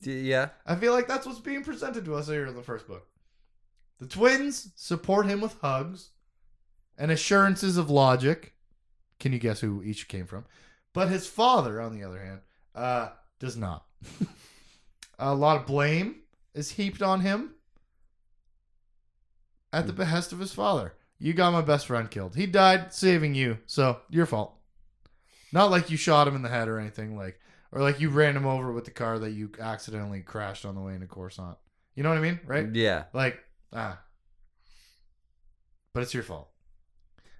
yeah. 0.00 0.50
I 0.66 0.76
feel 0.76 0.92
like 0.92 1.08
that's 1.08 1.26
what's 1.26 1.40
being 1.40 1.64
presented 1.64 2.04
to 2.04 2.14
us 2.14 2.28
here 2.28 2.46
in 2.46 2.54
the 2.54 2.62
first 2.62 2.86
book. 2.86 3.06
The 4.00 4.06
twins 4.06 4.72
support 4.76 5.26
him 5.26 5.40
with 5.40 5.60
hugs 5.60 6.10
and 6.98 7.10
assurances 7.10 7.76
of 7.76 7.90
logic. 7.90 8.54
Can 9.20 9.32
you 9.32 9.38
guess 9.38 9.60
who 9.60 9.82
each 9.82 10.08
came 10.08 10.26
from? 10.26 10.46
But 10.92 11.08
his 11.08 11.26
father, 11.26 11.80
on 11.80 11.94
the 11.94 12.02
other 12.04 12.18
hand, 12.18 12.40
uh, 12.74 13.10
does 13.38 13.56
not. 13.56 13.84
a 15.18 15.34
lot 15.34 15.58
of 15.58 15.66
blame 15.66 16.16
is 16.54 16.72
heaped 16.72 17.02
on 17.02 17.20
him 17.20 17.54
at 19.72 19.86
the 19.86 19.92
behest 19.92 20.32
of 20.32 20.40
his 20.40 20.52
father. 20.52 20.94
You 21.18 21.34
got 21.34 21.52
my 21.52 21.60
best 21.60 21.86
friend 21.86 22.10
killed. 22.10 22.34
He 22.34 22.46
died 22.46 22.94
saving 22.94 23.34
you, 23.34 23.58
so 23.66 24.00
your 24.08 24.26
fault. 24.26 24.56
Not 25.52 25.70
like 25.70 25.90
you 25.90 25.98
shot 25.98 26.26
him 26.26 26.34
in 26.34 26.42
the 26.42 26.48
head 26.48 26.68
or 26.68 26.78
anything 26.78 27.16
like 27.16 27.38
or 27.72 27.82
like 27.82 28.00
you 28.00 28.10
ran 28.10 28.36
him 28.36 28.46
over 28.46 28.72
with 28.72 28.84
the 28.84 28.90
car 28.90 29.18
that 29.18 29.30
you 29.30 29.50
accidentally 29.60 30.22
crashed 30.22 30.64
on 30.64 30.74
the 30.74 30.80
way 30.80 30.94
into 30.94 31.06
Coruscant. 31.06 31.56
You 31.94 32.02
know 32.02 32.08
what 32.08 32.18
I 32.18 32.22
mean, 32.22 32.40
right? 32.46 32.74
Yeah. 32.74 33.04
Like, 33.12 33.38
ah. 33.72 34.00
But 35.92 36.02
it's 36.02 36.14
your 36.14 36.22
fault. 36.22 36.48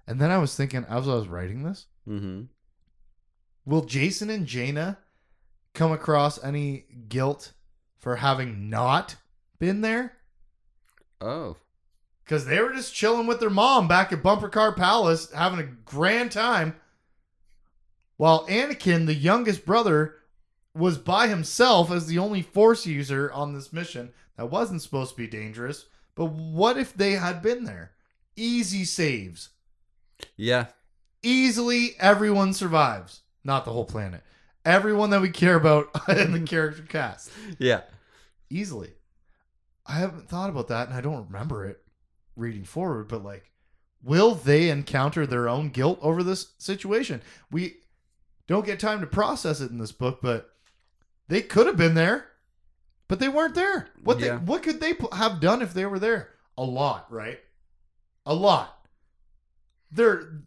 And 0.07 0.19
then 0.19 0.31
I 0.31 0.37
was 0.37 0.55
thinking, 0.55 0.85
as 0.89 1.07
I 1.07 1.13
was 1.15 1.27
writing 1.27 1.63
this, 1.63 1.85
Mm-hmm. 2.09 2.43
will 3.65 3.83
Jacen 3.83 4.29
and 4.33 4.47
Jaina 4.47 4.97
come 5.73 5.91
across 5.91 6.43
any 6.43 6.85
guilt 7.07 7.53
for 7.99 8.17
having 8.17 8.69
not 8.69 9.15
been 9.59 9.81
there? 9.81 10.13
Oh. 11.21 11.57
Because 12.23 12.45
they 12.45 12.59
were 12.59 12.73
just 12.73 12.95
chilling 12.95 13.27
with 13.27 13.39
their 13.39 13.49
mom 13.51 13.87
back 13.87 14.11
at 14.11 14.23
Bumper 14.23 14.49
Car 14.49 14.73
Palace, 14.73 15.31
having 15.31 15.59
a 15.59 15.63
grand 15.63 16.31
time. 16.31 16.75
While 18.17 18.47
Anakin, 18.47 19.05
the 19.05 19.13
youngest 19.13 19.65
brother, 19.65 20.15
was 20.73 20.97
by 20.97 21.27
himself 21.27 21.91
as 21.91 22.07
the 22.07 22.17
only 22.17 22.41
Force 22.41 22.85
user 22.85 23.31
on 23.31 23.53
this 23.53 23.71
mission 23.71 24.11
that 24.37 24.49
wasn't 24.49 24.81
supposed 24.81 25.11
to 25.11 25.17
be 25.17 25.27
dangerous. 25.27 25.85
But 26.15 26.25
what 26.25 26.77
if 26.77 26.93
they 26.93 27.13
had 27.13 27.41
been 27.41 27.63
there? 27.63 27.91
Easy 28.35 28.85
saves. 28.85 29.49
Yeah. 30.35 30.67
Easily, 31.23 31.91
everyone 31.99 32.53
survives. 32.53 33.21
Not 33.43 33.65
the 33.65 33.71
whole 33.71 33.85
planet. 33.85 34.23
Everyone 34.65 35.09
that 35.11 35.21
we 35.21 35.29
care 35.29 35.55
about 35.55 35.89
in 36.09 36.31
the 36.31 36.39
character 36.45 36.83
cast. 36.83 37.31
Yeah. 37.59 37.81
easily. 38.49 38.91
I 39.85 39.93
haven't 39.93 40.29
thought 40.29 40.49
about 40.49 40.67
that 40.67 40.87
and 40.87 40.95
I 40.97 41.01
don't 41.01 41.25
remember 41.25 41.65
it 41.65 41.81
reading 42.35 42.63
forward, 42.63 43.07
but 43.07 43.23
like 43.23 43.51
will 44.03 44.33
they 44.35 44.69
encounter 44.69 45.25
their 45.27 45.47
own 45.47 45.69
guilt 45.69 45.99
over 46.01 46.23
this 46.23 46.53
situation? 46.57 47.21
We 47.51 47.75
don't 48.47 48.65
get 48.65 48.79
time 48.79 48.99
to 49.01 49.07
process 49.07 49.61
it 49.61 49.69
in 49.71 49.77
this 49.77 49.91
book, 49.91 50.19
but 50.21 50.49
they 51.27 51.41
could 51.41 51.67
have 51.67 51.77
been 51.77 51.93
there, 51.93 52.27
but 53.11 53.19
they 53.19 53.27
weren't 53.27 53.55
there. 53.55 53.89
What 54.05 54.21
Yeah. 54.21 54.37
they 54.37 54.45
what 54.45 54.63
could 54.63 54.79
they 54.79 54.95
have 55.11 55.41
done 55.41 55.61
if 55.61 55.73
they 55.73 55.85
were 55.85 55.99
there? 55.99 56.29
A 56.57 56.63
lot, 56.63 57.11
right? 57.11 57.41
A 58.25 58.33
lot. 58.33 58.87
They're 59.91 60.43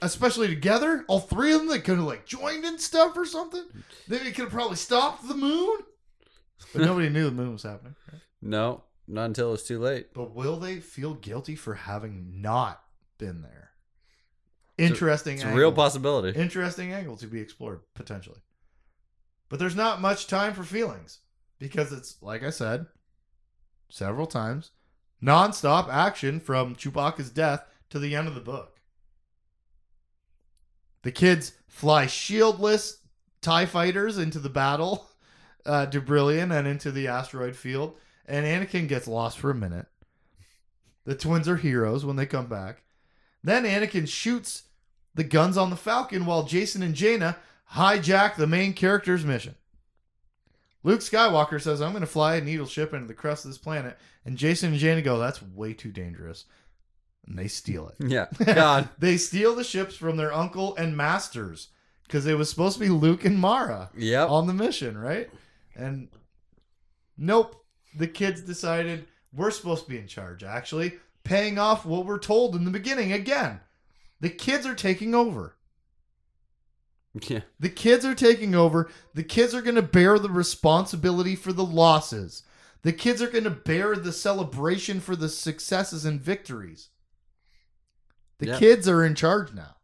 especially 0.00 0.46
together, 0.46 1.04
all 1.08 1.18
three 1.18 1.52
of 1.52 1.58
them. 1.58 1.68
They 1.68 1.80
could 1.80 1.96
have 1.96 2.06
like 2.06 2.24
joined 2.24 2.64
and 2.64 2.80
stuff 2.80 3.16
or 3.16 3.24
something. 3.26 3.64
They 4.06 4.18
could 4.30 4.44
have 4.44 4.50
probably 4.50 4.76
stopped 4.76 5.26
the 5.26 5.34
moon, 5.34 5.80
but 6.72 6.82
nobody 6.86 7.08
knew 7.08 7.24
the 7.24 7.32
moon 7.32 7.54
was 7.54 7.64
happening. 7.64 7.96
right? 8.12 8.20
No, 8.40 8.84
not 9.08 9.24
until 9.24 9.52
it's 9.52 9.64
too 9.66 9.80
late. 9.80 10.14
But 10.14 10.36
will 10.36 10.60
they 10.60 10.78
feel 10.78 11.14
guilty 11.14 11.56
for 11.56 11.74
having 11.74 12.40
not 12.40 12.80
been 13.18 13.42
there? 13.42 13.70
Interesting. 14.78 15.34
It's 15.34 15.42
a 15.42 15.46
angle. 15.46 15.58
real 15.58 15.72
possibility. 15.72 16.38
Interesting 16.38 16.92
angle 16.92 17.16
to 17.16 17.26
be 17.26 17.40
explored 17.40 17.80
potentially. 17.94 18.38
But 19.48 19.58
there's 19.58 19.74
not 19.74 20.00
much 20.00 20.28
time 20.28 20.54
for 20.54 20.62
feelings 20.62 21.18
because 21.62 21.92
it's 21.92 22.16
like 22.20 22.42
I 22.42 22.50
said 22.50 22.86
several 23.88 24.26
times, 24.26 24.72
nonstop 25.22 25.88
action 25.88 26.40
from 26.40 26.74
Chewbacca's 26.74 27.30
death 27.30 27.64
to 27.90 28.00
the 28.00 28.16
end 28.16 28.26
of 28.26 28.34
the 28.34 28.40
book. 28.40 28.80
The 31.02 31.12
kids 31.12 31.52
fly 31.68 32.06
shieldless 32.06 32.96
TIE 33.40 33.66
fighters 33.66 34.18
into 34.18 34.40
the 34.40 34.48
battle, 34.48 35.06
uh, 35.66 35.86
and 35.92 36.66
into 36.66 36.90
the 36.90 37.06
asteroid 37.06 37.54
field. 37.54 37.96
And 38.26 38.44
Anakin 38.44 38.88
gets 38.88 39.06
lost 39.06 39.38
for 39.38 39.50
a 39.50 39.54
minute. 39.54 39.86
The 41.04 41.14
twins 41.14 41.48
are 41.48 41.56
heroes 41.56 42.04
when 42.04 42.16
they 42.16 42.26
come 42.26 42.46
back. 42.46 42.82
Then 43.44 43.64
Anakin 43.64 44.08
shoots 44.08 44.64
the 45.14 45.24
guns 45.24 45.56
on 45.56 45.70
the 45.70 45.76
Falcon 45.76 46.26
while 46.26 46.44
Jacen 46.44 46.82
and 46.82 46.94
Jaina 46.94 47.36
hijack 47.74 48.36
the 48.36 48.46
main 48.46 48.72
character's 48.72 49.24
mission. 49.24 49.56
Luke 50.84 51.00
Skywalker 51.00 51.60
says, 51.60 51.80
I'm 51.80 51.92
going 51.92 52.00
to 52.00 52.06
fly 52.06 52.36
a 52.36 52.40
needle 52.40 52.66
ship 52.66 52.92
into 52.92 53.06
the 53.06 53.14
crust 53.14 53.44
of 53.44 53.50
this 53.50 53.58
planet. 53.58 53.96
And 54.24 54.36
Jacen 54.36 54.68
and 54.68 54.76
Jaina 54.78 55.02
go, 55.02 55.18
That's 55.18 55.42
way 55.42 55.72
too 55.74 55.92
dangerous. 55.92 56.44
And 57.26 57.38
they 57.38 57.46
steal 57.48 57.88
it. 57.88 57.96
Yeah. 58.08 58.26
God. 58.44 58.88
they 58.98 59.16
steal 59.16 59.54
the 59.54 59.62
ships 59.64 59.94
from 59.96 60.16
their 60.16 60.32
uncle 60.32 60.74
and 60.76 60.96
masters 60.96 61.68
because 62.06 62.26
it 62.26 62.36
was 62.36 62.50
supposed 62.50 62.74
to 62.74 62.80
be 62.80 62.88
Luke 62.88 63.24
and 63.24 63.38
Mara 63.38 63.90
Yep. 63.96 64.28
on 64.28 64.46
the 64.48 64.52
mission, 64.54 64.98
right? 64.98 65.30
And 65.76 66.08
nope, 67.16 67.64
the 67.96 68.08
kids 68.08 68.40
decided 68.42 69.06
we're 69.32 69.50
supposed 69.50 69.84
to 69.84 69.90
be 69.90 69.98
in 69.98 70.06
charge, 70.08 70.42
actually, 70.42 70.94
paying 71.24 71.58
off 71.58 71.86
what 71.86 72.04
we're 72.06 72.18
told 72.18 72.54
in 72.56 72.64
the 72.64 72.70
beginning 72.70 73.12
again. 73.12 73.60
The 74.20 74.28
kids 74.30 74.66
are 74.66 74.74
taking 74.74 75.14
over. 75.14 75.56
Yeah. 77.28 77.40
The 77.60 77.68
kids 77.68 78.06
are 78.06 78.14
taking 78.14 78.54
over. 78.54 78.90
The 79.12 79.22
kids 79.22 79.54
are 79.54 79.60
going 79.60 79.74
to 79.74 79.82
bear 79.82 80.18
the 80.18 80.30
responsibility 80.30 81.36
for 81.36 81.52
the 81.52 81.64
losses. 81.64 82.42
The 82.82 82.92
kids 82.94 83.20
are 83.20 83.28
going 83.28 83.44
to 83.44 83.50
bear 83.50 83.96
the 83.96 84.12
celebration 84.12 84.98
for 84.98 85.14
the 85.14 85.28
successes 85.28 86.06
and 86.06 86.20
victories. 86.20 86.88
The 88.38 88.56
kids 88.56 88.88
are 88.88 89.04
in 89.04 89.14
charge 89.14 89.52
now. 89.52 89.76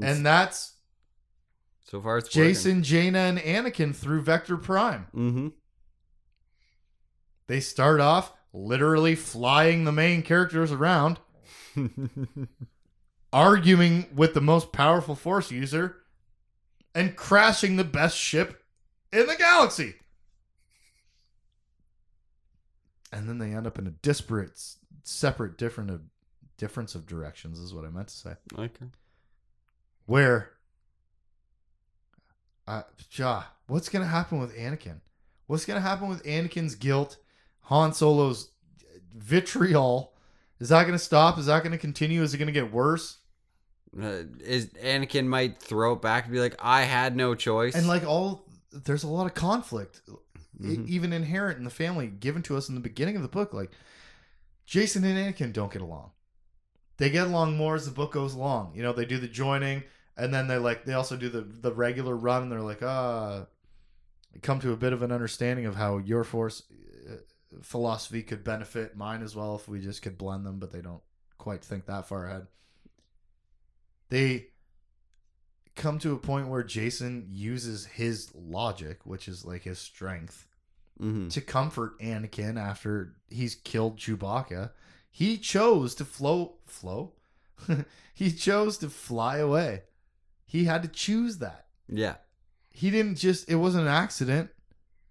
And 0.00 0.24
that's 0.24 0.74
so 1.84 2.00
far 2.00 2.18
it's 2.18 2.28
Jacen, 2.28 2.82
Jaina, 2.82 3.18
and 3.18 3.38
Anakin 3.38 3.94
through 3.94 4.22
Vector 4.22 4.56
Prime. 4.56 5.06
Mm-hmm. 5.14 5.48
They 7.46 7.60
start 7.60 8.00
off 8.00 8.32
literally 8.52 9.14
flying 9.14 9.84
the 9.84 9.92
main 9.92 10.22
characters 10.22 10.72
around, 10.72 11.18
arguing 13.34 14.06
with 14.14 14.32
the 14.32 14.40
most 14.40 14.72
powerful 14.72 15.16
Force 15.16 15.50
user, 15.50 15.96
and 16.94 17.16
crashing 17.16 17.74
the 17.74 17.84
best 17.84 18.16
ship 18.16 18.62
in 19.12 19.26
the 19.26 19.34
galaxy. 19.34 19.96
And 23.12 23.28
then 23.28 23.38
they 23.38 23.52
end 23.52 23.66
up 23.66 23.76
in 23.76 23.88
a 23.88 23.90
disparate, 23.90 24.60
separate, 25.02 25.58
different 25.58 25.90
of 25.90 26.02
difference 26.56 26.94
of 26.94 27.06
directions 27.06 27.58
is 27.58 27.74
what 27.74 27.84
I 27.84 27.88
meant 27.88 28.08
to 28.08 28.14
say. 28.14 28.34
okay. 28.56 28.86
Where, 30.06 30.50
uh, 32.68 32.82
ja, 33.10 33.42
what's 33.66 33.88
gonna 33.88 34.06
happen 34.06 34.38
with 34.38 34.56
Anakin? 34.56 35.00
What's 35.48 35.64
gonna 35.64 35.80
happen 35.80 36.08
with 36.08 36.22
Anakin's 36.22 36.76
guilt? 36.76 37.16
Han 37.62 37.92
Solo's 37.92 38.50
vitriol. 39.12 40.14
Is 40.60 40.68
that 40.68 40.84
gonna 40.84 40.98
stop? 41.00 41.36
Is 41.36 41.46
that 41.46 41.64
gonna 41.64 41.78
continue? 41.78 42.22
Is 42.22 42.32
it 42.32 42.38
gonna 42.38 42.52
get 42.52 42.72
worse? 42.72 43.18
Uh, 44.00 44.24
is 44.40 44.66
Anakin 44.82 45.26
might 45.26 45.60
throw 45.62 45.92
it 45.92 46.02
back 46.02 46.24
and 46.24 46.32
be 46.32 46.40
like, 46.40 46.56
"I 46.60 46.82
had 46.82 47.14
no 47.16 47.34
choice." 47.34 47.74
And 47.76 47.86
like 47.86 48.04
all, 48.04 48.44
there's 48.72 49.04
a 49.04 49.08
lot 49.08 49.26
of 49.26 49.34
conflict, 49.34 50.00
Mhm. 50.60 50.86
even 50.88 51.12
inherent 51.12 51.58
in 51.58 51.64
the 51.64 51.70
family, 51.70 52.08
given 52.08 52.42
to 52.42 52.56
us 52.56 52.68
in 52.68 52.74
the 52.74 52.80
beginning 52.80 53.14
of 53.16 53.22
the 53.22 53.28
book. 53.28 53.52
Like 53.54 53.70
Jacen 54.66 55.04
and 55.04 55.16
Anakin 55.34 55.52
don't 55.52 55.72
get 55.72 55.82
along. 55.82 56.10
They 56.96 57.10
get 57.10 57.26
along 57.26 57.56
more 57.56 57.74
as 57.74 57.86
the 57.86 57.92
book 57.92 58.12
goes 58.12 58.34
along. 58.34 58.72
You 58.74 58.82
know, 58.82 58.92
they 58.92 59.04
do 59.04 59.18
the 59.18 59.28
joining, 59.28 59.84
and 60.16 60.32
then 60.34 60.48
they 60.48 60.58
like 60.58 60.84
they 60.84 60.94
also 60.94 61.16
do 61.16 61.28
the 61.28 61.42
the 61.42 61.72
regular 61.72 62.16
run. 62.16 62.42
And 62.44 62.52
they're 62.52 62.60
like, 62.62 62.82
ah, 62.82 63.46
come 64.42 64.58
to 64.60 64.72
a 64.72 64.76
bit 64.76 64.92
of 64.92 65.02
an 65.02 65.12
understanding 65.12 65.66
of 65.66 65.76
how 65.76 65.98
your 65.98 66.24
force 66.24 66.62
uh, 67.08 67.16
philosophy 67.62 68.22
could 68.22 68.42
benefit 68.42 68.96
mine 68.96 69.22
as 69.22 69.36
well 69.36 69.54
if 69.54 69.68
we 69.68 69.80
just 69.80 70.02
could 70.02 70.18
blend 70.18 70.44
them. 70.46 70.58
But 70.58 70.72
they 70.72 70.80
don't 70.80 71.02
quite 71.38 71.62
think 71.64 71.86
that 71.86 72.06
far 72.08 72.26
ahead. 72.26 72.46
They 74.10 74.48
come 75.74 75.98
to 76.00 76.12
a 76.12 76.18
point 76.18 76.48
where 76.48 76.62
Jacen 76.62 77.26
uses 77.30 77.86
his 77.86 78.30
logic, 78.34 79.00
which 79.04 79.26
is 79.28 79.44
like 79.44 79.62
his 79.62 79.78
strength, 79.78 80.46
Mhm. 81.00 81.30
to 81.32 81.40
comfort 81.40 81.98
Anakin 82.00 82.56
after 82.60 83.16
he's 83.28 83.56
killed 83.56 83.98
Chewbacca. 83.98 84.70
He 85.10 85.36
chose 85.38 85.94
to 85.96 86.04
flow 86.04 86.58
flow. 86.66 87.14
he 88.14 88.30
chose 88.32 88.78
to 88.78 88.88
fly 88.90 89.38
away. 89.38 89.82
He 90.46 90.64
had 90.64 90.82
to 90.82 90.88
choose 90.88 91.38
that. 91.38 91.66
yeah, 91.88 92.16
He 92.70 92.90
didn't 92.90 93.16
just 93.16 93.48
it 93.48 93.56
wasn't 93.56 93.82
an 93.88 93.92
accident. 93.92 94.50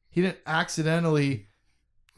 He 0.10 0.22
didn't 0.22 0.40
accidentally 0.46 1.48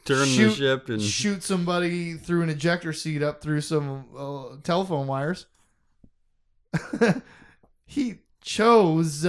turn 0.06 0.28
Shoot- 0.28 0.50
the 0.50 0.56
ship 0.56 0.90
and 0.90 1.02
shoot 1.02 1.42
somebody 1.44 2.14
through 2.16 2.44
an 2.44 2.50
ejector 2.50 2.94
seat 2.94 3.24
up 3.24 3.42
through 3.42 3.62
some 3.62 4.06
uh, 4.16 4.58
telephone 4.64 5.08
wires. 5.08 5.48
he 7.86 8.16
chose 8.42 9.26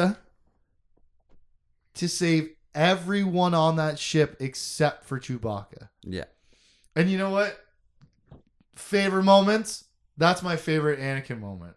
to 1.94 2.08
save 2.08 2.50
everyone 2.74 3.54
on 3.54 3.76
that 3.76 3.98
ship 3.98 4.36
except 4.40 5.04
for 5.04 5.18
Chewbacca. 5.18 5.88
yeah, 6.02 6.24
And 6.94 7.10
you 7.10 7.18
know 7.18 7.30
what? 7.30 7.58
Favorite 8.74 9.22
moments? 9.24 9.84
That's 10.18 10.42
my 10.42 10.56
favorite 10.56 11.00
Anakin 11.00 11.40
moment. 11.40 11.76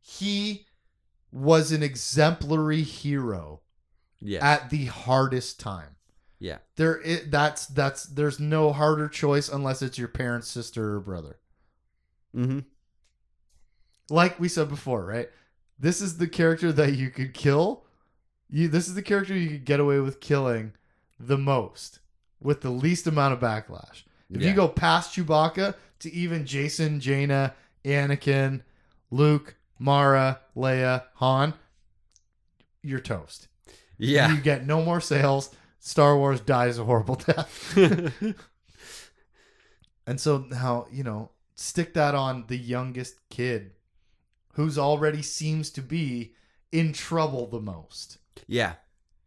He 0.00 0.66
was 1.32 1.72
an 1.72 1.82
exemplary 1.82 2.82
hero 2.82 3.60
yeah, 4.20 4.40
at 4.44 4.70
the 4.70 4.86
hardest 4.86 5.58
time. 5.60 5.96
yeah, 6.38 6.58
There 6.76 7.00
it, 7.02 7.30
that's 7.30 7.66
that's 7.66 8.04
there's 8.04 8.38
no 8.40 8.72
harder 8.72 9.08
choice 9.08 9.48
unless 9.48 9.82
it's 9.82 9.98
your 9.98 10.08
parents, 10.08 10.48
sister, 10.48 10.96
or 10.96 11.00
brother. 11.00 11.38
mm-hmm. 12.36 12.60
Like 14.12 14.38
we 14.38 14.48
said 14.48 14.68
before, 14.68 15.04
right? 15.06 15.30
This 15.78 16.00
is 16.02 16.18
the 16.18 16.28
character 16.28 16.70
that 16.72 16.92
you 16.94 17.08
could 17.10 17.32
kill. 17.32 17.84
You 18.50 18.68
this 18.68 18.86
is 18.86 18.94
the 18.94 19.02
character 19.02 19.34
you 19.34 19.48
could 19.50 19.64
get 19.64 19.80
away 19.80 20.00
with 20.00 20.20
killing 20.20 20.72
the 21.18 21.38
most 21.38 22.00
with 22.40 22.60
the 22.60 22.70
least 22.70 23.06
amount 23.06 23.32
of 23.32 23.40
backlash. 23.40 24.02
If 24.28 24.42
Yeah. 24.42 24.50
you 24.50 24.54
go 24.54 24.68
past 24.68 25.14
Chewbacca 25.16 25.74
to 26.00 26.12
even 26.12 26.44
Jacen, 26.44 27.00
Jaina, 27.00 27.54
Anakin, 27.84 28.60
Luke, 29.10 29.54
Mara, 29.78 30.40
Leia, 30.54 31.04
Han, 31.14 31.54
you're 32.82 33.00
toast. 33.00 33.48
yeah. 33.96 34.30
You 34.34 34.40
get 34.42 34.66
no 34.66 34.82
more 34.84 35.00
sales. 35.00 35.54
Star 35.78 36.16
Wars 36.18 36.40
dies 36.40 36.78
a 36.78 36.84
horrible 36.84 37.14
death. 37.26 37.76
And 40.06 40.20
so 40.20 40.38
now, 40.50 40.86
you 40.90 41.04
know, 41.04 41.30
stick 41.54 41.94
that 41.94 42.14
on 42.14 42.44
the 42.48 42.58
youngest 42.58 43.14
kid 43.30 43.70
who's 44.52 44.78
already 44.78 45.22
seems 45.22 45.70
to 45.70 45.82
be 45.82 46.34
in 46.70 46.92
trouble 46.92 47.46
the 47.46 47.60
most. 47.60 48.18
yeah, 48.46 48.74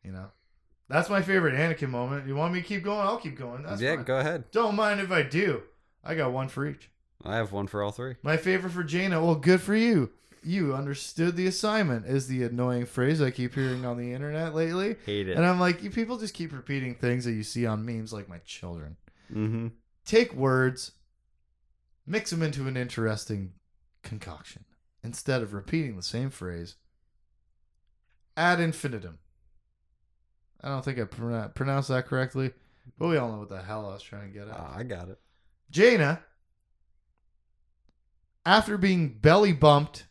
You 0.04 0.12
know? 0.12 0.32
That's 0.88 1.10
my 1.10 1.22
favorite 1.22 1.56
Anakin 1.56 1.90
moment. 1.90 2.28
You 2.28 2.36
want 2.36 2.54
me 2.54 2.62
to 2.62 2.68
keep 2.68 2.84
going? 2.84 3.00
I'll 3.00 3.18
keep 3.18 3.38
going. 3.38 3.64
That's 3.64 3.82
yeah. 3.82 3.96
fine. 3.96 4.06
Go 4.06 4.20
ahead. 4.20 4.46
Don't 4.52 4.76
mind 4.76 5.00
if 5.00 5.12
I 5.12 5.24
do. 5.24 5.64
I 6.04 6.14
got 6.14 6.32
one 6.32 6.48
for 6.48 6.68
each. 6.68 6.92
I 7.24 7.38
have 7.38 7.52
one 7.52 7.66
for 7.66 7.82
all 7.82 7.92
three. 7.92 8.16
My 8.22 8.38
favorite 8.38 8.72
for 8.72 8.84
Jaina. 8.84 9.24
Well, 9.24 9.36
good 9.36 9.62
for 9.62 9.76
you. 9.76 10.12
You 10.44 10.76
understood 10.76 11.36
the 11.36 11.48
assignment 11.48 12.06
is 12.06 12.28
the 12.28 12.44
annoying 12.44 12.86
phrase 12.86 13.20
I 13.20 13.32
keep 13.32 13.56
hearing 13.56 13.84
on 13.84 13.98
the 13.98 14.14
internet 14.14 14.54
lately. 14.54 14.96
Hate 15.08 15.28
it. 15.28 15.38
And 15.38 15.46
I'm 15.46 15.60
like, 15.60 15.82
you 15.82 15.90
people 15.90 16.20
just 16.20 16.36
keep 16.36 16.54
repeating 16.54 16.94
things 16.94 17.26
that 17.26 17.32
you 17.32 17.42
see 17.42 17.66
on 17.66 17.84
memes 17.84 18.14
like 18.14 18.30
my 18.30 18.38
children. 18.46 18.96
mm-hmm. 19.32 19.70
take 20.06 20.36
words, 20.36 20.92
mix 22.06 22.30
them 22.30 22.44
into 22.44 22.68
an 22.68 22.78
interesting 22.78 23.54
concoction. 24.04 24.66
Instead 25.06 25.44
of 25.44 25.54
repeating 25.54 25.96
the 25.96 26.02
same 26.02 26.32
phrase 26.32 26.76
ad 28.36 28.60
infinitum. 28.60 29.20
I 30.62 30.70
don't 30.70 30.84
think 30.84 30.98
I 30.98 31.04
pronou- 31.04 31.54
pronounced 31.54 31.90
that 31.90 32.08
correctly, 32.08 32.52
but 32.98 33.10
we 33.10 33.18
all 33.18 33.32
know 33.32 33.38
what 33.38 33.50
the 33.50 33.62
hell 33.62 33.86
I 33.86 33.94
was 33.94 34.02
trying 34.02 34.34
to 34.34 34.40
get 34.40 34.48
at. 34.48 34.56
Ah, 34.58 34.74
I 34.76 34.82
got 34.82 35.10
it. 35.10 35.20
Jaina, 35.70 36.24
after 38.46 38.78
being 38.80 39.10
belly 39.10 39.54
bumped 39.54 40.08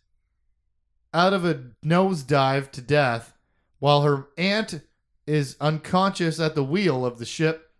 out 1.13 1.33
of 1.33 1.45
a 1.45 1.71
nosedive 1.85 2.71
to 2.71 2.81
death 2.81 3.35
while 3.81 4.03
her 4.03 4.29
aunt 4.39 4.81
is 5.27 5.57
unconscious 5.61 6.39
at 6.39 6.55
the 6.55 6.65
wheel 6.65 7.05
of 7.05 7.19
the 7.19 7.27
ship, 7.27 7.73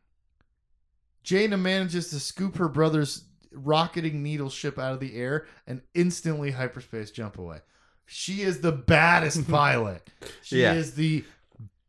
Jaina 1.23 1.57
manages 1.57 2.11
to 2.11 2.19
scoop 2.19 2.57
her 2.57 2.69
brother's 2.69 3.25
rocketing 3.55 4.23
needle 4.23 4.51
ship 4.51 4.79
out 4.79 4.93
of 4.93 5.01
the 5.01 5.15
air 5.17 5.47
and 5.67 5.83
instantly 5.95 6.51
hyperspace 6.53 7.11
jump 7.11 7.39
away. 7.39 7.59
She 8.07 8.43
is 8.43 8.61
the 8.61 8.73
baddest 8.73 9.49
pilot. 9.51 10.11
She 10.43 10.63
Yeah. 10.63 10.75
is 10.75 10.95
the 10.95 11.25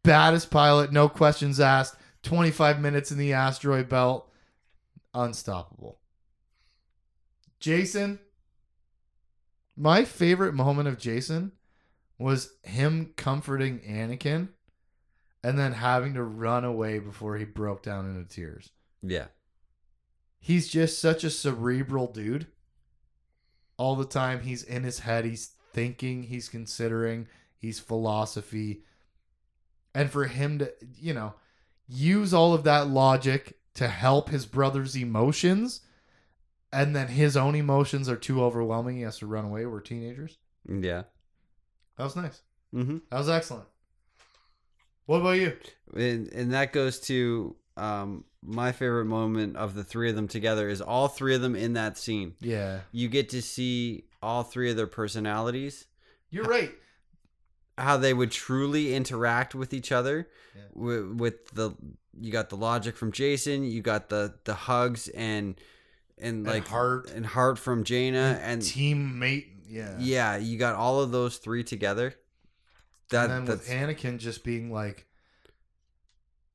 baddest 0.03 0.49
pilot, 0.51 0.91
no 0.91 1.09
questions 1.09 1.59
asked. 1.59 1.95
25 2.23 2.79
minutes 2.81 3.11
in 3.11 3.17
the 3.17 3.33
asteroid 3.33 3.87
belt. 3.89 4.31
Unstoppable. 5.13 5.99
Jacen, 7.61 8.19
my 9.77 10.05
favorite 10.05 10.53
moment 10.53 10.87
of 10.87 10.97
Jacen 10.97 11.51
was 12.17 12.53
him 12.63 13.13
comforting 13.17 13.79
Anakin 13.79 14.49
and 15.43 15.57
then 15.59 15.73
having 15.73 16.13
to 16.15 16.23
run 16.23 16.63
away 16.63 16.99
before 16.99 17.37
he 17.37 17.45
broke 17.45 17.83
down 17.83 18.05
into 18.09 18.23
tears. 18.27 18.69
Yeah. 19.01 19.25
He's 20.39 20.67
just 20.67 20.99
such 20.99 21.23
a 21.23 21.29
cerebral 21.29 22.07
dude. 22.07 22.47
All 23.77 23.95
the 23.95 24.05
time 24.05 24.41
he's 24.41 24.63
in 24.63 24.83
his 24.83 24.99
head, 24.99 25.25
he's 25.25 25.51
thinking, 25.73 26.23
he's 26.23 26.49
considering, 26.49 27.27
he's 27.57 27.79
philosophy. 27.79 28.83
And 29.93 30.09
for 30.09 30.25
him 30.25 30.59
to, 30.59 30.71
you 30.99 31.13
know, 31.13 31.33
use 31.87 32.33
all 32.33 32.53
of 32.53 32.63
that 32.63 32.87
logic 32.87 33.57
to 33.75 33.87
help 33.87 34.29
his 34.29 34.45
brother's 34.45 34.95
emotions 34.95 35.81
and 36.75 36.93
then 36.93 37.07
his 37.07 37.37
own 37.37 37.55
emotions 37.55 38.09
are 38.09 38.17
too 38.17 38.43
overwhelming. 38.43 38.97
He 38.97 39.03
has 39.03 39.19
to 39.19 39.27
run 39.27 39.45
away. 39.45 39.65
We're 39.65 39.79
teenagers. 39.79 40.37
Yeah. 40.67 41.03
That 41.97 42.03
was 42.03 42.17
nice. 42.17 42.41
Mm-hmm. 42.73 42.97
That 43.09 43.17
was 43.17 43.29
excellent. 43.29 43.67
What 45.05 45.21
about 45.21 45.37
you? 45.37 45.55
And, 45.95 46.27
and 46.33 46.53
that 46.53 46.73
goes 46.73 46.99
to 47.01 47.55
um, 47.77 48.23
my 48.41 48.71
favorite 48.71 49.05
moment 49.05 49.57
of 49.57 49.75
the 49.75 49.83
three 49.83 50.09
of 50.09 50.15
them 50.15 50.27
together 50.27 50.69
is 50.69 50.81
all 50.81 51.07
three 51.07 51.35
of 51.35 51.41
them 51.41 51.55
in 51.55 51.73
that 51.73 51.97
scene. 51.97 52.35
Yeah. 52.39 52.81
You 52.91 53.07
get 53.09 53.29
to 53.29 53.41
see 53.41 54.05
all 54.21 54.43
three 54.43 54.69
of 54.71 54.77
their 54.77 54.87
personalities, 54.87 55.85
You're 56.29 56.45
right. 56.45 56.71
how 57.77 57.97
they 57.97 58.13
would 58.13 58.31
truly 58.31 58.93
interact 58.95 59.53
with 59.55 59.73
each 59.73 59.91
other. 59.91 60.29
Yeah. 60.55 60.61
With, 60.73 61.11
with 61.19 61.47
the 61.51 61.71
you 62.19 62.31
got 62.31 62.49
the 62.49 62.55
logic 62.55 62.95
from 62.95 63.11
Jacen, 63.11 63.69
you 63.69 63.81
got 63.81 64.07
the 64.09 64.35
the 64.45 64.53
hugs 64.53 65.09
and 65.09 65.59
and 66.17 66.45
like 66.45 66.53
Like 66.63 66.67
heart, 66.69 67.11
and 67.11 67.25
heart 67.25 67.59
from 67.59 67.83
Jaina 67.83 68.39
and 68.41 68.61
teammate. 68.61 69.47
Yeah. 69.67 69.95
yeah, 69.99 70.37
you 70.37 70.57
got 70.57 70.75
all 70.75 71.01
of 71.01 71.11
those 71.11 71.37
three 71.37 71.63
together. 71.63 72.13
That 73.09 73.29
and 73.31 73.47
then 73.47 73.57
with 73.57 73.67
Anakin 73.67 74.17
just 74.19 74.43
being 74.43 74.71
like, 74.71 75.07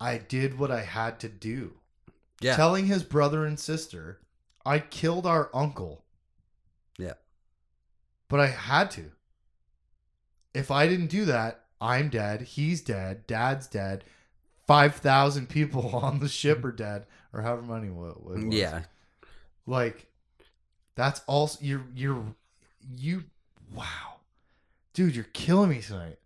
I 0.00 0.18
did 0.18 0.58
what 0.58 0.70
I 0.70 0.82
had 0.82 1.20
to 1.20 1.28
do. 1.28 1.74
yeah. 2.40 2.56
Telling 2.56 2.86
his 2.86 3.02
brother 3.02 3.44
and 3.44 3.58
sister, 3.60 4.20
I 4.64 4.78
killed 4.78 5.26
our 5.26 5.50
uncle. 5.52 6.04
Yeah. 6.98 7.14
But 8.28 8.40
I 8.40 8.46
had 8.46 8.90
to. 8.92 9.10
If 10.54 10.70
I 10.70 10.86
didn't 10.86 11.08
do 11.08 11.24
that, 11.26 11.64
I'm 11.80 12.08
dead. 12.08 12.42
He's 12.42 12.80
dead. 12.80 13.26
Dad's 13.26 13.66
dead. 13.66 14.04
5,000 14.66 15.48
people 15.48 15.96
on 15.96 16.20
the 16.20 16.28
ship 16.28 16.64
are 16.64 16.72
dead, 16.72 17.06
or 17.32 17.42
however 17.42 17.62
many 17.62 17.88
it 17.88 17.94
was. 17.94 18.42
yeah. 18.50 18.82
Like, 19.66 20.06
that's 20.94 21.22
also, 21.26 21.58
you're, 21.62 21.84
you're, 21.94 22.24
you, 22.96 23.24
wow. 23.74 24.16
Dude, 24.94 25.14
you're 25.14 25.24
killing 25.32 25.70
me 25.70 25.80
tonight. 25.80 26.18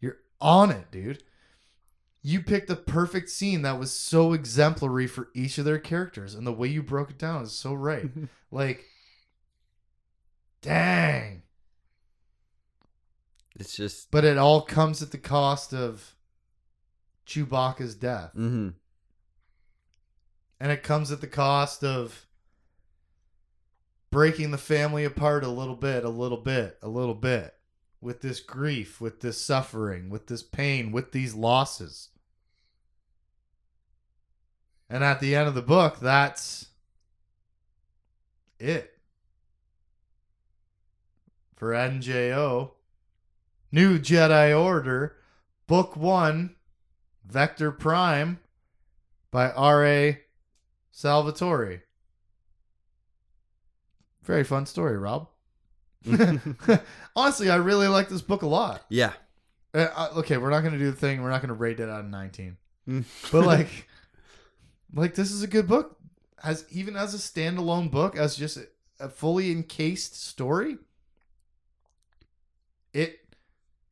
You're 0.00 0.18
on 0.40 0.70
it, 0.70 0.90
dude. 0.90 1.22
You 2.26 2.40
picked 2.40 2.68
the 2.68 2.76
perfect 2.76 3.28
scene 3.28 3.60
that 3.62 3.78
was 3.78 3.92
so 3.92 4.32
exemplary 4.32 5.06
for 5.06 5.28
each 5.34 5.58
of 5.58 5.66
their 5.66 5.78
characters, 5.78 6.34
and 6.34 6.46
the 6.46 6.54
way 6.54 6.68
you 6.68 6.82
broke 6.82 7.10
it 7.10 7.18
down 7.18 7.42
is 7.42 7.52
so 7.52 7.74
right. 7.74 8.08
like, 8.50 8.86
dang. 10.62 11.42
It's 13.60 13.76
just 13.76 14.10
But 14.10 14.24
it 14.24 14.38
all 14.38 14.62
comes 14.62 15.02
at 15.02 15.10
the 15.10 15.18
cost 15.18 15.74
of 15.74 16.16
Chewbacca's 17.26 17.94
death. 17.94 18.32
hmm 18.32 18.70
And 20.58 20.72
it 20.72 20.82
comes 20.82 21.12
at 21.12 21.20
the 21.20 21.26
cost 21.26 21.84
of 21.84 22.26
breaking 24.10 24.50
the 24.50 24.56
family 24.56 25.04
apart 25.04 25.44
a 25.44 25.48
little 25.48 25.76
bit, 25.76 26.04
a 26.04 26.08
little 26.08 26.38
bit, 26.38 26.78
a 26.80 26.88
little 26.88 27.14
bit 27.14 27.52
with 28.00 28.22
this 28.22 28.40
grief, 28.40 28.98
with 28.98 29.20
this 29.20 29.38
suffering, 29.38 30.08
with 30.08 30.28
this 30.28 30.42
pain, 30.42 30.90
with 30.90 31.12
these 31.12 31.34
losses. 31.34 32.08
And 34.88 35.02
at 35.02 35.20
the 35.20 35.34
end 35.34 35.48
of 35.48 35.54
the 35.54 35.62
book, 35.62 35.98
that's 36.00 36.66
it. 38.58 38.98
For 41.56 41.72
NJO, 41.72 42.72
New 43.72 43.98
Jedi 43.98 44.58
Order, 44.58 45.16
Book 45.66 45.96
1, 45.96 46.54
Vector 47.24 47.72
Prime 47.72 48.38
by 49.30 49.50
R.A. 49.50 50.20
Salvatore. 50.92 51.82
Very 54.22 54.44
fun 54.44 54.66
story, 54.66 54.96
Rob. 54.96 55.28
Honestly, 57.16 57.50
I 57.50 57.56
really 57.56 57.88
like 57.88 58.08
this 58.08 58.22
book 58.22 58.42
a 58.42 58.46
lot. 58.46 58.84
yeah. 58.88 59.12
Uh, 59.74 59.88
uh, 59.96 60.08
okay, 60.18 60.36
we're 60.36 60.50
not 60.50 60.60
going 60.60 60.72
to 60.72 60.78
do 60.78 60.90
the 60.90 60.96
thing. 60.96 61.20
We're 61.20 61.30
not 61.30 61.40
going 61.40 61.48
to 61.48 61.54
rate 61.54 61.80
it 61.80 61.88
out 61.88 62.04
of 62.04 62.10
19. 62.10 62.56
Mm. 62.88 63.04
But 63.32 63.44
like 63.44 63.88
like 64.94 65.14
this 65.14 65.30
is 65.30 65.42
a 65.42 65.46
good 65.48 65.66
book 65.68 65.98
as 66.42 66.64
even 66.70 66.96
as 66.96 67.14
a 67.14 67.18
standalone 67.18 67.90
book 67.90 68.16
as 68.16 68.36
just 68.36 68.58
a, 69.00 69.08
fully 69.08 69.50
encased 69.50 70.14
story. 70.20 70.78
It 72.92 73.18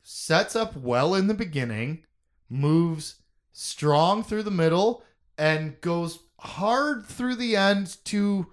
sets 0.02 0.54
up 0.54 0.76
well 0.76 1.14
in 1.14 1.26
the 1.26 1.34
beginning, 1.34 2.04
moves 2.48 3.16
strong 3.52 4.22
through 4.22 4.44
the 4.44 4.50
middle 4.50 5.02
and 5.36 5.80
goes 5.80 6.20
hard 6.38 7.04
through 7.06 7.36
the 7.36 7.56
end 7.56 7.96
to 8.04 8.46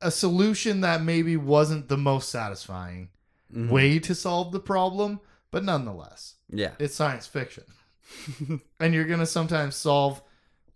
a 0.00 0.10
solution 0.10 0.80
that 0.82 1.02
maybe 1.02 1.36
wasn't 1.36 1.88
the 1.88 1.96
most 1.96 2.28
satisfying 2.28 3.08
Mhm. 3.52 3.70
way 3.70 3.98
to 4.00 4.14
solve 4.14 4.52
the 4.52 4.60
problem, 4.60 5.20
but 5.50 5.64
nonetheless, 5.64 6.34
Yeah. 6.48 6.72
it's 6.78 6.94
science 6.94 7.26
fiction. 7.26 7.64
and 8.80 8.92
you're 8.94 9.04
going 9.06 9.20
to 9.20 9.26
sometimes 9.26 9.74
solve 9.76 10.22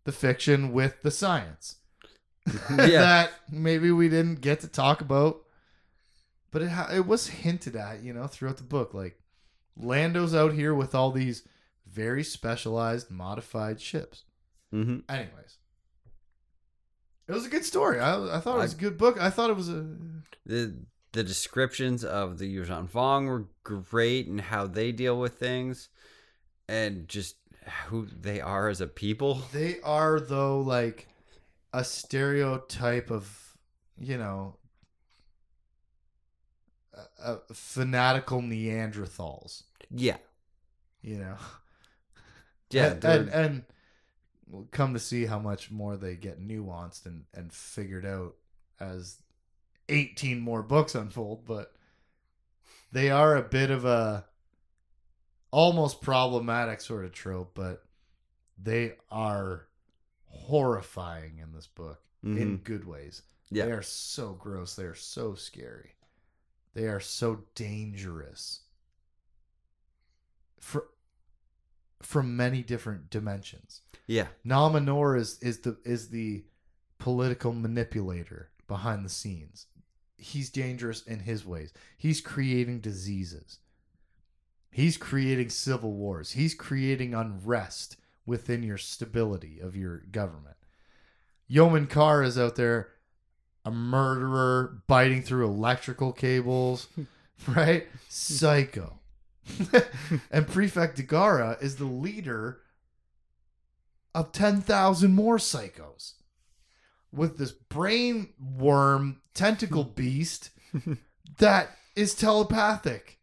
the 0.05 0.12
fiction 0.12 0.72
with 0.72 1.02
the 1.02 1.10
science. 1.10 1.77
Yeah. 2.70 3.01
that 3.02 3.31
maybe 3.51 3.90
we 3.93 4.09
didn't 4.09 4.40
get 4.40 4.60
to 4.60 4.68
talk 4.68 5.01
about 5.02 5.43
but 6.51 6.62
it 6.62 6.70
it 6.93 7.06
was 7.06 7.28
hinted 7.28 7.77
at 7.77 8.02
you 8.02 8.12
know 8.12 8.27
throughout 8.27 8.56
the 8.56 8.62
book. 8.64 8.93
Like 8.94 9.20
lando's 9.77 10.35
out 10.35 10.52
here 10.55 10.74
with 10.74 10.94
all 10.94 11.12
these 11.12 11.47
very 11.86 12.24
specialized 12.24 13.10
modified 13.10 13.81
ships. 13.81 14.24
Hmm 14.72 15.01
anyways. 15.09 15.59
It 17.28 17.32
was 17.32 17.47
a 17.47 17.51
good 17.51 17.64
story. 17.64 18.01
I, 18.01 18.36
I 18.36 18.40
thought 18.40 18.56
it 18.56 18.62
was 18.62 18.74
I- 18.74 18.78
a 18.78 18.81
good 18.81 18.98
book. 18.98 19.20
I 19.20 19.31
thought 19.31 19.51
it 19.51 19.56
was 19.56 19.68
a 19.68 19.86
The 20.47 20.74
the 21.12 21.22
descriptions 21.24 22.05
of 22.05 22.39
the 22.39 22.52
Yuuzhan 22.56 22.89
Vong 22.89 23.27
were 23.27 23.47
great 23.64 24.27
and 24.28 24.40
how 24.40 24.66
they 24.66 24.93
deal 24.93 25.18
with 25.18 25.39
things 25.39 25.89
and 26.68 27.06
just 27.09 27.36
who 27.87 28.07
they 28.07 28.41
are 28.41 28.69
as 28.69 28.81
a 28.81 28.87
people. 28.87 29.43
They 29.53 29.81
are 29.82 30.20
though 30.20 30.61
like 30.61 31.09
a 31.73 31.85
stereotype 31.85 33.11
of, 33.11 33.57
you 33.99 34.16
know, 34.19 34.57
a, 37.23 37.35
a 37.35 37.55
fanatical 37.55 38.41
Neanderthals. 38.43 39.62
Yeah. 39.91 40.16
You 41.03 41.19
know, 41.19 41.37
Yeah. 42.70 42.93
and, 42.93 43.05
and 43.05 43.28
and 43.31 43.62
we'll 44.47 44.69
come 44.70 44.93
to 44.95 45.01
see 45.01 45.27
how 45.27 45.39
much 45.39 45.70
more 45.70 45.97
they 45.97 46.15
get 46.16 46.41
nuanced 46.47 47.07
and 47.07 47.24
and 47.35 47.53
figured 47.53 48.05
out 48.05 48.35
as 48.78 49.16
eighteen 49.89 50.41
more 50.41 50.62
books 50.62 50.95
unfold. 50.95 51.47
But 51.47 51.73
they 52.93 53.11
are 53.11 53.35
a 53.37 53.43
bit 53.43 53.70
of 53.70 53.85
a 53.85 54.27
almost 55.51 56.01
problematic 56.01 56.81
sort 56.81 57.05
of 57.05 57.12
trope, 57.12 57.52
but 57.55 57.85
they 58.62 58.94
are 59.10 59.66
horrifying 60.27 61.39
in 61.39 61.52
this 61.52 61.66
book 61.66 62.01
in 62.22 62.59
Mhm. 62.59 62.64
good 62.64 62.85
ways. 62.85 63.22
Yeah. 63.51 63.66
They 63.66 63.72
are 63.72 63.82
so 63.82 64.35
gross. 64.35 64.77
They 64.77 64.85
are 64.85 64.94
so 64.94 65.35
scary. 65.35 65.94
They 66.74 66.86
are 66.86 67.01
so 67.01 67.44
dangerous. 67.55 68.60
for, 70.59 70.89
from 72.02 72.36
many 72.36 72.62
different 72.62 73.09
dimensions. 73.09 73.81
Yeah. 74.06 74.28
Nom 74.44 74.74
Anor 74.74 75.18
is 75.18 75.39
is 75.40 75.60
the 75.60 75.78
is 75.85 76.10
the 76.10 76.44
political 76.98 77.52
manipulator 77.55 78.51
behind 78.68 79.05
the 79.05 79.09
scenes. 79.09 79.66
He's 80.18 80.51
dangerous 80.51 81.02
in 81.02 81.20
his 81.20 81.47
ways. 81.47 81.72
He's 81.97 82.20
creating 82.20 82.81
diseases. 82.81 83.59
He's 84.70 84.97
creating 84.97 85.51
civil 85.51 85.92
wars. 85.92 86.32
He's 86.32 86.55
creating 86.55 87.14
unrest 87.14 87.97
within 88.24 88.62
your 88.62 88.78
stability 88.78 89.59
of 89.60 89.76
your 89.76 89.98
government. 90.10 90.56
Yomin 91.51 91.88
Carr 91.88 92.22
is 92.22 92.38
out 92.38 92.56
there 92.56 92.88
a 93.64 93.70
murderer 93.70 94.82
biting 94.86 95.22
through 95.22 95.47
electrical 95.47 96.12
cables, 96.12 96.86
right? 97.48 97.86
Psycho. 98.09 99.01
and 100.30 100.47
Prefect 100.47 100.98
Da'Gara 100.98 101.60
is 101.62 101.76
the 101.76 101.84
leader 101.84 102.60
of 104.14 104.32
10,000 104.32 105.12
more 105.12 105.38
psychos 105.38 106.14
with 107.12 107.38
this 107.38 107.52
brain 107.52 108.32
worm 108.38 109.20
tentacle 109.34 109.84
beast 109.97 110.51
that 111.38 111.70
is 111.97 112.14
telepathic. 112.14 113.18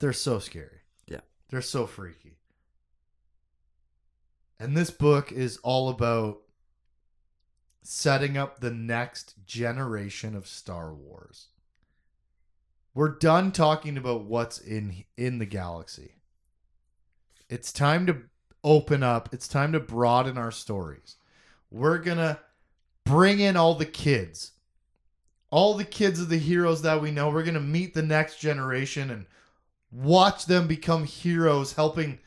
They're 0.00 0.12
so 0.12 0.38
scary. 0.38 0.80
Yeah. 1.06 1.20
They're 1.50 1.62
so 1.62 1.86
freaky. 1.86 2.38
And 4.58 4.76
this 4.76 4.90
book 4.90 5.30
is 5.30 5.58
all 5.58 5.88
about 5.88 6.40
setting 7.82 8.36
up 8.36 8.60
the 8.60 8.70
next 8.70 9.34
generation 9.46 10.34
of 10.34 10.46
Star 10.46 10.92
Wars. 10.92 11.48
We're 12.94 13.16
done 13.16 13.52
talking 13.52 13.96
about 13.96 14.24
what's 14.24 14.58
in 14.58 15.04
in 15.16 15.38
the 15.38 15.46
galaxy. 15.46 16.16
It's 17.48 17.72
time 17.72 18.06
to 18.06 18.22
open 18.64 19.02
up. 19.02 19.28
It's 19.32 19.48
time 19.48 19.72
to 19.72 19.80
broaden 19.80 20.36
our 20.36 20.50
stories. 20.50 21.16
We're 21.70 21.98
going 21.98 22.18
to 22.18 22.38
bring 23.04 23.40
in 23.40 23.56
all 23.56 23.74
the 23.74 23.86
kids. 23.86 24.52
All 25.50 25.74
the 25.74 25.84
kids 25.84 26.20
of 26.20 26.28
the 26.28 26.38
heroes 26.38 26.82
that 26.82 27.00
we 27.00 27.10
know. 27.10 27.30
We're 27.30 27.42
going 27.42 27.54
to 27.54 27.60
meet 27.60 27.94
the 27.94 28.02
next 28.02 28.38
generation 28.38 29.10
and 29.10 29.26
watch 29.90 30.46
them 30.46 30.66
become 30.66 31.04
heroes 31.04 31.72
helping 31.74 32.18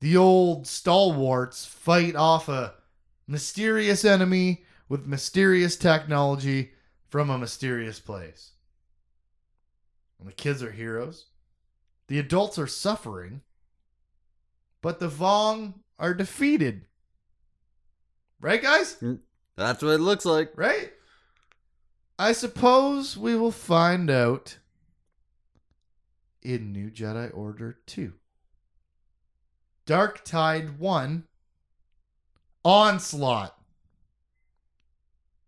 the 0.00 0.16
old 0.16 0.66
stalwarts 0.66 1.64
fight 1.64 2.16
off 2.16 2.48
a 2.48 2.74
mysterious 3.26 4.04
enemy 4.04 4.64
with 4.88 5.06
mysterious 5.06 5.76
technology 5.76 6.72
from 7.08 7.30
a 7.30 7.38
mysterious 7.38 8.00
place. 8.00 8.52
And 10.18 10.28
the 10.28 10.32
kids 10.32 10.62
are 10.62 10.72
heroes. 10.72 11.26
The 12.08 12.18
adults 12.18 12.58
are 12.58 12.66
suffering. 12.66 13.42
But 14.82 14.98
the 14.98 15.08
Vong 15.08 15.74
are 15.98 16.14
defeated. 16.14 16.86
Right, 18.40 18.60
guys? 18.60 18.96
Mm, 19.00 19.20
that's 19.56 19.82
what 19.82 19.92
it 19.92 20.00
looks 20.00 20.24
like. 20.24 20.52
Right? 20.56 20.92
I 22.18 22.32
suppose 22.32 23.16
we 23.16 23.36
will 23.36 23.52
find 23.52 24.10
out 24.10 24.58
in 26.42 26.72
New 26.72 26.90
Jedi 26.90 27.30
Order 27.36 27.78
2. 27.86 28.12
Dark 29.86 30.24
Tide 30.24 30.78
1 30.78 31.24
Onslaught 32.64 33.58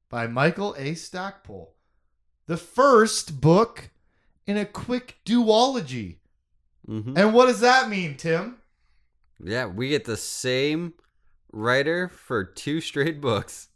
by 0.08 0.26
Michael 0.26 0.74
A. 0.78 0.94
Stackpole. 0.94 1.74
The 2.46 2.56
first 2.56 3.40
book 3.40 3.90
in 4.46 4.56
a 4.56 4.64
quick 4.64 5.16
duology. 5.24 6.16
Mm-hmm. 6.88 7.16
And 7.16 7.32
what 7.32 7.46
does 7.46 7.60
that 7.60 7.88
mean, 7.88 8.16
Tim? 8.16 8.58
Yeah, 9.42 9.66
we 9.66 9.90
get 9.90 10.04
the 10.04 10.16
same 10.16 10.94
writer 11.52 12.08
for 12.08 12.44
two 12.44 12.80
straight 12.80 13.20
books. 13.20 13.68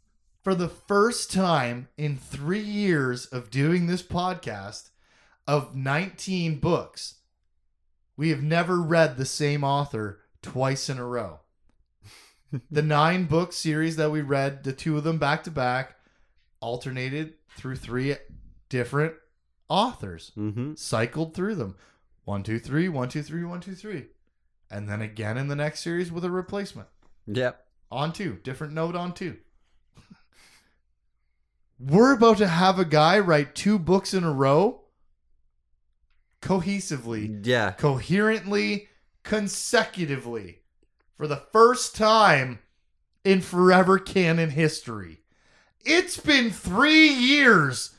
For 0.43 0.55
the 0.55 0.69
first 0.69 1.31
time 1.31 1.87
in 1.97 2.17
three 2.17 2.59
years 2.59 3.25
of 3.25 3.49
doing 3.49 3.87
this 3.87 4.03
podcast 4.03 4.89
of 5.47 5.75
19 5.75 6.59
books, 6.59 7.15
we 8.17 8.29
have 8.29 8.43
never 8.43 8.81
read 8.81 9.17
the 9.17 9.25
same 9.25 9.63
author 9.63 10.19
twice 10.41 10.89
in 10.89 10.97
a 10.97 11.05
row. 11.05 11.39
the 12.71 12.81
nine 12.81 13.25
book 13.25 13.53
series 13.53 13.95
that 13.95 14.11
we 14.11 14.21
read, 14.21 14.63
the 14.63 14.73
two 14.73 14.97
of 14.97 15.03
them 15.03 15.17
back 15.17 15.43
to 15.43 15.51
back, 15.51 15.95
alternated 16.59 17.33
through 17.57 17.75
three 17.77 18.15
different 18.69 19.13
authors, 19.69 20.31
Mm-hmm. 20.37 20.73
cycled 20.75 21.33
through 21.33 21.55
them. 21.55 21.75
One, 22.25 22.43
two, 22.43 22.59
three, 22.59 22.89
one, 22.89 23.09
two, 23.09 23.23
three, 23.23 23.43
one, 23.43 23.59
two, 23.61 23.75
three. 23.75 24.07
And 24.69 24.87
then 24.87 25.01
again 25.01 25.37
in 25.37 25.47
the 25.47 25.55
next 25.55 25.79
series 25.79 26.11
with 26.11 26.23
a 26.23 26.29
replacement. 26.29 26.87
Yep. 27.27 27.65
On 27.91 28.13
two, 28.13 28.39
different 28.43 28.73
note 28.73 28.95
on 28.95 29.13
two. 29.13 29.37
We're 31.79 32.13
about 32.13 32.37
to 32.37 32.47
have 32.47 32.77
a 32.77 32.85
guy 32.85 33.19
write 33.19 33.55
two 33.55 33.79
books 33.79 34.13
in 34.13 34.23
a 34.23 34.31
row 34.31 34.81
cohesively, 36.41 37.45
Yeah. 37.45 37.71
coherently, 37.71 38.87
consecutively 39.23 40.59
for 41.17 41.27
the 41.27 41.43
first 41.51 41.95
time 41.95 42.59
in 43.23 43.41
forever 43.41 43.99
canon 43.99 44.49
history. 44.51 45.21
It's 45.85 46.17
been 46.17 46.51
three 46.51 47.07
years. 47.09 47.95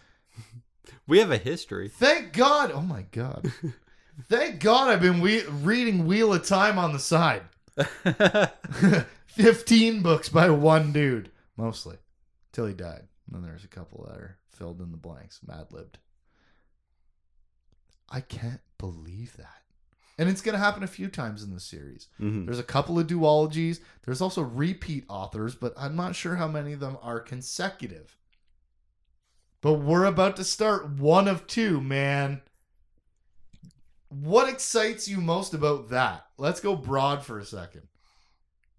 We 1.07 1.19
have 1.19 1.31
a 1.31 1.39
history. 1.39 1.89
Thank 1.89 2.33
God. 2.33 2.71
Oh 2.73 2.81
my 2.83 3.03
God. 3.11 3.53
Thank 4.29 4.61
God 4.61 4.89
I've 4.91 5.01
been 5.01 5.21
we- 5.21 5.45
reading 5.47 6.07
Wheel 6.07 6.33
of 6.35 6.47
Time 6.47 6.79
on 6.79 6.93
the 6.93 6.99
side. 6.99 7.43
15 9.27 10.03
books 10.03 10.29
by 10.29 10.51
one 10.51 10.93
dude, 10.93 11.31
mostly, 11.57 11.97
till 12.53 12.67
he 12.67 12.75
died. 12.75 13.05
And 13.27 13.35
then 13.35 13.43
there's 13.43 13.65
a 13.65 13.69
couple 13.69 14.07
that 14.09 14.17
are 14.19 14.37
filled 14.51 14.81
in 14.81 14.91
the 14.91 14.97
blanks, 14.97 15.41
mad 15.47 15.67
libbed. 15.71 15.99
I 18.11 18.21
can't 18.21 18.61
believe 18.79 19.37
that. 19.37 19.63
And 20.19 20.29
it's 20.29 20.43
going 20.43 20.53
to 20.53 20.59
happen 20.59 20.83
a 20.83 20.87
few 20.89 21.09
times 21.09 21.43
in 21.43 21.55
the 21.55 21.61
series. 21.61 22.09
Mhm. 22.21 22.45
There's 22.45 22.59
a 22.59 22.63
couple 22.65 22.99
of 22.99 23.07
duologies. 23.07 23.81
There's 24.03 24.21
also 24.21 24.43
repeat 24.43 25.05
authors, 25.09 25.55
but 25.55 25.73
I'm 25.79 25.97
not 25.97 26.15
sure 26.15 26.37
how 26.37 26.49
many 26.49 26.73
of 26.73 26.81
them 26.81 26.99
are 27.01 27.21
consecutive. 27.21 28.17
But 29.63 29.75
we're 29.75 30.05
about 30.05 30.37
to 30.37 30.45
start 30.45 30.89
one 30.91 31.29
of 31.29 31.47
two, 31.47 31.81
man. 31.81 32.43
What 34.09 34.49
excites 34.49 35.07
you 35.09 35.19
most 35.21 35.55
about 35.55 35.89
that? 35.91 36.27
Let's 36.37 36.61
go 36.61 36.75
broad 36.75 37.25
for 37.25 37.39
a 37.39 37.45
second. 37.45 37.83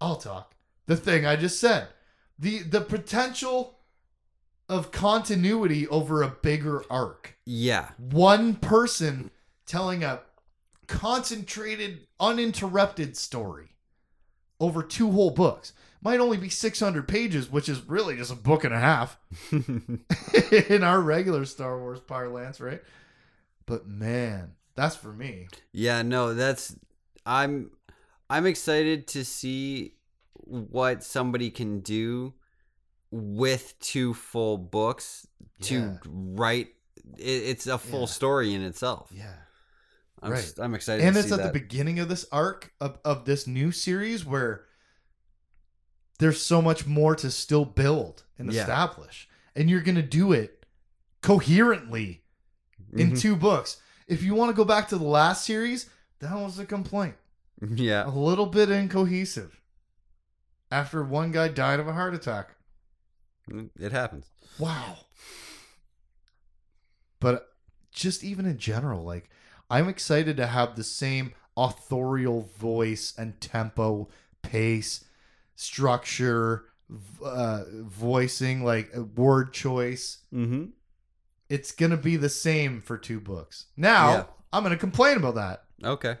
I'll 0.00 0.16
talk. 0.16 0.54
The 0.86 0.96
thing 0.96 1.24
I 1.24 1.36
just 1.36 1.58
said. 1.58 1.88
The 2.38 2.58
the 2.60 2.80
potential 2.80 3.78
of 4.72 4.90
continuity 4.90 5.86
over 5.88 6.22
a 6.22 6.28
bigger 6.28 6.84
arc 6.90 7.36
Yeah. 7.44 7.90
one 7.98 8.56
person 8.56 9.30
telling 9.66 10.02
a 10.04 10.20
concentrated, 10.86 12.06
uninterrupted 12.20 13.16
story 13.16 13.70
over 14.60 14.82
two 14.82 15.10
whole 15.10 15.30
books. 15.30 15.72
Might 16.04 16.18
only 16.20 16.36
be 16.36 16.48
600 16.48 17.06
pages, 17.06 17.50
which 17.50 17.68
is 17.68 17.80
really 17.88 18.16
just 18.16 18.32
a 18.32 18.36
book 18.36 18.64
and 18.64 18.74
a 18.74 18.80
half 18.80 19.18
in 20.68 20.82
our 20.82 21.00
regular 21.00 21.44
Star 21.44 21.78
Wars 21.78 22.00
parlance, 22.00 22.60
right? 22.60 22.82
But 23.66 23.86
man, 23.86 24.52
that's 24.74 24.96
for 24.96 25.12
me. 25.12 25.46
yeah, 25.72 26.02
no, 26.02 26.34
that's 26.34 26.74
I'm 27.24 27.70
I'm 28.28 28.46
excited 28.46 29.06
to 29.08 29.24
see 29.24 29.94
what 30.34 31.04
somebody 31.04 31.50
can 31.50 31.80
do 31.80 32.34
with 33.12 33.78
two 33.78 34.14
full 34.14 34.56
books 34.58 35.26
to 35.60 35.74
Yeah. 35.78 35.96
write 36.06 36.68
it, 37.18 37.22
it's 37.24 37.66
a 37.66 37.76
full 37.78 38.00
Yeah. 38.00 38.06
story 38.06 38.54
in 38.54 38.62
itself. 38.62 39.10
Yeah. 39.14 39.34
I'm, 40.22 40.32
Right. 40.32 40.52
I'm 40.58 40.74
excited 40.74 41.04
And 41.04 41.16
it's 41.16 41.30
at 41.30 41.38
that. 41.38 41.52
the 41.52 41.58
beginning 41.60 41.98
of 42.00 42.08
this 42.08 42.24
arc 42.32 42.72
of, 42.80 42.98
of 43.04 43.24
this 43.26 43.46
new 43.46 43.70
series 43.70 44.24
where 44.24 44.64
there's 46.20 46.40
so 46.40 46.62
much 46.62 46.86
more 46.86 47.14
to 47.16 47.30
still 47.30 47.64
build 47.64 48.22
and 48.38 48.50
Yeah. 48.52 48.62
establish. 48.62 49.28
And 49.54 49.68
you're 49.68 49.80
going 49.82 49.96
to 49.96 50.02
do 50.02 50.32
it 50.32 50.64
coherently 51.20 52.24
in 52.92 53.12
Mhm. 53.12 53.20
two 53.20 53.36
books. 53.36 53.78
If 54.06 54.22
you 54.22 54.34
want 54.34 54.50
to 54.50 54.54
go 54.56 54.64
back 54.64 54.88
to 54.88 54.96
the 54.98 55.04
last 55.04 55.44
series, 55.44 55.90
that 56.20 56.34
was 56.34 56.58
a 56.58 56.64
complaint. 56.64 57.16
yeah. 57.60 58.06
A 58.06 58.10
little 58.10 58.46
bit 58.46 58.70
incohesive. 58.70 59.60
After 60.70 61.02
one 61.04 61.32
guy 61.32 61.48
died 61.48 61.80
of 61.80 61.88
a 61.88 61.92
heart 61.92 62.14
attack. 62.14 62.54
It 63.48 63.92
happens. 63.92 64.30
Wow. 64.58 64.98
But 67.20 67.48
just 67.90 68.24
even 68.24 68.46
in 68.46 68.58
general, 68.58 69.04
like 69.04 69.28
I'm 69.70 69.88
excited 69.88 70.36
to 70.36 70.46
have 70.46 70.76
the 70.76 70.84
same 70.84 71.32
authorial 71.56 72.42
voice 72.58 73.14
and 73.16 73.40
tempo, 73.40 74.08
pace, 74.42 75.04
structure, 75.54 76.64
uh, 77.24 77.62
voicing, 77.82 78.64
like 78.64 78.90
uh, 78.96 79.04
word 79.04 79.52
choice. 79.52 80.18
Mm-hmm. 80.32 80.66
It's 81.48 81.72
gonna 81.72 81.96
be 81.96 82.16
the 82.16 82.28
same 82.28 82.80
for 82.80 82.96
two 82.98 83.20
books. 83.20 83.66
Now 83.76 84.10
Yeah. 84.12 84.24
I'm 84.52 84.62
gonna 84.62 84.76
complain 84.76 85.16
about 85.16 85.34
that. 85.36 85.64
Okay. 85.84 86.16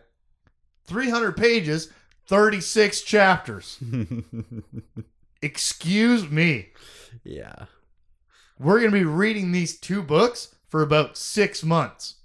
300 0.86 1.36
pages, 1.36 1.90
36 2.26 3.02
chapters. 3.02 3.78
Excuse 5.42 6.28
me. 6.30 6.68
Yeah. 7.24 7.66
We're 8.58 8.78
going 8.80 8.90
to 8.92 8.98
be 8.98 9.04
reading 9.04 9.52
these 9.52 9.78
two 9.78 10.02
books 10.02 10.54
for 10.68 10.82
about 10.82 11.16
six 11.16 11.62
months. 11.64 12.16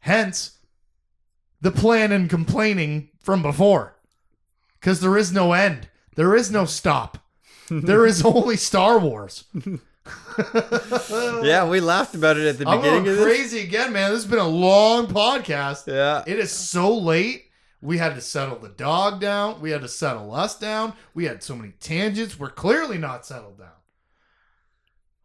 Hence, 0.00 0.58
the 1.60 1.70
plan 1.70 2.12
and 2.12 2.28
complaining 2.30 3.10
from 3.20 3.42
before. 3.42 3.96
Because 4.80 5.00
there 5.00 5.16
is 5.16 5.32
no 5.32 5.52
end, 5.52 5.88
there 6.14 6.34
is 6.36 6.50
no 6.50 6.64
stop. 6.64 7.18
There 7.70 8.06
is 8.06 8.22
only 8.24 8.56
Star 8.56 8.98
Wars. 8.98 9.44
Yeah, 11.42 11.68
we 11.68 11.80
laughed 11.80 12.14
about 12.14 12.36
it 12.36 12.46
at 12.46 12.58
the 12.58 12.68
I'm 12.68 12.78
beginning 12.78 13.04
going 13.04 13.18
of 13.18 13.24
this. 13.24 13.24
crazy 13.24 13.60
again, 13.60 13.92
man. 13.92 14.12
This 14.12 14.22
has 14.22 14.30
been 14.30 14.38
a 14.38 14.46
long 14.46 15.06
podcast. 15.08 15.86
Yeah. 15.88 16.22
It 16.26 16.38
is 16.38 16.52
so 16.52 16.96
late. 16.96 17.45
We 17.86 17.98
had 17.98 18.16
to 18.16 18.20
settle 18.20 18.58
the 18.58 18.68
dog 18.68 19.20
down. 19.20 19.60
We 19.60 19.70
had 19.70 19.82
to 19.82 19.88
settle 19.88 20.34
us 20.34 20.58
down. 20.58 20.94
We 21.14 21.26
had 21.26 21.40
so 21.40 21.54
many 21.54 21.72
tangents. 21.78 22.36
We're 22.36 22.50
clearly 22.50 22.98
not 22.98 23.24
settled 23.24 23.58
down. 23.58 23.68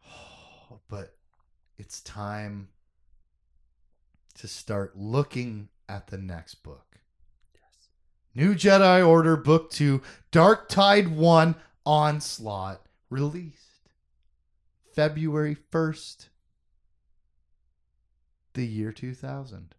But 0.87 1.15
it's 1.79 2.01
time 2.01 2.67
to 4.35 4.47
start 4.47 4.95
looking 4.95 5.69
at 5.89 6.07
the 6.07 6.19
next 6.19 6.55
book. 6.55 6.99
Yes. 7.55 7.89
New 8.35 8.53
Jedi 8.53 9.07
Order 9.07 9.37
Book 9.37 9.71
2, 9.71 9.99
Dark 10.29 10.69
Tide 10.69 11.07
1 11.07 11.55
Onslaught, 11.83 12.85
released 13.09 13.89
February 14.93 15.57
1st, 15.71 16.27
the 18.53 18.67
year 18.67 18.91
2000. 18.91 19.73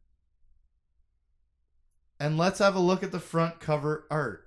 And 2.22 2.38
let's 2.38 2.60
have 2.60 2.76
a 2.76 2.78
look 2.78 3.02
at 3.02 3.10
the 3.10 3.18
front 3.18 3.58
cover 3.58 4.06
art. 4.08 4.46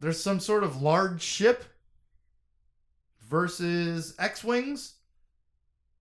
There's 0.00 0.20
some 0.20 0.40
sort 0.40 0.64
of 0.64 0.82
large 0.82 1.22
ship 1.22 1.62
versus 3.28 4.16
X 4.18 4.42
Wings. 4.42 4.94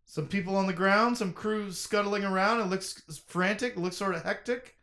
Some 0.06 0.26
people 0.26 0.56
on 0.56 0.66
the 0.66 0.74
ground, 0.74 1.20
some 1.20 1.34
crew 1.34 1.72
scuttling 1.72 2.24
around. 2.24 2.60
It 2.60 2.66
looks 2.66 3.04
frantic, 3.28 3.74
it 3.74 3.80
looks 3.80 3.98
sort 3.98 4.16
of 4.16 4.24
hectic. 4.24 4.78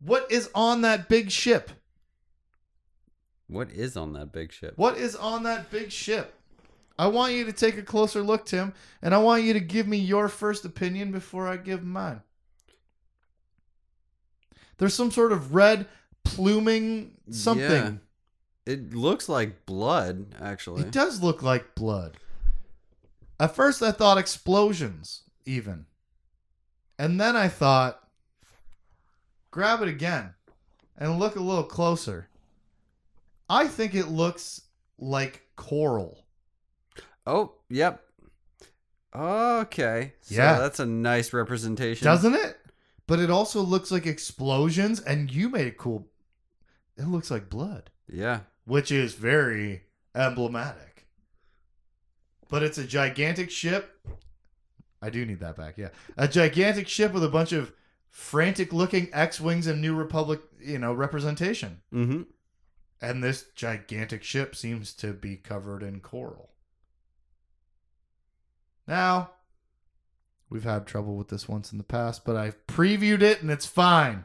What 0.00 0.26
is 0.32 0.50
on 0.52 0.80
that 0.80 1.08
big 1.08 1.30
ship? 1.30 1.70
What 3.46 3.70
is 3.70 3.96
on 3.96 4.12
that 4.14 4.32
big 4.32 4.50
ship? 4.50 4.72
What 4.74 4.96
is 4.96 5.14
on 5.14 5.44
that 5.44 5.70
big 5.70 5.92
ship? 5.92 6.34
I 6.98 7.06
want 7.06 7.32
you 7.32 7.44
to 7.44 7.52
take 7.52 7.78
a 7.78 7.82
closer 7.82 8.22
look, 8.22 8.44
Tim, 8.44 8.74
and 9.02 9.14
I 9.14 9.18
want 9.18 9.44
you 9.44 9.52
to 9.52 9.60
give 9.60 9.86
me 9.86 9.98
your 9.98 10.28
first 10.28 10.64
opinion 10.64 11.12
before 11.12 11.46
I 11.46 11.58
give 11.58 11.84
mine. 11.84 12.22
There's 14.78 14.94
some 14.94 15.10
sort 15.10 15.32
of 15.32 15.54
red 15.54 15.86
pluming 16.24 17.12
something. 17.30 18.00
Yeah. 18.66 18.72
It 18.72 18.94
looks 18.94 19.28
like 19.28 19.66
blood, 19.66 20.34
actually. 20.40 20.82
It 20.82 20.90
does 20.90 21.22
look 21.22 21.42
like 21.42 21.74
blood. 21.74 22.16
At 23.40 23.54
first, 23.54 23.82
I 23.82 23.92
thought 23.92 24.18
explosions, 24.18 25.22
even. 25.46 25.86
And 26.98 27.20
then 27.20 27.36
I 27.36 27.48
thought, 27.48 28.00
grab 29.50 29.80
it 29.82 29.88
again 29.88 30.34
and 30.96 31.18
look 31.18 31.36
a 31.36 31.40
little 31.40 31.64
closer. 31.64 32.28
I 33.48 33.68
think 33.68 33.94
it 33.94 34.08
looks 34.08 34.62
like 34.98 35.42
coral. 35.56 36.26
Oh, 37.26 37.54
yep. 37.70 38.02
Okay. 39.14 40.12
So 40.20 40.34
Yeah. 40.34 40.58
that's 40.58 40.80
a 40.80 40.86
nice 40.86 41.32
representation. 41.32 42.04
Doesn't 42.04 42.34
it? 42.34 42.57
But 43.08 43.18
it 43.18 43.30
also 43.30 43.62
looks 43.62 43.90
like 43.90 44.06
explosions, 44.06 45.00
and 45.00 45.32
you 45.32 45.48
made 45.48 45.66
it 45.66 45.78
cool. 45.78 46.06
It 46.96 47.06
looks 47.08 47.30
like 47.30 47.48
blood, 47.50 47.90
Yeah. 48.06 48.40
which 48.64 48.92
is 48.92 49.14
very 49.14 49.84
emblematic. 50.14 51.08
But 52.48 52.62
it's 52.62 52.76
a 52.78 52.84
gigantic 52.86 53.50
ship. 53.50 54.06
I 55.00 55.08
do 55.10 55.24
need 55.24 55.40
that 55.40 55.56
back, 55.56 55.78
yeah. 55.78 55.88
A 56.18 56.28
gigantic 56.28 56.86
ship 56.86 57.12
with 57.14 57.24
a 57.24 57.28
bunch 57.30 57.52
of 57.52 57.72
frantic 58.10 58.72
looking 58.74 59.08
X 59.12 59.40
Wings 59.40 59.66
and 59.66 59.80
New 59.80 59.94
Republic, 59.94 60.40
you 60.60 60.78
know, 60.78 60.92
representation. 60.92 61.80
Mm-hmm. 61.92 62.22
And 63.00 63.24
this 63.24 63.46
gigantic 63.54 64.22
ship 64.22 64.54
seems 64.54 64.92
to 64.94 65.14
be 65.14 65.36
covered 65.36 65.82
in 65.82 66.00
coral. 66.00 66.50
Now, 68.86 69.30
we've 70.50 70.64
had 70.64 70.86
trouble 70.86 71.16
with 71.16 71.28
this 71.28 71.48
once 71.48 71.72
in 71.72 71.78
the 71.78 71.84
past, 71.84 72.24
but 72.24 72.36
I've 72.36 72.66
previewed 72.66 73.22
it 73.22 73.42
and 73.42 73.50
it's 73.50 73.66
fine. 73.66 74.24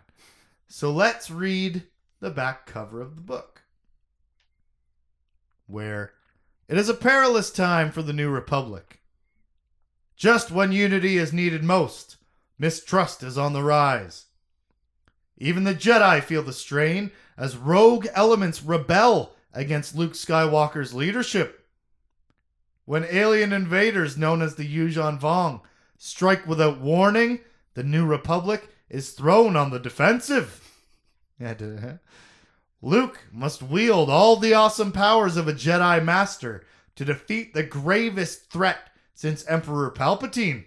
So 0.68 0.92
let's 0.92 1.30
read 1.30 1.84
the 2.20 2.32
back 2.32 2.66
cover 2.66 3.02
of 3.02 3.16
the 3.16 3.22
book. 3.22 3.64
Where 5.68 6.14
it 6.68 6.78
is 6.78 6.90
a 6.90 6.94
perilous 6.94 7.52
time 7.52 7.92
for 7.92 8.02
the 8.02 8.14
New 8.14 8.30
Republic. 8.30 9.02
Just 10.16 10.52
when 10.52 10.72
unity 10.72 11.18
is 11.18 11.34
needed 11.34 11.64
most, 11.64 12.18
mistrust 12.58 13.24
is 13.24 13.38
on 13.38 13.54
the 13.54 13.64
rise. 13.64 14.26
Even 15.38 15.64
the 15.64 15.76
Jedi 15.76 16.24
feel 16.24 16.44
the 16.44 16.54
strain 16.54 17.12
as 17.38 17.58
rogue 17.58 18.08
elements 18.14 18.64
rebel 18.64 19.36
against 19.54 19.96
Luke 19.96 20.14
Skywalker's 20.14 20.94
leadership. 20.94 21.68
When 22.86 23.06
alien 23.06 23.54
invaders 23.54 24.18
known 24.18 24.42
as 24.42 24.56
the 24.56 24.68
Yuuzhan 24.68 25.20
Vong 25.20 25.62
strike 26.04 26.46
without 26.46 26.82
warning, 26.82 27.40
the 27.76 27.84
New 27.84 28.06
Republic 28.06 28.68
is 28.90 29.12
thrown 29.12 29.56
on 29.56 29.72
the 29.72 29.80
defensive. 29.80 30.70
Did? 31.40 31.62
Uh, 31.62 31.94
Luke 32.82 33.22
must 33.32 33.64
wield 33.64 34.10
all 34.10 34.36
the 34.36 34.54
awesome 34.54 34.92
powers 34.92 35.38
of 35.38 35.48
a 35.48 35.54
Jedi 35.54 36.04
Master 36.04 36.66
to 36.98 37.06
defeat 37.06 37.54
the 37.54 37.64
gravest 37.64 38.52
threat 38.52 38.80
since 39.14 39.48
Emperor 39.48 39.90
Palpatine. 39.92 40.66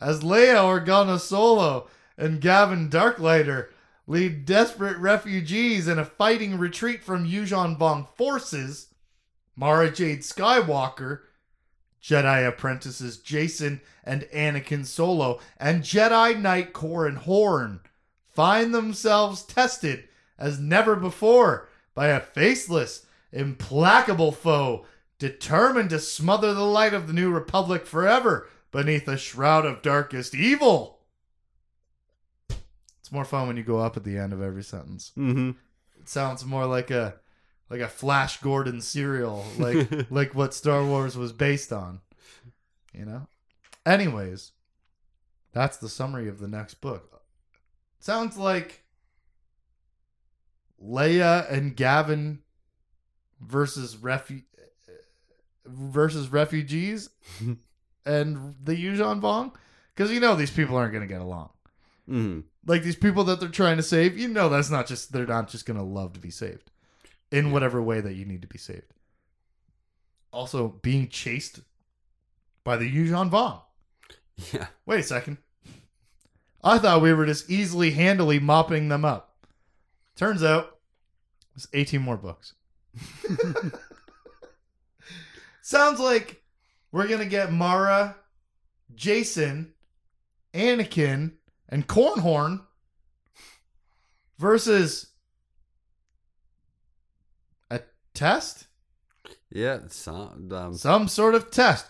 As 0.00 0.24
Leia 0.24 0.56
Organa 0.56 1.20
Solo 1.20 1.88
and 2.18 2.40
Gavin 2.40 2.90
Darklighter 2.90 3.68
lead 4.08 4.44
desperate 4.44 4.98
refugees 4.98 5.86
in 5.86 6.00
a 6.00 6.04
fighting 6.04 6.58
retreat 6.58 7.04
from 7.04 7.24
Yuuzhan 7.28 7.78
Vong 7.78 8.08
forces, 8.16 8.88
Mara 9.54 9.92
Jade 9.92 10.22
Skywalker, 10.22 11.20
Jedi 12.04 12.46
apprentices 12.46 13.16
Jacen 13.16 13.80
and 14.04 14.22
Anakin 14.24 14.84
Solo, 14.84 15.40
and 15.58 15.82
Jedi 15.82 16.38
Knight 16.38 16.74
Corran 16.74 17.16
Horn 17.16 17.80
find 18.26 18.74
themselves 18.74 19.42
tested 19.42 20.04
as 20.38 20.60
never 20.60 20.96
before 20.96 21.68
by 21.94 22.08
a 22.08 22.20
faceless, 22.20 23.06
implacable 23.32 24.32
foe 24.32 24.84
determined 25.18 25.90
to 25.90 25.98
smother 25.98 26.52
the 26.52 26.66
light 26.66 26.92
of 26.92 27.06
the 27.06 27.14
New 27.14 27.32
Republic 27.32 27.86
forever 27.86 28.48
beneath 28.70 29.08
a 29.08 29.16
shroud 29.16 29.64
of 29.64 29.80
darkest 29.80 30.34
evil. 30.34 30.98
It's 33.00 33.12
more 33.12 33.24
fun 33.24 33.46
when 33.46 33.56
you 33.56 33.62
go 33.62 33.78
up 33.78 33.96
at 33.96 34.04
the 34.04 34.18
end 34.18 34.34
of 34.34 34.42
every 34.42 34.62
sentence. 34.62 35.12
Mm-hmm. 35.16 35.50
It 36.00 36.08
sounds 36.08 36.44
more 36.44 36.66
like 36.66 36.90
a 36.90 37.14
like 37.74 37.82
a 37.82 37.88
Flash 37.88 38.40
Gordon 38.40 38.80
serial, 38.80 39.44
like 39.58 39.88
like 40.10 40.32
what 40.32 40.54
Star 40.54 40.84
Wars 40.84 41.16
was 41.16 41.32
based 41.32 41.72
on. 41.72 42.00
You 42.92 43.04
know? 43.04 43.26
Anyways, 43.84 44.52
that's 45.52 45.78
the 45.78 45.88
summary 45.88 46.28
of 46.28 46.38
the 46.38 46.46
next 46.46 46.74
book. 46.74 47.22
Sounds 47.98 48.38
like 48.38 48.84
Leia 50.80 51.50
and 51.50 51.74
Gavin 51.74 52.42
versus 53.40 53.96
refu- 53.96 54.44
versus 55.66 56.28
refugees 56.28 57.10
and 58.06 58.54
the 58.62 58.76
Yuuzhan 58.76 59.20
Vong 59.20 59.52
because 59.96 60.12
you 60.12 60.20
know 60.20 60.36
these 60.36 60.52
people 60.52 60.76
aren't 60.76 60.92
going 60.92 61.06
to 61.06 61.12
get 61.12 61.20
along. 61.20 61.50
Mm-hmm. 62.08 62.40
Like 62.66 62.84
these 62.84 62.94
people 62.94 63.24
that 63.24 63.40
they're 63.40 63.48
trying 63.48 63.78
to 63.78 63.82
save, 63.82 64.16
you 64.16 64.28
know 64.28 64.48
that's 64.48 64.70
not 64.70 64.86
just 64.86 65.10
they're 65.10 65.26
not 65.26 65.48
just 65.48 65.66
going 65.66 65.76
to 65.76 65.84
love 65.84 66.12
to 66.12 66.20
be 66.20 66.30
saved 66.30 66.70
in 67.34 67.50
whatever 67.50 67.82
way 67.82 68.00
that 68.00 68.14
you 68.14 68.24
need 68.24 68.42
to 68.42 68.48
be 68.48 68.58
saved. 68.58 68.94
Also, 70.32 70.68
being 70.82 71.08
chased 71.08 71.60
by 72.62 72.76
the 72.76 72.90
Yuuzhan 72.90 73.28
Vong. 73.30 73.60
Yeah. 74.52 74.68
Wait 74.86 75.00
a 75.00 75.02
second. 75.02 75.38
I 76.62 76.78
thought 76.78 77.02
we 77.02 77.12
were 77.12 77.26
just 77.26 77.50
easily, 77.50 77.90
handily 77.90 78.38
mopping 78.38 78.88
them 78.88 79.04
up. 79.04 79.36
Turns 80.16 80.42
out, 80.42 80.78
it's 81.56 81.66
18 81.72 82.00
more 82.00 82.16
books. 82.16 82.54
Sounds 85.62 85.98
like 85.98 86.42
we're 86.92 87.08
going 87.08 87.20
to 87.20 87.26
get 87.26 87.52
Mara, 87.52 88.16
Jacen, 88.94 89.70
Anakin, 90.52 91.32
and 91.68 91.86
Cornhorn 91.86 92.60
versus 94.38 95.08
a 97.70 97.80
test? 98.14 98.66
Yeah. 99.50 99.80
Some, 99.88 100.50
um, 100.52 100.74
Some 100.74 101.08
sort 101.08 101.34
of 101.34 101.50
test. 101.50 101.86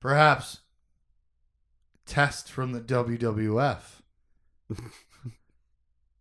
Perhaps 0.00 0.60
test 2.06 2.50
from 2.50 2.72
the 2.72 2.80
WWF. 2.80 3.80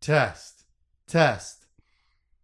test. 0.01 0.63
Test. 1.07 1.65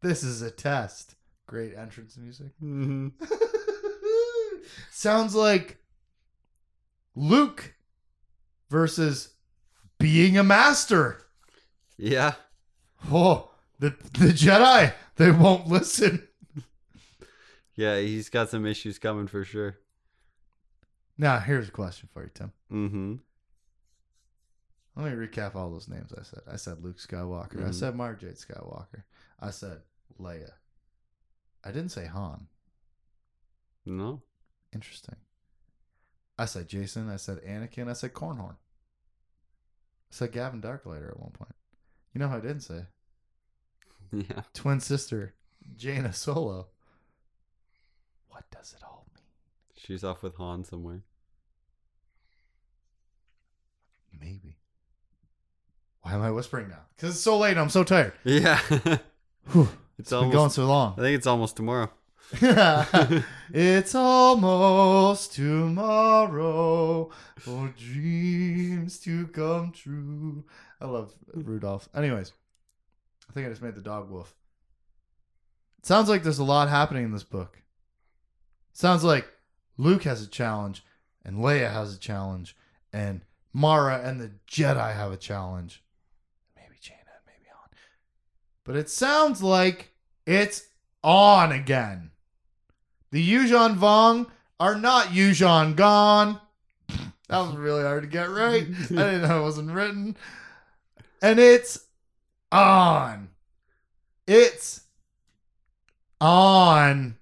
This 0.01 0.23
is 0.23 0.41
a 0.41 0.51
test. 0.51 1.15
Great 1.47 1.75
entrance 1.75 2.17
music. 2.17 2.47
Mhm. 2.61 3.11
Sounds 4.91 5.35
like 5.35 5.77
Luke 7.15 7.75
versus 8.69 9.29
being 9.99 10.37
a 10.37 10.43
master. 10.43 11.21
Yeah. 11.97 12.33
Oh, 13.11 13.51
the 13.79 13.89
the 14.13 14.29
Jedi, 14.33 14.93
they 15.17 15.31
won't 15.31 15.67
listen. 15.67 16.24
Yeah, 17.75 17.99
he's 17.99 18.29
got 18.29 18.49
some 18.49 18.65
issues 18.65 18.97
coming 18.99 19.27
for 19.27 19.43
sure. 19.43 19.77
Now, 21.17 21.39
here's 21.39 21.67
a 21.69 21.71
question 21.71 22.09
for 22.13 22.23
you, 22.23 22.29
Tim. 22.33 22.51
Mm-hmm. 22.71 23.15
Let 24.95 25.05
me 25.17 25.27
recap 25.27 25.55
all 25.55 25.69
those 25.71 25.89
names 25.89 26.13
I 26.17 26.23
said. 26.23 26.41
I 26.49 26.55
said 26.55 26.81
Luke 26.83 26.97
Skywalker. 26.97 27.59
I 27.65 27.69
Mhm. 27.69 27.73
said 27.73 27.95
Mara 27.95 28.17
Jade 28.17 28.35
Skywalker. 28.35 29.03
I 29.39 29.49
said 29.51 29.81
Leia. 30.19 30.51
I 31.63 31.71
didn't 31.71 31.89
say 31.89 32.05
Han. 32.05 32.47
No. 33.85 34.23
Interesting. 34.73 35.17
I 36.37 36.45
said 36.45 36.69
Jacen. 36.69 37.09
I 37.09 37.17
said 37.17 37.39
Anakin. 37.43 37.89
I 37.89 37.93
said 37.93 38.13
Cornhorn. 38.13 38.55
I 38.55 40.11
said 40.11 40.31
Gavin 40.31 40.61
Darklighter 40.61 41.09
at 41.09 41.19
one 41.19 41.31
point. 41.31 41.55
You 42.13 42.19
know 42.19 42.29
who 42.29 42.37
I 42.37 42.41
didn't 42.41 42.61
say? 42.61 42.85
Yeah. 44.11 44.43
Twin 44.53 44.79
sister 44.79 45.33
Jaina 45.75 46.13
Solo. 46.13 46.67
What 48.49 48.61
does 48.61 48.73
it 48.73 48.83
all 48.83 49.05
mean? 49.15 49.23
She's 49.75 50.03
off 50.03 50.23
with 50.23 50.35
Han 50.35 50.63
somewhere. 50.63 51.01
Maybe. 54.19 54.57
Why 56.01 56.13
am 56.13 56.21
I 56.21 56.31
whispering 56.31 56.69
now? 56.69 56.81
Because 56.95 57.15
it's 57.15 57.23
so 57.23 57.37
late. 57.37 57.51
and 57.51 57.59
I'm 57.59 57.69
so 57.69 57.83
tired. 57.83 58.13
Yeah. 58.23 58.59
Whew. 59.51 59.69
it's 59.97 60.11
It's 60.11 60.21
been 60.21 60.31
going 60.31 60.49
so 60.51 60.65
long. 60.65 60.93
I 60.97 61.01
think 61.01 61.15
it's 61.15 61.27
almost 61.27 61.55
tomorrow. 61.55 61.89
it's 63.53 63.95
almost 63.95 65.33
tomorrow 65.33 67.09
for 67.39 67.73
dreams 67.77 68.99
to 68.99 69.27
come 69.27 69.71
true. 69.71 70.43
I 70.81 70.85
love 70.85 71.13
Rudolph. 71.33 71.87
Anyways, 71.95 72.33
I 73.29 73.33
think 73.33 73.45
I 73.47 73.49
just 73.49 73.61
made 73.61 73.75
the 73.75 73.81
dog 73.81 74.09
wolf. 74.09 74.33
It 75.79 75.85
sounds 75.85 76.09
like 76.09 76.23
there's 76.23 76.39
a 76.39 76.43
lot 76.43 76.69
happening 76.69 77.05
in 77.05 77.11
this 77.11 77.23
book. 77.23 77.61
Sounds 78.75 79.05
like 79.05 79.25
Luke 79.77 80.03
has 80.03 80.21
a 80.21 80.27
challenge, 80.27 80.83
and 81.23 81.37
Leia 81.37 81.71
has 81.71 81.95
a 81.95 81.97
challenge, 81.97 82.57
and 82.91 83.21
Mara 83.53 84.01
and 84.03 84.19
the 84.19 84.31
Jedi 84.51 84.93
have 84.93 85.13
a 85.13 85.17
challenge. 85.17 85.81
Maybe 86.57 86.75
Jaina 86.81 86.99
maybe 87.25 87.49
on. 87.49 87.69
But 88.65 88.75
it 88.75 88.89
sounds 88.89 89.41
like 89.41 89.93
it's 90.25 90.65
on 91.05 91.53
again. 91.53 92.11
The 93.11 93.25
Yuuzhan 93.25 93.77
Vong 93.77 94.29
are 94.59 94.75
not 94.75 95.07
Yuuzhan 95.07 95.75
gone. 95.77 96.41
That 97.27 97.39
was 97.39 97.55
really 97.55 97.81
hard 97.81 98.03
to 98.03 98.07
get 98.07 98.29
right. 98.29 98.67
I 98.67 98.87
didn't 98.87 99.23
know 99.23 99.39
it 99.39 99.43
wasn't 99.43 99.71
written. 99.71 100.15
And 101.23 101.39
it's 101.39 101.79
on. 102.51 103.29
It's 104.27 104.81
on. 106.21 107.17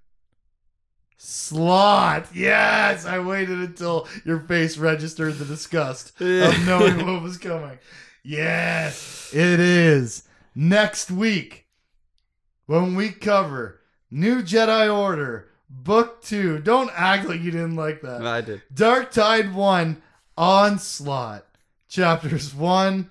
Slot. 1.33 2.27
Yes, 2.33 3.05
I 3.05 3.17
waited 3.17 3.57
until 3.57 4.07
your 4.23 4.39
face 4.41 4.77
registered 4.77 5.39
the 5.39 5.45
disgust 5.45 6.19
of 6.21 6.65
knowing 6.67 7.05
what 7.05 7.23
was 7.23 7.39
coming. 7.39 7.79
Yes, 8.23 9.31
it 9.33 9.59
is. 9.59 10.27
Next 10.53 11.09
week, 11.09 11.65
when 12.67 12.95
we 12.95 13.09
cover 13.09 13.81
New 14.11 14.43
Jedi 14.43 14.95
Order, 14.95 15.49
Book 15.67 16.21
2. 16.21 16.59
Don't 16.59 16.91
act 16.93 17.27
like 17.27 17.41
you 17.41 17.49
didn't 17.49 17.75
like 17.75 18.01
that. 18.01 18.25
I 18.25 18.41
did. 18.41 18.61
Dark 18.71 19.11
Tide 19.11 19.55
1, 19.55 20.01
Onslaught, 20.37 21.45
chapters 21.89 22.53
1 22.53 23.09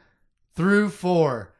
through 0.54 0.90
4. 0.90 1.52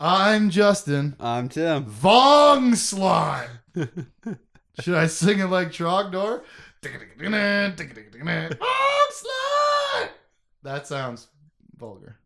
I'm 0.00 0.50
Justin. 0.50 1.14
I'm 1.20 1.48
Tim. 1.48 1.84
Vong 1.84 2.74
Slot. 2.76 3.48
Should 4.80 4.94
I 4.94 5.06
sing 5.06 5.40
it 5.40 5.46
like 5.46 5.68
Trogdor? 5.68 6.42
That 10.62 10.86
sounds 10.86 11.28
vulgar. 11.76 12.18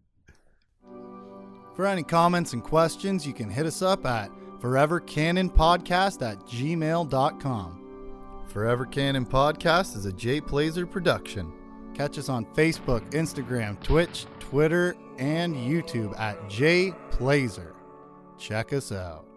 For 1.75 1.87
any 1.87 2.03
comments 2.03 2.53
and 2.53 2.63
questions, 2.63 3.27
you 3.27 3.33
can 3.33 3.49
hit 3.49 3.65
us 3.67 3.81
up 3.81 4.05
at 4.05 4.31
forevercanonpodcast 4.61 6.23
at 6.31 6.39
gmail.com. 6.41 7.79
Forever 8.49 8.85
Canon 8.85 9.25
Podcast 9.25 9.97
is 9.97 10.05
a 10.05 10.13
Jay 10.13 10.41
Plazer 10.41 10.87
production. 10.87 11.51
Catch 11.95 12.19
us 12.19 12.29
on 12.29 12.45
Facebook, 12.55 13.01
Instagram, 13.13 13.83
Twitch, 13.83 14.27
Twitter, 14.41 14.95
and 15.19 15.55
YouTube 15.55 16.19
at 16.19 16.51
Jay 16.51 16.93
Plazer. 17.11 17.75
Check 18.39 18.73
us 18.73 18.93
out. 18.93 19.32